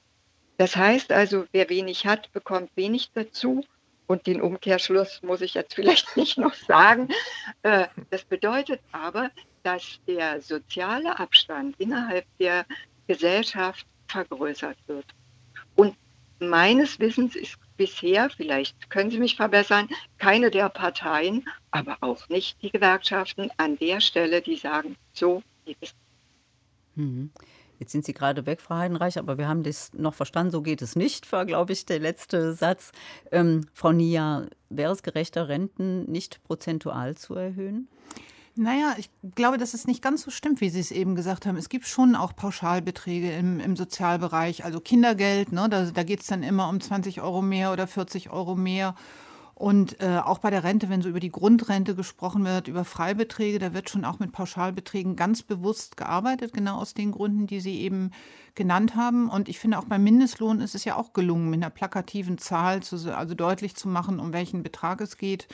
Das 0.56 0.76
heißt 0.76 1.10
also, 1.10 1.46
wer 1.50 1.68
wenig 1.68 2.06
hat, 2.06 2.30
bekommt 2.32 2.70
wenig 2.76 3.10
dazu. 3.12 3.64
Und 4.06 4.28
den 4.28 4.40
Umkehrschluss 4.40 5.20
muss 5.24 5.40
ich 5.40 5.54
jetzt 5.54 5.74
vielleicht 5.74 6.16
nicht 6.16 6.38
noch 6.38 6.54
sagen. 6.54 7.08
Äh, 7.62 7.88
das 8.10 8.22
bedeutet 8.22 8.80
aber, 8.92 9.32
dass 9.64 9.98
der 10.06 10.40
soziale 10.40 11.18
Abstand 11.18 11.74
innerhalb 11.80 12.24
der 12.38 12.66
Gesellschaft 13.08 13.84
vergrößert 14.06 14.78
wird. 14.86 15.06
Und 15.74 15.96
meines 16.38 17.00
Wissens 17.00 17.34
ist 17.34 17.56
bisher, 17.76 18.30
vielleicht 18.30 18.90
können 18.90 19.10
Sie 19.10 19.18
mich 19.18 19.34
verbessern, 19.34 19.88
keine 20.18 20.52
der 20.52 20.68
Parteien, 20.68 21.48
aber 21.72 21.96
auch 22.00 22.28
nicht 22.28 22.62
die 22.62 22.70
Gewerkschaften 22.70 23.50
an 23.56 23.76
der 23.76 24.00
Stelle, 24.00 24.40
die 24.40 24.54
sagen, 24.54 24.94
so. 25.12 25.42
Mhm. 26.94 27.30
Jetzt 27.78 27.92
sind 27.92 28.04
Sie 28.04 28.12
gerade 28.12 28.44
weg, 28.44 28.60
Frau 28.60 28.74
Heidenreich, 28.74 29.18
aber 29.18 29.38
wir 29.38 29.48
haben 29.48 29.62
das 29.62 29.94
noch 29.94 30.12
verstanden, 30.12 30.52
so 30.52 30.60
geht 30.60 30.82
es 30.82 30.96
nicht, 30.96 31.32
war, 31.32 31.46
glaube 31.46 31.72
ich, 31.72 31.86
der 31.86 31.98
letzte 31.98 32.52
Satz. 32.52 32.92
Ähm, 33.32 33.66
Frau 33.72 33.90
Nia, 33.90 34.46
wäre 34.68 34.92
es 34.92 35.02
gerechter, 35.02 35.48
Renten 35.48 36.04
nicht 36.10 36.44
prozentual 36.44 37.16
zu 37.16 37.34
erhöhen? 37.34 37.88
Naja, 38.54 38.94
ich 38.98 39.08
glaube, 39.34 39.56
dass 39.56 39.72
es 39.72 39.86
nicht 39.86 40.02
ganz 40.02 40.22
so 40.22 40.30
stimmt, 40.30 40.60
wie 40.60 40.68
Sie 40.68 40.80
es 40.80 40.90
eben 40.90 41.14
gesagt 41.14 41.46
haben. 41.46 41.56
Es 41.56 41.70
gibt 41.70 41.86
schon 41.86 42.14
auch 42.14 42.36
Pauschalbeträge 42.36 43.32
im, 43.32 43.60
im 43.60 43.76
Sozialbereich, 43.76 44.64
also 44.66 44.80
Kindergeld, 44.80 45.50
ne, 45.52 45.66
da, 45.70 45.86
da 45.86 46.02
geht 46.02 46.20
es 46.20 46.26
dann 46.26 46.42
immer 46.42 46.68
um 46.68 46.80
20 46.80 47.22
Euro 47.22 47.40
mehr 47.40 47.72
oder 47.72 47.86
40 47.86 48.28
Euro 48.28 48.56
mehr. 48.56 48.94
Und 49.60 50.00
äh, 50.00 50.16
auch 50.16 50.38
bei 50.38 50.48
der 50.48 50.64
Rente, 50.64 50.88
wenn 50.88 51.02
so 51.02 51.10
über 51.10 51.20
die 51.20 51.30
Grundrente 51.30 51.94
gesprochen 51.94 52.46
wird, 52.46 52.66
über 52.66 52.86
Freibeträge, 52.86 53.58
da 53.58 53.74
wird 53.74 53.90
schon 53.90 54.06
auch 54.06 54.18
mit 54.18 54.32
Pauschalbeträgen 54.32 55.16
ganz 55.16 55.42
bewusst 55.42 55.98
gearbeitet, 55.98 56.54
genau 56.54 56.78
aus 56.78 56.94
den 56.94 57.12
Gründen, 57.12 57.46
die 57.46 57.60
Sie 57.60 57.78
eben 57.80 58.10
genannt 58.54 58.96
haben. 58.96 59.28
Und 59.28 59.50
ich 59.50 59.58
finde 59.58 59.78
auch 59.78 59.84
beim 59.84 60.02
Mindestlohn 60.02 60.62
ist 60.62 60.74
es 60.74 60.86
ja 60.86 60.96
auch 60.96 61.12
gelungen, 61.12 61.50
mit 61.50 61.62
einer 61.62 61.68
plakativen 61.68 62.38
Zahl 62.38 62.82
zu, 62.82 63.14
also 63.14 63.34
deutlich 63.34 63.76
zu 63.76 63.86
machen, 63.86 64.18
um 64.18 64.32
welchen 64.32 64.62
Betrag 64.62 65.02
es 65.02 65.18
geht. 65.18 65.46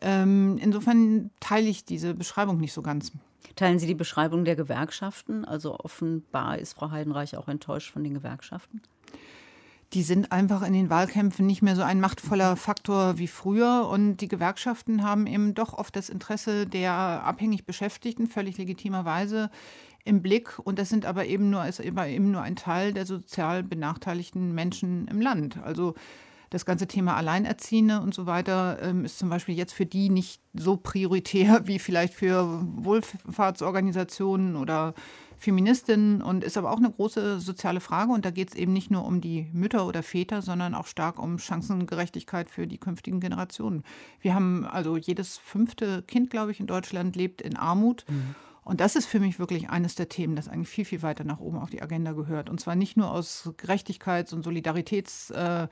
Ähm, 0.00 0.56
insofern 0.58 1.30
teile 1.38 1.68
ich 1.68 1.84
diese 1.84 2.14
Beschreibung 2.14 2.56
nicht 2.56 2.72
so 2.72 2.80
ganz. 2.80 3.12
Teilen 3.54 3.78
Sie 3.78 3.86
die 3.86 3.94
Beschreibung 3.94 4.46
der 4.46 4.56
Gewerkschaften? 4.56 5.44
Also 5.44 5.78
offenbar 5.78 6.56
ist 6.56 6.72
Frau 6.72 6.90
Heidenreich 6.90 7.36
auch 7.36 7.48
enttäuscht 7.48 7.92
von 7.92 8.02
den 8.02 8.14
Gewerkschaften 8.14 8.80
die 9.92 10.02
sind 10.02 10.32
einfach 10.32 10.62
in 10.62 10.72
den 10.72 10.90
Wahlkämpfen 10.90 11.46
nicht 11.46 11.62
mehr 11.62 11.76
so 11.76 11.82
ein 11.82 12.00
machtvoller 12.00 12.56
Faktor 12.56 13.18
wie 13.18 13.28
früher. 13.28 13.88
Und 13.88 14.18
die 14.18 14.28
Gewerkschaften 14.28 15.02
haben 15.02 15.26
eben 15.26 15.54
doch 15.54 15.74
oft 15.74 15.94
das 15.94 16.08
Interesse 16.08 16.66
der 16.66 16.92
abhängig 16.92 17.66
Beschäftigten, 17.66 18.26
völlig 18.26 18.58
legitimerweise, 18.58 19.50
im 20.04 20.22
Blick. 20.22 20.58
Und 20.58 20.78
das 20.78 20.88
sind 20.88 21.06
aber 21.06 21.26
eben 21.26 21.50
nur, 21.50 21.66
ist 21.66 21.80
eben 21.80 22.30
nur 22.30 22.42
ein 22.42 22.56
Teil 22.56 22.92
der 22.92 23.06
sozial 23.06 23.62
benachteiligten 23.62 24.54
Menschen 24.54 25.08
im 25.08 25.20
Land. 25.20 25.58
Also 25.62 25.94
das 26.50 26.64
ganze 26.64 26.86
Thema 26.86 27.16
Alleinerziehende 27.16 28.00
und 28.00 28.14
so 28.14 28.26
weiter 28.26 28.78
ähm, 28.82 29.04
ist 29.04 29.18
zum 29.18 29.28
Beispiel 29.28 29.56
jetzt 29.56 29.72
für 29.72 29.86
die 29.86 30.08
nicht 30.10 30.40
so 30.54 30.76
prioritär 30.76 31.62
wie 31.66 31.78
vielleicht 31.78 32.14
für 32.14 32.62
Wohlfahrtsorganisationen 32.76 34.56
oder 34.56 34.94
Feministin 35.38 36.22
und 36.22 36.44
ist 36.44 36.56
aber 36.56 36.70
auch 36.70 36.78
eine 36.78 36.90
große 36.90 37.40
soziale 37.40 37.80
Frage. 37.80 38.12
Und 38.12 38.24
da 38.24 38.30
geht 38.30 38.50
es 38.50 38.54
eben 38.54 38.72
nicht 38.72 38.90
nur 38.90 39.04
um 39.04 39.20
die 39.20 39.48
Mütter 39.52 39.86
oder 39.86 40.02
Väter, 40.02 40.42
sondern 40.42 40.74
auch 40.74 40.86
stark 40.86 41.18
um 41.18 41.38
Chancengerechtigkeit 41.38 42.50
für 42.50 42.66
die 42.66 42.78
künftigen 42.78 43.20
Generationen. 43.20 43.82
Wir 44.20 44.34
haben 44.34 44.64
also 44.64 44.96
jedes 44.96 45.38
fünfte 45.38 46.02
Kind, 46.02 46.30
glaube 46.30 46.52
ich, 46.52 46.60
in 46.60 46.66
Deutschland 46.66 47.16
lebt 47.16 47.42
in 47.42 47.56
Armut. 47.56 48.04
Mhm. 48.08 48.34
Und 48.64 48.80
das 48.80 48.96
ist 48.96 49.06
für 49.06 49.20
mich 49.20 49.38
wirklich 49.38 49.70
eines 49.70 49.94
der 49.94 50.08
Themen, 50.08 50.34
das 50.34 50.48
eigentlich 50.48 50.68
viel, 50.68 50.84
viel 50.84 51.02
weiter 51.02 51.22
nach 51.22 51.38
oben 51.38 51.58
auf 51.58 51.70
die 51.70 51.82
Agenda 51.82 52.12
gehört. 52.12 52.50
Und 52.50 52.58
zwar 52.58 52.74
nicht 52.74 52.96
nur 52.96 53.12
aus 53.12 53.48
Gerechtigkeits- 53.58 54.34
und 54.34 54.44
Solidaritäts- 54.44 55.32
äh, 55.32 55.68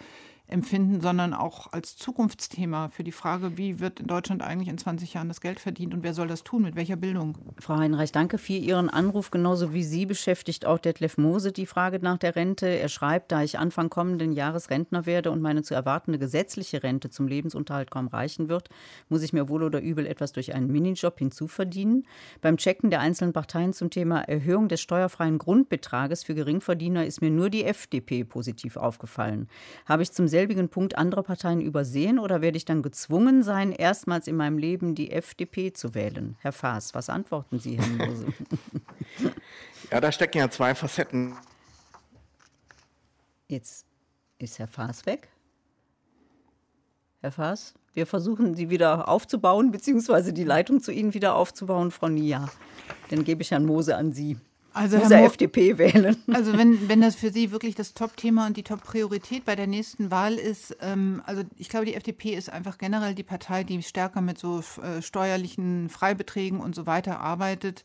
empfinden, 0.46 1.00
sondern 1.00 1.32
auch 1.32 1.72
als 1.72 1.96
Zukunftsthema 1.96 2.88
für 2.88 3.02
die 3.02 3.12
Frage, 3.12 3.56
wie 3.56 3.80
wird 3.80 4.00
in 4.00 4.06
Deutschland 4.06 4.42
eigentlich 4.42 4.68
in 4.68 4.76
20 4.76 5.14
Jahren 5.14 5.28
das 5.28 5.40
Geld 5.40 5.58
verdient 5.58 5.94
und 5.94 6.02
wer 6.02 6.12
soll 6.12 6.28
das 6.28 6.44
tun, 6.44 6.62
mit 6.62 6.76
welcher 6.76 6.96
Bildung. 6.96 7.38
Frau 7.58 7.76
Heinreich, 7.76 8.12
danke 8.12 8.36
für 8.36 8.52
Ihren 8.52 8.90
Anruf. 8.90 9.30
Genauso 9.30 9.72
wie 9.72 9.82
Sie 9.82 10.04
beschäftigt 10.04 10.66
auch 10.66 10.78
Detlef 10.78 11.16
Mose 11.16 11.50
die 11.50 11.64
Frage 11.64 11.98
nach 11.98 12.18
der 12.18 12.36
Rente. 12.36 12.66
Er 12.66 12.90
schreibt, 12.90 13.32
da 13.32 13.42
ich 13.42 13.58
Anfang 13.58 13.88
kommenden 13.88 14.32
Jahres 14.32 14.68
Rentner 14.68 15.06
werde 15.06 15.30
und 15.30 15.40
meine 15.40 15.62
zu 15.62 15.74
erwartende 15.74 16.18
gesetzliche 16.18 16.82
Rente 16.82 17.08
zum 17.08 17.26
Lebensunterhalt 17.26 17.90
kaum 17.90 18.08
reichen 18.08 18.50
wird, 18.50 18.68
muss 19.08 19.22
ich 19.22 19.32
mir 19.32 19.48
wohl 19.48 19.62
oder 19.62 19.80
übel 19.80 20.06
etwas 20.06 20.32
durch 20.32 20.54
einen 20.54 20.70
Minijob 20.70 21.18
hinzuverdienen. 21.18 22.06
Beim 22.42 22.58
Checken 22.58 22.90
der 22.90 23.00
einzelnen 23.00 23.32
Parteien 23.32 23.72
zum 23.72 23.88
Thema 23.88 24.20
Erhöhung 24.20 24.68
des 24.68 24.82
steuerfreien 24.82 25.38
Grundbetrages 25.38 26.22
für 26.22 26.34
Geringverdiener 26.34 27.06
ist 27.06 27.22
mir 27.22 27.30
nur 27.30 27.48
die 27.48 27.64
FDP 27.64 28.24
positiv 28.24 28.76
aufgefallen. 28.76 29.48
Habe 29.86 30.02
ich 30.02 30.12
zum 30.12 30.28
selbigen 30.34 30.68
Punkt 30.68 30.98
andere 30.98 31.22
Parteien 31.22 31.60
übersehen 31.60 32.18
oder 32.18 32.40
werde 32.40 32.56
ich 32.56 32.64
dann 32.64 32.82
gezwungen 32.82 33.44
sein, 33.44 33.70
erstmals 33.70 34.26
in 34.26 34.34
meinem 34.34 34.58
Leben 34.58 34.96
die 34.96 35.12
FDP 35.12 35.72
zu 35.72 35.94
wählen? 35.94 36.36
Herr 36.40 36.50
Faas, 36.50 36.92
was 36.92 37.08
antworten 37.08 37.60
Sie, 37.60 37.78
Herr 37.78 38.06
Mose? 38.06 38.26
ja, 39.92 40.00
da 40.00 40.10
stecken 40.10 40.38
ja 40.38 40.50
zwei 40.50 40.74
Facetten. 40.74 41.36
Jetzt 43.46 43.86
ist 44.38 44.58
Herr 44.58 44.66
Faas 44.66 45.06
weg. 45.06 45.28
Herr 47.20 47.30
Faas, 47.30 47.74
wir 47.92 48.08
versuchen 48.08 48.56
Sie 48.56 48.70
wieder 48.70 49.06
aufzubauen, 49.06 49.70
beziehungsweise 49.70 50.32
die 50.32 50.42
Leitung 50.42 50.80
zu 50.80 50.90
Ihnen 50.90 51.14
wieder 51.14 51.36
aufzubauen, 51.36 51.92
Frau 51.92 52.08
Nia. 52.08 52.50
Dann 53.10 53.22
gebe 53.22 53.42
ich 53.42 53.52
Herrn 53.52 53.66
Mose 53.66 53.94
an 53.94 54.12
Sie. 54.12 54.36
Also 54.74 54.98
muss 54.98 55.10
er 55.10 55.24
FDP 55.24 55.78
wählen. 55.78 56.16
Also 56.32 56.58
wenn, 56.58 56.88
wenn 56.88 57.00
das 57.00 57.14
für 57.14 57.30
Sie 57.30 57.52
wirklich 57.52 57.74
das 57.74 57.94
Top-Thema 57.94 58.46
und 58.46 58.56
die 58.56 58.64
Top-Priorität 58.64 59.44
bei 59.44 59.54
der 59.54 59.68
nächsten 59.68 60.10
Wahl 60.10 60.34
ist, 60.34 60.76
ähm, 60.80 61.22
also 61.26 61.42
ich 61.56 61.68
glaube, 61.68 61.86
die 61.86 61.94
FDP 61.94 62.34
ist 62.34 62.50
einfach 62.50 62.76
generell 62.76 63.14
die 63.14 63.22
Partei, 63.22 63.62
die 63.62 63.82
stärker 63.82 64.20
mit 64.20 64.38
so 64.38 64.62
äh, 64.82 65.00
steuerlichen 65.00 65.88
Freibeträgen 65.88 66.60
und 66.60 66.74
so 66.74 66.86
weiter 66.86 67.20
arbeitet. 67.20 67.84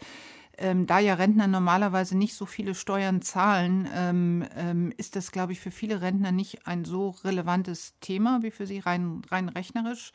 Ähm, 0.58 0.88
da 0.88 1.00
ja 1.00 1.14
Rentner 1.14 1.48
normalerweise 1.48 2.18
nicht 2.18 2.34
so 2.34 2.46
viele 2.46 2.76
Steuern 2.76 3.22
zahlen, 3.22 3.88
ähm, 3.96 4.46
ähm, 4.58 4.92
ist 4.98 5.16
das, 5.16 5.32
glaube 5.32 5.54
ich, 5.54 5.60
für 5.62 5.72
viele 5.72 6.02
Rentner 6.02 6.32
nicht 6.32 6.68
ein 6.68 6.84
so 6.84 7.16
relevantes 7.24 7.94
Thema 8.02 8.40
wie 8.42 8.52
für 8.52 8.66
Sie 8.66 8.80
rein, 8.80 9.22
rein 9.30 9.48
rechnerisch. 9.48 10.12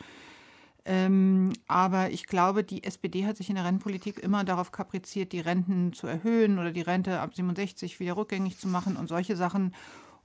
Ähm, 0.86 1.52
aber 1.66 2.10
ich 2.10 2.26
glaube, 2.26 2.62
die 2.62 2.84
SPD 2.84 3.26
hat 3.26 3.36
sich 3.36 3.48
in 3.48 3.54
der 3.54 3.64
Rentenpolitik 3.64 4.18
immer 4.18 4.44
darauf 4.44 4.70
kapriziert, 4.70 5.32
die 5.32 5.40
Renten 5.40 5.92
zu 5.94 6.06
erhöhen 6.06 6.58
oder 6.58 6.72
die 6.72 6.82
Rente 6.82 7.20
ab 7.20 7.34
67 7.34 8.00
wieder 8.00 8.16
rückgängig 8.16 8.58
zu 8.58 8.68
machen 8.68 8.96
und 8.96 9.08
solche 9.08 9.36
Sachen 9.36 9.74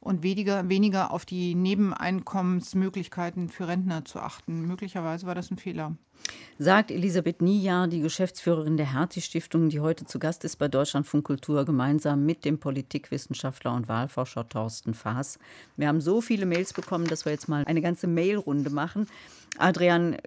und 0.02 0.24
weniger, 0.24 0.70
weniger 0.70 1.12
auf 1.12 1.26
die 1.26 1.56
Nebeneinkommensmöglichkeiten 1.56 3.50
für 3.50 3.68
Rentner 3.68 4.06
zu 4.06 4.20
achten. 4.20 4.66
Möglicherweise 4.66 5.26
war 5.28 5.36
das 5.36 5.52
ein 5.52 5.58
Fehler. 5.58 5.96
Sagt 6.58 6.92
Elisabeth 6.92 7.42
Niejahr, 7.42 7.88
die 7.88 8.02
Geschäftsführerin 8.02 8.76
der 8.76 8.94
Hertie-Stiftung, 8.94 9.70
die 9.70 9.80
heute 9.80 10.06
zu 10.06 10.20
Gast 10.20 10.44
ist 10.44 10.58
bei 10.58 10.68
Deutschlandfunk 10.68 11.26
Kultur, 11.26 11.66
gemeinsam 11.66 12.26
mit 12.26 12.44
dem 12.44 12.60
Politikwissenschaftler 12.60 13.74
und 13.74 13.88
Wahlforscher 13.88 14.48
Thorsten 14.48 14.94
Faas. 14.94 15.40
Wir 15.78 15.88
haben 15.88 16.02
so 16.02 16.22
viele 16.22 16.46
Mails 16.46 16.74
bekommen, 16.74 17.08
dass 17.08 17.26
wir 17.26 17.32
jetzt 17.32 17.48
mal 17.48 17.64
eine 17.66 17.82
ganze 17.82 18.08
Mailrunde 18.08 18.70
machen. 18.70 19.08
Adrian 19.58 20.18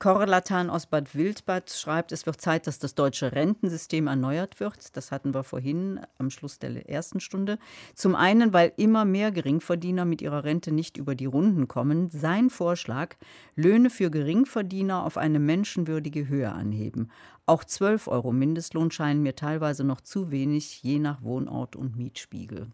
Korlatan 0.00 0.70
aus 0.70 0.86
Bad 0.86 1.14
Wildbad 1.14 1.70
schreibt, 1.70 2.10
es 2.10 2.24
wird 2.24 2.40
Zeit, 2.40 2.66
dass 2.66 2.78
das 2.78 2.94
deutsche 2.94 3.32
Rentensystem 3.32 4.06
erneuert 4.06 4.58
wird. 4.58 4.96
Das 4.96 5.12
hatten 5.12 5.34
wir 5.34 5.44
vorhin 5.44 6.00
am 6.16 6.30
Schluss 6.30 6.58
der 6.58 6.88
ersten 6.88 7.20
Stunde. 7.20 7.58
Zum 7.94 8.14
einen, 8.14 8.54
weil 8.54 8.72
immer 8.78 9.04
mehr 9.04 9.30
Geringverdiener 9.30 10.06
mit 10.06 10.22
ihrer 10.22 10.42
Rente 10.42 10.72
nicht 10.72 10.96
über 10.96 11.14
die 11.14 11.26
Runden 11.26 11.68
kommen. 11.68 12.08
Sein 12.08 12.48
Vorschlag, 12.48 13.16
Löhne 13.56 13.90
für 13.90 14.10
Geringverdiener 14.10 15.04
auf 15.04 15.18
eine 15.18 15.38
menschenwürdige 15.38 16.28
Höhe 16.28 16.50
anheben. 16.50 17.10
Auch 17.44 17.62
12 17.62 18.08
Euro 18.08 18.32
Mindestlohn 18.32 18.90
scheinen 18.90 19.22
mir 19.22 19.36
teilweise 19.36 19.84
noch 19.84 20.00
zu 20.00 20.30
wenig, 20.30 20.82
je 20.82 20.98
nach 20.98 21.20
Wohnort 21.20 21.76
und 21.76 21.98
Mietspiegel. 21.98 22.68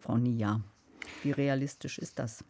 Frau 0.00 0.16
Nia, 0.16 0.62
wie 1.22 1.30
realistisch 1.30 1.96
ist 1.96 2.18
das? 2.18 2.42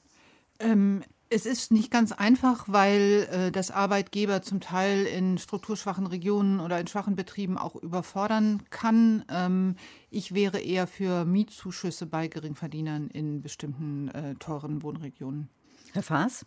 Ähm, 0.59 1.03
es 1.31 1.47
ist 1.47 1.71
nicht 1.73 1.91
ganz 1.91 2.13
einfach, 2.13 2.65
weil 2.69 3.29
äh, 3.31 3.51
das 3.53 3.71
Arbeitgeber 3.71 4.43
zum 4.43 4.61
Teil 4.61 5.05
in 5.05 5.39
strukturschwachen 5.39 6.07
Regionen 6.07 6.61
oder 6.61 6.81
in 6.81 6.87
schwachen 6.87 7.17
Betrieben 7.17 7.59
auch 7.59 7.77
überfordern 7.77 8.63
kann. 8.71 9.25
Ähm, 9.31 9.77
ich 10.11 10.35
wäre 10.35 10.59
eher 10.59 10.87
für 10.87 11.25
Mietzuschüsse 11.25 12.07
bei 12.07 12.29
Geringverdienern 12.29 13.09
in 13.09 13.43
bestimmten 13.43 14.09
äh, 14.09 14.35
teuren 14.37 14.83
Wohnregionen. 14.83 15.49
Herr 15.93 16.03
Faas, 16.03 16.47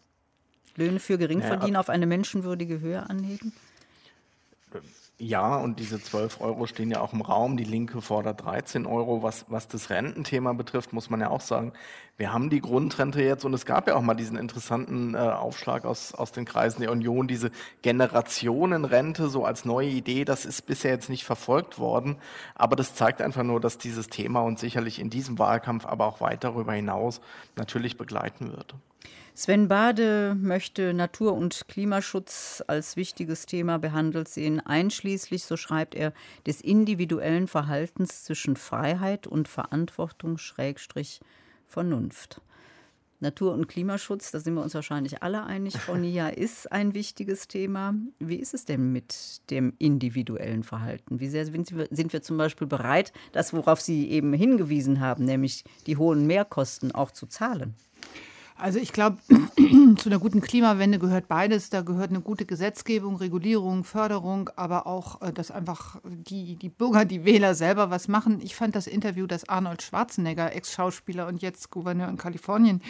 Löhne 0.76 1.00
für 1.00 1.18
Geringverdiener 1.18 1.74
ja, 1.74 1.80
auf 1.80 1.90
eine 1.90 2.08
menschenwürdige 2.08 2.80
Höhe 2.80 3.08
anheben? 3.10 3.54
Ja, 5.24 5.58
und 5.58 5.80
diese 5.80 6.02
12 6.02 6.42
Euro 6.42 6.66
stehen 6.66 6.90
ja 6.90 7.00
auch 7.00 7.14
im 7.14 7.22
Raum. 7.22 7.56
Die 7.56 7.64
Linke 7.64 8.02
fordert 8.02 8.44
13 8.44 8.88
Euro. 8.88 9.22
Was, 9.22 9.46
was 9.50 9.68
das 9.68 9.92
Rententhema 9.92 10.54
betrifft, 10.54 10.94
muss 10.94 11.12
man 11.12 11.22
ja 11.22 11.30
auch 11.30 11.42
sagen, 11.42 11.74
wir 12.18 12.34
haben 12.34 12.50
die 12.50 12.60
Grundrente 12.60 13.22
jetzt 13.22 13.46
und 13.46 13.54
es 13.54 13.68
gab 13.68 13.88
ja 13.88 13.96
auch 13.96 14.02
mal 14.02 14.16
diesen 14.16 14.36
interessanten 14.36 15.14
äh, 15.14 15.20
Aufschlag 15.20 15.86
aus, 15.86 16.16
aus 16.16 16.32
den 16.32 16.46
Kreisen 16.46 16.82
der 16.82 16.92
Union, 16.92 17.28
diese 17.28 17.52
Generationenrente 17.84 19.30
so 19.30 19.46
als 19.46 19.64
neue 19.64 19.90
Idee. 19.90 20.26
Das 20.26 20.44
ist 20.44 20.64
bisher 20.64 20.90
jetzt 20.90 21.08
nicht 21.08 21.24
verfolgt 21.24 21.78
worden, 21.78 22.16
aber 22.56 22.76
das 22.76 22.96
zeigt 22.96 23.22
einfach 23.22 23.44
nur, 23.44 23.62
dass 23.62 23.78
dieses 23.78 24.08
Thema 24.08 24.42
uns 24.42 24.60
sicherlich 24.60 24.98
in 24.98 25.12
diesem 25.12 25.38
Wahlkampf, 25.38 25.86
aber 25.86 26.08
auch 26.08 26.20
weit 26.20 26.44
darüber 26.44 26.74
hinaus 26.74 27.22
natürlich 27.56 27.96
begleiten 27.96 28.54
wird. 28.54 28.74
Sven 29.42 29.68
Bade 29.68 30.38
möchte 30.40 30.94
Natur- 30.94 31.34
und 31.34 31.68
Klimaschutz 31.68 32.64
als 32.68 32.96
wichtiges 32.96 33.48
Thema 33.48 33.80
behandelt 33.80 34.28
sehen, 34.28 34.60
einschließlich, 34.60 35.46
so 35.46 35.58
schreibt 35.58 35.96
er, 35.96 36.14
des 36.46 36.62
individuellen 36.62 37.48
Verhaltens 37.48 38.24
zwischen 38.24 38.56
Freiheit 38.56 39.26
und 39.26 39.48
Verantwortung 39.48 40.38
Schrägstrich 40.38 41.22
Vernunft. 41.66 42.40
Natur- 43.20 43.54
und 43.54 43.68
Klimaschutz, 43.68 44.30
da 44.30 44.40
sind 44.40 44.54
wir 44.54 44.62
uns 44.62 44.76
wahrscheinlich 44.76 45.24
alle 45.24 45.44
einig, 45.44 45.76
Frau 45.76 45.96
Nia, 45.96 46.30
ist 46.30 46.72
ein 46.72 46.94
wichtiges 46.94 47.48
Thema. 47.48 47.96
Wie 48.20 48.36
ist 48.36 48.54
es 48.54 48.66
denn 48.66 48.92
mit 48.92 49.42
dem 49.50 49.74
individuellen 49.80 50.62
Verhalten? 50.62 51.20
Wie 51.20 51.30
sehr 51.30 51.46
sind 51.46 51.76
wir, 51.76 51.88
sind 51.90 52.14
wir 52.14 52.22
zum 52.22 52.38
Beispiel 52.38 52.68
bereit, 52.68 53.12
das, 53.32 53.54
worauf 53.54 53.82
Sie 53.82 54.08
eben 54.12 54.34
hingewiesen 54.34 55.00
haben, 55.00 55.26
nämlich 55.26 55.64
die 55.88 55.98
hohen 55.98 56.28
Mehrkosten 56.28 56.92
auch 56.92 57.10
zu 57.10 57.26
zahlen? 57.26 57.74
Also 58.62 58.78
ich 58.78 58.94
glaube, 58.94 59.18
zu 59.98 60.10
einer 60.10 60.20
guten 60.20 60.40
Klimawende 60.40 61.00
gehört 61.00 61.28
beides. 61.28 61.72
Da 61.72 61.82
gehört 61.82 62.12
eine 62.12 62.22
gute 62.22 62.46
Gesetzgebung, 62.46 63.16
Regulierung, 63.16 63.84
Förderung, 63.84 64.52
aber 64.56 64.86
auch, 64.86 65.20
äh, 65.24 65.34
dass 65.34 65.50
einfach 65.50 66.00
die, 66.04 66.58
die 66.58 66.70
Bürger, 66.70 67.04
die 67.04 67.26
Wähler 67.26 67.56
selber 67.56 67.90
was 67.90 68.08
machen. 68.08 68.40
Ich 68.40 68.56
fand 68.56 68.76
das 68.76 68.86
Interview, 68.86 69.26
das 69.26 69.50
Arnold 69.50 69.82
Schwarzenegger, 69.82 70.56
Ex-Schauspieler 70.56 71.28
und 71.28 71.42
jetzt 71.42 71.72
Gouverneur 71.72 72.08
in 72.08 72.18
Kalifornien, 72.18 72.82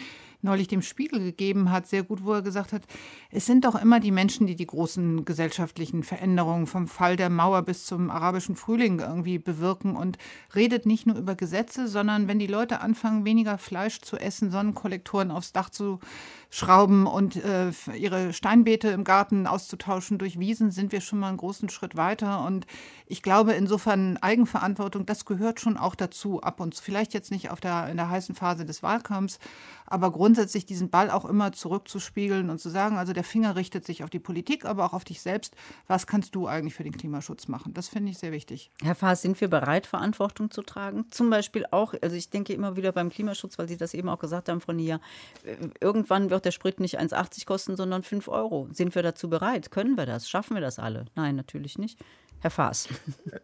neulich 0.42 0.68
dem 0.68 0.82
Spiegel 0.82 1.20
gegeben 1.20 1.70
hat, 1.70 1.86
sehr 1.86 2.02
gut, 2.02 2.24
wo 2.24 2.32
er 2.32 2.42
gesagt 2.42 2.72
hat, 2.72 2.82
es 3.30 3.46
sind 3.46 3.64
doch 3.64 3.80
immer 3.80 4.00
die 4.00 4.10
Menschen, 4.10 4.46
die 4.46 4.56
die 4.56 4.66
großen 4.66 5.24
gesellschaftlichen 5.24 6.02
Veränderungen 6.02 6.66
vom 6.66 6.88
Fall 6.88 7.16
der 7.16 7.30
Mauer 7.30 7.62
bis 7.62 7.86
zum 7.86 8.10
arabischen 8.10 8.56
Frühling 8.56 8.98
irgendwie 8.98 9.38
bewirken. 9.38 9.96
Und 9.96 10.18
redet 10.54 10.86
nicht 10.86 11.06
nur 11.06 11.16
über 11.16 11.34
Gesetze, 11.34 11.88
sondern 11.88 12.28
wenn 12.28 12.38
die 12.38 12.46
Leute 12.46 12.80
anfangen, 12.80 13.24
weniger 13.24 13.58
Fleisch 13.58 14.00
zu 14.00 14.16
essen, 14.16 14.50
Sonnenkollektoren 14.50 15.30
aufs 15.30 15.52
Dach 15.52 15.70
zu 15.70 16.00
schrauben 16.54 17.06
und 17.06 17.36
äh, 17.36 17.70
ihre 17.96 18.34
Steinbeete 18.34 18.88
im 18.88 19.04
Garten 19.04 19.46
auszutauschen 19.46 20.18
durch 20.18 20.38
Wiesen, 20.38 20.70
sind 20.70 20.92
wir 20.92 21.00
schon 21.00 21.18
mal 21.18 21.28
einen 21.28 21.38
großen 21.38 21.70
Schritt 21.70 21.96
weiter. 21.96 22.44
Und 22.44 22.66
ich 23.06 23.22
glaube, 23.22 23.54
insofern 23.54 24.18
Eigenverantwortung, 24.18 25.06
das 25.06 25.24
gehört 25.24 25.60
schon 25.60 25.78
auch 25.78 25.94
dazu, 25.94 26.42
ab 26.42 26.60
und 26.60 26.74
zu. 26.74 26.82
Vielleicht 26.82 27.14
jetzt 27.14 27.30
nicht 27.30 27.50
auf 27.50 27.60
der, 27.60 27.88
in 27.88 27.96
der 27.96 28.10
heißen 28.10 28.34
Phase 28.34 28.66
des 28.66 28.82
Wahlkampfs, 28.82 29.38
aber 29.86 30.10
grundsätzlich 30.10 30.66
diesen 30.66 30.90
Ball 30.90 31.10
auch 31.10 31.24
immer 31.24 31.52
zurückzuspiegeln 31.52 32.50
und 32.50 32.58
zu 32.58 32.68
sagen, 32.68 32.98
also 32.98 33.14
der 33.14 33.24
Finger 33.24 33.56
richtet 33.56 33.86
sich 33.86 34.04
auf 34.04 34.10
die 34.10 34.18
Politik, 34.18 34.66
aber 34.66 34.84
auch 34.84 34.92
auf 34.92 35.04
dich 35.04 35.22
selbst. 35.22 35.56
Was 35.86 36.06
kannst 36.06 36.34
du 36.34 36.46
eigentlich 36.46 36.74
für 36.74 36.84
den 36.84 36.92
Klimaschutz 36.92 37.48
machen? 37.48 37.72
Das 37.72 37.88
finde 37.88 38.10
ich 38.10 38.18
sehr 38.18 38.32
wichtig. 38.32 38.70
Herr 38.82 38.94
Faas, 38.94 39.22
sind 39.22 39.40
wir 39.40 39.48
bereit, 39.48 39.86
Verantwortung 39.86 40.50
zu 40.50 40.60
tragen? 40.62 41.06
Zum 41.10 41.30
Beispiel 41.30 41.64
auch, 41.70 41.94
also 42.02 42.14
ich 42.14 42.28
denke 42.28 42.52
immer 42.52 42.76
wieder 42.76 42.92
beim 42.92 43.08
Klimaschutz, 43.08 43.58
weil 43.58 43.68
Sie 43.68 43.78
das 43.78 43.94
eben 43.94 44.10
auch 44.10 44.18
gesagt 44.18 44.50
haben, 44.50 44.60
Frau 44.60 44.72
Nia, 44.74 45.00
äh, 45.44 45.56
irgendwann 45.80 46.28
wird 46.28 46.41
der 46.42 46.50
Sprit 46.50 46.80
nicht 46.80 47.00
1,80 47.00 47.46
kosten, 47.46 47.76
sondern 47.76 48.02
5 48.02 48.28
Euro. 48.28 48.68
Sind 48.72 48.94
wir 48.94 49.02
dazu 49.02 49.28
bereit? 49.28 49.70
Können 49.70 49.96
wir 49.96 50.06
das? 50.06 50.28
Schaffen 50.28 50.54
wir 50.54 50.60
das 50.60 50.78
alle? 50.78 51.06
Nein, 51.14 51.36
natürlich 51.36 51.78
nicht. 51.78 51.98
Herr 52.42 52.50
Faas. 52.50 52.88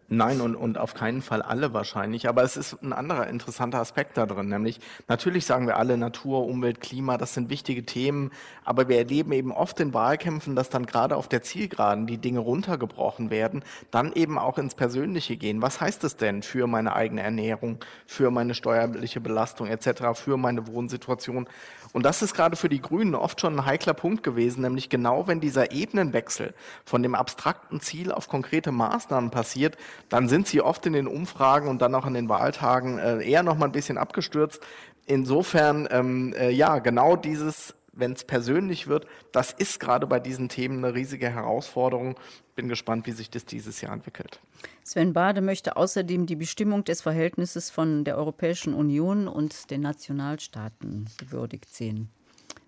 Nein, 0.09 0.41
und, 0.41 0.57
und 0.57 0.77
auf 0.77 0.93
keinen 0.93 1.23
Fall 1.23 1.41
alle 1.41 1.73
wahrscheinlich. 1.73 2.29
Aber 2.29 2.43
es 2.43 2.57
ist 2.57 2.83
ein 2.83 2.93
anderer 2.93 3.29
interessanter 3.29 3.79
Aspekt 3.79 4.17
da 4.17 4.27
drin, 4.27 4.49
nämlich 4.49 4.81
natürlich 5.07 5.47
sagen 5.47 5.69
wir 5.69 5.77
alle 5.77 5.97
Natur, 5.97 6.45
Umwelt, 6.45 6.81
Klima, 6.81 7.17
das 7.17 7.33
sind 7.33 7.49
wichtige 7.49 7.87
Themen, 7.87 8.33
aber 8.65 8.89
wir 8.89 8.99
erleben 8.99 9.31
eben 9.31 9.53
oft 9.53 9.79
in 9.79 9.95
Wahlkämpfen, 9.95 10.57
dass 10.57 10.69
dann 10.69 10.85
gerade 10.85 11.15
auf 11.15 11.29
der 11.29 11.43
Zielgeraden 11.43 12.09
die 12.09 12.19
Dinge 12.19 12.41
runtergebrochen 12.41 13.31
werden, 13.31 13.63
dann 13.93 14.13
eben 14.15 14.37
auch 14.37 14.59
ins 14.59 14.75
Persönliche 14.75 15.37
gehen. 15.37 15.63
Was 15.63 15.81
heißt 15.81 16.03
es 16.03 16.17
denn 16.17 16.43
für 16.43 16.67
meine 16.67 16.97
eigene 16.97 17.23
Ernährung, 17.23 17.79
für 18.05 18.33
meine 18.33 18.55
steuerliche 18.55 19.21
Belastung 19.21 19.69
etc., 19.69 20.15
für 20.15 20.37
meine 20.37 20.67
Wohnsituation? 20.67 21.49
Und 21.93 22.05
das 22.05 22.23
ist 22.23 22.35
gerade 22.35 22.57
für 22.57 22.69
die 22.69 22.81
Grünen 22.81 23.15
oft 23.15 23.41
schon 23.41 23.59
ein 23.59 23.67
heikler 23.67 23.95
Punkt 23.95 24.23
gewesen, 24.23 24.63
nämlich 24.63 24.89
genau 24.89 25.27
wenn 25.27 25.41
dieser 25.41 25.73
Ebenenwechsel 25.73 26.55
von 26.85 27.03
dem 27.03 27.15
abstrakten 27.15 27.81
Ziel 27.81 28.13
auf 28.13 28.29
konkrete 28.29 28.73
Maßnahmen 28.73 29.31
passiert, 29.31 29.77
dann 30.09 30.29
sind 30.29 30.47
sie 30.47 30.61
oft 30.61 30.85
in 30.87 30.93
den 30.93 31.07
Umfragen 31.07 31.69
und 31.69 31.81
dann 31.83 31.95
auch 31.95 32.05
an 32.05 32.15
den 32.15 32.29
Wahltagen 32.29 32.99
äh, 32.99 33.23
eher 33.23 33.43
noch 33.43 33.57
mal 33.57 33.67
ein 33.67 33.73
bisschen 33.73 33.99
abgestürzt. 33.99 34.63
Insofern, 35.07 35.89
ähm, 35.91 36.35
äh, 36.39 36.51
ja, 36.51 36.81
genau 36.81 37.17
dieses 37.17 37.75
wenn 37.99 38.13
es 38.13 38.25
persönlich 38.25 38.87
wird, 38.87 39.07
das 39.33 39.53
ist 39.53 39.81
gerade 39.81 40.07
bei 40.07 40.21
diesen 40.21 40.49
Themen 40.49 40.85
eine 40.85 40.95
riesige 40.95 41.29
Herausforderung. 41.29 42.17
Bin 42.55 42.69
gespannt, 42.69 43.07
wie 43.07 43.13
sich 43.13 43.31
das 43.31 43.45
dieses 43.45 43.81
Jahr 43.81 43.93
entwickelt. 43.93 44.41
Sven 44.85 45.13
Bade 45.13 45.41
möchte 45.41 45.77
außerdem 45.77 46.27
die 46.27 46.37
Bestimmung 46.37 46.85
des 46.85 47.03
Verhältnisses 47.03 47.71
von 47.71 48.05
der 48.05 48.17
Europäischen 48.17 48.75
Union 48.75 49.29
und 49.29 49.71
den 49.71 49.83
Nationalstaaten 49.83 51.07
gewürdigt 51.19 51.73
sehen. 51.75 52.09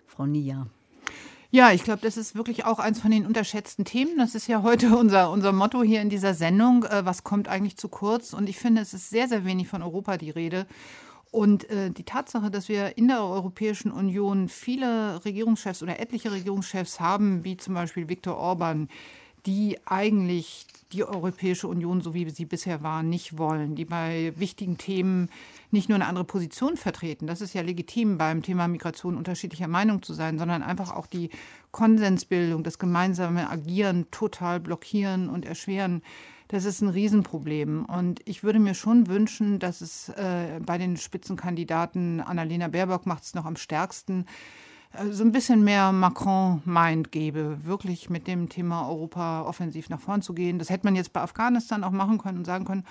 Frau 0.07 0.25
Nia. 0.25 0.67
Ja, 1.53 1.71
ich 1.71 1.83
glaube, 1.83 2.01
das 2.01 2.15
ist 2.15 2.35
wirklich 2.35 2.63
auch 2.63 2.79
eins 2.79 3.01
von 3.01 3.11
den 3.11 3.25
unterschätzten 3.25 3.83
Themen. 3.83 4.17
Das 4.17 4.35
ist 4.35 4.47
ja 4.47 4.63
heute 4.63 4.95
unser, 4.95 5.29
unser 5.31 5.51
Motto 5.51 5.83
hier 5.83 6.01
in 6.01 6.09
dieser 6.09 6.33
Sendung. 6.33 6.85
Äh, 6.85 7.05
was 7.05 7.25
kommt 7.25 7.49
eigentlich 7.49 7.75
zu 7.75 7.89
kurz? 7.89 8.33
Und 8.33 8.47
ich 8.47 8.57
finde, 8.57 8.81
es 8.81 8.93
ist 8.93 9.09
sehr, 9.09 9.27
sehr 9.27 9.43
wenig 9.43 9.67
von 9.67 9.83
Europa 9.83 10.17
die 10.17 10.29
Rede. 10.29 10.65
Und 11.31 11.69
äh, 11.69 11.91
die 11.91 12.03
Tatsache, 12.03 12.51
dass 12.51 12.67
wir 12.67 12.97
in 12.97 13.07
der 13.07 13.23
Europäischen 13.23 13.91
Union 13.91 14.49
viele 14.49 15.23
Regierungschefs 15.23 15.81
oder 15.81 15.99
etliche 15.99 16.31
Regierungschefs 16.31 16.99
haben, 16.99 17.45
wie 17.45 17.55
zum 17.55 17.73
Beispiel 17.73 18.09
Viktor 18.09 18.35
Orban, 18.35 18.89
die 19.45 19.79
eigentlich 19.85 20.67
die 20.91 21.03
Europäische 21.05 21.67
Union, 21.67 22.01
so 22.01 22.13
wie 22.13 22.29
sie 22.29 22.45
bisher 22.45 22.83
war, 22.83 23.01
nicht 23.01 23.37
wollen, 23.37 23.75
die 23.75 23.85
bei 23.85 24.33
wichtigen 24.35 24.77
Themen 24.77 25.29
nicht 25.71 25.87
nur 25.87 25.95
eine 25.95 26.07
andere 26.07 26.25
Position 26.25 26.75
vertreten, 26.75 27.27
das 27.27 27.39
ist 27.39 27.53
ja 27.53 27.61
legitim 27.61 28.17
beim 28.17 28.43
Thema 28.43 28.67
Migration 28.67 29.15
unterschiedlicher 29.15 29.69
Meinung 29.69 30.03
zu 30.03 30.13
sein, 30.13 30.37
sondern 30.37 30.63
einfach 30.63 30.91
auch 30.91 31.07
die 31.07 31.29
Konsensbildung, 31.71 32.63
das 32.63 32.77
gemeinsame 32.77 33.49
Agieren 33.49 34.11
total 34.11 34.59
blockieren 34.59 35.29
und 35.29 35.45
erschweren. 35.45 36.03
Das 36.51 36.65
ist 36.65 36.81
ein 36.81 36.89
Riesenproblem. 36.89 37.85
Und 37.85 38.19
ich 38.25 38.43
würde 38.43 38.59
mir 38.59 38.73
schon 38.73 39.07
wünschen, 39.07 39.57
dass 39.59 39.79
es 39.79 40.09
äh, 40.09 40.59
bei 40.59 40.77
den 40.77 40.97
Spitzenkandidaten, 40.97 42.19
Annalena 42.19 42.67
Baerbock 42.67 43.05
macht 43.05 43.23
es 43.23 43.33
noch 43.33 43.45
am 43.45 43.55
stärksten, 43.55 44.25
äh, 44.91 45.11
so 45.11 45.23
ein 45.23 45.31
bisschen 45.31 45.63
mehr 45.63 45.93
Macron-Mind 45.93 47.09
gebe, 47.13 47.63
wirklich 47.63 48.09
mit 48.09 48.27
dem 48.27 48.49
Thema 48.49 48.89
Europa 48.89 49.43
offensiv 49.43 49.89
nach 49.89 50.01
vorn 50.01 50.21
zu 50.21 50.33
gehen. 50.33 50.59
Das 50.59 50.69
hätte 50.69 50.85
man 50.85 50.97
jetzt 50.97 51.13
bei 51.13 51.21
Afghanistan 51.21 51.85
auch 51.85 51.91
machen 51.91 52.17
können 52.17 52.39
und 52.39 52.45
sagen 52.45 52.65
können, 52.65 52.83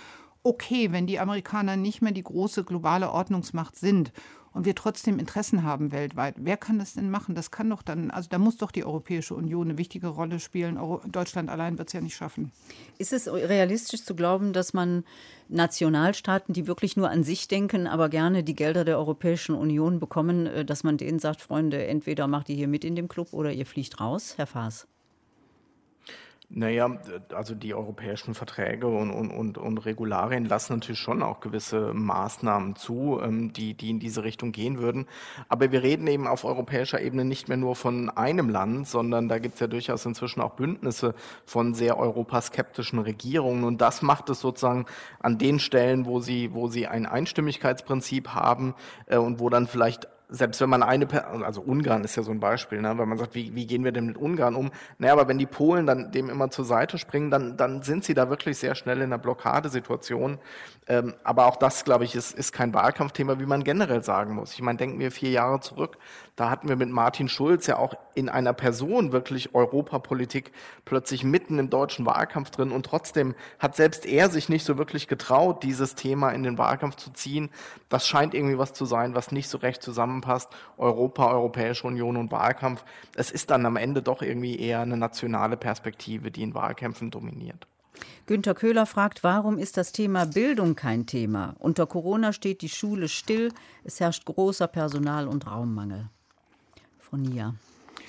okay, 0.42 0.90
wenn 0.90 1.06
die 1.06 1.20
Amerikaner 1.20 1.76
nicht 1.76 2.00
mehr 2.00 2.12
die 2.12 2.22
große 2.22 2.64
globale 2.64 3.10
Ordnungsmacht 3.10 3.76
sind 3.76 4.10
und 4.52 4.64
wir 4.64 4.74
trotzdem 4.74 5.18
Interessen 5.18 5.62
haben 5.62 5.92
weltweit. 5.92 6.34
Wer 6.38 6.56
kann 6.56 6.78
das 6.78 6.94
denn 6.94 7.10
machen? 7.10 7.34
Das 7.34 7.50
kann 7.50 7.70
doch 7.70 7.82
dann, 7.82 8.10
also 8.10 8.28
da 8.28 8.38
muss 8.38 8.56
doch 8.56 8.70
die 8.70 8.84
Europäische 8.84 9.34
Union 9.34 9.68
eine 9.68 9.78
wichtige 9.78 10.08
Rolle 10.08 10.40
spielen. 10.40 10.78
Deutschland 11.10 11.48
allein 11.48 11.78
wird 11.78 11.88
es 11.88 11.92
ja 11.92 12.00
nicht 12.00 12.16
schaffen. 12.16 12.50
Ist 12.98 13.12
es 13.12 13.32
realistisch 13.32 14.04
zu 14.04 14.14
glauben, 14.14 14.52
dass 14.52 14.72
man 14.72 15.04
Nationalstaaten, 15.48 16.52
die 16.52 16.66
wirklich 16.66 16.96
nur 16.96 17.10
an 17.10 17.24
sich 17.24 17.48
denken, 17.48 17.86
aber 17.86 18.08
gerne 18.08 18.44
die 18.44 18.54
Gelder 18.54 18.84
der 18.84 18.98
Europäischen 18.98 19.54
Union 19.54 19.98
bekommen, 19.98 20.46
äh, 20.46 20.64
dass 20.64 20.84
man 20.84 20.96
denen 20.96 21.18
sagt, 21.18 21.40
Freunde, 21.40 21.86
entweder 21.86 22.26
macht 22.26 22.48
ihr 22.48 22.56
hier 22.56 22.68
mit 22.68 22.84
in 22.84 22.94
dem 22.94 23.08
Club 23.08 23.32
oder 23.32 23.52
ihr 23.52 23.66
fliegt 23.66 24.00
raus? 24.00 24.34
Herr 24.36 24.46
Faas. 24.46 24.86
Naja, 26.52 26.90
also 27.32 27.54
die 27.54 27.74
europäischen 27.74 28.34
Verträge 28.34 28.88
und, 28.88 29.12
und, 29.12 29.30
und, 29.30 29.56
und 29.56 29.78
Regularien 29.78 30.46
lassen 30.46 30.72
natürlich 30.74 30.98
schon 30.98 31.22
auch 31.22 31.38
gewisse 31.38 31.94
Maßnahmen 31.94 32.74
zu, 32.74 33.20
ähm, 33.22 33.52
die, 33.52 33.74
die 33.74 33.90
in 33.90 34.00
diese 34.00 34.24
Richtung 34.24 34.50
gehen 34.50 34.80
würden. 34.80 35.06
Aber 35.48 35.70
wir 35.70 35.84
reden 35.84 36.08
eben 36.08 36.26
auf 36.26 36.44
europäischer 36.44 37.00
Ebene 37.00 37.24
nicht 37.24 37.46
mehr 37.46 37.56
nur 37.56 37.76
von 37.76 38.10
einem 38.10 38.48
Land, 38.48 38.88
sondern 38.88 39.28
da 39.28 39.38
gibt 39.38 39.54
es 39.54 39.60
ja 39.60 39.68
durchaus 39.68 40.04
inzwischen 40.04 40.40
auch 40.40 40.54
Bündnisse 40.54 41.14
von 41.44 41.72
sehr 41.72 41.96
europaskeptischen 41.98 42.98
Regierungen. 42.98 43.62
Und 43.62 43.80
das 43.80 44.02
macht 44.02 44.28
es 44.28 44.40
sozusagen 44.40 44.86
an 45.20 45.38
den 45.38 45.60
Stellen, 45.60 46.04
wo 46.04 46.18
sie, 46.18 46.52
wo 46.52 46.66
sie 46.66 46.88
ein 46.88 47.06
Einstimmigkeitsprinzip 47.06 48.30
haben 48.30 48.74
äh, 49.06 49.18
und 49.18 49.38
wo 49.38 49.50
dann 49.50 49.68
vielleicht 49.68 50.08
selbst 50.30 50.60
wenn 50.60 50.70
man 50.70 50.82
eine, 50.82 51.06
also 51.44 51.60
Ungarn 51.60 52.04
ist 52.04 52.16
ja 52.16 52.22
so 52.22 52.30
ein 52.30 52.40
Beispiel, 52.40 52.80
ne, 52.80 52.96
weil 52.96 53.06
man 53.06 53.18
sagt, 53.18 53.34
wie, 53.34 53.54
wie 53.54 53.66
gehen 53.66 53.84
wir 53.84 53.92
denn 53.92 54.06
mit 54.06 54.16
Ungarn 54.16 54.54
um? 54.54 54.70
Naja, 54.98 55.12
aber 55.12 55.28
wenn 55.28 55.38
die 55.38 55.46
Polen 55.46 55.86
dann 55.86 56.12
dem 56.12 56.30
immer 56.30 56.50
zur 56.50 56.64
Seite 56.64 56.98
springen, 56.98 57.30
dann, 57.30 57.56
dann 57.56 57.82
sind 57.82 58.04
sie 58.04 58.14
da 58.14 58.30
wirklich 58.30 58.58
sehr 58.58 58.74
schnell 58.74 58.98
in 58.98 59.04
einer 59.04 59.18
Blockadesituation. 59.18 60.38
Ähm, 60.88 61.14
aber 61.22 61.46
auch 61.46 61.56
das, 61.56 61.84
glaube 61.84 62.04
ich, 62.04 62.14
ist, 62.14 62.32
ist 62.32 62.52
kein 62.52 62.74
Wahlkampfthema, 62.74 63.38
wie 63.38 63.46
man 63.46 63.62
generell 63.62 64.02
sagen 64.02 64.34
muss. 64.34 64.54
Ich 64.54 64.62
meine, 64.62 64.78
denken 64.78 64.98
wir 64.98 65.12
vier 65.12 65.30
Jahre 65.30 65.60
zurück, 65.60 65.98
da 66.36 66.50
hatten 66.50 66.68
wir 66.68 66.76
mit 66.76 66.88
Martin 66.88 67.28
Schulz 67.28 67.66
ja 67.66 67.76
auch 67.76 67.94
in 68.14 68.28
einer 68.28 68.54
Person 68.54 69.12
wirklich 69.12 69.54
Europapolitik 69.54 70.52
plötzlich 70.84 71.22
mitten 71.22 71.58
im 71.58 71.70
deutschen 71.70 72.06
Wahlkampf 72.06 72.50
drin 72.50 72.72
und 72.72 72.86
trotzdem 72.86 73.34
hat 73.58 73.76
selbst 73.76 74.06
er 74.06 74.30
sich 74.30 74.48
nicht 74.48 74.64
so 74.64 74.78
wirklich 74.78 75.06
getraut, 75.06 75.62
dieses 75.62 75.94
Thema 75.94 76.30
in 76.30 76.42
den 76.42 76.58
Wahlkampf 76.58 76.96
zu 76.96 77.12
ziehen. 77.12 77.50
Das 77.88 78.06
scheint 78.08 78.34
irgendwie 78.34 78.58
was 78.58 78.72
zu 78.72 78.84
sein, 78.84 79.14
was 79.14 79.32
nicht 79.32 79.48
so 79.48 79.58
recht 79.58 79.82
zusammenpasst. 79.82 80.48
Europa, 80.78 81.30
Europäische 81.30 81.86
Union 81.86 82.16
und 82.16 82.32
Wahlkampf. 82.32 82.84
Es 83.14 83.30
ist 83.30 83.50
dann 83.50 83.66
am 83.66 83.76
Ende 83.76 84.02
doch 84.02 84.22
irgendwie 84.22 84.58
eher 84.58 84.80
eine 84.80 84.96
nationale 84.96 85.56
Perspektive, 85.56 86.30
die 86.30 86.42
in 86.42 86.54
Wahlkämpfen 86.54 87.10
dominiert. 87.10 87.66
Günter 88.26 88.54
Köhler 88.54 88.86
fragt, 88.86 89.24
warum 89.24 89.58
ist 89.58 89.76
das 89.76 89.92
Thema 89.92 90.24
Bildung 90.26 90.76
kein 90.76 91.06
Thema? 91.06 91.54
Unter 91.58 91.86
Corona 91.86 92.32
steht 92.32 92.62
die 92.62 92.68
Schule 92.68 93.08
still, 93.08 93.52
es 93.84 94.00
herrscht 94.00 94.24
großer 94.24 94.68
Personal- 94.68 95.28
und 95.28 95.46
Raummangel. 95.46 96.08
Frau 96.98 97.16
Nia, 97.16 97.54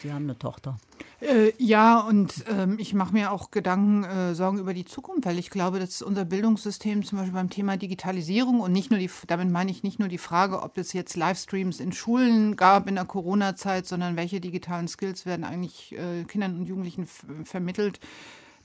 Sie 0.01 0.11
haben 0.11 0.23
eine 0.23 0.37
Tochter. 0.37 0.77
Äh, 1.21 1.53
ja, 1.59 1.99
und 1.99 2.43
ähm, 2.49 2.77
ich 2.79 2.95
mache 2.95 3.13
mir 3.13 3.31
auch 3.31 3.51
Gedanken, 3.51 4.03
äh, 4.03 4.33
Sorgen 4.33 4.57
über 4.57 4.73
die 4.73 4.85
Zukunft, 4.85 5.25
weil 5.25 5.37
ich 5.37 5.51
glaube, 5.51 5.79
dass 5.79 6.01
unser 6.01 6.25
Bildungssystem 6.25 7.03
zum 7.03 7.19
Beispiel 7.19 7.35
beim 7.35 7.51
Thema 7.51 7.77
Digitalisierung 7.77 8.59
und 8.59 8.71
nicht 8.71 8.89
nur 8.89 8.99
die, 8.99 9.09
damit 9.27 9.49
meine 9.49 9.69
ich 9.69 9.83
nicht 9.83 9.99
nur 9.99 10.07
die 10.07 10.17
Frage, 10.17 10.63
ob 10.63 10.79
es 10.79 10.93
jetzt 10.93 11.15
Livestreams 11.15 11.79
in 11.79 11.91
Schulen 11.91 12.55
gab 12.55 12.87
in 12.87 12.95
der 12.95 13.05
Corona-Zeit, 13.05 13.85
sondern 13.85 14.15
welche 14.15 14.41
digitalen 14.41 14.87
Skills 14.87 15.27
werden 15.27 15.45
eigentlich 15.45 15.91
äh, 15.91 16.23
Kindern 16.23 16.57
und 16.57 16.65
Jugendlichen 16.67 17.07
vermittelt 17.43 17.99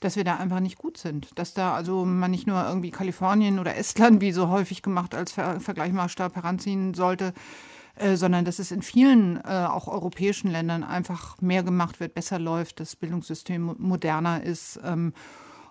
dass 0.01 0.17
wir 0.17 0.25
da 0.25 0.37
einfach 0.37 0.61
nicht 0.61 0.79
gut 0.79 0.99
sind. 0.99 1.29
Dass 1.37 1.55
da 1.55 1.75
also 1.75 2.05
man 2.05 2.31
nicht 2.31 2.47
nur 2.47 2.63
irgendwie 2.67 2.91
Kalifornien 2.91 3.59
oder 3.59 3.77
Estland, 3.77 4.21
wie 4.21 4.33
so 4.33 4.49
häufig 4.49 4.83
gemacht, 4.83 5.15
als 5.15 5.33
Ver 5.33 5.61
Vergleichmaßstab 5.61 6.35
heranziehen 6.37 6.95
sollte, 6.95 7.33
äh, 7.97 8.17
sondern 8.17 8.45
dass 8.45 8.59
es 8.59 8.71
in 8.71 8.83
vielen 8.83 9.39
äh, 9.39 9.67
auch 9.69 9.89
europäischen 9.89 10.51
Ländern 10.51 10.85
einfach 10.85 11.41
mehr 11.41 11.63
gemacht 11.63 11.99
wird, 11.99 12.15
besser 12.15 12.39
läuft, 12.39 12.81
das 12.81 12.95
Bildungssystem 12.95 13.75
moderner 13.79 14.43
ist. 14.43 14.79
Ähm, 14.85 15.15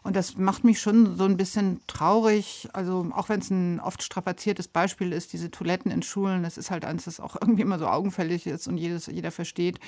und 0.05 0.15
das 0.15 0.37
macht 0.37 0.63
mich 0.63 0.79
schon 0.79 1.17
so 1.17 1.25
ein 1.25 1.35
bisschen 1.35 1.81
traurig. 1.87 2.69
Also 2.73 3.07
auch 3.15 3.27
wenn 3.27 3.39
es 3.39 3.49
ein 3.49 3.79
oft 3.79 4.03
strapaziertes 4.03 4.67
Beispiel 4.67 5.11
ist, 5.11 5.33
diese 5.33 5.49
Toiletten 5.49 5.91
in 5.91 6.03
Schulen, 6.03 6.43
das 6.43 6.59
ist 6.59 6.69
halt 6.69 6.85
eins, 6.85 7.05
das 7.05 7.19
auch 7.19 7.35
irgendwie 7.41 7.63
immer 7.63 7.79
so 7.79 7.87
augenfällig 7.87 8.45
ist 8.47 8.67
und 8.67 8.77
jedes, 8.77 9.07
jeder 9.07 9.31
versteht. 9.31 9.79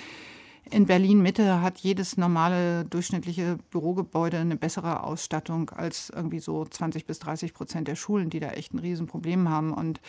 In 0.70 0.86
Berlin 0.86 1.22
Mitte 1.22 1.61
hat 1.61 1.78
jedes 1.80 2.18
normale 2.18 2.84
durchschnittliche 2.86 3.57
Bürogebäude 3.72 4.38
eine 4.38 4.57
bessere 4.57 5.03
Ausstattung 5.03 5.70
als 5.70 6.09
irgendwie 6.09 6.39
so 6.39 6.65
20 6.65 7.05
bis 7.05 7.20
30 7.20 7.53
Prozent 7.53 7.88
der 7.88 7.95
Schulen, 7.95 8.30
die 8.30 8.39
da 8.39 8.49
echt 8.49 8.74
ein 8.74 8.80
Riesenproblem 8.80 9.49
haben. 9.49 9.74
Und 9.74 10.01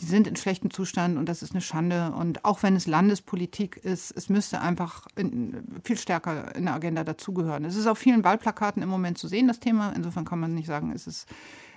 die 0.00 0.04
sind 0.04 0.26
in 0.26 0.34
schlechtem 0.34 0.70
Zustand 0.70 1.16
und 1.16 1.28
das 1.28 1.42
ist 1.42 1.52
eine 1.52 1.60
Schande. 1.60 2.12
Und 2.12 2.44
auch 2.44 2.62
wenn 2.64 2.74
es 2.74 2.86
Landespolitik 2.86 3.76
ist, 3.76 4.10
es 4.10 4.28
müsste 4.28 4.60
einfach 4.60 5.06
in, 5.14 5.62
viel 5.84 5.96
stärker 5.96 6.54
in 6.56 6.64
der 6.64 6.74
Agenda 6.74 7.04
dazugehören. 7.04 7.64
Es 7.64 7.76
ist 7.76 7.86
auf 7.86 7.98
vielen 7.98 8.24
Wahlplakaten 8.24 8.82
im 8.82 8.88
Moment 8.88 9.18
zu 9.18 9.28
sehen, 9.28 9.46
das 9.46 9.60
Thema. 9.60 9.92
Insofern 9.94 10.24
kann 10.24 10.40
man 10.40 10.54
nicht 10.54 10.66
sagen, 10.66 10.90
es 10.92 11.06
ist 11.06 11.28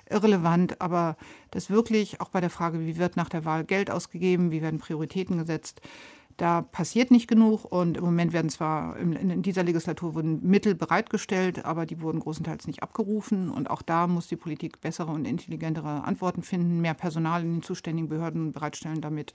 irrelevant, 0.10 0.82
aber 0.82 1.18
das 1.52 1.70
wirklich 1.70 2.20
auch 2.22 2.30
bei 2.30 2.42
der 2.42 2.50
Frage, 2.50 2.80
wie 2.80 2.98
wird 2.98 3.18
nach 3.18 3.30
der 3.30 3.46
Wahl 3.46 3.66
Geld 3.66 3.92
ausgegeben, 3.92 4.52
wie 4.52 4.62
werden 4.62 4.80
Prioritäten 4.80 5.38
gesetzt, 5.38 5.82
da 6.38 6.62
passiert 6.62 7.10
nicht 7.10 7.28
genug 7.28 7.66
und 7.66 7.98
im 7.98 8.04
Moment 8.04 8.32
werden 8.32 8.50
zwar 8.50 8.96
in 8.98 9.42
dieser 9.42 9.64
Legislatur 9.64 10.14
wurden 10.14 10.48
Mittel 10.48 10.76
bereitgestellt, 10.76 11.66
aber 11.66 11.88
die 11.88 12.00
wurden 12.00 12.20
großenteils 12.20 12.68
nicht 12.68 12.84
abgerufen. 12.84 13.50
Und 13.50 13.72
auch 13.72 13.82
da 13.82 14.06
muss 14.06 14.28
die 14.28 14.36
Politik 14.36 14.80
bessere 14.80 15.12
und 15.12 15.26
intelligentere 15.26 16.04
Antworten 16.04 16.44
finden, 16.44 16.80
mehr 16.80 16.94
Personal 16.94 17.42
in 17.42 17.56
den 17.56 17.64
zuständigen 17.64 18.08
Behörden 18.08 18.52
bereitstellen, 18.52 19.02
damit 19.02 19.34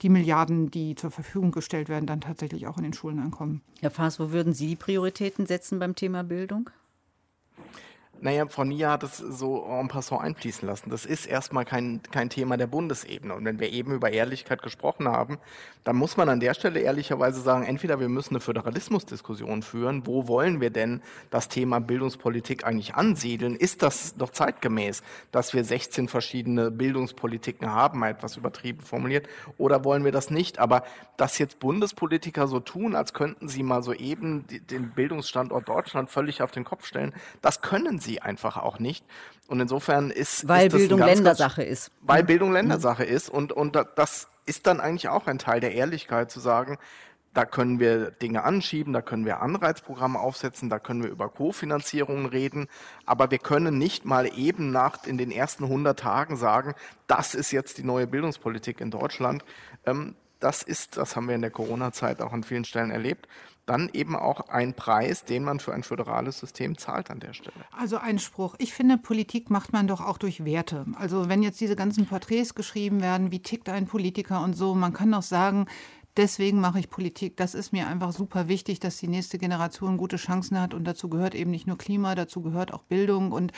die 0.00 0.08
Milliarden, 0.08 0.70
die 0.70 0.94
zur 0.94 1.10
Verfügung 1.10 1.50
gestellt 1.52 1.90
werden, 1.90 2.06
dann 2.06 2.22
tatsächlich 2.22 2.66
auch 2.66 2.78
in 2.78 2.84
den 2.84 2.94
Schulen 2.94 3.18
ankommen. 3.18 3.60
Herr 3.80 3.90
Faas, 3.90 4.18
wo 4.18 4.30
würden 4.30 4.54
Sie 4.54 4.68
die 4.68 4.76
Prioritäten 4.76 5.44
setzen 5.44 5.78
beim 5.78 5.94
Thema 5.94 6.24
Bildung? 6.24 6.70
Naja, 8.20 8.46
Frau 8.48 8.64
Nia 8.64 8.90
hat 8.90 9.04
es 9.04 9.18
so 9.18 9.64
en 9.64 9.86
passant 9.86 10.22
einfließen 10.22 10.66
lassen. 10.66 10.90
Das 10.90 11.06
ist 11.06 11.26
erstmal 11.26 11.64
kein, 11.64 12.00
kein 12.10 12.30
Thema 12.30 12.56
der 12.56 12.66
Bundesebene. 12.66 13.34
Und 13.34 13.44
wenn 13.44 13.60
wir 13.60 13.70
eben 13.70 13.92
über 13.92 14.10
Ehrlichkeit 14.10 14.60
gesprochen 14.62 15.06
haben, 15.06 15.38
dann 15.84 15.96
muss 15.96 16.16
man 16.16 16.28
an 16.28 16.40
der 16.40 16.54
Stelle 16.54 16.80
ehrlicherweise 16.80 17.40
sagen, 17.40 17.64
entweder 17.64 18.00
wir 18.00 18.08
müssen 18.08 18.34
eine 18.34 18.40
Föderalismusdiskussion 18.40 19.62
führen, 19.62 20.06
wo 20.06 20.26
wollen 20.26 20.60
wir 20.60 20.70
denn 20.70 21.00
das 21.30 21.48
Thema 21.48 21.78
Bildungspolitik 21.80 22.64
eigentlich 22.66 22.94
ansiedeln? 22.94 23.54
Ist 23.54 23.82
das 23.82 24.16
doch 24.16 24.30
zeitgemäß, 24.30 25.02
dass 25.30 25.54
wir 25.54 25.62
16 25.62 26.08
verschiedene 26.08 26.70
Bildungspolitiken 26.70 27.72
haben, 27.72 28.02
etwas 28.02 28.36
übertrieben 28.36 28.80
formuliert, 28.82 29.28
oder 29.58 29.84
wollen 29.84 30.04
wir 30.04 30.12
das 30.12 30.30
nicht? 30.30 30.58
Aber 30.58 30.82
dass 31.16 31.38
jetzt 31.38 31.60
Bundespolitiker 31.60 32.48
so 32.48 32.60
tun, 32.60 32.96
als 32.96 33.14
könnten 33.14 33.48
sie 33.48 33.62
mal 33.62 33.82
so 33.82 33.92
eben 33.92 34.44
den 34.48 34.90
Bildungsstandort 34.90 35.68
Deutschland 35.68 36.10
völlig 36.10 36.42
auf 36.42 36.50
den 36.50 36.64
Kopf 36.64 36.84
stellen, 36.84 37.14
das 37.40 37.62
können 37.62 37.98
sie 37.98 38.07
sie 38.08 38.22
einfach 38.22 38.56
auch 38.56 38.78
nicht. 38.78 39.04
Und 39.46 39.60
insofern 39.60 40.10
ist. 40.10 40.48
Weil 40.48 40.66
ist 40.68 40.72
Bildung 40.72 41.00
ganz, 41.00 41.14
Ländersache 41.16 41.62
ganz, 41.62 41.72
ist. 41.72 41.90
Weil 42.00 42.24
Bildung 42.24 42.52
Ländersache 42.52 43.04
mhm. 43.04 43.10
ist. 43.10 43.28
Und, 43.28 43.52
und 43.52 43.76
das 43.96 44.28
ist 44.46 44.66
dann 44.66 44.80
eigentlich 44.80 45.08
auch 45.08 45.26
ein 45.26 45.38
Teil 45.38 45.60
der 45.60 45.72
Ehrlichkeit 45.72 46.30
zu 46.30 46.40
sagen, 46.40 46.78
da 47.34 47.44
können 47.44 47.78
wir 47.78 48.10
Dinge 48.10 48.42
anschieben, 48.42 48.92
da 48.92 49.02
können 49.02 49.26
wir 49.26 49.40
Anreizprogramme 49.42 50.18
aufsetzen, 50.18 50.70
da 50.70 50.78
können 50.78 51.02
wir 51.02 51.10
über 51.10 51.28
Kofinanzierungen 51.28 52.26
reden, 52.26 52.68
aber 53.04 53.30
wir 53.30 53.38
können 53.38 53.78
nicht 53.78 54.04
mal 54.04 54.26
eben 54.36 54.72
nach 54.72 55.04
in 55.04 55.18
den 55.18 55.30
ersten 55.30 55.64
100 55.64 55.98
Tagen 55.98 56.36
sagen, 56.36 56.74
das 57.06 57.34
ist 57.34 57.52
jetzt 57.52 57.78
die 57.78 57.84
neue 57.84 58.06
Bildungspolitik 58.06 58.80
in 58.80 58.90
Deutschland. 58.90 59.44
Ähm, 59.86 60.16
das 60.40 60.62
ist, 60.62 60.96
das 60.96 61.14
haben 61.14 61.28
wir 61.28 61.34
in 61.34 61.42
der 61.42 61.50
Corona-Zeit 61.50 62.22
auch 62.22 62.32
an 62.32 62.44
vielen 62.44 62.64
Stellen 62.64 62.90
erlebt, 62.90 63.28
dann 63.68 63.90
eben 63.92 64.16
auch 64.16 64.48
ein 64.48 64.74
Preis, 64.74 65.24
den 65.24 65.44
man 65.44 65.60
für 65.60 65.72
ein 65.72 65.82
föderales 65.82 66.38
System 66.38 66.78
zahlt 66.78 67.10
an 67.10 67.20
der 67.20 67.34
Stelle. 67.34 67.56
Also 67.76 67.98
Einspruch. 67.98 68.54
Ich 68.58 68.72
finde, 68.72 68.98
Politik 68.98 69.50
macht 69.50 69.72
man 69.72 69.86
doch 69.86 70.00
auch 70.00 70.18
durch 70.18 70.44
Werte. 70.44 70.86
Also 70.98 71.28
wenn 71.28 71.42
jetzt 71.42 71.60
diese 71.60 71.76
ganzen 71.76 72.06
Porträts 72.06 72.54
geschrieben 72.54 73.02
werden, 73.02 73.30
wie 73.30 73.40
tickt 73.40 73.68
ein 73.68 73.86
Politiker 73.86 74.42
und 74.42 74.54
so, 74.54 74.74
man 74.74 74.92
kann 74.92 75.12
doch 75.12 75.22
sagen, 75.22 75.66
deswegen 76.16 76.60
mache 76.60 76.80
ich 76.80 76.90
Politik. 76.90 77.36
Das 77.36 77.54
ist 77.54 77.72
mir 77.72 77.86
einfach 77.86 78.12
super 78.12 78.48
wichtig, 78.48 78.80
dass 78.80 78.98
die 78.98 79.08
nächste 79.08 79.38
Generation 79.38 79.96
gute 79.96 80.16
Chancen 80.16 80.60
hat. 80.60 80.74
Und 80.74 80.84
dazu 80.84 81.08
gehört 81.08 81.34
eben 81.34 81.50
nicht 81.50 81.66
nur 81.66 81.78
Klima, 81.78 82.14
dazu 82.14 82.42
gehört 82.42 82.74
auch 82.74 82.82
Bildung 82.82 83.32
und 83.32 83.52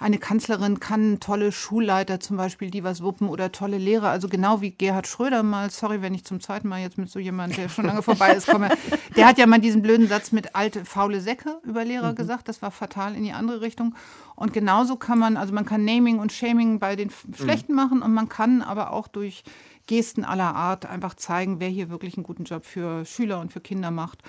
eine 0.00 0.16
Kanzlerin 0.16 0.80
kann 0.80 1.20
tolle 1.20 1.52
Schulleiter 1.52 2.20
zum 2.20 2.38
Beispiel, 2.38 2.70
die 2.70 2.82
was 2.82 3.02
wuppen 3.02 3.28
oder 3.28 3.52
tolle 3.52 3.76
Lehrer. 3.76 4.08
Also 4.08 4.28
genau 4.28 4.62
wie 4.62 4.70
Gerhard 4.70 5.06
Schröder 5.06 5.42
mal, 5.42 5.70
sorry, 5.70 6.00
wenn 6.00 6.14
ich 6.14 6.24
zum 6.24 6.40
zweiten 6.40 6.68
Mal 6.68 6.80
jetzt 6.80 6.96
mit 6.96 7.10
so 7.10 7.18
jemandem, 7.18 7.60
der 7.60 7.68
schon 7.68 7.84
lange 7.84 8.02
vorbei 8.02 8.32
ist, 8.32 8.46
komme. 8.46 8.70
Der 9.16 9.26
hat 9.26 9.36
ja 9.36 9.46
mal 9.46 9.60
diesen 9.60 9.82
blöden 9.82 10.08
Satz 10.08 10.32
mit 10.32 10.54
alte, 10.54 10.86
faule 10.86 11.20
Säcke 11.20 11.60
über 11.64 11.84
Lehrer 11.84 12.12
mhm. 12.12 12.16
gesagt. 12.16 12.48
Das 12.48 12.62
war 12.62 12.70
fatal 12.70 13.14
in 13.14 13.24
die 13.24 13.32
andere 13.32 13.60
Richtung. 13.60 13.94
Und 14.36 14.54
genauso 14.54 14.96
kann 14.96 15.18
man, 15.18 15.36
also 15.36 15.52
man 15.52 15.66
kann 15.66 15.84
Naming 15.84 16.18
und 16.18 16.32
Shaming 16.32 16.78
bei 16.78 16.96
den 16.96 17.10
Schlechten 17.36 17.72
mhm. 17.72 17.76
machen 17.76 18.02
und 18.02 18.14
man 18.14 18.30
kann 18.30 18.62
aber 18.62 18.92
auch 18.92 19.06
durch 19.06 19.44
Gesten 19.86 20.24
aller 20.24 20.54
Art 20.54 20.86
einfach 20.86 21.14
zeigen, 21.14 21.60
wer 21.60 21.68
hier 21.68 21.90
wirklich 21.90 22.16
einen 22.16 22.24
guten 22.24 22.44
Job 22.44 22.64
für 22.64 23.04
Schüler 23.04 23.38
und 23.40 23.52
für 23.52 23.60
Kinder 23.60 23.90
macht. 23.90 24.22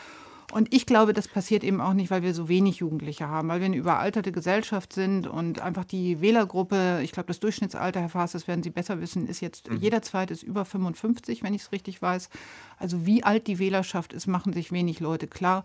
Und 0.52 0.74
ich 0.74 0.86
glaube, 0.86 1.14
das 1.14 1.28
passiert 1.28 1.64
eben 1.64 1.80
auch 1.80 1.94
nicht, 1.94 2.12
weil 2.12 2.24
wir 2.24 2.34
so 2.34 2.50
wenig 2.50 2.78
Jugendliche 2.78 3.28
haben, 3.30 3.48
weil 3.48 3.62
wir 3.62 3.68
eine 3.68 3.78
überalterte 3.78 4.32
Gesellschaft 4.32 4.92
sind 4.92 5.26
und 5.26 5.62
einfach 5.62 5.86
die 5.86 6.20
Wählergruppe, 6.20 7.00
ich 7.04 7.14
glaube, 7.14 7.28
das 7.28 7.40
Durchschnittsalter, 7.40 8.02
Herr 8.02 8.10
Faas, 8.10 8.34
das 8.34 8.48
werden 8.48 8.62
Sie 8.62 8.70
besser 8.70 9.00
wissen, 9.00 9.28
ist 9.28 9.40
jetzt, 9.40 9.70
mhm. 9.70 9.78
jeder 9.78 10.02
zweite 10.02 10.34
ist 10.34 10.44
über 10.44 10.66
55, 10.66 11.42
wenn 11.42 11.54
ich 11.54 11.62
es 11.62 11.72
richtig 11.72 12.02
weiß. 12.02 12.30
Also 12.78 13.06
wie 13.06 13.24
alt 13.24 13.48
die 13.48 13.60
Wählerschaft 13.60 14.12
ist, 14.12 14.28
machen 14.28 14.52
sich 14.52 14.72
wenig 14.72 15.00
Leute 15.00 15.28
klar. 15.28 15.64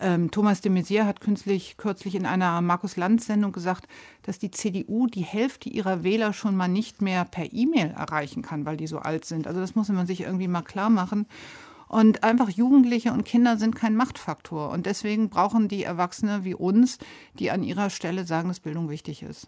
Ähm, 0.00 0.32
Thomas 0.32 0.60
de 0.60 0.72
Maizière 0.72 1.04
hat 1.04 1.20
kürzlich, 1.20 1.76
kürzlich 1.76 2.16
in 2.16 2.26
einer 2.26 2.60
Markus-Lanz-Sendung 2.60 3.52
gesagt, 3.52 3.86
dass 4.22 4.40
die 4.40 4.50
CDU 4.50 5.06
die 5.06 5.22
Hälfte 5.22 5.68
ihrer 5.68 6.02
Wähler 6.02 6.32
schon 6.32 6.56
mal 6.56 6.66
nicht 6.66 7.00
mehr 7.00 7.24
per 7.24 7.52
E-Mail 7.52 7.94
erreichen 7.96 8.42
kann, 8.42 8.66
weil 8.66 8.76
die 8.76 8.88
so 8.88 8.98
alt 8.98 9.24
sind. 9.24 9.46
Also 9.46 9.60
das 9.60 9.76
muss 9.76 9.88
man 9.90 10.06
sich 10.06 10.22
irgendwie 10.22 10.48
mal 10.48 10.62
klar 10.62 10.90
machen. 10.90 11.26
Und 11.94 12.24
einfach 12.24 12.48
Jugendliche 12.48 13.12
und 13.12 13.22
Kinder 13.22 13.56
sind 13.56 13.76
kein 13.76 13.94
Machtfaktor. 13.94 14.70
Und 14.70 14.84
deswegen 14.84 15.28
brauchen 15.28 15.68
die 15.68 15.84
Erwachsene 15.84 16.40
wie 16.42 16.52
uns, 16.52 16.98
die 17.38 17.52
an 17.52 17.62
ihrer 17.62 17.88
Stelle 17.88 18.24
sagen, 18.24 18.48
dass 18.48 18.58
Bildung 18.58 18.90
wichtig 18.90 19.22
ist. 19.22 19.46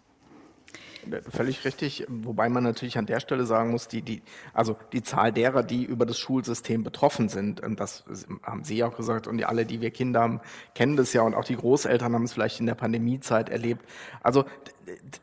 völlig 1.29 1.65
richtig, 1.65 2.05
wobei 2.07 2.47
man 2.47 2.63
natürlich 2.63 2.97
an 2.97 3.05
der 3.05 3.19
Stelle 3.19 3.45
sagen 3.45 3.71
muss, 3.71 3.89
die, 3.89 4.01
die, 4.01 4.21
also 4.53 4.77
die 4.93 5.03
Zahl 5.03 5.33
derer, 5.33 5.61
die 5.61 5.83
über 5.83 6.05
das 6.05 6.17
Schulsystem 6.19 6.83
betroffen 6.83 7.27
sind, 7.27 7.59
und 7.59 7.81
das 7.81 8.05
haben 8.43 8.63
Sie 8.63 8.81
auch 8.81 8.95
gesagt, 8.95 9.27
und 9.27 9.37
die, 9.37 9.45
alle, 9.45 9.65
die 9.65 9.81
wir 9.81 9.91
Kinder 9.91 10.21
haben, 10.21 10.39
kennen 10.73 10.95
das 10.95 11.11
ja, 11.11 11.23
und 11.23 11.35
auch 11.35 11.43
die 11.43 11.57
Großeltern 11.57 12.13
haben 12.13 12.23
es 12.23 12.31
vielleicht 12.31 12.61
in 12.61 12.65
der 12.65 12.75
Pandemiezeit 12.75 13.49
erlebt. 13.49 13.85
Also 14.23 14.45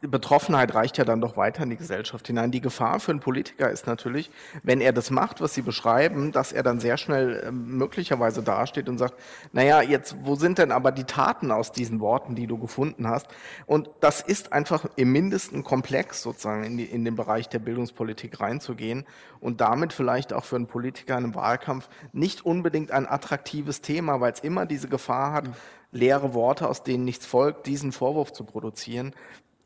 Betroffenheit 0.01 0.75
reicht 0.75 0.99
ja 0.99 1.05
dann 1.05 1.21
doch 1.21 1.37
weiter 1.37 1.63
in 1.63 1.71
die 1.71 1.77
Gesellschaft 1.77 2.27
hinein. 2.27 2.51
Die 2.51 2.61
Gefahr 2.61 3.01
für 3.01 3.13
einen 3.13 3.21
Politiker 3.21 3.71
ist 3.71 3.87
natürlich, 3.87 4.31
wenn 4.63 4.81
er 4.81 4.93
das 4.93 5.11
macht, 5.11 5.41
was 5.41 5.55
Sie 5.55 5.63
beschreiben, 5.63 6.33
dass 6.33 6.53
er 6.53 6.63
dann 6.63 6.81
sehr 6.81 6.97
schnell 6.97 7.45
äh, 7.47 7.51
möglicherweise 7.51 8.43
dasteht 8.43 8.89
und 8.89 8.99
sagt, 8.99 9.15
naja, 9.53 9.83
jetzt, 9.83 10.17
wo 10.23 10.35
sind 10.35 10.59
denn 10.59 10.73
aber 10.73 10.93
die 10.93 11.05
Taten 11.05 11.51
aus 11.51 11.73
diesen 11.73 12.01
Worten, 12.01 12.35
die 12.35 12.47
du 12.47 12.59
gefunden 12.59 13.09
hast? 13.09 13.29
Und 13.67 13.89
das 14.01 14.21
ist 14.21 14.53
einfach 14.53 14.87
im 14.97 15.13
Mindesten 15.13 15.65
komplex, 15.65 16.23
sozusagen 16.23 16.65
in, 16.65 16.77
die, 16.77 16.85
in 16.85 17.05
den 17.05 17.17
Bereich 17.17 17.49
der 17.49 17.59
Bildungspolitik 17.59 18.41
reinzugehen 18.41 19.05
und 19.41 19.61
damit 19.61 19.93
vielleicht 19.93 20.33
auch 20.33 20.45
für 20.45 20.57
einen 20.57 20.67
Politiker 20.67 21.17
in 21.17 21.25
einem 21.25 21.35
Wahlkampf 21.35 21.89
nicht 22.13 22.45
unbedingt 22.45 22.91
ein 22.91 23.07
attraktives 23.07 23.81
Thema, 23.81 24.21
weil 24.21 24.33
es 24.33 24.41
immer 24.41 24.67
diese 24.67 24.89
Gefahr 24.89 25.33
hat, 25.33 25.51
leere 25.95 26.35
Worte, 26.35 26.69
aus 26.69 26.83
denen 26.83 27.05
nichts 27.05 27.25
folgt, 27.25 27.67
diesen 27.67 27.93
Vorwurf 27.93 28.33
zu 28.33 28.45
produzieren 28.45 29.15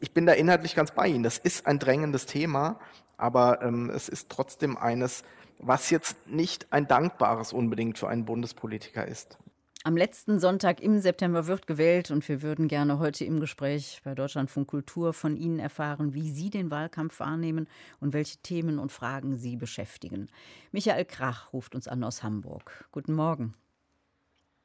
ich 0.00 0.12
bin 0.12 0.26
da 0.26 0.32
inhaltlich 0.32 0.74
ganz 0.74 0.92
bei 0.92 1.08
Ihnen. 1.08 1.22
Das 1.22 1.38
ist 1.38 1.66
ein 1.66 1.78
drängendes 1.78 2.26
Thema, 2.26 2.78
aber 3.16 3.62
ähm, 3.62 3.90
es 3.90 4.08
ist 4.08 4.28
trotzdem 4.28 4.76
eines, 4.76 5.24
was 5.58 5.90
jetzt 5.90 6.28
nicht 6.28 6.72
ein 6.72 6.86
dankbares 6.86 7.52
unbedingt 7.52 7.98
für 7.98 8.08
einen 8.08 8.24
Bundespolitiker 8.24 9.06
ist. 9.06 9.38
Am 9.84 9.96
letzten 9.96 10.38
Sonntag 10.40 10.80
im 10.80 11.00
September 11.00 11.46
wird 11.46 11.66
gewählt 11.66 12.10
und 12.10 12.28
wir 12.28 12.42
würden 12.42 12.68
gerne 12.68 12.98
heute 12.98 13.24
im 13.24 13.40
Gespräch 13.40 14.00
bei 14.04 14.14
Deutschlandfunk 14.14 14.68
Kultur 14.68 15.12
von 15.12 15.36
Ihnen 15.36 15.60
erfahren, 15.60 16.14
wie 16.14 16.30
Sie 16.30 16.50
den 16.50 16.70
Wahlkampf 16.70 17.20
wahrnehmen 17.20 17.68
und 18.00 18.12
welche 18.12 18.38
Themen 18.38 18.78
und 18.78 18.90
Fragen 18.92 19.38
Sie 19.38 19.56
beschäftigen. 19.56 20.28
Michael 20.72 21.04
Krach 21.04 21.52
ruft 21.52 21.74
uns 21.74 21.86
an 21.86 22.02
aus 22.02 22.22
Hamburg. 22.22 22.86
Guten 22.90 23.14
Morgen. 23.14 23.54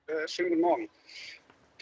Äh, 0.08 0.28
schönen 0.28 0.50
guten 0.50 0.62
Morgen. 0.62 0.90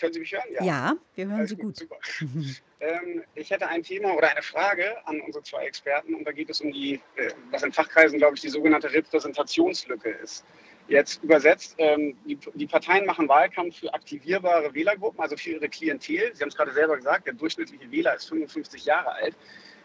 Können 0.01 0.13
Sie 0.13 0.19
mich 0.19 0.33
hören? 0.33 0.43
Ja, 0.51 0.63
ja 0.63 0.97
wir 1.13 1.27
hören 1.27 1.37
Alles 1.37 1.51
Sie 1.51 1.55
gut. 1.57 1.87
gut. 1.87 2.25
ähm, 2.79 3.23
ich 3.35 3.51
hätte 3.51 3.67
ein 3.67 3.83
Thema 3.83 4.15
oder 4.15 4.31
eine 4.31 4.41
Frage 4.41 4.95
an 5.05 5.21
unsere 5.21 5.43
zwei 5.43 5.65
Experten 5.65 6.15
und 6.15 6.25
da 6.25 6.31
geht 6.31 6.49
es 6.49 6.59
um 6.59 6.71
die, 6.71 6.95
äh, 7.15 7.29
was 7.51 7.61
in 7.61 7.71
Fachkreisen, 7.71 8.17
glaube 8.17 8.33
ich, 8.33 8.41
die 8.41 8.49
sogenannte 8.49 8.91
Repräsentationslücke 8.91 10.09
ist. 10.09 10.43
Jetzt 10.87 11.23
übersetzt, 11.23 11.75
ähm, 11.77 12.17
die, 12.25 12.35
die, 12.55 12.65
Parteien 12.65 13.05
machen 13.05 13.29
Wahlkampf 13.29 13.77
für 13.77 13.93
aktivierbare 13.93 14.73
Wählergruppen, 14.73 15.21
also 15.21 15.37
für 15.37 15.51
ihre 15.51 15.69
Klientel. 15.69 16.31
Sie 16.33 16.41
haben 16.41 16.49
es 16.49 16.55
gerade 16.55 16.73
selber 16.73 16.95
gesagt, 16.95 17.27
der 17.27 17.35
durchschnittliche 17.35 17.91
Wähler 17.91 18.15
ist 18.15 18.27
55 18.27 18.83
Jahre 18.83 19.13
alt. 19.13 19.35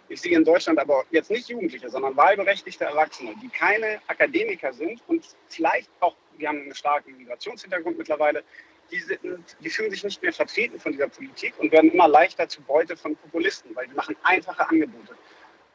Ich 0.09 0.23
sehe 0.23 0.35
in 0.35 0.45
Deutschland 0.45 0.79
aber 0.79 1.05
jetzt 1.11 1.31
nicht 1.31 1.51
Jugendliche, 1.51 1.91
sondern 1.91 2.17
wahlberechtigte 2.17 2.87
Erwachsene, 2.87 3.35
die 3.43 3.49
keine 3.49 4.01
Akademiker 4.07 4.73
sind 4.73 5.03
und 5.09 5.27
vielleicht 5.49 5.91
auch, 6.01 6.17
wir 6.39 6.49
haben 6.49 6.63
einen 6.63 6.75
starken 6.75 7.19
Migrationshintergrund 7.19 7.99
mittlerweile, 7.99 8.43
die, 8.91 9.01
sind, 9.01 9.21
die 9.61 9.71
fühlen 9.71 9.91
sich 9.91 10.05
nicht 10.05 10.23
mehr 10.23 10.33
vertreten 10.33 10.79
von 10.79 10.93
dieser 10.93 11.09
Politik 11.09 11.55
und 11.59 11.73
werden 11.73 11.91
immer 11.91 12.09
leichter 12.09 12.49
zu 12.49 12.61
Beute 12.63 12.97
von 12.97 13.17
Populisten, 13.17 13.75
weil 13.75 13.87
die 13.89 13.95
machen 13.95 14.17
einfache 14.23 14.69
Angebote. 14.69 15.17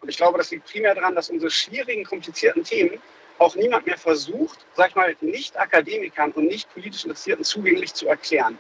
Und 0.02 0.10
ich 0.10 0.18
glaube, 0.18 0.38
das 0.38 0.52
liegt 0.52 0.66
primär 0.66 0.96
daran, 0.96 1.16
dass 1.16 1.30
unsere 1.30 1.52
schwierigen, 1.52 2.04
komplizierten 2.04 2.64
Themen 2.64 3.02
auch 3.38 3.56
niemand 3.56 3.86
mehr 3.86 3.98
versucht, 3.98 4.66
sag 4.76 4.90
ich 4.90 4.96
mal, 4.96 5.16
nicht 5.22 5.58
Akademikern 5.58 6.32
und 6.32 6.46
nicht 6.46 6.72
politisch 6.74 7.04
Interessierten 7.04 7.44
zugänglich 7.44 7.94
zu 7.94 8.08
erklären. 8.08 8.58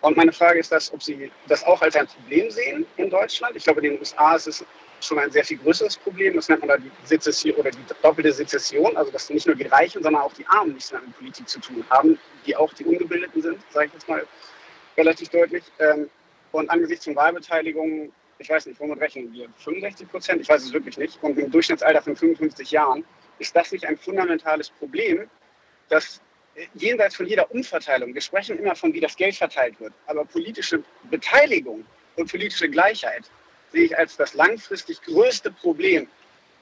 Und 0.00 0.16
meine 0.16 0.32
Frage 0.32 0.60
ist 0.60 0.70
das, 0.70 0.92
ob 0.92 1.02
Sie 1.02 1.30
das 1.48 1.64
auch 1.64 1.82
als 1.82 1.96
ein 1.96 2.06
Problem 2.06 2.50
sehen 2.50 2.86
in 2.96 3.10
Deutschland. 3.10 3.56
Ich 3.56 3.64
glaube, 3.64 3.80
in 3.80 3.92
den 3.92 4.00
USA 4.00 4.36
ist 4.36 4.46
es 4.46 4.64
schon 5.00 5.18
ein 5.18 5.30
sehr 5.30 5.44
viel 5.44 5.58
größeres 5.58 5.96
Problem. 5.96 6.34
Das 6.36 6.48
nennt 6.48 6.60
man 6.60 6.68
da 6.68 6.76
die 6.76 6.90
Sezession 7.04 7.54
oder 7.56 7.70
die 7.70 7.78
doppelte 8.02 8.32
Sezession, 8.32 8.96
also 8.96 9.10
dass 9.10 9.30
nicht 9.30 9.46
nur 9.46 9.56
die 9.56 9.66
Reichen, 9.66 10.02
sondern 10.02 10.22
auch 10.22 10.32
die 10.32 10.46
Armen 10.46 10.74
nichts 10.74 10.92
mehr 10.92 11.00
mit 11.00 11.16
Politik 11.16 11.48
zu 11.48 11.60
tun 11.60 11.84
haben, 11.90 12.18
die 12.46 12.56
auch 12.56 12.72
die 12.74 12.84
Ungebildeten 12.84 13.42
sind, 13.42 13.58
sage 13.70 13.86
ich 13.86 13.92
jetzt 13.94 14.08
mal 14.08 14.26
relativ 14.96 15.28
deutlich. 15.28 15.64
Ähm, 15.78 16.10
und 16.52 16.70
angesichts 16.70 17.04
von 17.04 17.14
Wahlbeteiligung, 17.16 18.12
ich 18.38 18.48
weiß 18.48 18.66
nicht, 18.66 18.80
womit 18.80 19.00
rechnen 19.00 19.32
wir? 19.32 19.48
65 19.58 20.08
Prozent? 20.08 20.40
Ich 20.40 20.48
weiß 20.48 20.62
es 20.62 20.72
wirklich 20.72 20.96
nicht. 20.96 21.22
Und 21.22 21.38
im 21.38 21.50
Durchschnittsalter 21.50 22.02
von 22.02 22.16
55 22.16 22.70
Jahren 22.70 23.04
ist 23.38 23.54
das 23.54 23.72
nicht 23.72 23.84
ein 23.84 23.96
fundamentales 23.98 24.70
Problem, 24.70 25.28
dass 25.88 26.20
jenseits 26.74 27.16
von 27.16 27.26
jeder 27.26 27.50
Umverteilung, 27.50 28.14
wir 28.14 28.20
sprechen 28.20 28.58
immer 28.58 28.74
von, 28.74 28.92
wie 28.92 29.00
das 29.00 29.16
Geld 29.16 29.36
verteilt 29.36 29.78
wird, 29.80 29.92
aber 30.06 30.24
politische 30.24 30.82
Beteiligung 31.10 31.84
und 32.16 32.30
politische 32.30 32.68
Gleichheit 32.68 33.30
sehe 33.72 33.84
ich 33.84 33.98
als 33.98 34.16
das 34.16 34.34
langfristig 34.34 35.02
größte 35.02 35.50
Problem, 35.50 36.08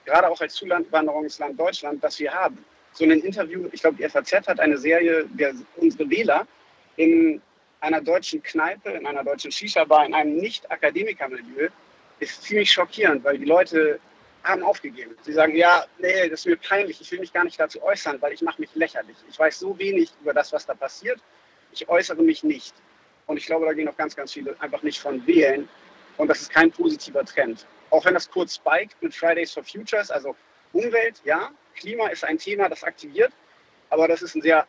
gerade 0.05 0.29
auch 0.29 0.41
als 0.41 0.55
Zuwanderungsland 0.55 1.59
Deutschland, 1.59 2.03
das 2.03 2.19
wir 2.19 2.33
haben. 2.33 2.65
So 2.93 3.05
ein 3.05 3.11
Interview, 3.11 3.69
ich 3.73 3.83
glaube, 3.83 3.97
die 3.97 4.09
FAZ 4.09 4.49
hat 4.49 4.61
eine 4.61 4.79
Serie, 4.79 5.27
der 5.27 5.55
unsere 5.77 6.09
Wähler 6.09 6.47
in 6.97 7.43
einer 7.81 8.01
deutschen 8.01 8.43
Kneipe, 8.43 8.91
in 8.91 9.07
einer 9.07 9.23
deutschen 9.23 9.53
Shisha-Bar, 9.53 10.07
in 10.07 10.15
einem 10.15 10.37
Nicht-Akademiker-Milieu, 10.37 11.69
ist 12.21 12.43
ziemlich 12.43 12.71
schockierend, 12.73 13.23
weil 13.25 13.39
die 13.39 13.45
Leute 13.45 14.01
haben 14.43 14.63
aufgegeben. 14.63 15.15
Sie 15.23 15.33
sagen, 15.33 15.55
ja, 15.57 15.85
nee, 15.99 16.29
das 16.29 16.41
ist 16.41 16.47
mir 16.47 16.57
peinlich, 16.57 17.01
ich 17.01 17.11
will 17.13 17.21
mich 17.21 17.33
gar 17.33 17.45
nicht 17.45 17.59
dazu 17.61 17.83
äußern, 17.83 18.21
weil 18.23 18.33
ich 18.33 18.43
mache 18.43 18.61
mich 18.61 18.75
lächerlich. 18.75 19.17
Ich 19.29 19.39
weiß 19.39 19.59
so 19.59 19.79
wenig 19.79 20.11
über 20.23 20.33
das, 20.33 20.53
was 20.53 20.65
da 20.65 20.75
passiert, 20.75 21.21
ich 21.73 21.89
äußere 21.89 22.23
mich 22.23 22.43
nicht. 22.45 22.75
Und 23.27 23.37
ich 23.37 23.47
glaube, 23.47 23.67
da 23.67 23.73
gehen 23.73 23.89
auch 23.89 23.97
ganz, 23.97 24.15
ganz 24.15 24.33
viele 24.33 24.57
einfach 24.61 24.83
nicht 24.83 25.01
von 25.01 25.27
wählen, 25.27 25.69
und 26.17 26.29
das 26.29 26.43
ist 26.43 26.51
kein 26.51 26.71
positiver 26.71 27.25
Trend. 27.25 27.67
Auch 27.91 28.05
wenn 28.05 28.15
das 28.15 28.31
kurz 28.31 28.57
spiked 28.57 29.01
mit 29.03 29.15
Fridays 29.15 29.53
for 29.53 29.63
Futures, 29.63 30.11
also 30.11 30.35
Umwelt, 30.73 31.21
ja, 31.25 31.51
Klima 31.75 32.09
ist 32.09 32.25
ein 32.25 32.39
Thema, 32.39 32.69
das 32.69 32.83
aktiviert, 32.83 33.33
aber 33.91 34.09
das 34.09 34.23
ist 34.23 34.35
ein 34.35 34.43
sehr 34.43 34.67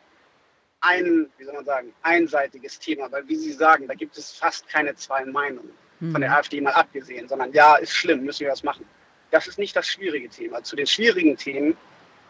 ein, 0.80 1.28
wie 1.38 1.44
soll 1.44 1.54
man 1.54 1.64
sagen, 1.64 1.92
einseitiges 2.02 2.78
Thema, 2.78 3.10
weil 3.10 3.26
wie 3.28 3.36
Sie 3.36 3.52
sagen, 3.52 3.88
da 3.88 3.94
gibt 3.94 4.16
es 4.16 4.32
fast 4.32 4.68
keine 4.68 4.94
zwei 4.94 5.24
Meinungen, 5.24 5.72
von 5.98 6.20
der 6.20 6.30
mhm. 6.30 6.36
AfD 6.36 6.60
mal 6.60 6.72
abgesehen, 6.72 7.28
sondern 7.28 7.52
ja, 7.52 7.76
ist 7.76 7.92
schlimm, 7.92 8.24
müssen 8.24 8.40
wir 8.40 8.52
was 8.52 8.62
machen. 8.62 8.86
Das 9.30 9.48
ist 9.48 9.58
nicht 9.58 9.74
das 9.74 9.88
schwierige 9.88 10.28
Thema. 10.28 10.62
Zu 10.62 10.76
den 10.76 10.86
schwierigen 10.86 11.36
Themen, 11.36 11.76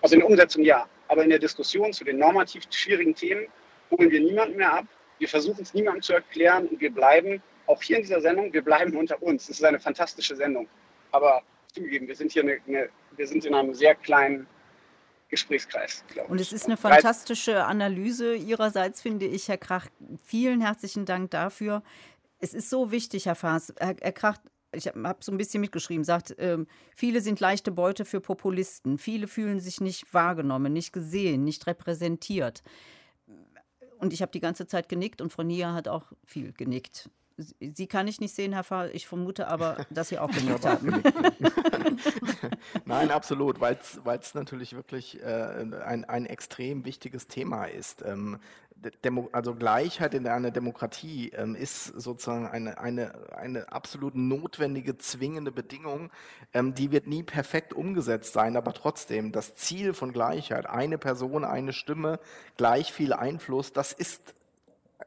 also 0.01 0.15
in 0.15 0.21
der 0.21 0.31
Umsetzung 0.31 0.65
ja, 0.65 0.89
aber 1.09 1.23
in 1.25 1.31
der 1.31 1.39
Diskussion 1.39 1.93
zu 1.93 2.05
den 2.05 2.19
normativ 2.19 2.65
schwierigen 2.71 3.15
Themen 3.15 3.47
holen 3.91 4.11
wir 4.11 4.21
niemanden 4.21 4.57
mehr 4.57 4.73
ab. 4.73 4.87
Wir 5.19 5.29
versuchen 5.29 5.63
es 5.63 5.75
niemandem 5.75 6.03
zu 6.03 6.15
erklären 6.15 6.67
und 6.69 6.81
wir 6.81 6.93
bleiben 6.93 7.43
auch 7.69 7.83
hier 7.83 7.97
in 7.97 8.03
dieser 8.03 8.21
Sendung, 8.21 8.53
wir 8.53 8.63
bleiben 8.63 8.97
unter 8.97 9.23
uns. 9.23 9.45
Es 9.45 9.59
ist 9.59 9.65
eine 9.65 9.79
fantastische 9.79 10.35
Sendung. 10.35 10.67
Aber 11.13 11.43
zugegeben, 11.73 12.09
wir 12.09 12.17
sind 12.17 12.33
hier 12.33 12.43
eine, 12.43 12.59
eine, 12.67 12.89
wir 13.17 13.27
sind 13.27 13.45
in 13.45 13.55
einem 13.55 13.75
sehr 13.75 13.95
kleinen 13.95 14.47
Gesprächskreis. 15.29 16.05
Und 16.29 16.41
es 16.41 16.53
ist 16.53 16.65
eine 16.65 16.79
fantastische 16.79 17.65
Analyse 17.65 18.35
Ihrerseits, 18.35 19.03
finde 19.03 19.27
ich, 19.27 19.49
Herr 19.49 19.59
Krach. 19.59 19.87
Vielen 20.25 20.61
herzlichen 20.61 21.05
Dank 21.05 21.31
dafür. 21.31 21.83
Es 22.41 22.55
ist 22.55 22.71
so 22.71 22.91
wichtig, 22.91 23.27
Herr 23.27 23.35
Faas. 23.35 23.75
Herr, 23.79 23.95
Herr 24.01 24.13
Krach, 24.13 24.39
ich 24.73 24.87
habe 24.87 25.17
so 25.21 25.33
ein 25.33 25.39
bisschen 25.39 25.61
mitgeschrieben, 25.61 26.05
sagt, 26.05 26.35
ähm, 26.39 26.67
viele 26.95 27.21
sind 27.21 27.41
leichte 27.41 27.71
Beute 27.71 28.05
für 28.05 28.21
Populisten. 28.21 28.97
Viele 28.97 29.29
fühlen 29.29 29.61
sich 29.61 29.81
nicht 29.81 30.13
wahrgenommen, 30.15 30.73
nicht 30.73 30.93
gesehen, 30.93 31.45
nicht 31.45 31.67
repräsentiert. 31.67 32.63
Und 33.99 34.13
ich 34.13 34.23
habe 34.23 34.33
die 34.33 34.41
ganze 34.41 34.67
Zeit 34.67 34.89
genickt 34.89 35.21
und 35.21 35.33
Frau 35.33 35.43
Nia 35.43 35.75
hat 35.75 35.89
auch 35.89 36.13
viel 36.25 36.53
genickt. 36.53 37.11
Sie 37.39 37.87
kann 37.87 38.09
ich 38.09 38.21
nicht 38.21 38.35
sehen, 38.35 38.53
Herr 38.53 38.65
Fahl. 38.65 38.91
Ich 38.93 39.07
vermute 39.07 39.47
aber, 39.47 39.87
dass 39.91 40.09
Sie 40.09 40.19
auch 40.19 40.31
genickt 40.31 40.67
haben. 40.67 41.03
Nein, 42.85 43.11
absolut, 43.11 43.61
weil 43.61 43.79
es 44.21 44.35
natürlich 44.35 44.75
wirklich 44.75 45.23
äh, 45.23 45.65
ein, 45.85 46.05
ein 46.05 46.27
extrem 46.27 46.85
wichtiges 46.85 47.29
Thema 47.29 47.67
ist. 47.67 48.03
Ähm, 48.03 48.39
Demo 49.05 49.29
also 49.33 49.55
Gleichheit 49.55 50.15
in 50.15 50.27
einer 50.27 50.51
Demokratie 50.51 51.31
ähm, 51.31 51.55
ist 51.55 51.87
sozusagen 51.87 52.47
eine, 52.47 52.79
eine, 52.79 53.13
eine 53.37 53.73
absolut 53.73 54.15
notwendige, 54.15 54.99
zwingende 54.99 55.51
Bedingung. 55.51 56.11
Ähm, 56.55 56.75
die 56.75 56.93
wird 56.93 57.07
nie 57.07 57.23
perfekt 57.23 57.73
umgesetzt 57.73 58.33
sein, 58.33 58.57
aber 58.57 58.73
trotzdem 58.73 59.33
das 59.33 59.55
Ziel 59.55 59.95
von 59.95 60.13
Gleichheit, 60.13 60.67
eine 60.67 60.99
Person, 60.99 61.45
eine 61.45 61.73
Stimme, 61.73 62.21
gleich 62.57 62.93
viel 62.93 63.13
Einfluss, 63.13 63.73
das 63.73 63.93
ist 63.93 64.35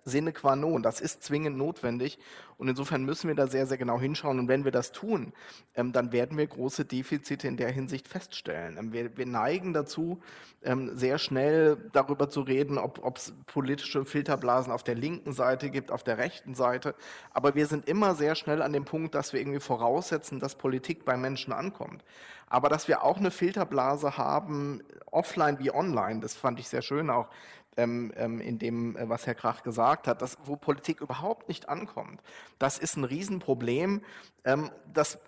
sine 0.03 0.33
qua 0.33 0.55
non. 0.55 0.83
Das 0.83 1.01
ist 1.01 1.23
zwingend 1.23 1.57
notwendig. 1.57 2.19
Und 2.57 2.67
insofern 2.67 3.03
müssen 3.05 3.27
wir 3.27 3.35
da 3.35 3.47
sehr, 3.47 3.65
sehr 3.65 3.77
genau 3.77 3.99
hinschauen. 3.99 4.37
Und 4.37 4.47
wenn 4.47 4.65
wir 4.65 4.71
das 4.71 4.91
tun, 4.91 5.33
ähm, 5.73 5.93
dann 5.93 6.11
werden 6.11 6.37
wir 6.37 6.45
große 6.45 6.85
Defizite 6.85 7.47
in 7.47 7.57
der 7.57 7.71
Hinsicht 7.71 8.07
feststellen. 8.07 8.77
Ähm, 8.77 8.93
wir, 8.93 9.17
wir, 9.17 9.25
neigen 9.25 9.73
dazu, 9.73 10.21
ähm, 10.61 10.95
sehr 10.95 11.17
schnell 11.17 11.89
darüber 11.91 12.29
zu 12.29 12.41
reden, 12.41 12.77
ob 12.77 13.17
es 13.17 13.33
politische 13.47 14.05
Filterblasen 14.05 14.71
auf 14.71 14.83
der 14.83 14.95
linken 14.95 15.33
Seite 15.33 15.71
gibt, 15.71 15.91
auf 15.91 16.03
der 16.03 16.19
rechten 16.19 16.53
Seite. 16.53 16.93
Aber 17.31 17.55
wir 17.55 17.65
sind 17.65 17.87
immer 17.87 18.13
sehr 18.13 18.35
schnell 18.35 18.61
an 18.61 18.73
dem 18.73 18.85
Punkt, 18.85 19.15
dass 19.15 19.33
wir 19.33 19.39
irgendwie 19.39 19.59
voraussetzen, 19.59 20.39
dass 20.39 20.55
Politik 20.55 21.03
bei 21.03 21.17
Menschen 21.17 21.53
ankommt. 21.53 22.03
Aber 22.47 22.67
dass 22.67 22.89
wir 22.89 23.03
auch 23.03 23.17
eine 23.17 23.31
Filterblase 23.31 24.17
haben, 24.17 24.83
offline 25.09 25.57
wie 25.59 25.71
online, 25.71 26.19
das 26.19 26.35
fand 26.35 26.59
ich 26.59 26.67
sehr 26.67 26.81
schön 26.81 27.09
auch 27.09 27.29
ähm, 27.77 28.11
ähm, 28.15 28.41
in 28.41 28.59
dem, 28.59 28.95
äh, 28.97 29.07
was 29.09 29.25
Herr 29.25 29.35
Krach 29.35 29.63
gesagt 29.63 30.07
hat, 30.07 30.21
dass, 30.21 30.37
wo 30.43 30.55
Politik 30.55 31.01
überhaupt 31.01 31.47
nicht 31.47 31.69
ankommt. 31.69 32.21
Das 32.59 32.77
ist 32.77 32.97
ein 32.97 33.03
Riesenproblem. 33.03 34.01
Ähm, 34.43 34.71
das 34.93 35.19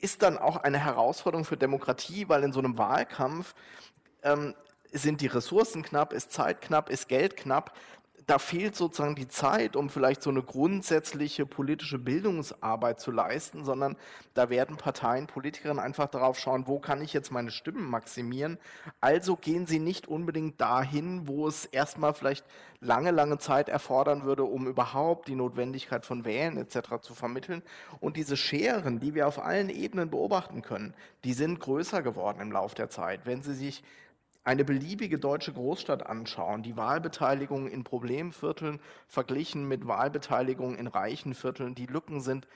ist 0.00 0.22
dann 0.22 0.36
auch 0.36 0.56
eine 0.56 0.78
Herausforderung 0.78 1.44
für 1.44 1.56
Demokratie, 1.56 2.28
weil 2.28 2.42
in 2.42 2.52
so 2.52 2.58
einem 2.58 2.76
Wahlkampf 2.78 3.54
ähm, 4.22 4.54
sind 4.92 5.20
die 5.20 5.26
Ressourcen 5.26 5.82
knapp, 5.82 6.12
ist 6.12 6.32
Zeit 6.32 6.60
knapp, 6.60 6.90
ist 6.90 7.08
Geld 7.08 7.36
knapp 7.36 7.72
da 8.26 8.38
fehlt 8.38 8.74
sozusagen 8.74 9.14
die 9.14 9.28
Zeit, 9.28 9.76
um 9.76 9.90
vielleicht 9.90 10.22
so 10.22 10.30
eine 10.30 10.42
grundsätzliche 10.42 11.46
politische 11.46 11.98
Bildungsarbeit 11.98 13.00
zu 13.00 13.10
leisten, 13.10 13.64
sondern 13.64 13.96
da 14.32 14.50
werden 14.50 14.76
Parteien, 14.76 15.26
Politikerinnen 15.26 15.82
einfach 15.82 16.08
darauf 16.08 16.38
schauen, 16.38 16.66
wo 16.66 16.78
kann 16.78 17.02
ich 17.02 17.12
jetzt 17.12 17.30
meine 17.30 17.50
Stimmen 17.50 17.88
maximieren. 17.88 18.58
Also 19.00 19.36
gehen 19.36 19.66
sie 19.66 19.78
nicht 19.78 20.08
unbedingt 20.08 20.60
dahin, 20.60 21.28
wo 21.28 21.46
es 21.46 21.66
erstmal 21.66 22.14
vielleicht 22.14 22.46
lange, 22.80 23.10
lange 23.10 23.38
Zeit 23.38 23.68
erfordern 23.68 24.24
würde, 24.24 24.44
um 24.44 24.66
überhaupt 24.66 25.28
die 25.28 25.34
Notwendigkeit 25.34 26.06
von 26.06 26.24
Wählen 26.24 26.56
etc. 26.56 27.00
zu 27.00 27.14
vermitteln. 27.14 27.62
Und 28.00 28.16
diese 28.16 28.36
Scheren, 28.36 29.00
die 29.00 29.14
wir 29.14 29.26
auf 29.28 29.42
allen 29.42 29.70
Ebenen 29.70 30.10
beobachten 30.10 30.62
können, 30.62 30.94
die 31.24 31.32
sind 31.32 31.60
größer 31.60 32.02
geworden 32.02 32.40
im 32.40 32.52
Laufe 32.52 32.74
der 32.74 32.90
Zeit. 32.90 33.20
Wenn 33.24 33.42
Sie 33.42 33.54
sich 33.54 33.82
eine 34.44 34.64
beliebige 34.64 35.18
deutsche 35.18 35.52
Großstadt 35.52 36.06
anschauen, 36.06 36.62
die 36.62 36.76
Wahlbeteiligung 36.76 37.66
in 37.66 37.82
Problemvierteln 37.82 38.78
verglichen 39.08 39.66
mit 39.66 39.86
Wahlbeteiligung 39.86 40.76
in 40.76 40.86
reichen 40.86 41.34
Vierteln, 41.34 41.74
die 41.74 41.86
Lücken 41.86 42.20
sind 42.20 42.46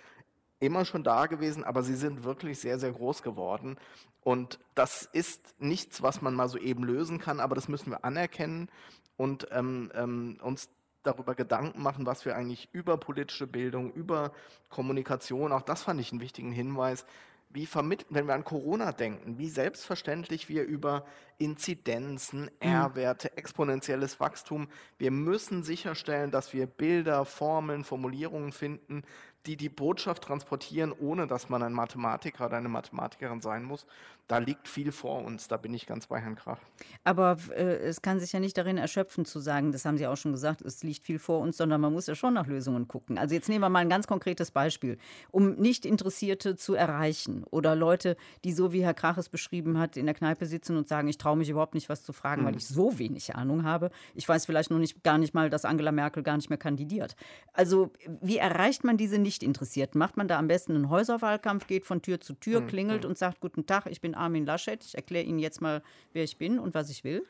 immer 0.61 0.85
schon 0.85 1.03
da 1.03 1.27
gewesen, 1.27 1.65
aber 1.65 1.83
sie 1.83 1.95
sind 1.95 2.25
wirklich 2.25 2.61
sehr, 2.61 2.79
sehr 2.79 2.93
groß 2.93 3.23
geworden. 3.23 3.79
Und 4.23 4.59
das 4.75 5.09
ist 5.13 5.55
nichts, 5.59 6.03
was 6.03 6.21
man 6.21 6.35
mal 6.35 6.49
so 6.49 6.59
eben 6.59 6.85
lösen 6.85 7.19
kann, 7.19 7.41
aber 7.41 7.55
das 7.55 7.69
müssen 7.69 7.91
wir 7.91 8.05
anerkennen 8.05 8.69
und 9.17 9.49
ähm, 9.53 9.91
ähm, 9.95 10.39
uns 10.43 10.69
darüber 11.03 11.35
Gedanken 11.35 11.83
machen, 11.83 12.07
was 12.07 12.25
wir 12.25 12.37
eigentlich 12.37 12.69
über 12.73 12.99
politische 12.99 13.47
Bildung, 13.47 13.93
über 13.93 14.33
Kommunikation, 14.69 15.53
auch 15.53 15.63
das 15.63 15.85
fand 15.85 16.01
ich 16.01 16.13
einen 16.13 16.21
wichtigen 16.21 16.53
Hinweis, 16.53 17.07
wie 17.51 17.67
vermitteln, 17.67 18.09
wenn 18.11 18.27
wir 18.27 18.35
an 18.35 18.45
Corona 18.45 18.93
denken, 18.93 19.39
wie 19.39 19.49
selbstverständlich 19.49 20.49
wir 20.49 20.65
über 20.65 21.07
Inzidenzen, 21.39 22.43
mhm. 22.43 22.49
R-Werte, 22.61 23.37
exponentielles 23.37 24.21
Wachstum, 24.21 24.69
wir 24.99 25.11
müssen 25.11 25.63
sicherstellen, 25.63 26.31
dass 26.31 26.53
wir 26.53 26.67
Bilder, 26.67 27.25
Formeln, 27.25 27.85
Formulierungen 27.85 28.53
finden, 28.53 29.03
die 29.49 29.57
die 29.57 29.71
Botschaft 29.71 30.25
transportieren, 30.25 30.93
ohne 30.93 31.27
dass 31.27 31.49
man 31.49 31.63
ein 31.63 31.73
Mathematiker 31.73 32.47
oder 32.47 32.59
eine 32.59 32.69
Mathematikerin 32.69 33.41
sein 33.41 33.65
muss. 33.65 33.87
Da 34.29 34.37
liegt 34.37 34.69
viel 34.69 34.93
vor 34.93 35.25
uns, 35.25 35.49
da 35.49 35.57
bin 35.57 35.73
ich 35.73 35.87
ganz 35.87 36.07
bei 36.07 36.21
Herrn 36.21 36.37
Krach. 36.37 36.59
Aber 37.03 37.39
äh, 37.57 37.79
es 37.79 38.03
kann 38.03 38.21
sich 38.21 38.31
ja 38.33 38.41
nicht 38.41 38.59
darin 38.59 38.77
erschöpfen 38.77 39.25
zu 39.25 39.41
sagen, 39.41 39.73
das 39.73 39.87
haben 39.87 39.97
Sie 39.97 40.07
auch 40.07 40.19
schon 40.19 40.33
gesagt, 40.33 40.61
es 40.61 40.83
liegt 40.83 41.03
viel 41.03 41.19
vor 41.19 41.41
uns, 41.41 41.57
sondern 41.57 41.81
man 41.81 41.95
muss 41.95 42.09
ja 42.09 42.15
schon 42.15 42.35
nach 42.35 42.47
Lösungen 42.47 42.87
gucken. 42.89 43.17
Also 43.17 43.35
jetzt 43.35 43.49
nehmen 43.49 43.63
wir 43.63 43.71
mal 43.71 43.79
ein 43.79 43.89
ganz 43.89 44.07
konkretes 44.07 44.51
Beispiel. 44.51 44.99
Um 45.31 45.55
Nicht-Interessierte 45.55 46.57
zu 46.57 46.75
erreichen 46.75 47.45
oder 47.51 47.75
Leute, 47.75 48.19
die 48.45 48.53
so 48.53 48.71
wie 48.75 48.85
Herr 48.85 48.93
Krach 48.93 49.17
es 49.17 49.31
beschrieben 49.31 49.79
hat, 49.79 49.97
in 49.97 50.05
der 50.05 50.15
Kneipe 50.15 50.45
sitzen 50.45 50.77
und 50.77 50.89
sagen, 50.89 51.09
ich 51.09 51.17
traue 51.17 51.39
mich 51.39 51.49
überhaupt 51.49 51.73
nicht, 51.73 51.89
was 51.89 52.05
zu 52.05 52.13
fragen, 52.13 52.43
mhm. 52.43 52.47
weil 52.49 52.57
ich 52.57 52.67
so 52.67 52.99
wenig 52.99 53.35
Ahnung 53.35 53.65
habe. 53.65 53.91
Ich 54.15 54.29
weiß 54.29 54.45
vielleicht 54.45 54.71
noch 54.71 54.79
nicht, 54.79 55.03
gar 55.03 55.17
nicht 55.17 55.33
mal, 55.33 55.49
dass 55.49 55.65
Angela 55.65 55.91
Merkel 55.91 56.23
gar 56.23 56.37
nicht 56.37 56.51
mehr 56.51 56.59
kandidiert. 56.59 57.17
Also 57.55 57.93
wie 58.21 58.37
erreicht 58.37 58.85
man 58.85 58.99
diese 58.99 59.19
nicht 59.19 59.38
interessiert. 59.43 59.95
Macht 59.95 60.17
man 60.17 60.29
da 60.29 60.39
am 60.39 60.49
besten 60.49 60.75
einen 60.75 60.91
Häuserwahlkampf, 60.91 61.67
geht 61.67 61.87
von 61.87 62.03
Tür 62.03 62.21
zu 62.21 62.35
Tür, 62.35 62.61
mhm. 62.61 62.67
klingelt 62.67 63.05
mhm. 63.05 63.11
und 63.11 63.19
sagt, 63.19 63.41
guten 63.41 63.67
Tag, 63.67 63.87
ich 63.87 64.01
bin 64.01 64.15
Armin 64.15 64.47
Laschet, 64.47 64.83
ich 64.85 64.95
erkläre 64.95 65.25
Ihnen 65.25 65.39
jetzt 65.39 65.61
mal, 65.61 65.83
wer 66.13 66.25
ich 66.25 66.39
bin 66.39 66.59
und 66.59 66.75
was 66.75 66.91
ich 66.91 67.05
will? 67.05 67.25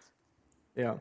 Ja, 0.75 1.01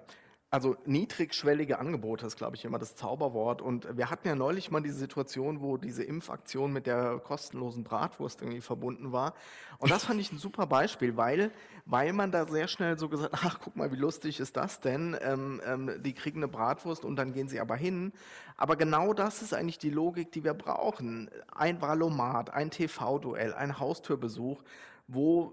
also 0.50 0.78
niedrigschwellige 0.86 1.78
Angebote 1.78 2.26
ist, 2.26 2.38
glaube 2.38 2.56
ich, 2.56 2.64
immer 2.64 2.80
das 2.80 2.96
Zauberwort. 2.96 3.62
Und 3.62 3.98
wir 3.98 4.10
hatten 4.10 4.30
ja 4.30 4.36
neulich 4.36 4.72
mal 4.72 4.82
diese 4.82 4.98
Situation, 4.98 5.62
wo 5.62 5.76
diese 5.76 6.04
Impfaktion 6.04 6.72
mit 6.72 6.88
der 6.88 7.20
kostenlosen 7.20 7.84
Bratwurst 7.84 8.42
irgendwie 8.42 8.62
verbunden 8.62 9.12
war. 9.12 9.34
Und 9.78 9.92
das 9.92 10.06
fand 10.06 10.22
ich 10.22 10.32
ein 10.32 10.38
super 10.38 10.66
Beispiel, 10.66 11.18
weil, 11.18 11.52
weil 11.86 12.14
man 12.14 12.32
da 12.32 12.46
sehr 12.46 12.70
schnell 12.70 12.98
so 12.98 13.10
gesagt, 13.10 13.34
ach, 13.44 13.60
guck 13.62 13.76
mal, 13.76 13.92
wie 13.92 13.98
lustig 13.98 14.40
ist 14.40 14.56
das 14.56 14.80
denn? 14.80 15.18
Ähm, 15.22 15.62
ähm, 15.66 16.02
die 16.02 16.14
kriegen 16.14 16.40
eine 16.40 16.48
Bratwurst 16.48 17.04
und 17.04 17.18
dann 17.18 17.34
gehen 17.34 17.50
sie 17.50 17.60
aber 17.60 17.76
hin. 17.76 18.14
Aber 18.56 18.78
genau 18.78 19.14
das 19.14 19.42
ist 19.42 19.54
eigentlich 19.54 19.80
die 19.80 19.90
Logik, 19.90 20.32
die 20.32 20.46
wir 20.46 20.54
brauchen. 20.54 21.30
Ein 21.54 21.82
Valomat, 21.82 22.52
ein 22.52 22.72
TV-Duell, 22.72 23.54
ein 23.54 23.80
Haustürbesuch, 23.80 24.64
wo 25.10 25.52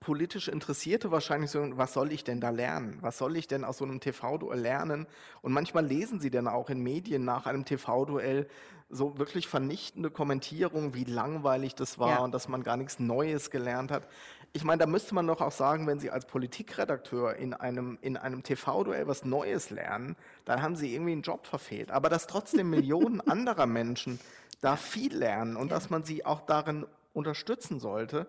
politisch 0.00 0.48
Interessierte 0.48 1.10
wahrscheinlich 1.10 1.50
so, 1.50 1.76
was 1.76 1.92
soll 1.92 2.10
ich 2.10 2.24
denn 2.24 2.40
da 2.40 2.50
lernen? 2.50 2.98
Was 3.02 3.18
soll 3.18 3.36
ich 3.36 3.46
denn 3.46 3.64
aus 3.64 3.78
so 3.78 3.84
einem 3.84 4.00
TV-Duell 4.00 4.58
lernen? 4.58 5.06
Und 5.42 5.52
manchmal 5.52 5.84
lesen 5.84 6.20
sie 6.20 6.30
dann 6.30 6.48
auch 6.48 6.70
in 6.70 6.82
Medien 6.82 7.24
nach 7.24 7.46
einem 7.46 7.66
TV-Duell 7.66 8.48
so 8.88 9.18
wirklich 9.18 9.46
vernichtende 9.46 10.10
Kommentierungen, 10.10 10.94
wie 10.94 11.04
langweilig 11.04 11.74
das 11.74 11.98
war 11.98 12.10
ja. 12.10 12.18
und 12.18 12.32
dass 12.32 12.48
man 12.48 12.62
gar 12.62 12.76
nichts 12.76 12.98
Neues 12.98 13.50
gelernt 13.50 13.90
hat. 13.90 14.08
Ich 14.52 14.64
meine, 14.64 14.80
da 14.80 14.86
müsste 14.86 15.14
man 15.14 15.28
doch 15.28 15.40
auch 15.40 15.52
sagen, 15.52 15.86
wenn 15.86 16.00
Sie 16.00 16.10
als 16.10 16.26
Politikredakteur 16.26 17.36
in 17.36 17.54
einem, 17.54 17.98
in 18.00 18.16
einem 18.16 18.42
TV-Duell 18.42 19.06
was 19.06 19.24
Neues 19.24 19.70
lernen, 19.70 20.16
dann 20.44 20.60
haben 20.60 20.74
Sie 20.74 20.92
irgendwie 20.92 21.12
einen 21.12 21.22
Job 21.22 21.46
verfehlt. 21.46 21.92
Aber 21.92 22.08
dass 22.08 22.26
trotzdem 22.26 22.70
Millionen 22.70 23.20
anderer 23.20 23.66
Menschen 23.66 24.18
da 24.60 24.76
viel 24.76 25.16
lernen 25.16 25.56
und 25.56 25.68
ja. 25.68 25.74
dass 25.74 25.90
man 25.90 26.02
sie 26.02 26.24
auch 26.24 26.40
darin 26.40 26.86
unterstützen 27.12 27.80
sollte, 27.80 28.26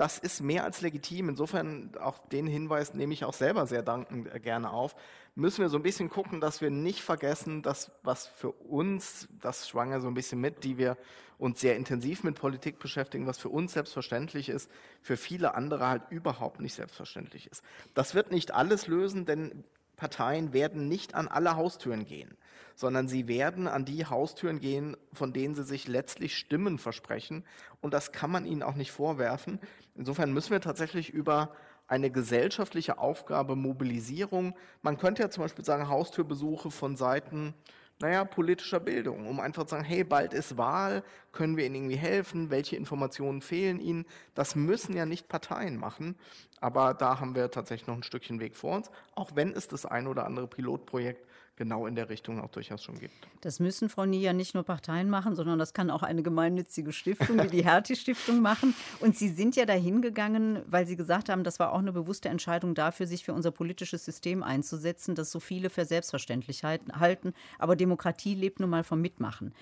das 0.00 0.18
ist 0.18 0.40
mehr 0.40 0.64
als 0.64 0.80
legitim. 0.80 1.28
Insofern 1.28 1.92
auch 2.00 2.26
den 2.28 2.46
Hinweis 2.46 2.94
nehme 2.94 3.12
ich 3.12 3.26
auch 3.26 3.34
selber 3.34 3.66
sehr 3.66 3.82
dankend 3.82 4.34
äh, 4.34 4.40
gerne 4.40 4.70
auf. 4.70 4.96
Müssen 5.34 5.60
wir 5.60 5.68
so 5.68 5.76
ein 5.76 5.82
bisschen 5.82 6.08
gucken, 6.08 6.40
dass 6.40 6.62
wir 6.62 6.70
nicht 6.70 7.02
vergessen, 7.02 7.60
dass 7.60 7.92
was 8.02 8.26
für 8.26 8.50
uns, 8.50 9.28
das 9.42 9.68
schwang 9.68 9.90
ja 9.90 10.00
so 10.00 10.08
ein 10.08 10.14
bisschen 10.14 10.40
mit, 10.40 10.64
die 10.64 10.78
wir 10.78 10.96
uns 11.36 11.60
sehr 11.60 11.76
intensiv 11.76 12.24
mit 12.24 12.36
Politik 12.36 12.78
beschäftigen, 12.78 13.26
was 13.26 13.36
für 13.36 13.50
uns 13.50 13.74
selbstverständlich 13.74 14.48
ist, 14.48 14.70
für 15.02 15.18
viele 15.18 15.54
andere 15.54 15.86
halt 15.86 16.02
überhaupt 16.08 16.60
nicht 16.60 16.74
selbstverständlich 16.74 17.46
ist. 17.48 17.62
Das 17.92 18.14
wird 18.14 18.30
nicht 18.30 18.52
alles 18.54 18.86
lösen, 18.86 19.26
denn 19.26 19.64
Parteien 20.00 20.54
werden 20.54 20.88
nicht 20.88 21.14
an 21.14 21.28
alle 21.28 21.56
Haustüren 21.56 22.06
gehen, 22.06 22.38
sondern 22.74 23.06
sie 23.06 23.28
werden 23.28 23.68
an 23.68 23.84
die 23.84 24.06
Haustüren 24.06 24.58
gehen, 24.58 24.96
von 25.12 25.34
denen 25.34 25.54
sie 25.54 25.62
sich 25.62 25.88
letztlich 25.88 26.38
Stimmen 26.38 26.78
versprechen. 26.78 27.44
Und 27.82 27.92
das 27.92 28.10
kann 28.10 28.30
man 28.30 28.46
ihnen 28.46 28.62
auch 28.62 28.76
nicht 28.76 28.92
vorwerfen. 28.92 29.60
Insofern 29.94 30.32
müssen 30.32 30.52
wir 30.52 30.62
tatsächlich 30.62 31.10
über 31.10 31.52
eine 31.86 32.10
gesellschaftliche 32.10 32.96
Aufgabe 32.96 33.56
Mobilisierung, 33.56 34.54
man 34.80 34.96
könnte 34.96 35.22
ja 35.22 35.28
zum 35.28 35.42
Beispiel 35.42 35.66
sagen, 35.66 35.90
Haustürbesuche 35.90 36.70
von 36.70 36.96
Seiten 36.96 37.52
naja, 38.00 38.24
politischer 38.24 38.80
Bildung, 38.80 39.26
um 39.26 39.40
einfach 39.40 39.64
zu 39.64 39.70
sagen, 39.70 39.84
hey, 39.84 40.04
bald 40.04 40.32
ist 40.32 40.56
Wahl, 40.56 41.04
können 41.32 41.58
wir 41.58 41.66
Ihnen 41.66 41.74
irgendwie 41.74 41.96
helfen, 41.96 42.50
welche 42.50 42.76
Informationen 42.76 43.42
fehlen 43.42 43.78
Ihnen? 43.78 44.06
Das 44.34 44.54
müssen 44.54 44.96
ja 44.96 45.04
nicht 45.04 45.28
Parteien 45.28 45.76
machen, 45.76 46.16
aber 46.60 46.94
da 46.94 47.20
haben 47.20 47.34
wir 47.34 47.50
tatsächlich 47.50 47.86
noch 47.86 47.96
ein 47.96 48.02
Stückchen 48.02 48.40
Weg 48.40 48.56
vor 48.56 48.76
uns, 48.76 48.90
auch 49.14 49.30
wenn 49.34 49.52
es 49.52 49.68
das 49.68 49.86
ein 49.86 50.06
oder 50.06 50.26
andere 50.26 50.46
Pilotprojekt 50.46 51.26
genau 51.60 51.86
in 51.86 51.94
der 51.94 52.08
Richtung 52.08 52.40
auch 52.40 52.48
durchaus 52.48 52.82
schon 52.82 52.98
gibt. 52.98 53.12
Das 53.42 53.60
müssen, 53.60 53.90
Frau 53.90 54.06
Nie, 54.06 54.22
ja 54.22 54.32
nicht 54.32 54.54
nur 54.54 54.62
Parteien 54.64 55.10
machen, 55.10 55.36
sondern 55.36 55.58
das 55.58 55.74
kann 55.74 55.90
auch 55.90 56.02
eine 56.02 56.22
gemeinnützige 56.22 56.90
Stiftung 56.90 57.36
wie 57.42 57.48
die 57.48 57.64
Hertie-Stiftung 57.66 58.40
machen. 58.40 58.74
Und 59.00 59.18
Sie 59.18 59.28
sind 59.28 59.56
ja 59.56 59.66
dahin 59.66 60.00
gegangen, 60.00 60.62
weil 60.66 60.86
Sie 60.86 60.96
gesagt 60.96 61.28
haben, 61.28 61.44
das 61.44 61.58
war 61.58 61.74
auch 61.74 61.80
eine 61.80 61.92
bewusste 61.92 62.30
Entscheidung 62.30 62.74
dafür, 62.74 63.06
sich 63.06 63.26
für 63.26 63.34
unser 63.34 63.50
politisches 63.50 64.06
System 64.06 64.42
einzusetzen, 64.42 65.14
das 65.14 65.30
so 65.30 65.38
viele 65.38 65.68
für 65.68 65.84
selbstverständlich 65.84 66.64
halten. 66.64 67.34
Aber 67.58 67.76
Demokratie 67.76 68.34
lebt 68.34 68.58
nun 68.58 68.70
mal 68.70 68.82
vom 68.82 69.02
Mitmachen. 69.02 69.52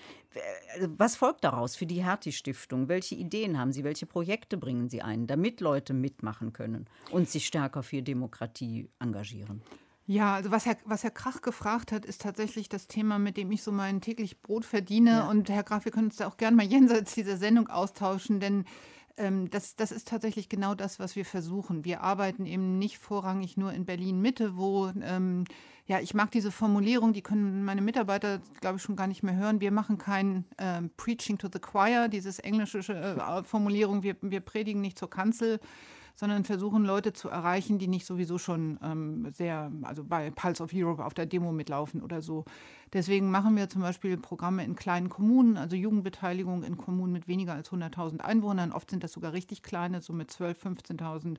Was 0.87 1.17
folgt 1.17 1.43
daraus 1.43 1.75
für 1.75 1.85
die 1.85 2.01
Hertie-Stiftung? 2.01 2.87
Welche 2.87 3.15
Ideen 3.15 3.59
haben 3.59 3.73
Sie? 3.73 3.83
Welche 3.83 4.05
Projekte 4.05 4.55
bringen 4.55 4.87
Sie 4.87 5.01
ein, 5.01 5.27
damit 5.27 5.59
Leute 5.59 5.93
mitmachen 5.93 6.53
können 6.53 6.85
und 7.11 7.29
sich 7.29 7.45
stärker 7.45 7.83
für 7.83 8.01
Demokratie 8.01 8.87
engagieren? 8.99 9.61
Ja, 10.09 10.33
also 10.33 10.49
was 10.49 10.65
Herr, 10.65 10.75
was 10.85 11.03
Herr 11.03 11.11
Krach 11.11 11.43
gefragt 11.43 11.91
hat, 11.91 12.03
ist 12.03 12.21
tatsächlich 12.21 12.67
das 12.67 12.87
Thema, 12.87 13.19
mit 13.19 13.37
dem 13.37 13.51
ich 13.51 13.61
so 13.61 13.71
mein 13.71 14.01
täglich 14.01 14.41
Brot 14.41 14.65
verdiene. 14.65 15.11
Ja. 15.11 15.29
Und 15.29 15.51
Herr 15.51 15.61
Krach, 15.61 15.85
wir 15.85 15.91
können 15.91 16.07
uns 16.07 16.15
da 16.15 16.27
auch 16.27 16.37
gerne 16.37 16.57
mal 16.57 16.65
jenseits 16.65 17.13
dieser 17.13 17.37
Sendung 17.37 17.67
austauschen, 17.67 18.39
denn 18.39 18.65
ähm, 19.17 19.51
das, 19.51 19.75
das 19.75 19.91
ist 19.91 20.07
tatsächlich 20.07 20.49
genau 20.49 20.73
das, 20.73 20.97
was 20.97 21.15
wir 21.15 21.25
versuchen. 21.25 21.85
Wir 21.85 22.01
arbeiten 22.01 22.47
eben 22.47 22.79
nicht 22.79 22.97
vorrangig 22.97 23.55
nur 23.55 23.71
in 23.71 23.85
Berlin 23.85 24.19
Mitte, 24.19 24.57
wo, 24.57 24.91
ähm, 24.99 25.43
ja, 25.85 25.99
ich 25.99 26.15
mag 26.15 26.31
diese 26.31 26.51
Formulierung, 26.51 27.13
die 27.13 27.21
können 27.21 27.63
meine 27.63 27.83
Mitarbeiter, 27.83 28.41
glaube 28.61 28.77
ich, 28.77 28.81
schon 28.81 28.95
gar 28.95 29.05
nicht 29.05 29.21
mehr 29.21 29.35
hören. 29.35 29.61
Wir 29.61 29.71
machen 29.71 29.99
kein 29.99 30.45
ähm, 30.57 30.89
Preaching 30.97 31.37
to 31.37 31.49
the 31.53 31.59
Choir, 31.59 32.07
dieses 32.07 32.39
englische 32.39 32.79
äh, 32.79 33.43
Formulierung, 33.43 34.01
wir, 34.01 34.15
wir 34.21 34.39
predigen 34.39 34.81
nicht 34.81 34.97
zur 34.97 35.11
Kanzel 35.11 35.59
sondern 36.19 36.43
versuchen 36.43 36.83
Leute 36.83 37.13
zu 37.13 37.29
erreichen, 37.29 37.79
die 37.79 37.87
nicht 37.87 38.05
sowieso 38.05 38.37
schon 38.37 38.77
ähm, 38.83 39.31
sehr, 39.31 39.71
also 39.83 40.03
bei 40.03 40.31
Pulse 40.31 40.61
of 40.61 40.71
Europe 40.73 41.05
auf 41.05 41.13
der 41.13 41.25
Demo 41.25 41.53
mitlaufen 41.53 42.01
oder 42.01 42.21
so. 42.21 42.43
Deswegen 42.91 43.31
machen 43.31 43.55
wir 43.55 43.69
zum 43.69 43.83
Beispiel 43.83 44.17
Programme 44.17 44.65
in 44.65 44.75
kleinen 44.75 45.07
Kommunen, 45.07 45.55
also 45.55 45.77
Jugendbeteiligung 45.77 46.63
in 46.63 46.75
Kommunen 46.75 47.13
mit 47.13 47.29
weniger 47.29 47.53
als 47.53 47.71
100.000 47.71 48.19
Einwohnern. 48.19 48.73
Oft 48.73 48.89
sind 48.89 49.01
das 49.01 49.13
sogar 49.13 49.31
richtig 49.31 49.63
kleine, 49.63 50.01
so 50.01 50.11
mit 50.11 50.29
12.000, 50.29 50.97
15.000 50.97 51.37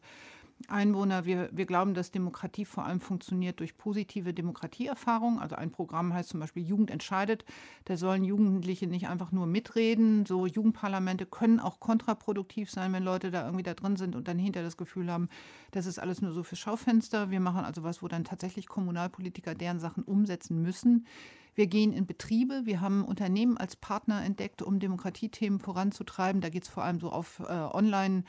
Einwohner. 0.69 1.25
Wir, 1.25 1.49
wir 1.53 1.67
glauben, 1.67 1.95
dass 1.95 2.11
Demokratie 2.11 2.65
vor 2.65 2.85
allem 2.85 3.01
funktioniert 3.01 3.61
durch 3.61 3.77
positive 3.77 4.35
Demokratieerfahrung. 4.35 5.41
Also 5.41 5.57
ein 5.57 5.71
Programm 5.71 6.13
heißt 6.13 6.31
zum 6.31 6.41
Beispiel 6.41 6.67
Jugend 6.67 6.91
entscheidet. 6.91 7.45
Da 7.85 7.97
sollen 7.97 8.25
Jugendliche 8.25 8.87
nicht 8.87 9.09
einfach 9.09 9.33
nur 9.33 9.47
mitreden. 9.47 10.27
So 10.27 10.47
Jugendparlamente 10.47 11.27
können 11.27 11.61
auch 11.61 11.81
kontraproduktiv 11.81 12.71
sein, 12.71 12.93
wenn 12.93 13.03
Leute 13.03 13.31
da 13.31 13.45
irgendwie 13.45 13.63
da 13.63 13.75
drin 13.75 13.97
sind 13.97 14.17
und 14.17 14.29
dann 14.29 14.39
hinter 14.39 14.63
das 14.63 14.77
Gefühl 14.77 15.11
haben, 15.11 15.29
das 15.71 15.87
ist 15.87 15.99
alles 15.99 16.21
nur 16.21 16.33
so 16.33 16.43
für 16.43 16.57
Schaufenster. 16.57 17.31
Wir 17.31 17.41
machen 17.41 17.65
also 17.65 17.83
was, 17.83 18.03
wo 18.03 18.09
dann 18.09 18.25
tatsächlich 18.25 18.69
Kommunalpolitiker 18.69 19.55
deren 19.55 19.81
Sachen 19.81 20.05
umsetzen 20.05 20.63
müssen. 20.63 21.07
Wir 21.55 21.67
gehen 21.67 21.93
in 21.93 22.07
Betriebe. 22.07 22.63
Wir 22.65 22.81
haben 22.81 23.05
Unternehmen 23.05 23.59
als 23.59 23.77
Partner 23.77 24.25
entdeckt, 24.25 24.63
um 24.63 24.79
Demokratiethemen 24.79 25.59
voranzutreiben. 25.59 26.41
Da 26.41 26.49
geht 26.49 26.63
es 26.63 26.69
vor 26.69 26.85
allem 26.85 27.01
so 27.01 27.11
auf 27.11 27.41
äh, 27.41 27.53
Online- 27.53 28.25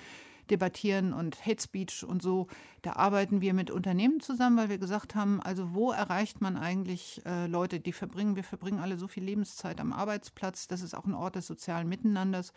debattieren 0.50 1.14
und 1.14 1.46
Hate 1.46 1.62
Speech 1.62 2.04
und 2.04 2.22
so. 2.22 2.48
Da 2.82 2.94
arbeiten 2.94 3.42
wir 3.42 3.54
mit 3.54 3.72
Unternehmen 3.72 4.20
zusammen, 4.20 4.58
weil 4.58 4.70
wir 4.70 4.78
gesagt 4.78 5.16
haben, 5.16 5.42
also 5.42 5.74
wo 5.74 5.92
erreicht 5.92 6.42
man 6.42 6.58
eigentlich 6.58 7.22
äh, 7.26 7.48
Leute, 7.48 7.80
die 7.80 7.94
verbringen, 7.94 8.36
wir 8.36 8.44
verbringen 8.44 8.80
alle 8.80 8.98
so 8.98 9.08
viel 9.08 9.24
Lebenszeit 9.24 9.80
am 9.80 9.94
Arbeitsplatz, 9.94 10.68
das 10.68 10.82
ist 10.82 10.96
auch 10.96 11.06
ein 11.06 11.14
Ort 11.14 11.36
des 11.36 11.48
sozialen 11.48 11.88
Miteinanders. 11.88 12.54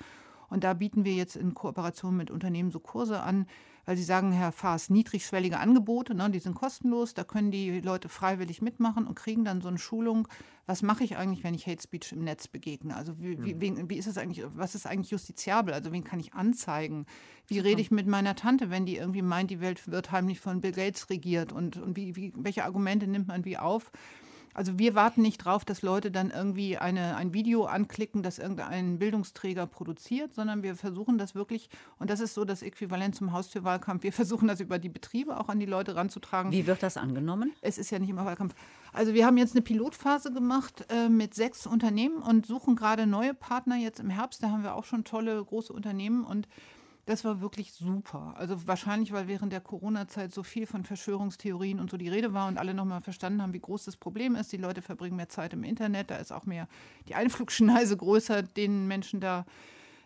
Und 0.48 0.64
da 0.64 0.74
bieten 0.74 1.04
wir 1.04 1.14
jetzt 1.14 1.36
in 1.36 1.54
Kooperation 1.54 2.16
mit 2.16 2.30
Unternehmen 2.30 2.70
so 2.70 2.78
Kurse 2.78 3.20
an, 3.22 3.46
weil 3.84 3.96
sie 3.96 4.02
sagen, 4.02 4.32
Herr 4.32 4.52
Faas, 4.52 4.90
niedrigschwellige 4.90 5.58
Angebote, 5.58 6.14
ne, 6.14 6.30
die 6.30 6.38
sind 6.38 6.54
kostenlos, 6.54 7.14
da 7.14 7.24
können 7.24 7.50
die 7.50 7.80
Leute 7.80 8.08
freiwillig 8.08 8.62
mitmachen 8.62 9.06
und 9.06 9.14
kriegen 9.14 9.44
dann 9.44 9.60
so 9.60 9.68
eine 9.68 9.78
Schulung, 9.78 10.28
was 10.66 10.82
mache 10.82 11.04
ich 11.04 11.16
eigentlich, 11.16 11.44
wenn 11.44 11.54
ich 11.54 11.66
Hate 11.66 11.82
Speech 11.82 12.12
im 12.12 12.24
Netz 12.24 12.48
begegne? 12.48 12.96
Also 12.96 13.20
wie, 13.20 13.42
wie, 13.44 13.60
wen, 13.60 13.90
wie 13.90 13.96
ist 13.96 14.06
es 14.06 14.16
eigentlich, 14.16 14.44
was 14.54 14.74
ist 14.74 14.86
eigentlich 14.86 15.10
justiziabel? 15.10 15.74
Also 15.74 15.92
wen 15.92 16.04
kann 16.04 16.20
ich 16.20 16.32
anzeigen? 16.32 17.06
Wie 17.46 17.58
rede 17.58 17.82
ich 17.82 17.90
mit 17.90 18.06
meiner 18.06 18.34
Tante, 18.34 18.70
wenn 18.70 18.86
die 18.86 18.96
irgendwie 18.96 19.22
meint, 19.22 19.50
die 19.50 19.60
Welt 19.60 19.86
wird 19.90 20.10
heimlich 20.10 20.40
von 20.40 20.62
Bill 20.62 20.72
Gates 20.72 21.10
regiert 21.10 21.52
und, 21.52 21.76
und 21.76 21.96
wie, 21.96 22.16
wie, 22.16 22.32
welche 22.36 22.64
Argumente 22.64 23.06
nimmt 23.06 23.28
man 23.28 23.44
wie 23.44 23.58
auf? 23.58 23.90
Also 24.54 24.78
wir 24.78 24.94
warten 24.94 25.20
nicht 25.20 25.38
drauf, 25.38 25.64
dass 25.64 25.82
Leute 25.82 26.10
dann 26.10 26.30
irgendwie 26.30 26.78
eine, 26.78 27.16
ein 27.16 27.34
Video 27.34 27.64
anklicken, 27.64 28.22
das 28.22 28.38
irgendein 28.38 28.98
Bildungsträger 28.98 29.66
produziert, 29.66 30.32
sondern 30.32 30.62
wir 30.62 30.76
versuchen 30.76 31.18
das 31.18 31.34
wirklich, 31.34 31.68
und 31.98 32.08
das 32.08 32.20
ist 32.20 32.34
so 32.34 32.44
das 32.44 32.62
Äquivalent 32.62 33.16
zum 33.16 33.32
Haustürwahlkampf, 33.32 34.04
wir 34.04 34.12
versuchen 34.12 34.46
das 34.46 34.60
über 34.60 34.78
die 34.78 34.88
Betriebe 34.88 35.38
auch 35.38 35.48
an 35.48 35.58
die 35.58 35.66
Leute 35.66 35.96
ranzutragen. 35.96 36.52
Wie 36.52 36.66
wird 36.66 36.82
das 36.82 36.96
angenommen? 36.96 37.52
Es 37.60 37.78
ist 37.78 37.90
ja 37.90 37.98
nicht 37.98 38.10
immer 38.10 38.24
Wahlkampf. 38.24 38.54
Also 38.92 39.12
wir 39.12 39.26
haben 39.26 39.36
jetzt 39.36 39.54
eine 39.54 39.62
Pilotphase 39.62 40.32
gemacht 40.32 40.86
äh, 40.88 41.08
mit 41.08 41.34
sechs 41.34 41.66
Unternehmen 41.66 42.22
und 42.22 42.46
suchen 42.46 42.76
gerade 42.76 43.06
neue 43.06 43.34
Partner 43.34 43.76
jetzt 43.76 43.98
im 43.98 44.08
Herbst. 44.08 44.42
Da 44.42 44.50
haben 44.50 44.62
wir 44.62 44.76
auch 44.76 44.84
schon 44.84 45.02
tolle 45.02 45.44
große 45.44 45.72
Unternehmen 45.72 46.24
und 46.24 46.46
das 47.06 47.24
war 47.24 47.40
wirklich 47.40 47.72
super. 47.72 48.34
Also 48.36 48.66
wahrscheinlich, 48.66 49.12
weil 49.12 49.28
während 49.28 49.52
der 49.52 49.60
Corona-Zeit 49.60 50.32
so 50.32 50.42
viel 50.42 50.66
von 50.66 50.84
Verschwörungstheorien 50.84 51.78
und 51.78 51.90
so 51.90 51.96
die 51.96 52.08
Rede 52.08 52.32
war 52.32 52.48
und 52.48 52.56
alle 52.56 52.72
nochmal 52.72 53.02
verstanden 53.02 53.42
haben, 53.42 53.52
wie 53.52 53.60
groß 53.60 53.84
das 53.84 53.96
Problem 53.96 54.34
ist. 54.34 54.52
Die 54.52 54.56
Leute 54.56 54.80
verbringen 54.80 55.16
mehr 55.16 55.28
Zeit 55.28 55.52
im 55.52 55.64
Internet, 55.64 56.10
da 56.10 56.16
ist 56.16 56.32
auch 56.32 56.46
mehr 56.46 56.66
die 57.08 57.14
Einflugschneise 57.14 57.96
größer, 57.98 58.42
den 58.42 58.86
Menschen 58.86 59.20
da 59.20 59.44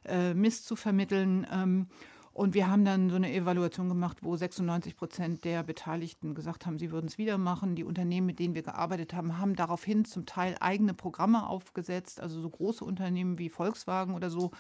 äh, 0.05 0.35
Mist 0.35 0.67
zu 0.67 0.75
vermitteln. 0.75 1.47
Ähm, 1.53 1.87
und 2.33 2.55
wir 2.55 2.71
haben 2.71 2.85
dann 2.85 3.11
so 3.11 3.17
eine 3.17 3.33
Evaluation 3.33 3.89
gemacht, 3.89 4.19
wo 4.23 4.37
96 4.37 4.97
Prozent 4.97 5.45
der 5.45 5.65
Beteiligten 5.65 6.35
gesagt 6.35 6.67
haben, 6.67 6.79
sie 6.79 6.93
würden 6.93 7.07
es 7.07 7.19
wieder 7.19 7.37
machen. 7.37 7.75
Die 7.75 7.83
Unternehmen, 7.83 8.29
mit 8.29 8.39
denen 8.39 8.55
wir 8.55 8.63
gearbeitet 8.63 9.13
haben, 9.13 9.39
haben 9.39 9.57
daraufhin 9.57 10.05
zum 10.05 10.25
Teil 10.25 10.57
eigene 10.61 10.95
Programme 10.95 11.49
aufgesetzt, 11.49 12.21
also 12.21 12.41
so 12.41 12.49
große 12.49 12.85
Unternehmen 12.85 13.39
wie 13.39 13.49
Volkswagen 13.49 14.15
oder 14.15 14.31
so, 14.31 14.53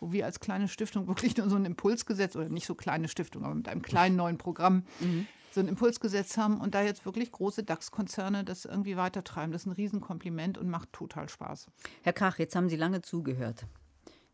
wo 0.00 0.12
wir 0.12 0.26
als 0.26 0.40
kleine 0.40 0.68
Stiftung 0.68 1.06
wirklich 1.08 1.36
nur 1.36 1.48
so 1.48 1.56
einen 1.56 1.66
Impuls 1.66 2.06
gesetzt, 2.06 2.36
oder 2.36 2.48
nicht 2.48 2.66
so 2.66 2.74
kleine 2.74 3.08
Stiftung, 3.08 3.44
aber 3.44 3.54
mit 3.54 3.68
einem 3.68 3.82
kleinen 3.82 4.16
neuen 4.16 4.38
Programm 4.38 4.84
mhm. 5.00 5.26
so 5.52 5.60
einen 5.60 5.68
Impuls 5.68 6.00
gesetzt 6.00 6.36
haben 6.36 6.60
und 6.60 6.74
da 6.74 6.82
jetzt 6.82 7.04
wirklich 7.04 7.32
große 7.32 7.64
DAX-Konzerne 7.64 8.44
das 8.44 8.64
irgendwie 8.64 8.96
weitertreiben. 8.96 9.52
Das 9.52 9.62
ist 9.62 9.66
ein 9.66 9.72
Riesenkompliment 9.72 10.58
und 10.58 10.68
macht 10.68 10.92
total 10.92 11.28
Spaß. 11.28 11.66
Herr 12.02 12.12
Krach, 12.12 12.38
jetzt 12.38 12.56
haben 12.56 12.68
Sie 12.68 12.76
lange 12.76 13.02
zugehört. 13.02 13.66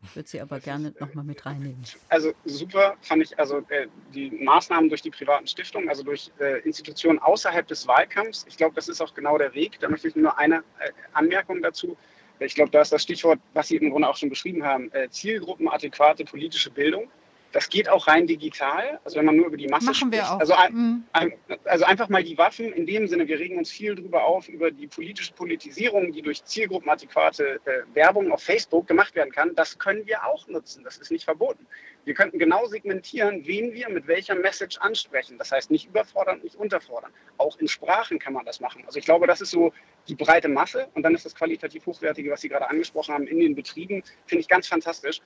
Ich 0.03 0.15
würde 0.15 0.27
Sie 0.27 0.41
aber 0.41 0.59
gerne 0.59 0.93
nochmal 0.99 1.23
mit 1.23 1.45
reinnehmen. 1.45 1.83
Also 2.09 2.33
super 2.45 2.95
fand 3.01 3.21
ich 3.21 3.37
also 3.37 3.59
äh, 3.69 3.87
die 4.13 4.31
Maßnahmen 4.31 4.89
durch 4.89 5.01
die 5.01 5.11
privaten 5.11 5.45
Stiftungen, 5.45 5.89
also 5.89 6.03
durch 6.03 6.31
äh, 6.39 6.59
Institutionen 6.61 7.19
außerhalb 7.19 7.67
des 7.67 7.87
Wahlkampfs. 7.87 8.45
Ich 8.49 8.57
glaube, 8.57 8.73
das 8.75 8.87
ist 8.89 8.99
auch 9.01 9.13
genau 9.13 9.37
der 9.37 9.53
Weg. 9.53 9.79
Da 9.79 9.89
möchte 9.89 10.07
ich 10.07 10.15
nur 10.15 10.37
eine 10.37 10.57
äh, 10.57 10.91
Anmerkung 11.13 11.61
dazu. 11.61 11.97
Ich 12.41 12.55
glaube, 12.55 12.71
da 12.71 12.81
ist 12.81 12.91
das 12.91 13.03
Stichwort, 13.03 13.39
was 13.53 13.67
Sie 13.67 13.75
im 13.75 13.91
Grunde 13.91 14.07
auch 14.07 14.17
schon 14.17 14.29
beschrieben 14.29 14.63
haben, 14.63 14.91
äh, 14.93 15.09
zielgruppenadäquate 15.09 16.25
politische 16.25 16.71
Bildung. 16.71 17.07
Das 17.51 17.69
geht 17.69 17.89
auch 17.89 18.07
rein 18.07 18.27
digital, 18.27 18.99
also 19.03 19.17
wenn 19.17 19.25
man 19.25 19.35
nur 19.35 19.47
über 19.47 19.57
die 19.57 19.67
Masse 19.67 19.85
Machen 19.85 19.95
spricht. 19.95 20.13
Wir 20.13 20.31
auch. 20.31 20.39
Also, 20.39 20.53
mhm. 20.71 21.03
ein, 21.11 21.33
also 21.65 21.85
einfach 21.85 22.09
mal 22.09 22.23
die 22.23 22.37
Waffen 22.37 22.71
in 22.71 22.85
dem 22.85 23.07
Sinne, 23.07 23.27
wir 23.27 23.39
regen 23.39 23.57
uns 23.57 23.69
viel 23.69 23.95
darüber 23.95 24.23
auf, 24.23 24.47
über 24.47 24.71
die 24.71 24.87
politische 24.87 25.33
Politisierung, 25.33 26.11
die 26.11 26.21
durch 26.21 26.43
zielgruppenadäquate 26.43 27.59
äh, 27.65 27.81
Werbung 27.93 28.31
auf 28.31 28.41
Facebook 28.41 28.87
gemacht 28.87 29.15
werden 29.15 29.31
kann. 29.31 29.53
Das 29.55 29.77
können 29.77 30.05
wir 30.05 30.25
auch 30.25 30.47
nutzen, 30.47 30.83
das 30.83 30.97
ist 30.97 31.11
nicht 31.11 31.25
verboten. 31.25 31.65
Wir 32.05 32.13
könnten 32.13 32.39
genau 32.39 32.65
segmentieren, 32.65 33.45
wen 33.45 33.73
wir 33.73 33.89
mit 33.89 34.07
welcher 34.07 34.35
Message 34.35 34.77
ansprechen. 34.79 35.37
Das 35.37 35.51
heißt, 35.51 35.69
nicht 35.69 35.87
überfordern, 35.87 36.39
nicht 36.41 36.55
unterfordern. 36.55 37.11
Auch 37.37 37.59
in 37.59 37.67
Sprachen 37.67 38.17
kann 38.17 38.33
man 38.33 38.45
das 38.45 38.59
machen. 38.59 38.83
Also 38.85 38.97
ich 38.97 39.05
glaube, 39.05 39.27
das 39.27 39.41
ist 39.41 39.51
so 39.51 39.71
die 40.07 40.15
breite 40.15 40.47
Masse 40.47 40.87
und 40.95 41.03
dann 41.03 41.13
ist 41.13 41.25
das 41.25 41.35
qualitativ 41.35 41.85
Hochwertige, 41.85 42.31
was 42.31 42.41
Sie 42.41 42.49
gerade 42.49 42.69
angesprochen 42.69 43.13
haben, 43.13 43.27
in 43.27 43.39
den 43.39 43.55
Betrieben, 43.55 44.03
finde 44.25 44.41
ich 44.41 44.47
ganz 44.47 44.67
fantastisch. 44.67 45.21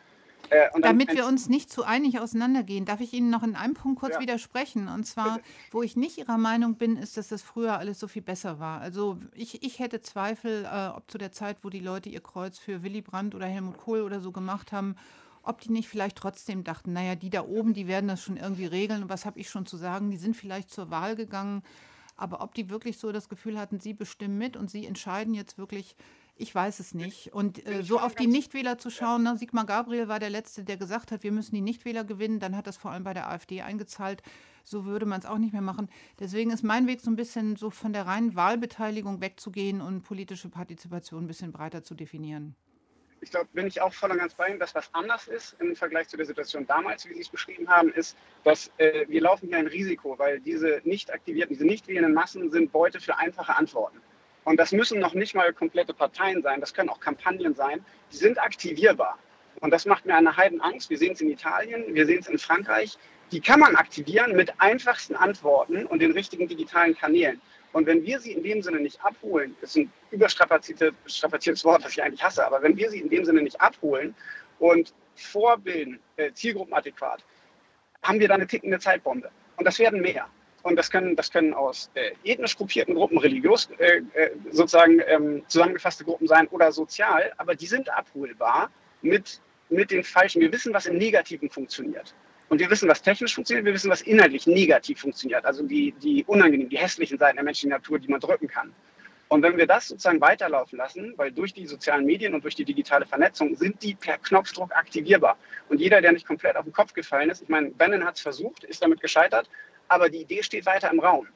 Äh, 0.49 0.69
Damit 0.81 1.13
wir 1.13 1.25
uns 1.25 1.49
nicht 1.49 1.71
zu 1.71 1.83
einig 1.83 2.19
auseinandergehen, 2.19 2.85
darf 2.85 3.01
ich 3.01 3.13
Ihnen 3.13 3.29
noch 3.29 3.43
in 3.43 3.55
einem 3.55 3.73
Punkt 3.73 3.99
kurz 3.99 4.15
ja. 4.15 4.19
widersprechen. 4.21 4.87
Und 4.87 5.05
zwar, 5.05 5.39
wo 5.71 5.81
ich 5.83 5.95
nicht 5.95 6.17
Ihrer 6.17 6.37
Meinung 6.37 6.75
bin, 6.75 6.97
ist, 6.97 7.17
dass 7.17 7.29
das 7.29 7.41
früher 7.41 7.77
alles 7.77 7.99
so 7.99 8.07
viel 8.07 8.21
besser 8.21 8.59
war. 8.59 8.81
Also 8.81 9.17
ich, 9.33 9.63
ich 9.63 9.79
hätte 9.79 10.01
Zweifel, 10.01 10.65
äh, 10.65 10.87
ob 10.95 11.09
zu 11.09 11.17
der 11.17 11.31
Zeit, 11.31 11.57
wo 11.63 11.69
die 11.69 11.79
Leute 11.79 12.09
ihr 12.09 12.21
Kreuz 12.21 12.57
für 12.57 12.83
Willy 12.83 13.01
Brandt 13.01 13.35
oder 13.35 13.47
Helmut 13.47 13.77
Kohl 13.77 14.01
oder 14.01 14.19
so 14.19 14.31
gemacht 14.31 14.71
haben, 14.71 14.95
ob 15.43 15.61
die 15.61 15.71
nicht 15.71 15.87
vielleicht 15.87 16.17
trotzdem 16.17 16.63
dachten, 16.63 16.93
naja, 16.93 17.15
die 17.15 17.29
da 17.29 17.43
oben, 17.43 17.73
die 17.73 17.87
werden 17.87 18.07
das 18.07 18.21
schon 18.21 18.37
irgendwie 18.37 18.65
regeln. 18.65 19.03
Und 19.03 19.09
was 19.09 19.25
habe 19.25 19.39
ich 19.39 19.49
schon 19.49 19.65
zu 19.65 19.77
sagen? 19.77 20.09
Die 20.09 20.17
sind 20.17 20.35
vielleicht 20.35 20.71
zur 20.71 20.89
Wahl 20.89 21.15
gegangen. 21.15 21.61
Aber 22.17 22.41
ob 22.41 22.55
die 22.55 22.69
wirklich 22.69 22.97
so 22.97 23.11
das 23.11 23.29
Gefühl 23.29 23.59
hatten, 23.59 23.79
sie 23.79 23.93
bestimmen 23.93 24.37
mit 24.37 24.55
und 24.57 24.71
sie 24.71 24.85
entscheiden 24.85 25.33
jetzt 25.33 25.57
wirklich, 25.57 25.95
ich 26.37 26.53
weiß 26.53 26.79
es 26.79 26.93
nicht. 26.93 27.33
Und 27.33 27.65
äh, 27.65 27.81
so 27.83 27.99
auf 27.99 28.13
die 28.13 28.27
Nichtwähler 28.27 28.77
zu 28.77 28.89
schauen, 28.89 29.23
ne? 29.23 29.37
Sigmar 29.37 29.65
Gabriel 29.65 30.07
war 30.07 30.19
der 30.19 30.29
Letzte, 30.29 30.63
der 30.63 30.77
gesagt 30.77 31.11
hat, 31.11 31.23
wir 31.23 31.31
müssen 31.31 31.55
die 31.55 31.61
Nichtwähler 31.61 32.03
gewinnen. 32.03 32.39
Dann 32.39 32.55
hat 32.55 32.67
das 32.67 32.75
vor 32.77 32.91
allem 32.91 33.03
bei 33.03 33.13
der 33.13 33.29
AfD 33.29 33.61
eingezahlt. 33.61 34.21
So 34.63 34.85
würde 34.85 35.05
man 35.05 35.19
es 35.19 35.25
auch 35.25 35.37
nicht 35.37 35.53
mehr 35.53 35.61
machen. 35.61 35.89
Deswegen 36.19 36.51
ist 36.51 36.63
mein 36.63 36.87
Weg 36.87 36.99
so 36.99 37.09
ein 37.09 37.15
bisschen 37.15 37.55
so 37.55 37.69
von 37.69 37.93
der 37.93 38.05
reinen 38.05 38.35
Wahlbeteiligung 38.35 39.21
wegzugehen 39.21 39.79
und 39.79 40.01
politische 40.01 40.49
Partizipation 40.49 41.23
ein 41.23 41.27
bisschen 41.27 41.51
breiter 41.51 41.83
zu 41.83 41.95
definieren. 41.95 42.55
Ich 43.21 43.31
glaube, 43.31 43.47
bin 43.53 43.65
ich 43.65 43.79
auch 43.81 43.93
voll 43.93 44.11
und 44.11 44.17
ganz 44.17 44.33
bei 44.33 44.49
Ihnen, 44.49 44.59
dass 44.59 44.75
was 44.75 44.93
anders 44.93 45.27
ist 45.27 45.55
im 45.59 45.75
Vergleich 45.75 46.09
zu 46.09 46.17
der 46.17 46.25
Situation 46.25 46.67
damals, 46.67 47.07
wie 47.07 47.13
Sie 47.13 47.21
es 47.21 47.29
beschrieben 47.29 47.67
haben, 47.69 47.91
ist, 47.93 48.17
dass 48.43 48.71
äh, 48.77 49.05
wir 49.07 49.21
laufen 49.21 49.47
hier 49.47 49.57
ein 49.57 49.67
Risiko, 49.67 50.19
weil 50.19 50.39
diese 50.41 50.81
nicht 50.83 51.11
aktivierten, 51.11 51.55
diese 51.55 51.65
nicht 51.65 51.87
wählenden 51.87 52.13
Massen 52.13 52.51
sind 52.51 52.71
Beute 52.71 52.99
für 52.99 53.17
einfache 53.17 53.55
Antworten. 53.55 53.99
Und 54.45 54.57
das 54.57 54.71
müssen 54.71 54.99
noch 54.99 55.13
nicht 55.13 55.35
mal 55.35 55.51
komplette 55.53 55.93
Parteien 55.93 56.41
sein, 56.41 56.61
das 56.61 56.73
können 56.73 56.89
auch 56.89 56.99
Kampagnen 56.99 57.55
sein, 57.55 57.83
die 58.11 58.17
sind 58.17 58.39
aktivierbar. 58.39 59.17
Und 59.59 59.71
das 59.71 59.85
macht 59.85 60.05
mir 60.05 60.15
eine 60.15 60.37
Heidenangst. 60.37 60.89
Wir 60.89 60.97
sehen 60.97 61.13
es 61.13 61.21
in 61.21 61.29
Italien, 61.29 61.83
wir 61.93 62.05
sehen 62.05 62.19
es 62.19 62.27
in 62.27 62.37
Frankreich. 62.37 62.97
Die 63.31 63.39
kann 63.41 63.59
man 63.59 63.75
aktivieren 63.75 64.35
mit 64.35 64.53
einfachsten 64.61 65.15
Antworten 65.15 65.85
und 65.85 65.99
den 65.99 66.11
richtigen 66.11 66.47
digitalen 66.47 66.95
Kanälen. 66.95 67.41
Und 67.73 67.87
wenn 67.87 68.05
wir 68.05 68.19
sie 68.19 68.33
in 68.33 68.43
dem 68.43 68.61
Sinne 68.61 68.79
nicht 68.79 69.03
abholen, 69.03 69.55
das 69.61 69.71
ist 69.71 69.77
ein 69.77 69.91
überstrapaziertes 70.11 71.65
Wort, 71.65 71.83
das 71.83 71.91
ich 71.93 72.03
eigentlich 72.03 72.23
hasse, 72.23 72.45
aber 72.45 72.61
wenn 72.61 72.77
wir 72.77 72.89
sie 72.89 72.99
in 72.99 73.09
dem 73.09 73.25
Sinne 73.25 73.41
nicht 73.41 73.59
abholen 73.59 74.15
und 74.59 74.93
vorbilden, 75.15 75.99
äh, 76.17 76.31
zielgruppenadäquat, 76.31 77.23
haben 78.03 78.19
wir 78.19 78.27
da 78.27 78.35
eine 78.35 78.47
tickende 78.47 78.79
Zeitbombe. 78.79 79.31
Und 79.57 79.65
das 79.65 79.79
werden 79.79 80.01
mehr. 80.01 80.27
Und 80.65 80.77
das 80.77 80.89
können, 80.89 81.15
das 81.15 81.31
können 81.31 81.53
aus 81.53 81.91
äh, 81.93 82.13
ethnisch 82.23 82.57
gruppierten 82.57 82.95
Gruppen, 82.95 83.19
religiös 83.19 83.69
äh, 83.77 83.97
äh, 84.15 84.31
sozusagen 84.49 84.99
ähm, 85.05 85.43
zusammengefasste 85.47 86.03
Gruppen 86.03 86.27
sein 86.27 86.47
oder 86.47 86.71
sozial, 86.71 87.31
aber 87.37 87.53
die 87.53 87.67
sind 87.67 87.87
abholbar 87.93 88.71
mit, 89.03 89.41
mit 89.69 89.91
den 89.91 90.03
falschen. 90.03 90.41
Wir 90.41 90.51
wissen, 90.51 90.73
was 90.73 90.87
im 90.87 90.97
Negativen 90.97 91.51
funktioniert. 91.51 92.15
Und 92.49 92.59
wir 92.59 92.67
wissen, 92.71 92.89
was 92.89 93.03
technisch 93.03 93.35
funktioniert, 93.35 93.63
wir 93.63 93.75
wissen, 93.75 93.91
was 93.91 94.01
inhaltlich 94.01 94.47
negativ 94.47 95.01
funktioniert. 95.01 95.45
Also 95.45 95.61
die, 95.61 95.91
die 96.01 96.23
unangenehmen, 96.23 96.69
die 96.69 96.79
hässlichen 96.79 97.19
Seiten 97.19 97.35
der 97.35 97.45
menschlichen 97.45 97.69
Natur, 97.69 97.99
die 97.99 98.07
man 98.07 98.19
drücken 98.19 98.47
kann. 98.47 98.73
Und 99.27 99.43
wenn 99.43 99.57
wir 99.57 99.67
das 99.67 99.89
sozusagen 99.89 100.19
weiterlaufen 100.19 100.79
lassen, 100.79 101.13
weil 101.15 101.31
durch 101.31 101.53
die 101.53 101.67
sozialen 101.67 102.07
Medien 102.07 102.33
und 102.33 102.43
durch 102.43 102.55
die 102.55 102.65
digitale 102.65 103.05
Vernetzung 103.05 103.55
sind 103.55 103.83
die 103.83 103.93
per 103.93 104.17
Knopfdruck 104.17 104.75
aktivierbar. 104.75 105.37
Und 105.69 105.79
jeder, 105.79 106.01
der 106.01 106.11
nicht 106.11 106.25
komplett 106.25 106.55
auf 106.55 106.63
den 106.63 106.73
Kopf 106.73 106.93
gefallen 106.93 107.29
ist, 107.29 107.43
ich 107.43 107.49
meine, 107.49 107.69
Bannon 107.69 108.03
hat 108.03 108.15
es 108.15 108.21
versucht, 108.21 108.63
ist 108.63 108.81
damit 108.81 109.01
gescheitert, 109.01 109.47
aber 109.87 110.09
die 110.09 110.21
Idee 110.21 110.43
steht 110.43 110.65
weiter 110.65 110.91
im 110.91 110.99
Raum, 110.99 111.27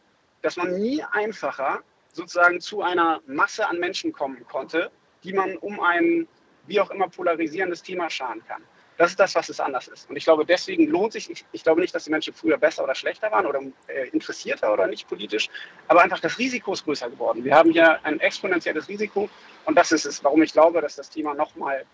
dass 0.42 0.58
man 0.58 0.80
nie 0.80 1.04
einfacher 1.12 1.82
sozusagen 2.14 2.60
zu 2.60 2.82
einer 2.82 3.22
Masse 3.28 3.68
an 3.68 3.80
Menschen 3.80 4.12
kommen 4.12 4.46
konnte, 4.48 4.92
die 5.24 5.34
man 5.34 5.58
um 5.58 5.80
ein 5.80 6.28
wie 6.68 6.80
auch 6.80 6.92
immer 6.92 7.10
polarisierendes 7.10 7.82
Thema 7.82 8.10
scharen 8.10 8.44
kann. 8.48 8.64
Das 8.98 9.12
ist 9.12 9.20
das, 9.20 9.34
was 9.34 9.48
es 9.48 9.62
anders 9.62 9.88
ist. 9.88 10.10
Und 10.10 10.18
ich 10.18 10.26
glaube, 10.26 10.46
deswegen 10.46 10.88
lohnt 10.88 11.14
sich, 11.14 11.30
ich, 11.30 11.46
ich 11.54 11.64
glaube 11.64 11.80
nicht, 11.80 11.96
dass 11.96 12.04
die 12.04 12.12
Menschen 12.12 12.34
früher 12.34 12.58
besser 12.58 12.84
oder 12.84 12.94
schlechter 12.94 13.32
waren 13.32 13.46
oder 13.46 13.62
äh, 13.88 14.10
interessierter 14.10 14.74
oder 14.74 14.88
nicht 14.88 15.08
politisch, 15.08 15.50
aber 15.88 16.02
einfach 16.02 16.20
das 16.20 16.38
Risiko 16.38 16.74
ist 16.74 16.84
größer 16.84 17.10
geworden. 17.10 17.44
Wir 17.46 17.56
haben 17.56 17.72
hier 17.72 18.04
ein 18.04 18.20
exponentielles 18.20 18.90
Risiko 18.90 19.30
und 19.66 19.76
das 19.78 19.94
ist 19.94 20.06
es, 20.06 20.22
warum 20.24 20.44
ich 20.44 20.52
glaube, 20.52 20.82
dass 20.82 20.98
das 20.98 21.10
Thema 21.10 21.34
nochmal 21.34 21.86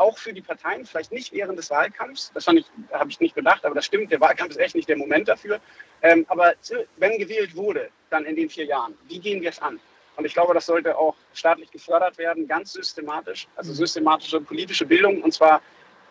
auch 0.00 0.16
für 0.18 0.32
die 0.32 0.40
Parteien, 0.40 0.86
vielleicht 0.86 1.12
nicht 1.12 1.32
während 1.32 1.58
des 1.58 1.70
Wahlkampfs, 1.70 2.32
das 2.34 2.46
habe 2.46 2.58
ich 3.08 3.20
nicht 3.20 3.34
gedacht, 3.34 3.64
aber 3.64 3.74
das 3.74 3.84
stimmt, 3.84 4.10
der 4.10 4.20
Wahlkampf 4.20 4.52
ist 4.52 4.58
echt 4.58 4.74
nicht 4.74 4.88
der 4.88 4.96
Moment 4.96 5.28
dafür. 5.28 5.60
Ähm, 6.02 6.24
aber 6.28 6.54
wenn 6.96 7.18
gewählt 7.18 7.54
wurde, 7.54 7.90
dann 8.08 8.24
in 8.24 8.34
den 8.34 8.48
vier 8.48 8.64
Jahren, 8.64 8.96
wie 9.08 9.20
gehen 9.20 9.42
wir 9.42 9.50
es 9.50 9.60
an? 9.60 9.78
Und 10.16 10.24
ich 10.24 10.32
glaube, 10.32 10.54
das 10.54 10.66
sollte 10.66 10.96
auch 10.96 11.14
staatlich 11.34 11.70
gefördert 11.70 12.16
werden, 12.18 12.48
ganz 12.48 12.72
systematisch, 12.72 13.46
also 13.56 13.72
systematische 13.72 14.40
politische 14.40 14.86
Bildung 14.86 15.22
und 15.22 15.32
zwar 15.32 15.60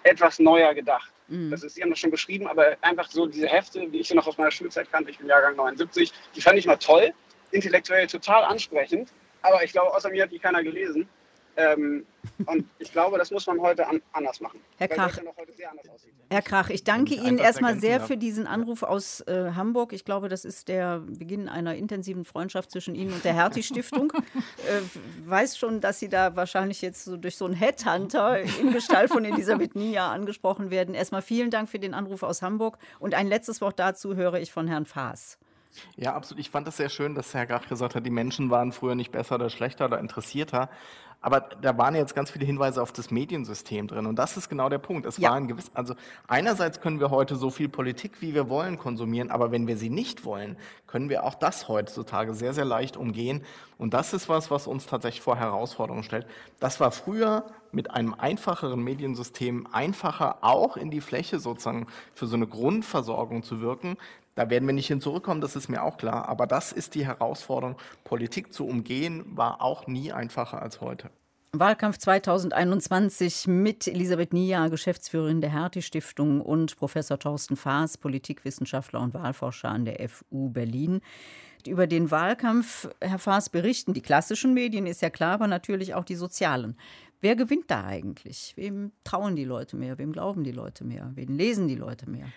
etwas 0.03 0.39
neuer 0.39 0.73
gedacht. 0.73 1.11
Mhm. 1.27 1.51
Das 1.51 1.63
ist, 1.63 1.75
Sie 1.75 1.81
haben 1.81 1.89
das 1.89 1.99
schon 1.99 2.11
beschrieben, 2.11 2.47
aber 2.47 2.77
einfach 2.81 3.09
so 3.09 3.25
diese 3.25 3.47
Hefte, 3.47 3.91
wie 3.91 3.99
ich 3.99 4.07
sie 4.07 4.15
noch 4.15 4.27
aus 4.27 4.37
meiner 4.37 4.51
Schulzeit 4.51 4.91
kannte, 4.91 5.09
ich 5.11 5.17
bin 5.17 5.27
Jahrgang 5.27 5.55
79, 5.55 6.13
die 6.35 6.41
fand 6.41 6.57
ich 6.59 6.65
mal 6.65 6.77
toll, 6.77 7.11
intellektuell 7.51 8.05
total 8.07 8.43
ansprechend, 8.43 9.09
aber 9.41 9.63
ich 9.63 9.71
glaube, 9.71 9.95
außer 9.95 10.09
mir 10.09 10.23
hat 10.23 10.31
die 10.31 10.39
keiner 10.39 10.63
gelesen. 10.63 11.09
Ähm, 11.59 12.05
und 12.45 12.65
ich 12.79 12.91
glaube, 12.93 13.17
das 13.17 13.31
muss 13.31 13.45
man 13.45 13.59
heute 13.59 13.85
an, 13.85 14.01
anders 14.13 14.39
machen. 14.39 14.61
Herr 14.77 14.87
Krach, 14.87 15.19
Herr 16.29 16.41
Krach, 16.41 16.69
ich 16.69 16.85
danke 16.85 17.15
Ihnen 17.15 17.37
erstmal 17.37 17.77
sehr 17.77 17.99
für 17.99 18.15
diesen 18.15 18.47
Anruf 18.47 18.81
aus 18.83 19.19
äh, 19.21 19.51
Hamburg. 19.55 19.91
Ich 19.91 20.05
glaube, 20.05 20.29
das 20.29 20.45
ist 20.45 20.69
der 20.69 20.99
Beginn 20.99 21.49
einer 21.49 21.75
intensiven 21.75 22.23
Freundschaft 22.23 22.71
zwischen 22.71 22.95
Ihnen 22.95 23.11
und 23.11 23.25
der 23.25 23.33
Hertie-Stiftung. 23.33 24.13
äh, 24.67 25.27
weiß 25.27 25.57
schon, 25.57 25.81
dass 25.81 25.99
Sie 25.99 26.07
da 26.07 26.37
wahrscheinlich 26.37 26.81
jetzt 26.81 27.03
so 27.03 27.17
durch 27.17 27.35
so 27.35 27.43
einen 27.43 27.55
Headhunter 27.55 28.39
in 28.39 28.71
Gestalt 28.71 29.09
von 29.09 29.25
Elisabeth 29.25 29.75
Nia 29.75 30.09
angesprochen 30.09 30.71
werden. 30.71 30.95
Erstmal 30.95 31.21
vielen 31.21 31.51
Dank 31.51 31.67
für 31.67 31.79
den 31.79 31.93
Anruf 31.93 32.23
aus 32.23 32.41
Hamburg. 32.41 32.77
Und 32.99 33.15
ein 33.15 33.27
letztes 33.27 33.59
Wort 33.59 33.79
dazu 33.79 34.15
höre 34.15 34.35
ich 34.35 34.53
von 34.53 34.67
Herrn 34.67 34.85
Faas. 34.85 35.37
Ja, 35.95 36.15
absolut. 36.15 36.39
Ich 36.39 36.49
fand 36.49 36.67
das 36.67 36.77
sehr 36.77 36.89
schön, 36.89 37.15
dass 37.15 37.33
Herr 37.33 37.45
Grach 37.45 37.67
gesagt 37.67 37.95
hat, 37.95 38.05
die 38.05 38.11
Menschen 38.11 38.49
waren 38.49 38.71
früher 38.71 38.95
nicht 38.95 39.11
besser 39.11 39.35
oder 39.35 39.49
schlechter 39.49 39.85
oder 39.85 39.99
interessierter. 39.99 40.69
Aber 41.21 41.41
da 41.41 41.77
waren 41.77 41.95
jetzt 41.95 42.15
ganz 42.15 42.31
viele 42.31 42.45
Hinweise 42.45 42.81
auf 42.81 42.93
das 42.93 43.11
Mediensystem 43.11 43.87
drin. 43.87 44.05
Und 44.05 44.15
das 44.17 44.37
ist 44.37 44.47
genau 44.47 44.69
der 44.69 44.77
Punkt. 44.77 45.05
Es 45.05 45.17
ja. 45.17 45.29
war 45.29 45.35
ein 45.35 45.47
gewiss, 45.49 45.69
also 45.73 45.95
einerseits 46.27 46.79
können 46.79 47.01
wir 47.01 47.09
heute 47.09 47.35
so 47.35 47.49
viel 47.49 47.67
Politik, 47.67 48.21
wie 48.21 48.33
wir 48.33 48.47
wollen, 48.49 48.77
konsumieren. 48.77 49.29
Aber 49.29 49.51
wenn 49.51 49.67
wir 49.67 49.75
sie 49.75 49.89
nicht 49.89 50.23
wollen, 50.23 50.55
können 50.87 51.09
wir 51.09 51.25
auch 51.25 51.35
das 51.35 51.67
heutzutage 51.67 52.33
sehr, 52.33 52.53
sehr 52.53 52.65
leicht 52.65 52.95
umgehen. 52.95 53.43
Und 53.77 53.93
das 53.93 54.13
ist 54.13 54.29
was, 54.29 54.49
was 54.49 54.65
uns 54.65 54.85
tatsächlich 54.85 55.21
vor 55.21 55.35
Herausforderungen 55.35 56.03
stellt. 56.03 56.25
Das 56.59 56.79
war 56.79 56.91
früher 56.91 57.45
mit 57.71 57.91
einem 57.91 58.13
einfacheren 58.13 58.83
Mediensystem 58.83 59.67
einfacher, 59.71 60.37
auch 60.41 60.77
in 60.77 60.89
die 60.89 61.01
Fläche 61.01 61.39
sozusagen 61.39 61.87
für 62.13 62.27
so 62.27 62.35
eine 62.35 62.47
Grundversorgung 62.47 63.43
zu 63.43 63.61
wirken. 63.61 63.97
Da 64.39 64.49
werden 64.49 64.65
wir 64.69 64.73
nicht 64.73 64.87
hin 64.87 65.01
zurückkommen, 65.01 65.41
das 65.41 65.57
ist 65.57 65.67
mir 65.67 65.83
auch 65.83 65.97
klar. 65.97 66.29
Aber 66.29 66.47
das 66.47 66.71
ist 66.71 66.95
die 66.95 67.05
Herausforderung. 67.05 67.75
Politik 68.05 68.53
zu 68.53 68.65
umgehen 68.65 69.25
war 69.35 69.61
auch 69.61 69.85
nie 69.85 70.13
einfacher 70.13 70.61
als 70.61 70.79
heute. 70.79 71.09
Wahlkampf 71.51 71.97
2021 71.97 73.47
mit 73.47 73.85
Elisabeth 73.85 74.31
Nia, 74.31 74.69
Geschäftsführerin 74.69 75.41
der 75.41 75.51
Hertie-Stiftung 75.51 76.39
und 76.39 76.77
Professor 76.77 77.19
Thorsten 77.19 77.57
Faas, 77.57 77.97
Politikwissenschaftler 77.97 79.01
und 79.01 79.13
Wahlforscher 79.13 79.67
an 79.67 79.83
der 79.83 80.07
FU 80.07 80.47
Berlin. 80.47 81.01
Über 81.67 81.85
den 81.85 82.09
Wahlkampf, 82.09 82.87
Herr 83.01 83.19
Faas, 83.19 83.49
berichten 83.49 83.93
die 83.93 84.01
klassischen 84.01 84.53
Medien, 84.53 84.87
ist 84.87 85.01
ja 85.01 85.09
klar, 85.09 85.33
aber 85.33 85.47
natürlich 85.47 85.95
auch 85.95 86.05
die 86.05 86.15
sozialen. 86.15 86.77
Wer 87.19 87.35
gewinnt 87.35 87.69
da 87.69 87.83
eigentlich? 87.83 88.53
Wem 88.55 88.93
trauen 89.03 89.35
die 89.35 89.43
Leute 89.43 89.75
mehr? 89.75 89.97
Wem 89.97 90.13
glauben 90.13 90.45
die 90.45 90.53
Leute 90.53 90.85
mehr? 90.85 91.11
Wen 91.15 91.35
lesen 91.35 91.67
die 91.67 91.75
Leute 91.75 92.09
mehr? 92.09 92.27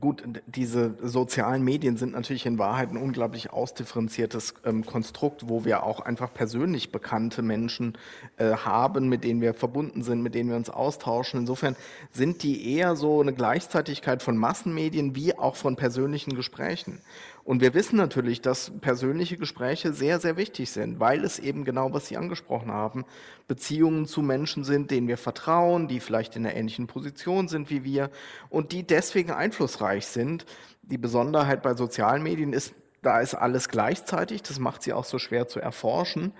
Gut, 0.00 0.22
diese 0.46 0.94
sozialen 1.02 1.62
Medien 1.62 1.96
sind 1.96 2.12
natürlich 2.12 2.46
in 2.46 2.58
Wahrheit 2.58 2.90
ein 2.90 2.96
unglaublich 2.96 3.52
ausdifferenziertes 3.52 4.54
ähm, 4.64 4.86
Konstrukt, 4.86 5.48
wo 5.48 5.64
wir 5.64 5.82
auch 5.82 6.00
einfach 6.00 6.32
persönlich 6.32 6.92
bekannte 6.92 7.42
Menschen 7.42 7.98
äh, 8.36 8.52
haben, 8.52 9.08
mit 9.08 9.24
denen 9.24 9.40
wir 9.40 9.54
verbunden 9.54 10.02
sind, 10.02 10.22
mit 10.22 10.34
denen 10.34 10.50
wir 10.50 10.56
uns 10.56 10.70
austauschen. 10.70 11.40
Insofern 11.40 11.76
sind 12.10 12.42
die 12.42 12.74
eher 12.74 12.96
so 12.96 13.20
eine 13.20 13.32
Gleichzeitigkeit 13.32 14.22
von 14.22 14.36
Massenmedien 14.36 15.14
wie 15.14 15.36
auch 15.38 15.56
von 15.56 15.76
persönlichen 15.76 16.34
Gesprächen. 16.34 17.00
Und 17.44 17.60
wir 17.60 17.74
wissen 17.74 17.96
natürlich, 17.96 18.40
dass 18.40 18.70
persönliche 18.80 19.36
Gespräche 19.36 19.92
sehr, 19.92 20.20
sehr 20.20 20.36
wichtig 20.36 20.70
sind, 20.70 21.00
weil 21.00 21.24
es 21.24 21.38
eben 21.38 21.64
genau, 21.64 21.92
was 21.92 22.06
Sie 22.06 22.16
angesprochen 22.16 22.70
haben, 22.70 23.04
Beziehungen 23.48 24.06
zu 24.06 24.22
Menschen 24.22 24.62
sind, 24.62 24.90
denen 24.90 25.08
wir 25.08 25.18
vertrauen, 25.18 25.88
die 25.88 25.98
vielleicht 25.98 26.36
in 26.36 26.46
einer 26.46 26.54
ähnlichen 26.54 26.86
Position 26.86 27.48
sind 27.48 27.68
wie 27.68 27.82
wir 27.82 28.10
und 28.48 28.70
die 28.72 28.84
deswegen 28.84 29.32
einflussreich 29.32 30.06
sind. 30.06 30.46
Die 30.82 30.98
Besonderheit 30.98 31.62
bei 31.62 31.74
sozialen 31.74 32.22
Medien 32.22 32.52
ist, 32.52 32.74
da 33.02 33.20
ist 33.20 33.34
alles 33.34 33.68
gleichzeitig, 33.68 34.42
das 34.42 34.60
macht 34.60 34.84
sie 34.84 34.92
auch 34.92 35.04
so 35.04 35.18
schwer 35.18 35.48
zu 35.48 35.58
erforschen. 35.58 36.32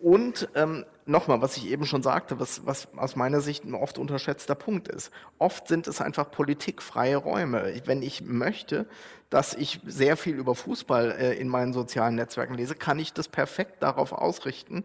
Und 0.00 0.48
ähm, 0.54 0.86
nochmal, 1.04 1.42
was 1.42 1.58
ich 1.58 1.70
eben 1.70 1.84
schon 1.84 2.02
sagte, 2.02 2.40
was, 2.40 2.64
was 2.64 2.88
aus 2.96 3.16
meiner 3.16 3.42
Sicht 3.42 3.64
ein 3.64 3.74
oft 3.74 3.98
unterschätzter 3.98 4.54
Punkt 4.54 4.88
ist. 4.88 5.10
Oft 5.38 5.68
sind 5.68 5.86
es 5.86 6.00
einfach 6.00 6.30
politikfreie 6.30 7.16
Räume. 7.16 7.82
Wenn 7.84 8.00
ich 8.00 8.22
möchte, 8.22 8.86
dass 9.30 9.54
ich 9.54 9.80
sehr 9.86 10.16
viel 10.16 10.36
über 10.36 10.54
Fußball 10.54 11.12
äh, 11.12 11.34
in 11.34 11.48
meinen 11.48 11.72
sozialen 11.72 12.16
Netzwerken 12.16 12.54
lese, 12.54 12.74
kann 12.74 12.98
ich 12.98 13.12
das 13.12 13.28
perfekt 13.28 13.82
darauf 13.82 14.12
ausrichten. 14.12 14.84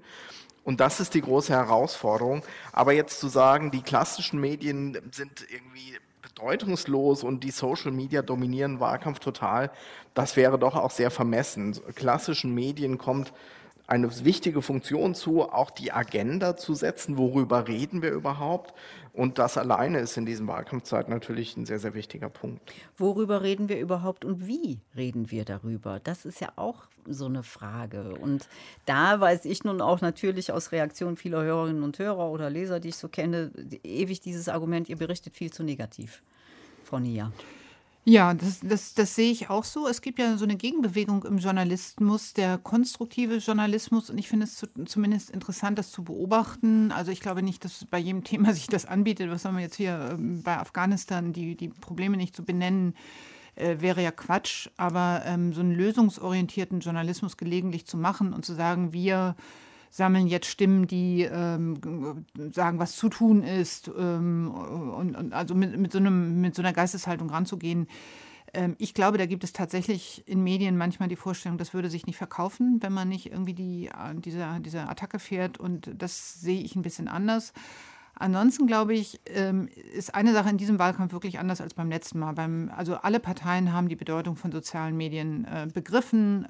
Und 0.63 0.79
das 0.79 0.99
ist 0.99 1.13
die 1.13 1.21
große 1.21 1.53
Herausforderung. 1.53 2.43
Aber 2.71 2.93
jetzt 2.93 3.19
zu 3.19 3.27
sagen, 3.27 3.71
die 3.71 3.81
klassischen 3.81 4.39
Medien 4.39 4.97
sind 5.11 5.45
irgendwie 5.49 5.97
bedeutungslos 6.21 7.23
und 7.23 7.43
die 7.43 7.51
Social 7.51 7.91
Media 7.91 8.21
dominieren 8.21 8.79
Wahlkampf 8.79 9.19
total, 9.19 9.71
das 10.13 10.35
wäre 10.35 10.57
doch 10.57 10.75
auch 10.75 10.91
sehr 10.91 11.11
vermessen. 11.11 11.79
Klassischen 11.95 12.53
Medien 12.53 12.97
kommt 12.97 13.31
eine 13.87 14.25
wichtige 14.25 14.61
Funktion 14.61 15.13
zu, 15.15 15.43
auch 15.43 15.69
die 15.69 15.91
Agenda 15.91 16.57
zu 16.57 16.73
setzen, 16.73 17.17
worüber 17.17 17.67
reden 17.67 18.01
wir 18.01 18.11
überhaupt. 18.11 18.73
Und 19.13 19.39
das 19.39 19.57
alleine 19.57 19.99
ist 19.99 20.17
in 20.17 20.25
diesen 20.25 20.47
Wahlkampfzeiten 20.47 21.13
natürlich 21.13 21.55
ein 21.55 21.65
sehr, 21.65 21.79
sehr 21.79 21.93
wichtiger 21.93 22.29
Punkt. 22.29 22.73
Worüber 22.97 23.43
reden 23.43 23.69
wir 23.69 23.79
überhaupt 23.79 24.25
und 24.25 24.47
wie 24.47 24.79
reden 24.95 25.31
wir 25.31 25.45
darüber? 25.45 26.01
Das 26.03 26.25
ist 26.25 26.41
ja 26.41 26.51
auch 26.57 26.83
so 27.07 27.25
eine 27.25 27.43
Frage. 27.43 28.15
Und 28.15 28.47
da 28.85 29.19
weiß 29.21 29.45
ich 29.45 29.63
nun 29.63 29.79
auch 29.79 30.01
natürlich 30.01 30.51
aus 30.51 30.71
Reaktionen 30.71 31.15
vieler 31.15 31.43
Hörerinnen 31.43 31.83
und 31.83 31.97
Hörer 31.97 32.29
oder 32.29 32.49
Leser, 32.49 32.79
die 32.79 32.89
ich 32.89 32.97
so 32.97 33.07
kenne, 33.07 33.51
ewig 33.83 34.19
dieses 34.19 34.49
Argument, 34.49 34.89
ihr 34.89 34.97
berichtet 34.97 35.35
viel 35.35 35.53
zu 35.53 35.63
negativ, 35.63 36.21
Frau 36.83 36.99
Nia. 36.99 37.31
Ja, 38.07 38.35
das, 38.35 38.59
das, 38.59 38.93
das 38.93 39.15
sehe 39.15 39.31
ich 39.31 39.49
auch 39.49 39.63
so. 39.63 39.87
Es 39.87 39.99
gibt 39.99 40.19
ja 40.19 40.37
so 40.37 40.45
eine 40.45 40.57
Gegenbewegung 40.57 41.23
im 41.23 41.39
Journalismus, 41.39 42.33
der 42.33 42.59
konstruktive 42.59 43.37
Journalismus. 43.37 44.11
Und 44.11 44.19
ich 44.19 44.27
finde 44.27 44.45
es 44.45 44.57
zu, 44.57 44.67
zumindest 44.85 45.31
interessant, 45.31 45.79
das 45.79 45.89
zu 45.89 46.03
beobachten. 46.03 46.91
Also 46.91 47.11
ich 47.11 47.19
glaube 47.19 47.41
nicht, 47.41 47.65
dass 47.65 47.83
bei 47.85 47.97
jedem 47.97 48.23
Thema 48.23 48.53
sich 48.53 48.67
das 48.67 48.85
anbietet. 48.85 49.31
Was 49.31 49.43
haben 49.43 49.55
wir 49.55 49.63
jetzt 49.63 49.77
hier 49.77 50.11
ähm, 50.11 50.43
bei 50.43 50.55
Afghanistan, 50.55 51.33
die, 51.33 51.55
die 51.55 51.69
Probleme 51.69 52.15
nicht 52.15 52.35
zu 52.35 52.45
benennen, 52.45 52.93
äh, 53.55 53.77
wäre 53.79 54.03
ja 54.03 54.11
Quatsch. 54.11 54.69
Aber 54.77 55.23
ähm, 55.25 55.51
so 55.51 55.61
einen 55.61 55.73
lösungsorientierten 55.73 56.81
Journalismus 56.81 57.37
gelegentlich 57.37 57.87
zu 57.87 57.97
machen 57.97 58.33
und 58.33 58.45
zu 58.45 58.53
sagen, 58.53 58.93
wir 58.93 59.35
sammeln 59.95 60.27
jetzt 60.27 60.47
Stimmen, 60.47 60.87
die 60.87 61.21
ähm, 61.21 62.25
sagen, 62.51 62.79
was 62.79 62.97
zu 62.97 63.07
tun 63.07 63.43
ist 63.43 63.89
ähm, 63.97 64.51
und, 64.51 65.15
und, 65.15 65.31
also 65.31 65.55
mit, 65.55 65.77
mit, 65.77 65.93
so 65.93 65.99
einem, 65.99 66.41
mit 66.41 66.53
so 66.53 66.61
einer 66.61 66.73
Geisteshaltung 66.73 67.29
ranzugehen. 67.29 67.87
Ähm, 68.53 68.75
ich 68.77 68.93
glaube, 68.93 69.17
da 69.17 69.25
gibt 69.25 69.45
es 69.45 69.53
tatsächlich 69.53 70.27
in 70.27 70.43
Medien 70.43 70.75
manchmal 70.75 71.07
die 71.07 71.15
Vorstellung, 71.15 71.57
das 71.57 71.73
würde 71.73 71.89
sich 71.89 72.07
nicht 72.07 72.17
verkaufen, 72.17 72.79
wenn 72.81 72.91
man 72.91 73.07
nicht 73.07 73.31
irgendwie 73.31 73.53
die, 73.53 73.89
diese, 74.15 74.45
diese 74.59 74.89
Attacke 74.89 75.17
fährt 75.17 75.61
und 75.61 75.89
das 75.97 76.41
sehe 76.41 76.59
ich 76.59 76.75
ein 76.75 76.81
bisschen 76.81 77.07
anders. 77.07 77.53
Ansonsten 78.15 78.67
glaube 78.67 78.93
ich, 78.93 79.21
ähm, 79.27 79.69
ist 79.93 80.13
eine 80.13 80.33
Sache 80.33 80.49
in 80.49 80.57
diesem 80.57 80.77
Wahlkampf 80.77 81.13
wirklich 81.13 81.39
anders 81.39 81.61
als 81.61 81.73
beim 81.73 81.89
letzten 81.89 82.19
Mal. 82.19 82.35
Also 82.75 82.95
alle 82.95 83.21
Parteien 83.21 83.71
haben 83.71 83.87
die 83.87 83.95
Bedeutung 83.95 84.35
von 84.35 84.51
sozialen 84.51 84.97
Medien 84.97 85.45
äh, 85.45 85.67
begriffen. 85.73 86.45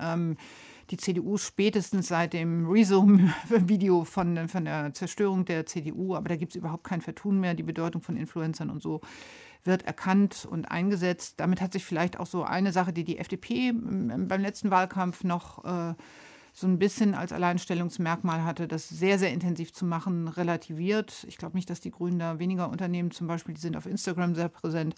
Die 0.91 0.97
CDU 0.97 1.37
spätestens 1.37 2.07
seit 2.07 2.33
dem 2.33 2.67
Resume-Video 2.69 4.03
von, 4.03 4.47
von 4.47 4.65
der 4.65 4.93
Zerstörung 4.93 5.45
der 5.45 5.65
CDU, 5.65 6.15
aber 6.15 6.29
da 6.29 6.35
gibt 6.35 6.51
es 6.51 6.55
überhaupt 6.55 6.83
kein 6.83 7.01
Vertun 7.01 7.39
mehr. 7.39 7.55
Die 7.55 7.63
Bedeutung 7.63 8.01
von 8.01 8.15
Influencern 8.15 8.69
und 8.69 8.83
so 8.83 9.01
wird 9.63 9.83
erkannt 9.83 10.47
und 10.49 10.65
eingesetzt. 10.65 11.35
Damit 11.37 11.59
hat 11.59 11.73
sich 11.73 11.83
vielleicht 11.83 12.19
auch 12.19 12.27
so 12.27 12.43
eine 12.43 12.71
Sache, 12.71 12.93
die 12.93 13.03
die 13.03 13.17
FDP 13.17 13.73
beim 13.73 14.41
letzten 14.41 14.69
Wahlkampf 14.69 15.23
noch 15.23 15.65
äh, 15.65 15.95
so 16.53 16.67
ein 16.67 16.79
bisschen 16.79 17.15
als 17.15 17.33
Alleinstellungsmerkmal 17.33 18.45
hatte, 18.45 18.67
das 18.67 18.87
sehr, 18.87 19.19
sehr 19.19 19.33
intensiv 19.33 19.73
zu 19.73 19.85
machen, 19.85 20.29
relativiert. 20.29 21.25
Ich 21.27 21.37
glaube 21.37 21.57
nicht, 21.57 21.69
dass 21.69 21.81
die 21.81 21.91
Grünen 21.91 22.19
da 22.19 22.39
weniger 22.39 22.69
unternehmen. 22.69 23.11
Zum 23.11 23.27
Beispiel, 23.27 23.55
die 23.55 23.61
sind 23.61 23.75
auf 23.75 23.85
Instagram 23.85 24.35
sehr 24.35 24.47
präsent. 24.47 24.95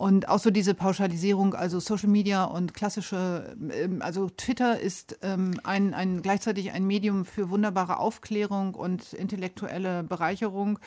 Und 0.00 0.30
auch 0.30 0.38
so 0.38 0.50
diese 0.50 0.72
Pauschalisierung, 0.72 1.52
also 1.52 1.78
Social 1.78 2.08
Media 2.08 2.44
und 2.44 2.72
klassische, 2.72 3.54
ähm, 3.70 4.00
also 4.00 4.30
Twitter 4.30 4.80
ist 4.80 5.18
ähm, 5.20 5.60
ein, 5.62 5.92
ein, 5.92 6.22
gleichzeitig 6.22 6.72
ein 6.72 6.86
Medium 6.86 7.26
für 7.26 7.50
wunderbare 7.50 7.98
Aufklärung 7.98 8.72
und 8.74 9.12
intellektuelle 9.12 10.02
Bereicherung. 10.02 10.78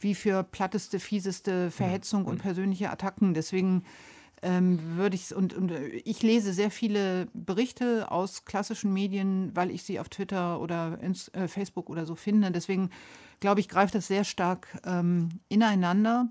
wie 0.00 0.16
für 0.16 0.42
platteste, 0.42 0.98
fieseste 0.98 1.70
Verhetzung 1.70 2.24
und 2.24 2.38
persönliche 2.38 2.90
Attacken. 2.90 3.34
Deswegen 3.34 3.84
ähm, 4.42 4.80
würde 4.96 5.14
ich 5.14 5.32
und, 5.32 5.54
und 5.54 5.70
ich 5.70 6.20
lese 6.20 6.52
sehr 6.52 6.72
viele 6.72 7.28
Berichte 7.34 8.10
aus 8.10 8.46
klassischen 8.46 8.92
Medien, 8.92 9.52
weil 9.54 9.70
ich 9.70 9.84
sie 9.84 10.00
auf 10.00 10.08
Twitter 10.08 10.60
oder 10.60 10.98
in, 11.00 11.14
äh, 11.34 11.46
Facebook 11.46 11.88
oder 11.88 12.04
so 12.04 12.16
finde. 12.16 12.50
Deswegen 12.50 12.90
glaube 13.38 13.60
ich, 13.60 13.68
greift 13.68 13.94
das 13.94 14.08
sehr 14.08 14.24
stark 14.24 14.66
ähm, 14.84 15.28
ineinander. 15.48 16.30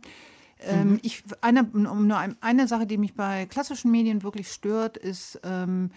Ähm, 0.62 0.92
mhm. 0.92 1.00
ich, 1.04 1.24
eine, 1.42 1.64
um 1.64 2.08
nur 2.08 2.18
ein, 2.18 2.36
eine 2.42 2.68
Sache, 2.68 2.86
die 2.86 2.98
mich 2.98 3.14
bei 3.16 3.46
klassischen 3.46 3.92
Medien 3.92 4.24
wirklich 4.24 4.52
stört, 4.52 4.98
ist, 4.98 5.40
ähm, 5.44 5.92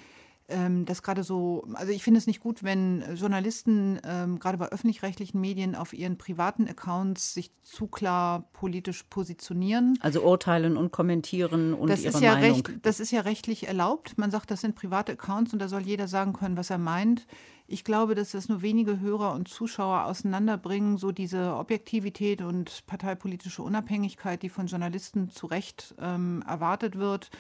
ähm, 0.48 0.84
dass 0.84 1.02
gerade 1.02 1.24
so, 1.24 1.64
also 1.74 1.92
ich 1.92 2.02
finde 2.02 2.18
es 2.18 2.26
nicht 2.26 2.40
gut, 2.40 2.62
wenn 2.62 3.02
Journalisten 3.14 4.00
ähm, 4.04 4.38
gerade 4.38 4.58
bei 4.58 4.66
öffentlich-rechtlichen 4.68 5.40
Medien 5.40 5.74
auf 5.74 5.92
ihren 5.92 6.18
privaten 6.18 6.68
Accounts 6.68 7.34
sich 7.34 7.50
zu 7.62 7.86
klar 7.86 8.48
politisch 8.52 9.04
positionieren. 9.04 9.98
Also 10.00 10.22
urteilen 10.22 10.76
und 10.76 10.92
kommentieren 10.92 11.74
und 11.74 11.88
das 11.88 12.02
ihre 12.02 12.14
ist 12.14 12.20
ja 12.20 12.34
Meinung. 12.34 12.56
Recht, 12.56 12.70
das 12.82 13.00
ist 13.00 13.10
ja 13.10 13.22
rechtlich 13.22 13.66
erlaubt. 13.66 14.18
Man 14.18 14.30
sagt, 14.30 14.50
das 14.50 14.60
sind 14.60 14.74
private 14.74 15.12
Accounts 15.12 15.52
und 15.52 15.58
da 15.58 15.68
soll 15.68 15.82
jeder 15.82 16.08
sagen 16.08 16.32
können, 16.32 16.56
was 16.56 16.70
er 16.70 16.78
meint. 16.78 17.26
Ich 17.66 17.84
glaube, 17.84 18.14
dass 18.14 18.32
das 18.32 18.48
nur 18.48 18.62
wenige 18.62 19.00
Hörer 19.00 19.32
und 19.32 19.48
Zuschauer 19.48 20.04
auseinanderbringen, 20.04 20.98
so 20.98 21.12
diese 21.12 21.54
Objektivität 21.54 22.42
und 22.42 22.84
parteipolitische 22.86 23.62
Unabhängigkeit, 23.62 24.42
die 24.42 24.48
von 24.48 24.66
Journalisten 24.66 25.30
zu 25.30 25.46
Recht 25.46 25.94
ähm, 25.98 26.42
erwartet 26.46 26.98
wird 26.98 27.30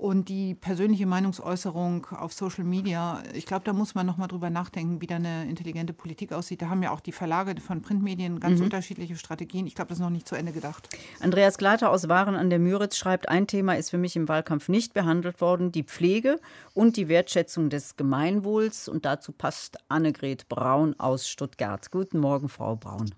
und 0.00 0.30
die 0.30 0.54
persönliche 0.54 1.04
Meinungsäußerung 1.04 2.06
auf 2.06 2.32
Social 2.32 2.64
Media, 2.64 3.22
ich 3.34 3.44
glaube, 3.44 3.64
da 3.66 3.74
muss 3.74 3.94
man 3.94 4.06
nochmal 4.06 4.28
drüber 4.28 4.48
nachdenken, 4.48 5.02
wie 5.02 5.06
da 5.06 5.16
eine 5.16 5.44
intelligente 5.44 5.92
Politik 5.92 6.32
aussieht. 6.32 6.62
Da 6.62 6.70
haben 6.70 6.82
ja 6.82 6.90
auch 6.90 7.00
die 7.00 7.12
Verlage 7.12 7.60
von 7.60 7.82
Printmedien 7.82 8.40
ganz 8.40 8.60
mhm. 8.60 8.64
unterschiedliche 8.64 9.16
Strategien. 9.16 9.66
Ich 9.66 9.74
glaube, 9.74 9.90
das 9.90 9.98
ist 9.98 10.02
noch 10.02 10.08
nicht 10.08 10.26
zu 10.26 10.36
Ende 10.36 10.52
gedacht. 10.52 10.88
Andreas 11.20 11.58
Glater 11.58 11.90
aus 11.90 12.08
Waren 12.08 12.34
an 12.34 12.48
der 12.48 12.58
Müritz 12.58 12.96
schreibt, 12.96 13.28
ein 13.28 13.46
Thema 13.46 13.76
ist 13.76 13.90
für 13.90 13.98
mich 13.98 14.16
im 14.16 14.26
Wahlkampf 14.26 14.70
nicht 14.70 14.94
behandelt 14.94 15.42
worden, 15.42 15.70
die 15.70 15.82
Pflege 15.82 16.40
und 16.72 16.96
die 16.96 17.08
Wertschätzung 17.08 17.68
des 17.68 17.96
Gemeinwohls. 17.96 18.88
Und 18.88 19.04
dazu 19.04 19.32
passt 19.32 19.76
Annegret 19.90 20.48
Braun 20.48 20.98
aus 20.98 21.28
Stuttgart. 21.28 21.90
Guten 21.90 22.20
Morgen, 22.20 22.48
Frau 22.48 22.74
Braun. 22.74 23.14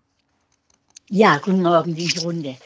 Ja, 1.09 1.39
guten 1.39 1.63
Morgen, 1.63 1.95
die 1.95 2.13
Runde. 2.19 2.57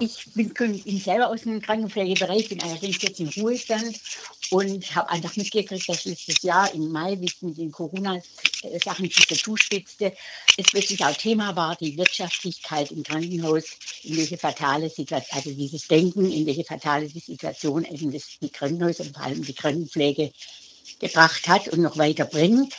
Ich 0.00 0.24
bin, 0.34 0.52
bin 0.52 0.98
selber 0.98 1.28
aus 1.28 1.42
dem 1.42 1.62
Krankenpflegebereich, 1.62 2.48
bin 2.48 2.60
allerdings 2.60 3.00
jetzt 3.00 3.20
im 3.20 3.28
Ruhestand 3.28 4.00
und 4.50 4.94
habe 4.96 5.08
einfach 5.08 5.36
mitgekriegt, 5.36 5.88
dass 5.88 6.04
letztes 6.04 6.42
Jahr 6.42 6.74
im 6.74 6.90
Mai, 6.90 7.16
wie 7.20 7.26
es 7.26 7.40
mit 7.42 7.58
den 7.58 7.70
Corona-Sachen 7.70 9.08
sich 9.08 9.26
so 9.28 9.36
zuspitzte, 9.36 10.12
es 10.56 10.66
plötzlich 10.66 11.04
auch 11.04 11.16
Thema 11.16 11.54
war, 11.54 11.76
die 11.76 11.96
Wirtschaftlichkeit 11.96 12.90
im 12.90 13.04
Krankenhaus, 13.04 13.64
in 14.02 14.16
welche 14.16 14.36
fatale 14.36 14.90
Situation, 14.90 15.38
also 15.38 15.50
dieses 15.52 15.86
Denken, 15.86 16.28
in 16.28 16.44
welche 16.44 16.64
fatale 16.64 17.08
Situation 17.08 17.84
eben 17.84 18.10
das 18.10 18.38
die 18.42 18.50
Krankenhäuser 18.50 19.04
und 19.04 19.14
vor 19.14 19.24
allem 19.24 19.44
die 19.44 19.54
Krankenpflege 19.54 20.32
gebracht 20.98 21.46
hat 21.46 21.68
und 21.68 21.82
noch 21.82 21.96
weiter 21.98 22.24
bringt. 22.24 22.74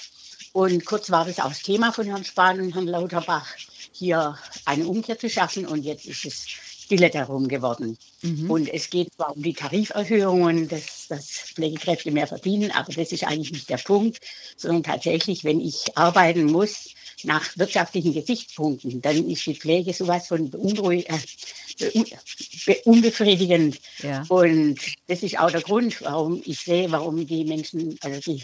Und 0.51 0.85
kurz 0.85 1.09
war 1.11 1.25
das 1.25 1.39
auch 1.39 1.49
das 1.49 1.61
Thema 1.61 1.93
von 1.93 2.07
Herrn 2.07 2.25
Spahn 2.25 2.59
und 2.59 2.73
Herrn 2.73 2.87
Lauterbach, 2.87 3.47
hier 3.93 4.37
eine 4.65 4.85
Umkehr 4.85 5.17
zu 5.17 5.29
schaffen. 5.29 5.65
Und 5.65 5.83
jetzt 5.83 6.05
ist 6.05 6.25
es 6.25 6.45
stille 6.85 7.09
darum 7.09 7.47
geworden. 7.47 7.97
Mhm. 8.21 8.49
Und 8.49 8.73
es 8.73 8.89
geht 8.89 9.13
zwar 9.13 9.35
um 9.35 9.41
die 9.41 9.53
Tariferhöhungen, 9.53 10.67
dass, 10.67 11.07
dass 11.09 11.25
Pflegekräfte 11.27 12.11
mehr 12.11 12.27
verdienen, 12.27 12.71
aber 12.71 12.93
das 12.93 13.11
ist 13.11 13.23
eigentlich 13.23 13.51
nicht 13.51 13.69
der 13.69 13.77
Punkt, 13.77 14.19
sondern 14.55 14.83
tatsächlich, 14.83 15.43
wenn 15.43 15.59
ich 15.59 15.97
arbeiten 15.97 16.45
muss 16.45 16.93
nach 17.23 17.57
wirtschaftlichen 17.57 18.13
Gesichtspunkten, 18.13 19.01
dann 19.01 19.27
ist 19.27 19.45
die 19.45 19.55
Pflege 19.55 19.93
sowas 19.93 20.27
von 20.27 20.49
beunruhig, 20.51 21.07
äh, 21.79 22.75
unbefriedigend. 22.83 23.79
Ja. 24.03 24.23
Und 24.29 24.79
das 25.07 25.23
ist 25.23 25.39
auch 25.39 25.49
der 25.49 25.61
Grund, 25.61 26.01
warum 26.01 26.41
ich 26.45 26.59
sehe, 26.59 26.91
warum 26.91 27.25
die 27.25 27.45
Menschen, 27.45 27.97
also 28.01 28.19
die 28.19 28.43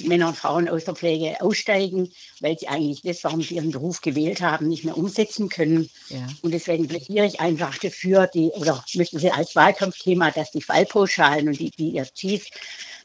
Männer 0.00 0.28
und 0.28 0.36
Frauen 0.36 0.68
aus 0.68 0.84
der 0.84 0.94
Pflege 0.94 1.40
aussteigen, 1.40 2.10
weil 2.40 2.58
sie 2.58 2.68
eigentlich 2.68 3.02
das, 3.02 3.24
warum 3.24 3.42
sie 3.42 3.56
ihren 3.56 3.70
Beruf 3.70 4.00
gewählt 4.00 4.40
haben, 4.40 4.68
nicht 4.68 4.84
mehr 4.84 4.96
umsetzen 4.96 5.48
können. 5.48 5.88
Ja. 6.08 6.26
Und 6.42 6.52
deswegen 6.52 6.88
plädiere 6.88 7.26
ich 7.26 7.40
einfach 7.40 7.78
dafür, 7.78 8.26
die, 8.26 8.50
oder 8.50 8.84
möchten 8.94 9.18
Sie 9.18 9.30
als 9.30 9.54
Wahlkampfthema, 9.54 10.30
dass 10.30 10.50
die 10.50 10.62
Fallpauschalen 10.62 11.48
und 11.48 11.58
die, 11.58 12.02
zieht, 12.14 12.50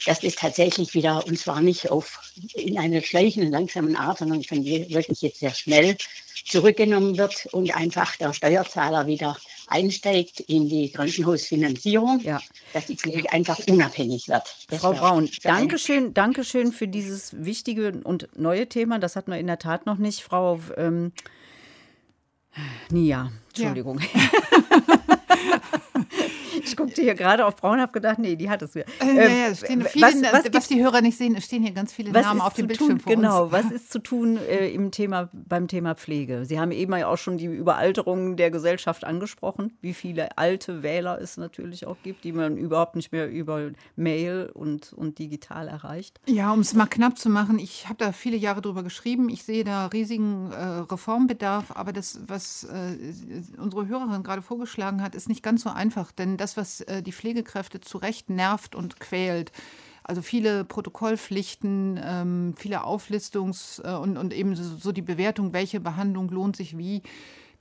dass 0.06 0.22
das 0.22 0.36
tatsächlich 0.36 0.94
wieder, 0.94 1.26
und 1.26 1.38
zwar 1.38 1.61
nicht 1.61 1.90
auf, 1.91 2.20
in 2.53 2.78
einer 2.78 3.02
schleichenden, 3.02 3.52
langsamen 3.52 3.95
Art, 3.95 4.20
sondern 4.20 4.44
von 4.44 4.64
wirklich 4.64 5.22
jetzt 5.22 5.40
sehr 5.40 5.53
schnell 5.53 5.98
zurückgenommen 6.45 7.18
wird 7.18 7.48
und 7.52 7.76
einfach 7.76 8.16
der 8.16 8.34
Steuerzahler 8.34 9.07
wieder 9.07 9.38
einsteigt 9.72 10.40
in 10.41 10.70
die 10.70 10.91
Krankenhausfinanzierung, 10.91 12.22
ja. 12.22 12.40
dass 12.74 12.88
die 12.88 12.96
Pflege 12.96 13.32
einfach 13.32 13.60
unabhängig 13.68 14.28
wird. 14.28 14.44
Das 14.70 14.80
Frau 14.80 14.94
Braun, 14.94 15.30
danke 15.44 15.78
schön, 15.78 16.14
danke 16.14 16.44
schön 16.44 16.72
für 16.72 16.88
dieses 16.88 17.44
wichtige 17.44 18.02
und 18.04 18.28
neue 18.38 18.68
Thema. 18.68 19.00
Das 19.00 19.16
hatten 19.16 19.32
wir 19.32 19.40
in 19.40 19.48
der 19.48 19.60
Tat 19.60 19.86
noch 19.86 19.98
nicht. 19.98 20.22
Frau 20.22 20.60
ähm, 20.78 21.12
Nia, 22.90 23.32
Entschuldigung. 23.50 24.00
Ja. 24.00 24.08
Ich 26.64 26.76
guckte 26.76 27.02
hier 27.02 27.15
gerade 27.15 27.45
auf 27.45 27.56
Braun 27.56 27.76
und 27.76 27.81
habe 27.81 27.91
gedacht, 27.91 28.19
nee, 28.19 28.36
die 28.36 28.49
hat 28.49 28.61
es 28.61 28.76
wieder. 28.76 28.86
Äh, 29.02 29.15
ja, 29.15 29.48
ja, 29.48 29.56
stehen 29.56 29.84
viele, 29.84 30.06
was, 30.06 30.22
was, 30.22 30.53
was 30.53 30.68
die 30.68 30.84
Hörer 30.84 31.02
nicht 31.02 31.18
sehen, 31.18 31.36
es 31.36 31.45
stehen 31.45 31.64
hier 31.64 31.72
ganz 31.72 31.94
viele 31.94 32.11
Namen 32.11 32.41
auf 32.41 32.53
dem 32.53 32.68
Bildschirm 32.68 32.99
tun, 32.99 33.15
Genau, 33.15 33.52
was 33.52 33.72
ist 33.72 33.91
zu 33.91 33.99
tun 33.99 34.38
äh, 34.38 34.69
im 34.69 34.91
Thema, 34.91 35.30
beim 35.34 35.68
Thema 35.68 35.95
Pflege? 35.95 36.45
Sie 36.45 36.60
haben 36.60 36.72
eben 36.72 36.94
ja 36.95 37.07
auch 37.07 37.18
schon 37.18 37.38
die 37.38 37.45
Überalterung 37.45 38.36
der 38.36 38.52
Gesellschaft 38.52 39.03
angesprochen, 39.03 39.77
wie 39.81 39.94
viele 39.94 40.38
alte 40.38 40.84
Wähler 40.84 41.19
es 41.22 41.38
natürlich 41.38 41.86
auch 41.86 41.98
gibt, 42.03 42.23
die 42.23 42.31
man 42.31 42.57
überhaupt 42.57 42.95
nicht 42.95 43.11
mehr 43.11 43.30
über 43.30 43.72
Mail 43.95 44.49
und, 44.53 44.94
und 44.94 45.19
digital 45.19 45.68
erreicht. 45.68 46.19
Ja, 46.27 46.52
um 46.52 46.60
es 46.60 46.73
mal 46.73 46.88
knapp 46.88 47.18
zu 47.18 47.30
machen, 47.30 47.60
ich 47.60 47.86
habe 47.88 47.98
da 47.98 48.11
viele 48.11 48.38
Jahre 48.38 48.61
drüber 48.61 48.84
geschrieben. 48.84 49.30
Ich 49.30 49.44
sehe 49.44 49.64
da 49.64 49.88
riesigen 49.88 50.52
äh, 50.52 50.64
Reformbedarf, 50.91 51.72
aber 51.76 51.94
das, 51.94 52.19
was 52.27 52.65
äh, 52.65 52.98
unsere 53.57 53.88
Hörerin 53.88 54.23
gerade 54.23 54.41
vorgeschlagen 54.41 55.02
hat, 55.02 55.15
ist 55.15 55.30
nicht 55.30 55.44
ganz 55.44 55.64
so 55.64 55.69
einfach, 55.69 56.11
denn 56.11 56.38
das, 56.38 56.49
was 56.58 56.82
äh, 56.82 57.02
die 57.02 57.12
Pflegekräfte 57.12 57.82
zu 57.82 57.98
Recht 57.98 58.30
nervt 58.30 58.76
und 58.76 59.00
quält. 59.00 59.52
Also 60.04 60.22
viele 60.22 60.66
Protokollpflichten, 60.66 62.00
ähm, 62.04 62.54
viele 62.58 62.84
Auflistungs- 62.84 63.80
äh, 63.84 63.96
und, 63.96 64.18
und 64.18 64.34
eben 64.34 64.56
so 64.56 64.92
die 64.92 65.02
Bewertung, 65.02 65.54
welche 65.54 65.80
Behandlung 65.80 66.30
lohnt 66.30 66.56
sich 66.56 66.78
wie 66.78 67.04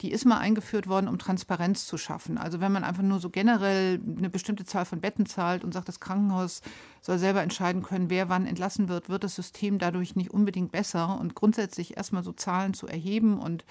die 0.00 0.12
ist 0.12 0.24
mal 0.24 0.38
eingeführt 0.38 0.86
worden, 0.86 1.08
um 1.08 1.18
Transparenz 1.18 1.86
zu 1.86 1.98
schaffen. 1.98 2.38
Also 2.38 2.60
wenn 2.60 2.70
man 2.70 2.84
einfach 2.84 3.02
nur 3.02 3.18
so 3.18 3.30
generell 3.30 4.00
eine 4.16 4.30
bestimmte 4.30 4.64
Zahl 4.64 4.84
von 4.84 5.00
Betten 5.00 5.26
zahlt 5.26 5.64
und 5.64 5.74
sagt, 5.74 5.88
das 5.88 5.98
Krankenhaus 5.98 6.62
soll 7.00 7.18
selber 7.18 7.42
entscheiden 7.42 7.82
können, 7.82 8.08
wer 8.08 8.28
wann 8.28 8.46
entlassen 8.46 8.88
wird, 8.88 9.08
wird 9.08 9.24
das 9.24 9.34
System 9.34 9.78
dadurch 9.78 10.14
nicht 10.14 10.30
unbedingt 10.30 10.70
besser. 10.70 11.18
Und 11.18 11.34
grundsätzlich 11.34 11.96
erstmal 11.96 12.22
so 12.22 12.32
Zahlen 12.32 12.74
zu 12.74 12.86
erheben 12.86 13.38
und 13.40 13.64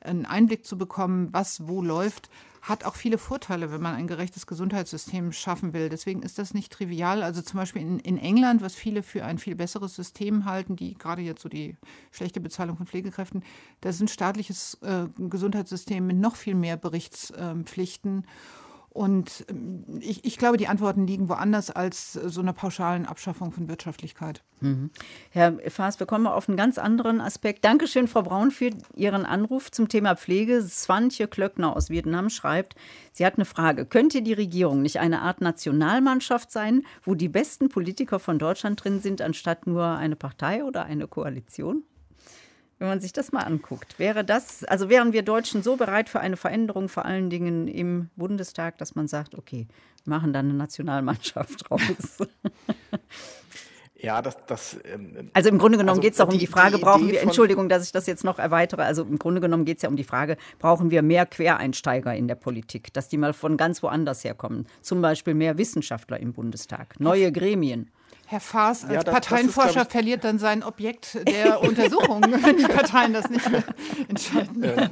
einen 0.00 0.26
Einblick 0.26 0.64
zu 0.64 0.78
bekommen, 0.78 1.28
was 1.32 1.66
wo 1.66 1.82
läuft, 1.82 2.30
hat 2.64 2.84
auch 2.84 2.94
viele 2.94 3.18
Vorteile, 3.18 3.70
wenn 3.70 3.82
man 3.82 3.94
ein 3.94 4.06
gerechtes 4.06 4.46
Gesundheitssystem 4.46 5.32
schaffen 5.32 5.74
will. 5.74 5.90
Deswegen 5.90 6.22
ist 6.22 6.38
das 6.38 6.54
nicht 6.54 6.72
trivial. 6.72 7.22
Also 7.22 7.42
zum 7.42 7.60
Beispiel 7.60 7.82
in, 7.82 7.98
in 7.98 8.16
England, 8.16 8.62
was 8.62 8.74
viele 8.74 9.02
für 9.02 9.22
ein 9.22 9.36
viel 9.36 9.54
besseres 9.54 9.94
System 9.94 10.46
halten, 10.46 10.74
die 10.74 10.94
gerade 10.94 11.20
jetzt 11.20 11.42
so 11.42 11.50
die 11.50 11.76
schlechte 12.10 12.40
Bezahlung 12.40 12.78
von 12.78 12.86
Pflegekräften, 12.86 13.44
da 13.82 13.90
ist 13.90 14.00
ein 14.00 14.08
staatliches 14.08 14.78
äh, 14.80 15.04
Gesundheitssystem 15.18 16.06
mit 16.06 16.16
noch 16.16 16.36
viel 16.36 16.54
mehr 16.54 16.78
Berichtspflichten. 16.78 18.20
Äh, 18.20 18.26
und 18.94 19.44
ähm, 19.50 19.84
ich, 20.00 20.24
ich, 20.24 20.38
glaube, 20.38 20.56
die 20.56 20.68
Antworten 20.68 21.04
liegen 21.04 21.28
woanders 21.28 21.70
als 21.72 22.12
so 22.12 22.40
einer 22.40 22.52
pauschalen 22.52 23.06
Abschaffung 23.06 23.50
von 23.50 23.68
Wirtschaftlichkeit. 23.68 24.44
Mhm. 24.60 24.90
Herr 25.30 25.58
Faas, 25.68 25.98
wir 25.98 26.06
kommen 26.06 26.28
auf 26.28 26.48
einen 26.48 26.56
ganz 26.56 26.78
anderen 26.78 27.20
Aspekt. 27.20 27.64
Dankeschön, 27.64 28.06
Frau 28.06 28.22
Braun, 28.22 28.52
für 28.52 28.70
Ihren 28.94 29.26
Anruf 29.26 29.72
zum 29.72 29.88
Thema 29.88 30.14
Pflege. 30.14 30.62
Swantje 30.62 31.26
Klöckner 31.26 31.74
aus 31.74 31.90
Vietnam 31.90 32.30
schreibt, 32.30 32.76
sie 33.12 33.26
hat 33.26 33.34
eine 33.34 33.44
Frage. 33.44 33.84
Könnte 33.84 34.22
die 34.22 34.32
Regierung 34.32 34.80
nicht 34.80 35.00
eine 35.00 35.22
Art 35.22 35.40
Nationalmannschaft 35.40 36.52
sein, 36.52 36.86
wo 37.02 37.16
die 37.16 37.28
besten 37.28 37.68
Politiker 37.68 38.20
von 38.20 38.38
Deutschland 38.38 38.84
drin 38.84 39.00
sind, 39.00 39.20
anstatt 39.22 39.66
nur 39.66 39.84
eine 39.84 40.14
Partei 40.14 40.62
oder 40.62 40.84
eine 40.84 41.08
Koalition? 41.08 41.82
Wenn 42.78 42.88
man 42.88 43.00
sich 43.00 43.12
das 43.12 43.32
mal 43.32 43.42
anguckt. 43.42 43.98
Wäre 43.98 44.24
das, 44.24 44.64
also 44.64 44.88
wären 44.88 45.12
wir 45.12 45.22
Deutschen 45.22 45.62
so 45.62 45.76
bereit 45.76 46.08
für 46.08 46.20
eine 46.20 46.36
Veränderung, 46.36 46.88
vor 46.88 47.04
allen 47.04 47.30
Dingen 47.30 47.68
im 47.68 48.10
Bundestag, 48.16 48.78
dass 48.78 48.94
man 48.94 49.08
sagt, 49.08 49.34
okay, 49.34 49.66
machen 50.04 50.32
dann 50.32 50.46
eine 50.46 50.54
Nationalmannschaft 50.54 51.70
raus. 51.70 52.18
Ja, 54.04 54.20
das. 54.20 54.36
das 54.46 54.78
ähm, 54.84 55.30
also 55.32 55.48
im 55.48 55.58
Grunde 55.58 55.78
genommen 55.78 55.96
also 55.96 56.02
geht 56.02 56.12
es 56.12 56.18
doch 56.18 56.28
um 56.28 56.38
die, 56.38 56.46
Frage, 56.46 56.76
die 56.76 56.82
brauchen 56.82 57.10
wir, 57.10 57.22
Entschuldigung, 57.22 57.70
dass 57.70 57.84
ich 57.84 57.92
das 57.92 58.06
jetzt 58.06 58.22
noch 58.22 58.38
erweitere, 58.38 58.82
also 58.82 59.02
im 59.02 59.18
Grunde 59.18 59.40
genommen 59.40 59.64
geht 59.64 59.78
es 59.78 59.82
ja 59.82 59.88
um 59.88 59.96
die 59.96 60.04
Frage, 60.04 60.36
brauchen 60.58 60.90
wir 60.90 61.00
mehr 61.00 61.24
Quereinsteiger 61.24 62.14
in 62.14 62.28
der 62.28 62.34
Politik, 62.34 62.92
dass 62.92 63.08
die 63.08 63.16
mal 63.16 63.32
von 63.32 63.56
ganz 63.56 63.82
woanders 63.82 64.22
herkommen. 64.22 64.66
Zum 64.82 65.00
Beispiel 65.00 65.32
mehr 65.32 65.56
Wissenschaftler 65.56 66.20
im 66.20 66.34
Bundestag, 66.34 67.00
neue 67.00 67.32
Gremien. 67.32 67.90
Herr 68.26 68.40
Faas 68.40 68.84
als 68.84 68.92
ja, 68.92 69.02
das, 69.02 69.12
Parteienforscher 69.12 69.74
das 69.74 69.82
ist, 69.84 69.92
verliert 69.92 70.24
dann 70.24 70.38
sein 70.38 70.62
Objekt 70.62 71.18
der 71.28 71.60
Untersuchung, 71.60 72.22
wenn 72.42 72.56
die 72.56 72.64
Parteien 72.64 73.12
das 73.12 73.28
nicht 73.28 73.50
mehr 73.50 73.64
entscheiden. 74.08 74.62
Äh, 74.62 74.90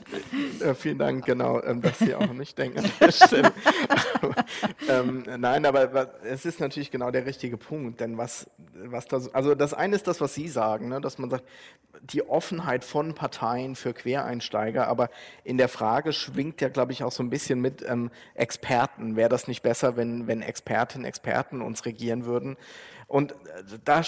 äh, 0.61 0.75
vielen 0.75 0.99
Dank, 0.99 1.25
genau, 1.25 1.63
ähm, 1.63 1.81
dass 1.81 1.99
Sie 1.99 2.15
auch 2.15 2.33
nicht 2.33 2.59
denken. 2.59 2.85
ähm, 4.89 5.25
nein, 5.39 5.67
aber 5.67 6.15
es 6.25 6.45
ist 6.45 6.61
natürlich 6.61 6.91
genau 6.91 7.11
der 7.11 7.27
richtige 7.27 7.57
Punkt, 7.57 8.01
denn 8.01 8.19
was, 8.19 8.51
was 8.75 9.07
das, 9.07 9.35
also 9.35 9.55
das 9.55 9.75
eine 9.75 9.97
ist 9.97 10.07
das, 10.07 10.21
was 10.21 10.35
Sie 10.35 10.49
sagen, 10.49 10.89
ne, 10.89 11.01
dass 11.01 11.19
man 11.19 11.31
sagt, 11.31 11.45
die 12.03 12.29
Offenheit 12.29 12.85
von 12.85 13.15
Parteien 13.15 13.77
für 13.77 13.95
Quereinsteiger, 13.95 14.89
aber 14.89 15.09
in 15.45 15.57
der 15.57 15.69
Frage 15.69 16.13
schwingt 16.13 16.61
ja, 16.61 16.69
glaube 16.69 16.93
ich, 16.93 17.05
auch 17.05 17.13
so 17.13 17.23
ein 17.23 17.31
bisschen 17.31 17.61
mit 17.61 17.85
ähm, 17.89 18.11
Experten. 18.35 19.17
Wäre 19.17 19.29
das 19.29 19.47
nicht 19.47 19.63
besser, 19.63 19.97
wenn, 19.97 20.27
wenn 20.27 20.43
Expertinnen, 20.43 21.07
Experten 21.07 21.63
uns 21.63 21.85
regieren 21.87 22.25
würden? 22.25 22.57
Und 23.13 23.33
äh, 23.33 23.37
da 23.85 24.01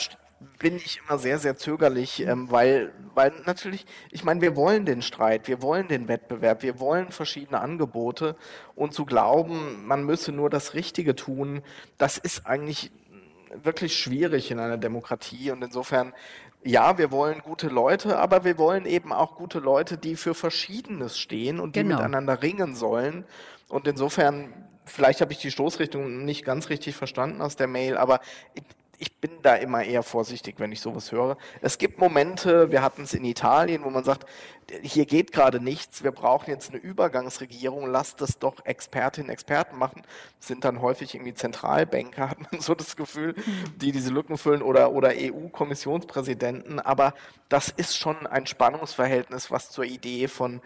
bin 0.59 0.76
ich 0.76 0.98
immer 1.05 1.18
sehr, 1.18 1.39
sehr 1.39 1.59
zögerlich, 1.59 2.26
ähm, 2.26 2.51
weil, 2.51 2.90
weil 3.14 3.35
natürlich, 3.44 3.85
ich 4.10 4.24
meine, 4.24 4.40
wir 4.40 4.56
wollen 4.56 4.86
den 4.86 5.02
Streit, 5.02 5.47
wir 5.47 5.60
wollen 5.60 5.89
den 5.89 6.09
Wettbewerb, 6.09 6.62
wir 6.62 6.81
wollen 6.81 7.10
verschiedene 7.10 7.60
Angebote 7.60 8.35
und 8.74 8.94
zu 8.94 9.05
glauben, 9.05 9.86
man 9.86 10.05
müsse 10.05 10.32
nur 10.32 10.48
das 10.48 10.72
Richtige 10.72 11.14
tun, 11.14 11.60
das 11.98 12.16
ist 12.16 12.47
eigentlich 12.47 12.93
wirklich 13.62 13.94
schwierig 13.94 14.51
in 14.51 14.59
einer 14.59 14.78
Demokratie 14.78 15.51
und 15.51 15.62
insofern 15.62 16.14
ja, 16.62 16.97
wir 16.97 17.10
wollen 17.10 17.40
gute 17.40 17.68
Leute, 17.68 18.18
aber 18.18 18.44
wir 18.44 18.56
wollen 18.56 18.86
eben 18.86 19.12
auch 19.12 19.36
gute 19.36 19.59
Leute, 19.59 19.98
die 19.98 20.16
für 20.16 20.35
Verschiedenes 20.35 21.18
stehen 21.18 21.60
und 21.60 21.76
die 21.76 21.82
genau. 21.82 21.97
miteinander 21.97 22.40
ringen 22.40 22.74
sollen. 22.74 23.26
Und 23.68 23.86
insofern, 23.86 24.51
vielleicht 24.86 25.20
habe 25.20 25.31
ich 25.32 25.40
die 25.40 25.51
Stoßrichtung 25.51 26.24
nicht 26.24 26.43
ganz 26.43 26.70
richtig 26.70 26.97
verstanden 26.97 27.43
aus 27.43 27.56
der 27.56 27.66
Mail, 27.66 27.98
aber 27.98 28.20
ich 29.05 29.20
bin 29.20 29.43
da 29.43 29.56
immer 29.56 29.85
eher 29.85 30.02
vorsichtig, 30.02 30.55
wenn 30.59 30.72
ich 30.72 30.81
sowas 30.81 31.12
höre. 31.12 31.36
Es 31.60 31.76
gibt 31.76 31.98
Momente, 31.98 32.70
wir 32.70 32.81
hatten 32.81 33.02
es 33.02 33.12
in 33.12 33.24
Italien, 33.26 33.85
wo 33.85 33.90
man 33.90 34.02
sagt, 34.02 34.24
hier 34.81 35.05
geht 35.05 35.31
gerade 35.31 35.60
nichts, 35.60 36.02
wir 36.02 36.10
brauchen 36.10 36.48
jetzt 36.48 36.70
eine 36.70 36.78
Übergangsregierung, 36.78 37.86
lasst 37.86 38.22
das 38.22 38.39
doch 38.39 38.64
Expertinnen, 38.64 39.28
Experten 39.28 39.76
machen. 39.76 40.02
Das 40.39 40.48
sind 40.48 40.64
dann 40.64 40.81
häufig 40.81 41.14
irgendwie 41.14 41.35
Zentralbanker, 41.35 42.31
hat 42.31 42.51
man 42.51 42.62
so 42.62 42.74
das 42.74 42.97
Gefühl, 42.97 43.35
die 43.76 43.93
diese 43.93 44.10
Lücken 44.10 44.39
füllen 44.39 44.62
oder, 44.62 44.93
oder 44.93 45.12
EU-Kommissionspräsidenten. 45.14 46.81
Aber 46.81 47.12
das 47.51 47.68
ist 47.68 47.98
schon 47.98 48.26
ein 48.26 48.47
Spannungsverhältnis, 48.47 49.51
was 49.51 49.70
zur 49.70 49.85
Idee 49.85 50.28
von 50.28 50.62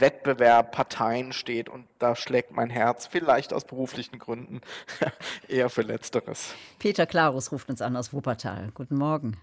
Wettbewerb, 0.00 0.72
Parteien 0.72 1.32
steht 1.32 1.68
und 1.68 1.86
da 1.98 2.16
schlägt 2.16 2.52
mein 2.52 2.70
Herz, 2.70 3.06
vielleicht 3.06 3.52
aus 3.52 3.64
beruflichen 3.64 4.18
Gründen, 4.18 4.60
eher 5.48 5.70
für 5.70 5.82
Letzteres. 5.82 6.54
Peter 6.78 7.06
Klarus 7.06 7.52
ruft 7.52 7.68
uns 7.68 7.80
an 7.80 7.96
aus 7.96 8.12
Wuppertal. 8.12 8.70
Guten 8.74 8.96
Morgen. 8.96 9.36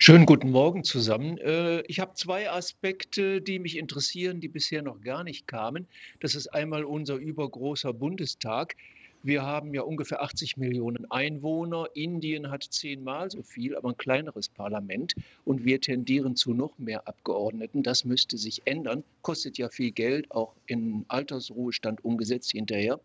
Schönen 0.00 0.26
guten 0.26 0.50
Morgen 0.50 0.84
zusammen. 0.84 1.38
Äh, 1.38 1.80
ich 1.88 1.98
habe 1.98 2.14
zwei 2.14 2.48
Aspekte, 2.50 3.42
die 3.42 3.58
mich 3.58 3.76
interessieren, 3.76 4.40
die 4.40 4.46
bisher 4.46 4.80
noch 4.82 5.00
gar 5.00 5.24
nicht 5.24 5.48
kamen. 5.48 5.88
Das 6.20 6.36
ist 6.36 6.46
einmal 6.48 6.84
unser 6.84 7.16
übergroßer 7.16 7.92
Bundestag. 7.92 8.76
Wir 9.24 9.42
haben 9.42 9.74
ja 9.74 9.82
ungefähr 9.82 10.22
80 10.22 10.56
Millionen 10.58 11.10
Einwohner. 11.10 11.88
Indien 11.94 12.50
hat 12.50 12.62
zehnmal 12.62 13.30
so 13.30 13.42
viel, 13.42 13.76
aber 13.76 13.88
ein 13.88 13.96
kleineres 13.96 14.48
Parlament. 14.48 15.14
Und 15.44 15.64
wir 15.64 15.80
tendieren 15.80 16.36
zu 16.36 16.54
noch 16.54 16.78
mehr 16.78 17.08
Abgeordneten. 17.08 17.82
Das 17.82 18.04
müsste 18.04 18.38
sich 18.38 18.62
ändern. 18.64 19.02
Kostet 19.22 19.58
ja 19.58 19.70
viel 19.70 19.90
Geld, 19.90 20.30
auch 20.30 20.54
in 20.66 21.04
Altersruhestand 21.08 22.04
umgesetzt 22.04 22.52
hinterher. 22.52 23.00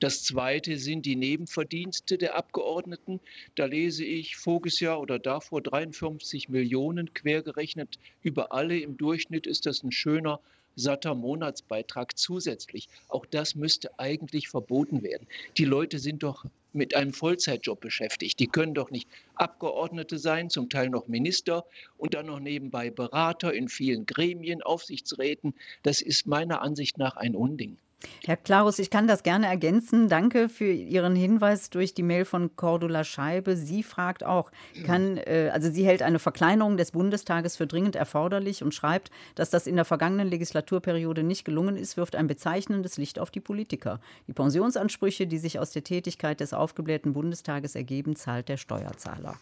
Das 0.00 0.22
Zweite 0.22 0.76
sind 0.76 1.06
die 1.06 1.16
Nebenverdienste 1.16 2.18
der 2.18 2.36
Abgeordneten. 2.36 3.20
Da 3.54 3.64
lese 3.64 4.04
ich 4.04 4.36
voriges 4.36 4.80
Jahr 4.80 5.00
oder 5.00 5.18
davor 5.18 5.62
53 5.62 6.50
Millionen 6.50 7.14
quergerechnet 7.14 7.98
über 8.22 8.52
alle. 8.52 8.78
Im 8.78 8.98
Durchschnitt 8.98 9.46
ist 9.46 9.64
das 9.64 9.82
ein 9.82 9.92
schöner 9.92 10.40
satter 10.76 11.14
Monatsbeitrag 11.14 12.16
zusätzlich. 12.18 12.88
Auch 13.08 13.26
das 13.26 13.54
müsste 13.54 13.98
eigentlich 13.98 14.48
verboten 14.48 15.02
werden. 15.02 15.26
Die 15.56 15.64
Leute 15.64 15.98
sind 15.98 16.22
doch 16.22 16.44
mit 16.72 16.94
einem 16.94 17.12
Vollzeitjob 17.12 17.80
beschäftigt. 17.80 18.40
Die 18.40 18.48
können 18.48 18.74
doch 18.74 18.90
nicht 18.90 19.08
Abgeordnete 19.36 20.18
sein, 20.18 20.50
zum 20.50 20.68
Teil 20.68 20.90
noch 20.90 21.08
Minister 21.08 21.64
und 21.96 22.14
dann 22.14 22.26
noch 22.26 22.40
nebenbei 22.40 22.90
Berater 22.90 23.54
in 23.54 23.68
vielen 23.68 24.06
Gremien, 24.06 24.62
Aufsichtsräten. 24.62 25.54
Das 25.82 26.02
ist 26.02 26.26
meiner 26.26 26.62
Ansicht 26.62 26.98
nach 26.98 27.16
ein 27.16 27.36
Unding. 27.36 27.78
Herr 28.24 28.36
Klarus, 28.36 28.78
ich 28.78 28.90
kann 28.90 29.06
das 29.06 29.22
gerne 29.22 29.46
ergänzen. 29.46 30.08
Danke 30.08 30.48
für 30.48 30.70
Ihren 30.70 31.14
Hinweis 31.14 31.70
durch 31.70 31.94
die 31.94 32.02
Mail 32.02 32.24
von 32.24 32.56
Cordula 32.56 33.04
Scheibe. 33.04 33.56
Sie 33.56 33.82
fragt 33.82 34.24
auch, 34.24 34.50
kann, 34.84 35.18
äh, 35.18 35.50
also 35.52 35.70
sie 35.70 35.84
hält 35.84 36.02
eine 36.02 36.18
Verkleinerung 36.18 36.76
des 36.76 36.92
Bundestages 36.92 37.56
für 37.56 37.66
dringend 37.66 37.96
erforderlich 37.96 38.62
und 38.62 38.74
schreibt, 38.74 39.10
dass 39.34 39.50
das 39.50 39.66
in 39.66 39.76
der 39.76 39.84
vergangenen 39.84 40.28
Legislaturperiode 40.28 41.22
nicht 41.22 41.44
gelungen 41.44 41.76
ist, 41.76 41.96
wirft 41.96 42.16
ein 42.16 42.26
bezeichnendes 42.26 42.96
Licht 42.96 43.18
auf 43.18 43.30
die 43.30 43.40
Politiker. 43.40 44.00
Die 44.26 44.32
Pensionsansprüche, 44.32 45.26
die 45.26 45.38
sich 45.38 45.58
aus 45.58 45.70
der 45.70 45.84
Tätigkeit 45.84 46.40
des 46.40 46.54
aufgeblähten 46.54 47.12
Bundestages 47.12 47.74
ergeben, 47.74 48.16
zahlt 48.16 48.48
der 48.48 48.56
Steuerzahler. 48.56 49.36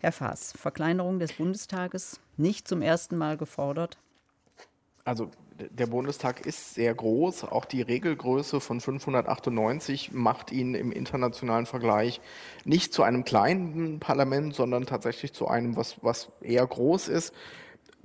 Herr 0.00 0.12
Faas, 0.12 0.52
Verkleinerung 0.52 1.18
des 1.18 1.32
Bundestages 1.32 2.20
nicht 2.36 2.68
zum 2.68 2.82
ersten 2.82 3.16
Mal 3.16 3.36
gefordert? 3.36 3.98
Also 5.06 5.30
der 5.56 5.86
Bundestag 5.86 6.44
ist 6.44 6.74
sehr 6.74 6.92
groß. 6.92 7.44
Auch 7.44 7.64
die 7.64 7.80
Regelgröße 7.80 8.60
von 8.60 8.80
598 8.80 10.12
macht 10.12 10.50
ihn 10.50 10.74
im 10.74 10.90
internationalen 10.90 11.66
Vergleich 11.66 12.20
nicht 12.64 12.92
zu 12.92 13.04
einem 13.04 13.24
kleinen 13.24 14.00
Parlament, 14.00 14.54
sondern 14.54 14.84
tatsächlich 14.84 15.32
zu 15.32 15.46
einem, 15.46 15.76
was, 15.76 16.02
was 16.02 16.32
eher 16.42 16.66
groß 16.66 17.06
ist 17.06 17.32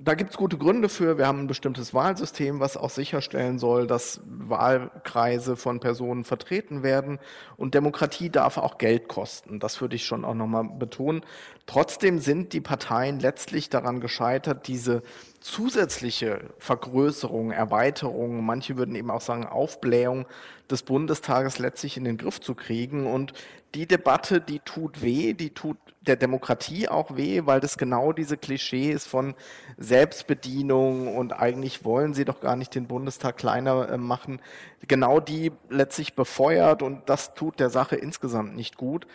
da 0.04 0.14
gibt 0.14 0.30
es 0.30 0.36
gute 0.36 0.58
Gründe 0.58 0.88
für. 0.88 1.16
Wir 1.16 1.26
haben 1.26 1.40
ein 1.40 1.46
bestimmtes 1.46 1.94
Wahlsystem, 1.94 2.60
was 2.60 2.76
auch 2.76 2.90
sicherstellen 2.90 3.58
soll, 3.58 3.86
dass 3.86 4.20
Wahlkreise 4.24 5.56
von 5.56 5.80
Personen 5.80 6.24
vertreten 6.24 6.82
werden. 6.82 7.18
Und 7.56 7.74
Demokratie 7.74 8.30
darf 8.30 8.58
auch 8.58 8.78
Geld 8.78 9.08
kosten. 9.08 9.60
Das 9.60 9.80
würde 9.80 9.96
ich 9.96 10.04
schon 10.04 10.24
auch 10.24 10.34
nochmal 10.34 10.64
betonen. 10.64 11.22
Trotzdem 11.66 12.18
sind 12.18 12.52
die 12.52 12.60
Parteien 12.60 13.20
letztlich 13.20 13.70
daran 13.70 14.00
gescheitert, 14.00 14.66
diese 14.66 15.02
zusätzliche 15.42 16.40
Vergrößerung, 16.58 17.50
Erweiterung, 17.50 18.44
manche 18.44 18.76
würden 18.76 18.94
eben 18.94 19.10
auch 19.10 19.20
sagen 19.20 19.44
Aufblähung 19.44 20.26
des 20.70 20.82
Bundestages 20.82 21.58
letztlich 21.58 21.96
in 21.96 22.04
den 22.04 22.16
Griff 22.16 22.40
zu 22.40 22.54
kriegen. 22.54 23.06
Und 23.06 23.32
die 23.74 23.86
Debatte, 23.86 24.40
die 24.40 24.60
tut 24.60 25.02
weh, 25.02 25.34
die 25.34 25.50
tut 25.50 25.76
der 26.00 26.16
Demokratie 26.16 26.88
auch 26.88 27.16
weh, 27.16 27.42
weil 27.44 27.60
das 27.60 27.78
genau 27.78 28.12
diese 28.12 28.36
Klischees 28.36 29.06
von 29.06 29.34
Selbstbedienung 29.78 31.16
und 31.16 31.32
eigentlich 31.32 31.84
wollen 31.84 32.14
sie 32.14 32.24
doch 32.24 32.40
gar 32.40 32.56
nicht 32.56 32.74
den 32.74 32.86
Bundestag 32.86 33.36
kleiner 33.36 33.88
äh, 33.88 33.98
machen, 33.98 34.40
genau 34.88 35.20
die 35.20 35.52
letztlich 35.70 36.14
befeuert 36.14 36.82
und 36.82 37.08
das 37.08 37.34
tut 37.34 37.60
der 37.60 37.70
Sache 37.70 37.96
insgesamt 37.96 38.56
nicht 38.56 38.76
gut. 38.76 39.06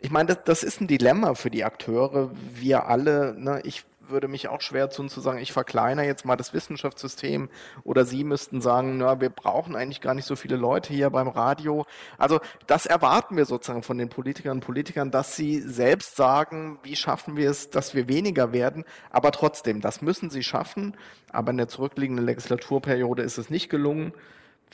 Ich 0.00 0.10
meine, 0.10 0.28
das, 0.28 0.44
das 0.44 0.62
ist 0.62 0.82
ein 0.82 0.86
Dilemma 0.86 1.34
für 1.34 1.50
die 1.50 1.64
Akteure. 1.64 2.30
Wir 2.52 2.86
alle, 2.86 3.34
ne, 3.38 3.62
ich 3.64 3.84
würde 4.08 4.28
mich 4.28 4.48
auch 4.48 4.60
schwer 4.60 4.90
tun 4.90 5.08
zu 5.08 5.20
sagen, 5.20 5.38
ich 5.38 5.52
verkleinere 5.52 6.06
jetzt 6.06 6.24
mal 6.24 6.36
das 6.36 6.54
Wissenschaftssystem 6.54 7.48
oder 7.82 8.04
Sie 8.04 8.24
müssten 8.24 8.60
sagen, 8.60 8.98
na, 8.98 9.20
wir 9.20 9.30
brauchen 9.30 9.76
eigentlich 9.76 10.00
gar 10.00 10.14
nicht 10.14 10.26
so 10.26 10.36
viele 10.36 10.56
Leute 10.56 10.92
hier 10.92 11.10
beim 11.10 11.28
Radio. 11.28 11.86
Also 12.18 12.40
das 12.66 12.86
erwarten 12.86 13.36
wir 13.36 13.44
sozusagen 13.46 13.82
von 13.82 13.98
den 13.98 14.08
Politikern 14.08 14.58
und 14.58 14.60
Politikern, 14.64 15.10
dass 15.10 15.36
sie 15.36 15.60
selbst 15.60 16.16
sagen, 16.16 16.78
wie 16.82 16.96
schaffen 16.96 17.36
wir 17.36 17.50
es, 17.50 17.70
dass 17.70 17.94
wir 17.94 18.08
weniger 18.08 18.52
werden. 18.52 18.84
Aber 19.10 19.32
trotzdem, 19.32 19.80
das 19.80 20.02
müssen 20.02 20.30
sie 20.30 20.42
schaffen. 20.42 20.96
Aber 21.32 21.50
in 21.50 21.56
der 21.56 21.68
zurückliegenden 21.68 22.24
Legislaturperiode 22.24 23.22
ist 23.22 23.38
es 23.38 23.50
nicht 23.50 23.68
gelungen 23.68 24.12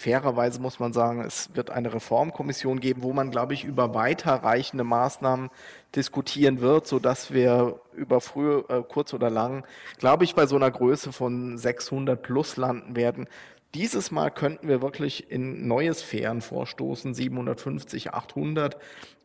fairerweise 0.00 0.60
muss 0.60 0.80
man 0.80 0.92
sagen, 0.92 1.20
es 1.20 1.54
wird 1.54 1.70
eine 1.70 1.92
Reformkommission 1.92 2.80
geben, 2.80 3.02
wo 3.02 3.12
man, 3.12 3.30
glaube 3.30 3.52
ich, 3.52 3.64
über 3.64 3.94
weiterreichende 3.94 4.82
Maßnahmen 4.82 5.50
diskutieren 5.94 6.60
wird, 6.60 6.86
sodass 6.86 7.32
wir 7.32 7.80
über 7.94 8.20
früh, 8.22 8.62
äh, 8.68 8.82
kurz 8.88 9.12
oder 9.12 9.28
lang, 9.28 9.64
glaube 9.98 10.24
ich, 10.24 10.34
bei 10.34 10.46
so 10.46 10.56
einer 10.56 10.70
Größe 10.70 11.12
von 11.12 11.58
600 11.58 12.20
plus 12.20 12.56
landen 12.56 12.96
werden. 12.96 13.28
Dieses 13.74 14.10
Mal 14.10 14.30
könnten 14.30 14.68
wir 14.68 14.82
wirklich 14.82 15.30
in 15.30 15.68
neue 15.68 15.92
Sphären 15.92 16.40
vorstoßen, 16.40 17.14
750, 17.14 18.12
800. 18.14 18.78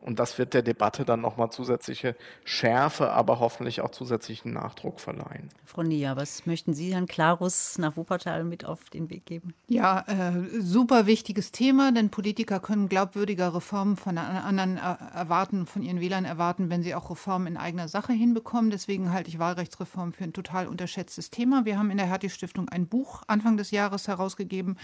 Und 0.06 0.18
das 0.18 0.38
wird 0.38 0.54
der 0.54 0.62
Debatte 0.62 1.04
dann 1.04 1.20
nochmal 1.20 1.50
zusätzliche 1.50 2.16
Schärfe, 2.44 3.10
aber 3.10 3.40
hoffentlich 3.40 3.80
auch 3.80 3.90
zusätzlichen 3.90 4.52
Nachdruck 4.52 5.00
verleihen. 5.00 5.50
Frau 5.64 5.82
Nia, 5.82 6.16
was 6.16 6.46
möchten 6.46 6.72
Sie 6.72 6.94
Herrn 6.94 7.06
Klarus 7.06 7.76
nach 7.78 7.96
Wuppertal 7.96 8.44
mit 8.44 8.64
auf 8.64 8.88
den 8.90 9.10
Weg 9.10 9.26
geben? 9.26 9.52
Ja, 9.68 10.04
äh, 10.06 10.60
super 10.60 11.06
wichtiges 11.06 11.52
Thema, 11.52 11.92
denn 11.92 12.10
Politiker 12.10 12.60
können 12.60 12.88
glaubwürdiger 12.88 13.54
Reformen 13.54 13.96
von 13.96 14.16
anderen 14.16 14.76
erwarten, 14.78 15.66
von 15.66 15.82
ihren 15.82 16.00
Wählern 16.00 16.24
erwarten, 16.24 16.70
wenn 16.70 16.82
sie 16.82 16.94
auch 16.94 17.10
Reformen 17.10 17.48
in 17.48 17.56
eigener 17.56 17.88
Sache 17.88 18.12
hinbekommen. 18.12 18.70
Deswegen 18.70 19.12
halte 19.12 19.28
ich 19.28 19.38
Wahlrechtsreform 19.38 20.12
für 20.12 20.24
ein 20.24 20.32
total 20.32 20.66
unterschätztes 20.66 21.30
Thema. 21.30 21.64
Wir 21.64 21.78
haben 21.78 21.90
in 21.90 21.96
der 21.96 22.06
Hertie 22.06 22.30
Stiftung 22.30 22.68
ein 22.68 22.86
Buch 22.86 23.22
Anfang 23.26 23.56
des 23.56 23.70
Jahres 23.70 24.08
herausgegeben 24.08 24.26
rausgegeben. 24.36 24.76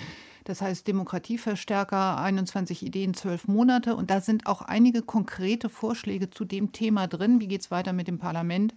Das 0.45 0.61
heißt 0.61 0.87
Demokratieverstärker, 0.89 2.19
21 2.19 2.85
Ideen, 2.85 3.15
12 3.15 3.49
Monate. 3.49 3.95
Und 3.95 4.11
da 4.11 4.21
sind 4.21 4.47
auch 4.47 4.63
einige 4.63 5.03
konkrete 5.13 5.69
Vorschläge 5.69 6.31
zu 6.31 6.47
dem 6.47 6.73
Thema 6.73 7.07
drin. 7.07 7.39
Wie 7.39 7.47
geht 7.47 7.61
es 7.61 7.71
weiter 7.71 7.93
mit 7.93 8.09
dem 8.09 8.19
Parlament? 8.19 8.75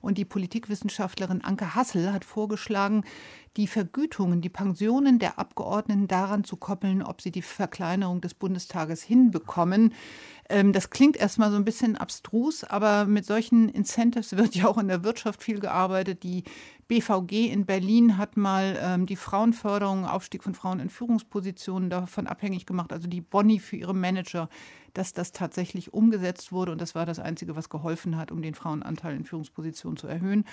Und 0.00 0.16
die 0.16 0.24
Politikwissenschaftlerin 0.24 1.44
Anke 1.44 1.74
Hassel 1.74 2.10
hat 2.10 2.24
vorgeschlagen, 2.24 3.04
die 3.58 3.66
Vergütungen, 3.66 4.40
die 4.40 4.48
Pensionen 4.48 5.18
der 5.18 5.38
Abgeordneten 5.38 6.08
daran 6.08 6.42
zu 6.42 6.56
koppeln, 6.56 7.02
ob 7.02 7.20
sie 7.20 7.30
die 7.30 7.42
Verkleinerung 7.42 8.22
des 8.22 8.32
Bundestages 8.32 9.02
hinbekommen. 9.02 9.92
Ähm, 10.48 10.72
das 10.72 10.88
klingt 10.88 11.18
erstmal 11.18 11.50
so 11.50 11.56
ein 11.56 11.66
bisschen 11.66 11.96
abstrus, 11.96 12.64
aber 12.64 13.04
mit 13.04 13.26
solchen 13.26 13.68
Incentives 13.68 14.36
wird 14.36 14.54
ja 14.54 14.66
auch 14.66 14.78
in 14.78 14.88
der 14.88 15.04
Wirtschaft 15.04 15.42
viel 15.42 15.60
gearbeitet. 15.60 16.22
Die 16.22 16.44
BVG 16.88 17.50
in 17.50 17.66
Berlin 17.66 18.16
hat 18.16 18.36
mal 18.38 18.78
ähm, 18.80 19.06
die 19.06 19.16
Frauenförderung, 19.16 20.06
Aufstieg 20.06 20.44
von 20.44 20.54
Frauen 20.54 20.80
in 20.80 20.88
Führungspositionen 20.88 21.90
davon 21.90 22.26
abhängig 22.26 22.66
gemacht, 22.66 22.92
also 22.92 23.06
die 23.06 23.20
Boni 23.20 23.58
für 23.58 23.76
ihre 23.76 23.94
Manager 23.94 24.48
dass 24.94 25.12
das 25.12 25.32
tatsächlich 25.32 25.92
umgesetzt 25.92 26.52
wurde. 26.52 26.72
Und 26.72 26.80
das 26.80 26.94
war 26.94 27.04
das 27.04 27.18
Einzige, 27.18 27.56
was 27.56 27.68
geholfen 27.68 28.16
hat, 28.16 28.32
um 28.32 28.40
den 28.40 28.54
Frauenanteil 28.54 29.14
in 29.14 29.24
Führungspositionen 29.24 29.96
zu 29.96 30.06
erhöhen. 30.06 30.44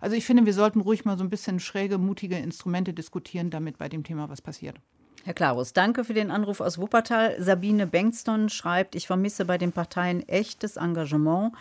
Also 0.00 0.16
ich 0.16 0.24
finde, 0.24 0.46
wir 0.46 0.54
sollten 0.54 0.80
ruhig 0.80 1.04
mal 1.04 1.18
so 1.18 1.24
ein 1.24 1.30
bisschen 1.30 1.60
schräge, 1.60 1.98
mutige 1.98 2.38
Instrumente 2.38 2.94
diskutieren, 2.94 3.50
damit 3.50 3.78
bei 3.78 3.88
dem 3.88 4.04
Thema 4.04 4.28
was 4.28 4.40
passiert. 4.40 4.80
Herr 5.24 5.34
Klarus, 5.34 5.72
danke 5.72 6.04
für 6.04 6.14
den 6.14 6.30
Anruf 6.30 6.60
aus 6.60 6.78
Wuppertal. 6.78 7.36
Sabine 7.42 7.86
Bengston 7.86 8.48
schreibt, 8.48 8.94
ich 8.94 9.06
vermisse 9.06 9.44
bei 9.44 9.58
den 9.58 9.72
Parteien 9.72 10.26
echtes 10.28 10.76
Engagement 10.76 11.52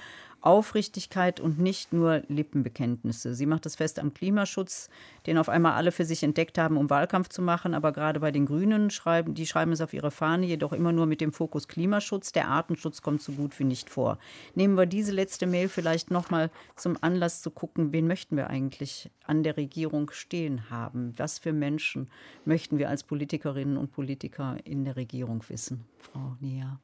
Aufrichtigkeit 0.42 1.40
und 1.40 1.60
nicht 1.60 1.94
nur 1.94 2.24
Lippenbekenntnisse. 2.28 3.34
Sie 3.34 3.46
macht 3.46 3.66
es 3.66 3.76
fest 3.76 4.00
am 4.00 4.14
Klimaschutz, 4.14 4.90
den 5.26 5.38
auf 5.38 5.50
einmal 5.50 5.74
alle 5.74 5.92
für 5.92 6.06
sich 6.06 6.24
entdeckt 6.24 6.58
haben, 6.58 6.78
um 6.78 6.90
Wahlkampf 6.90 7.30
zu 7.30 7.42
machen. 7.42 7.74
Aber 7.74 7.92
gerade 7.92 8.20
bei 8.20 8.32
den 8.32 8.46
Grünen 8.46 8.90
schreiben, 8.90 9.34
die 9.34 9.48
schreiben 9.48 9.72
es 9.72 9.82
auf 9.82 9.94
ihre 9.94 10.12
Fahne, 10.12 10.46
jedoch 10.46 10.74
immer 10.74 10.92
nur 10.92 11.06
mit 11.06 11.22
dem 11.22 11.34
Fokus 11.34 11.68
Klimaschutz. 11.68 12.32
Der 12.32 12.48
Artenschutz 12.48 13.02
kommt 13.02 13.22
so 13.22 13.32
gut 13.34 13.58
wie 13.60 13.64
nicht 13.64 13.90
vor. 13.90 14.20
Nehmen 14.56 14.78
wir 14.78 14.86
diese 14.86 15.12
letzte 15.12 15.48
Mail 15.48 15.70
vielleicht 15.70 16.12
nochmal 16.12 16.52
zum 16.76 16.98
Anlass 17.02 17.42
zu 17.42 17.52
gucken, 17.52 17.92
wen 17.92 18.08
möchten 18.08 18.38
wir 18.38 18.50
eigentlich 18.50 19.10
an 19.26 19.44
der 19.44 19.58
Regierung 19.58 20.12
stehen 20.12 20.70
haben? 20.70 21.14
Was 21.18 21.40
für 21.40 21.54
Menschen 21.54 22.10
möchten 22.46 22.78
wir 22.78 22.90
als 22.90 23.04
Politikerinnen 23.04 23.78
und 23.78 23.92
Politiker 23.92 24.58
in 24.64 24.86
der 24.86 24.96
Regierung 24.96 25.44
wissen? 25.50 25.86
Frau 25.98 26.36
Nia. 26.40 26.80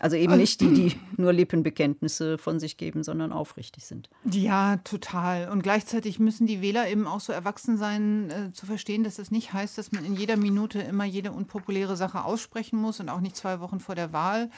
Also 0.00 0.16
eben 0.16 0.36
nicht 0.36 0.60
die, 0.60 0.72
die 0.72 0.96
nur 1.16 1.32
Lippenbekenntnisse 1.32 2.38
von 2.38 2.60
sich 2.60 2.76
geben, 2.76 3.02
sondern 3.02 3.32
aufrichtig 3.32 3.84
sind. 3.84 4.08
Ja, 4.30 4.76
total. 4.78 5.48
Und 5.50 5.62
gleichzeitig 5.62 6.18
müssen 6.18 6.46
die 6.46 6.60
Wähler 6.62 6.88
eben 6.88 7.06
auch 7.06 7.20
so 7.20 7.32
erwachsen 7.32 7.76
sein, 7.76 8.30
äh, 8.30 8.52
zu 8.52 8.66
verstehen, 8.66 9.02
dass 9.02 9.16
das 9.16 9.30
nicht 9.30 9.52
heißt, 9.52 9.76
dass 9.76 9.90
man 9.92 10.04
in 10.04 10.14
jeder 10.14 10.36
Minute 10.36 10.80
immer 10.80 11.04
jede 11.04 11.32
unpopuläre 11.32 11.96
Sache 11.96 12.24
aussprechen 12.24 12.80
muss 12.80 13.00
und 13.00 13.08
auch 13.08 13.20
nicht 13.20 13.36
zwei 13.36 13.60
Wochen 13.60 13.80
vor 13.80 13.94
der 13.94 14.12
Wahl. 14.12 14.50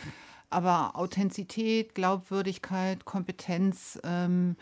Aber 0.51 0.97
Authentizität, 0.97 1.95
Glaubwürdigkeit, 1.95 3.05
Kompetenz, 3.05 3.99
ähm, 4.05 4.57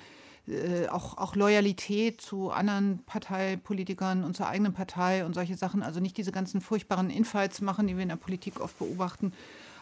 äh, 0.46 0.86
auch, 0.88 1.18
auch 1.18 1.34
Loyalität 1.34 2.20
zu 2.20 2.50
anderen 2.50 3.00
Parteipolitikern 3.04 4.22
und 4.22 4.36
zur 4.36 4.46
eigenen 4.46 4.74
Partei 4.74 5.24
und 5.24 5.34
solche 5.34 5.56
Sachen. 5.56 5.82
Also 5.82 5.98
nicht 5.98 6.16
diese 6.16 6.30
ganzen 6.30 6.60
furchtbaren 6.60 7.10
Infights 7.10 7.62
machen, 7.62 7.88
die 7.88 7.96
wir 7.96 8.02
in 8.02 8.10
der 8.10 8.16
Politik 8.16 8.60
oft 8.60 8.78
beobachten 8.78 9.32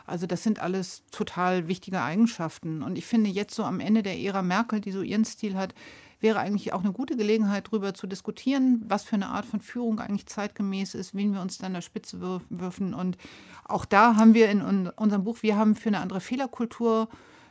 also 0.07 0.27
das 0.27 0.43
sind 0.43 0.61
alles 0.61 1.03
total 1.11 1.69
wichtige 1.69 2.01
Eigenschaften. 2.01 2.83
Und 2.83 2.97
ich 2.97 3.07
finde 3.07 3.31
jetzt 3.31 3.55
so 3.55 3.65
am 3.65 3.81
Ende 3.81 4.03
der 4.03 4.19
Ära 4.19 4.43
Merkel, 4.43 4.81
die 4.81 4.93
so 4.93 5.03
ihren 5.03 5.25
Stil 5.25 5.57
hat, 5.57 5.75
wäre 6.21 6.39
eigentlich 6.39 6.73
auch 6.73 6.83
eine 6.83 6.93
gute 6.93 7.17
Gelegenheit, 7.17 7.67
darüber 7.67 7.93
zu 7.93 8.07
diskutieren, 8.07 8.83
was 8.89 9.05
für 9.05 9.17
eine 9.17 9.29
Art 9.29 9.45
von 9.45 9.61
Führung 9.61 10.01
eigentlich 10.01 10.27
zeitgemäß 10.27 10.95
ist, 10.95 11.15
wen 11.15 11.33
wir 11.33 11.41
uns 11.41 11.59
dann 11.59 11.75
der 11.75 11.83
Spitze 11.83 12.21
würfen. 12.49 12.95
Und 12.95 13.19
auch 13.65 13.85
da 13.85 14.17
haben 14.17 14.35
wir 14.35 14.49
in 14.49 14.63
unserem 14.63 15.25
Buch, 15.25 15.39
wir 15.43 15.57
haben 15.57 15.75
für 15.75 15.89
eine 15.89 16.01
andere 16.01 16.21
Fehlerkultur 16.21 17.09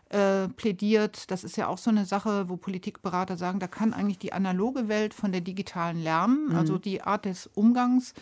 äh, 0.09 0.47
plädiert. 0.49 1.29
Das 1.29 1.43
ist 1.43 1.57
ja 1.57 1.67
auch 1.67 1.77
so 1.77 1.89
eine 1.89 2.05
Sache, 2.05 2.49
wo 2.49 2.57
Politikberater 2.57 3.37
sagen, 3.37 3.59
da 3.59 3.67
kann 3.67 3.93
eigentlich 3.93 4.19
die 4.19 4.33
analoge 4.33 4.87
Welt 4.87 5.13
von 5.13 5.31
der 5.31 5.41
digitalen 5.41 6.01
lernen, 6.01 6.49
mhm. 6.49 6.55
also 6.55 6.77
die 6.77 7.01
Art 7.01 7.25
des 7.25 7.47
Umgangs 7.53 8.13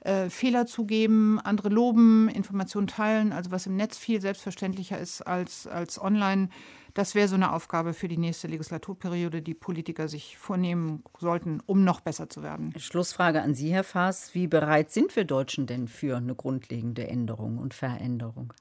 äh, 0.00 0.30
Fehler 0.30 0.66
zugeben, 0.66 1.38
andere 1.40 1.68
loben, 1.68 2.28
Informationen 2.28 2.86
teilen, 2.86 3.32
also 3.32 3.50
was 3.50 3.66
im 3.66 3.76
Netz 3.76 3.98
viel 3.98 4.20
selbstverständlicher 4.20 4.98
ist 4.98 5.22
als, 5.22 5.66
als 5.66 6.00
online. 6.00 6.48
Das 6.94 7.14
wäre 7.14 7.28
so 7.28 7.34
eine 7.34 7.52
Aufgabe 7.52 7.92
für 7.92 8.08
die 8.08 8.16
nächste 8.16 8.48
Legislaturperiode, 8.48 9.42
die 9.42 9.54
Politiker 9.54 10.08
sich 10.08 10.36
vornehmen 10.38 11.04
sollten, 11.18 11.62
um 11.66 11.84
noch 11.84 12.00
besser 12.00 12.28
zu 12.28 12.42
werden. 12.42 12.72
Schlussfrage 12.78 13.42
an 13.42 13.54
Sie, 13.54 13.72
Herr 13.72 13.84
Faas. 13.84 14.34
Wie 14.34 14.46
bereit 14.46 14.90
sind 14.90 15.14
wir 15.14 15.24
Deutschen 15.24 15.66
denn 15.66 15.86
für 15.86 16.16
eine 16.16 16.34
grundlegende 16.34 17.06
Änderung 17.06 17.58
und 17.58 17.74
Veränderung? 17.74 18.54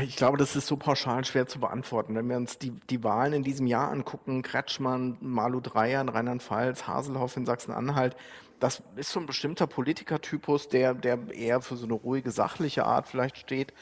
Ich 0.00 0.16
glaube, 0.16 0.38
das 0.38 0.56
ist 0.56 0.66
so 0.66 0.76
pauschal 0.76 1.22
schwer 1.24 1.46
zu 1.46 1.60
beantworten. 1.60 2.14
Wenn 2.14 2.28
wir 2.28 2.36
uns 2.38 2.58
die, 2.58 2.70
die 2.88 3.04
Wahlen 3.04 3.34
in 3.34 3.42
diesem 3.42 3.66
Jahr 3.66 3.90
angucken, 3.90 4.42
Kretschmann, 4.42 5.18
Malu 5.20 5.60
Dreyer 5.60 6.00
in 6.00 6.08
Rheinland-Pfalz, 6.08 6.86
Haselhoff 6.86 7.36
in 7.36 7.44
Sachsen-Anhalt, 7.44 8.16
das 8.62 8.80
ist 8.94 9.10
so 9.10 9.18
ein 9.18 9.26
bestimmter 9.26 9.66
Politikertypus, 9.66 10.68
der, 10.68 10.94
der 10.94 11.18
eher 11.32 11.60
für 11.60 11.76
so 11.76 11.84
eine 11.84 11.94
ruhige, 11.94 12.30
sachliche 12.30 12.84
Art 12.84 13.08
vielleicht 13.08 13.38
steht. 13.38 13.74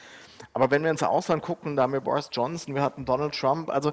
Aber 0.53 0.71
wenn 0.71 0.83
wir 0.83 0.89
ins 0.89 1.03
Ausland 1.03 1.43
gucken, 1.43 1.75
da 1.75 1.83
haben 1.83 1.93
wir 1.93 2.01
Boris 2.01 2.29
Johnson, 2.31 2.73
wir 2.73 2.81
hatten 2.81 3.05
Donald 3.05 3.35
Trump, 3.35 3.69
also 3.69 3.91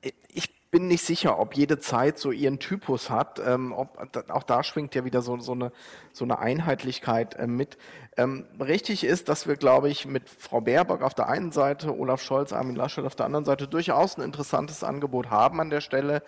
äh, 0.00 0.12
ich 0.28 0.56
bin 0.70 0.88
nicht 0.88 1.04
sicher, 1.04 1.38
ob 1.38 1.54
jede 1.54 1.78
Zeit 1.78 2.18
so 2.18 2.32
ihren 2.32 2.58
Typus 2.58 3.08
hat. 3.08 3.40
Ähm, 3.44 3.72
ob, 3.72 3.98
auch 4.28 4.42
da 4.42 4.62
schwingt 4.62 4.94
ja 4.94 5.04
wieder 5.04 5.22
so, 5.22 5.38
so, 5.38 5.52
eine, 5.52 5.72
so 6.12 6.24
eine 6.24 6.38
Einheitlichkeit 6.38 7.34
äh, 7.36 7.46
mit. 7.46 7.78
Ähm, 8.16 8.46
richtig 8.60 9.04
ist, 9.04 9.28
dass 9.28 9.46
wir, 9.46 9.56
glaube 9.56 9.88
ich, 9.88 10.06
mit 10.06 10.28
Frau 10.28 10.60
Baerbock 10.60 11.02
auf 11.02 11.14
der 11.14 11.28
einen 11.28 11.52
Seite, 11.52 11.96
Olaf 11.96 12.20
Scholz, 12.20 12.52
Armin 12.52 12.76
Laschet 12.76 13.04
auf 13.04 13.14
der 13.14 13.26
anderen 13.26 13.44
Seite 13.44 13.68
durchaus 13.68 14.18
ein 14.18 14.22
interessantes 14.22 14.82
Angebot 14.82 15.30
haben 15.30 15.60
an 15.60 15.70
der 15.70 15.80
Stelle, 15.80 16.22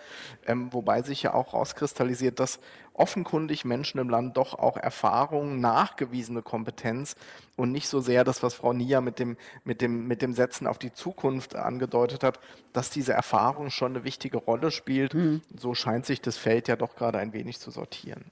ähm, 0.46 0.72
wobei 0.72 1.02
sich 1.02 1.22
ja 1.22 1.34
auch 1.34 1.52
rauskristallisiert, 1.52 2.38
dass 2.40 2.60
offenkundig 2.98 3.64
Menschen 3.64 3.98
im 3.98 4.08
Land 4.08 4.36
doch 4.36 4.58
auch 4.58 4.76
Erfahrung, 4.76 5.60
nachgewiesene 5.60 6.42
Kompetenz 6.42 7.16
und 7.56 7.72
nicht 7.72 7.88
so 7.88 8.00
sehr 8.00 8.24
das, 8.24 8.42
was 8.42 8.54
Frau 8.54 8.72
Nia 8.72 9.00
mit 9.00 9.18
dem, 9.18 9.36
mit 9.64 9.80
dem, 9.80 10.06
mit 10.06 10.22
dem 10.22 10.32
Setzen 10.32 10.66
auf 10.66 10.78
die 10.78 10.92
Zukunft 10.92 11.56
angedeutet 11.56 12.22
hat, 12.22 12.40
dass 12.72 12.90
diese 12.90 13.12
Erfahrung 13.12 13.70
schon 13.70 13.96
eine 13.96 14.04
wichtige 14.04 14.36
Rolle 14.36 14.70
spielt. 14.70 15.14
Mhm. 15.14 15.42
So 15.56 15.74
scheint 15.74 16.06
sich 16.06 16.20
das 16.20 16.36
Feld 16.36 16.68
ja 16.68 16.76
doch 16.76 16.96
gerade 16.96 17.18
ein 17.18 17.32
wenig 17.32 17.58
zu 17.58 17.70
sortieren. 17.70 18.24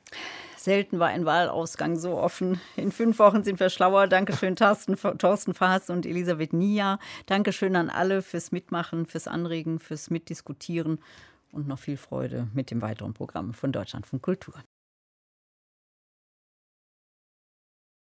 Selten 0.57 0.99
war 0.99 1.09
ein 1.09 1.25
Wahlausgang 1.25 1.97
so 1.97 2.19
offen. 2.19 2.61
In 2.75 2.91
fünf 2.91 3.21
Wochen 3.21 3.45
sind 3.45 3.61
wir 3.61 3.71
schlauer. 3.71 4.09
Dankeschön, 4.09 4.57
Thorsten, 4.57 4.97
Thorsten 4.97 5.55
Faas 5.55 5.91
und 5.91 6.05
Elisabeth 6.05 6.53
Nia. 6.53 6.99
Dankeschön 7.27 7.77
an 7.77 7.89
alle 7.89 8.21
fürs 8.21 8.51
Mitmachen, 8.51 9.07
fürs 9.07 9.29
Anregen, 9.29 9.79
fürs 9.79 10.11
Mitdiskutieren 10.11 10.99
und 11.57 11.67
noch 11.67 11.79
viel 11.79 11.97
Freude 11.97 12.49
mit 12.53 12.71
dem 12.71 12.83
weiteren 12.83 13.15
Programm 13.15 13.55
von 13.55 13.73
Deutschlandfunk 13.73 14.23
Kultur. 14.23 14.55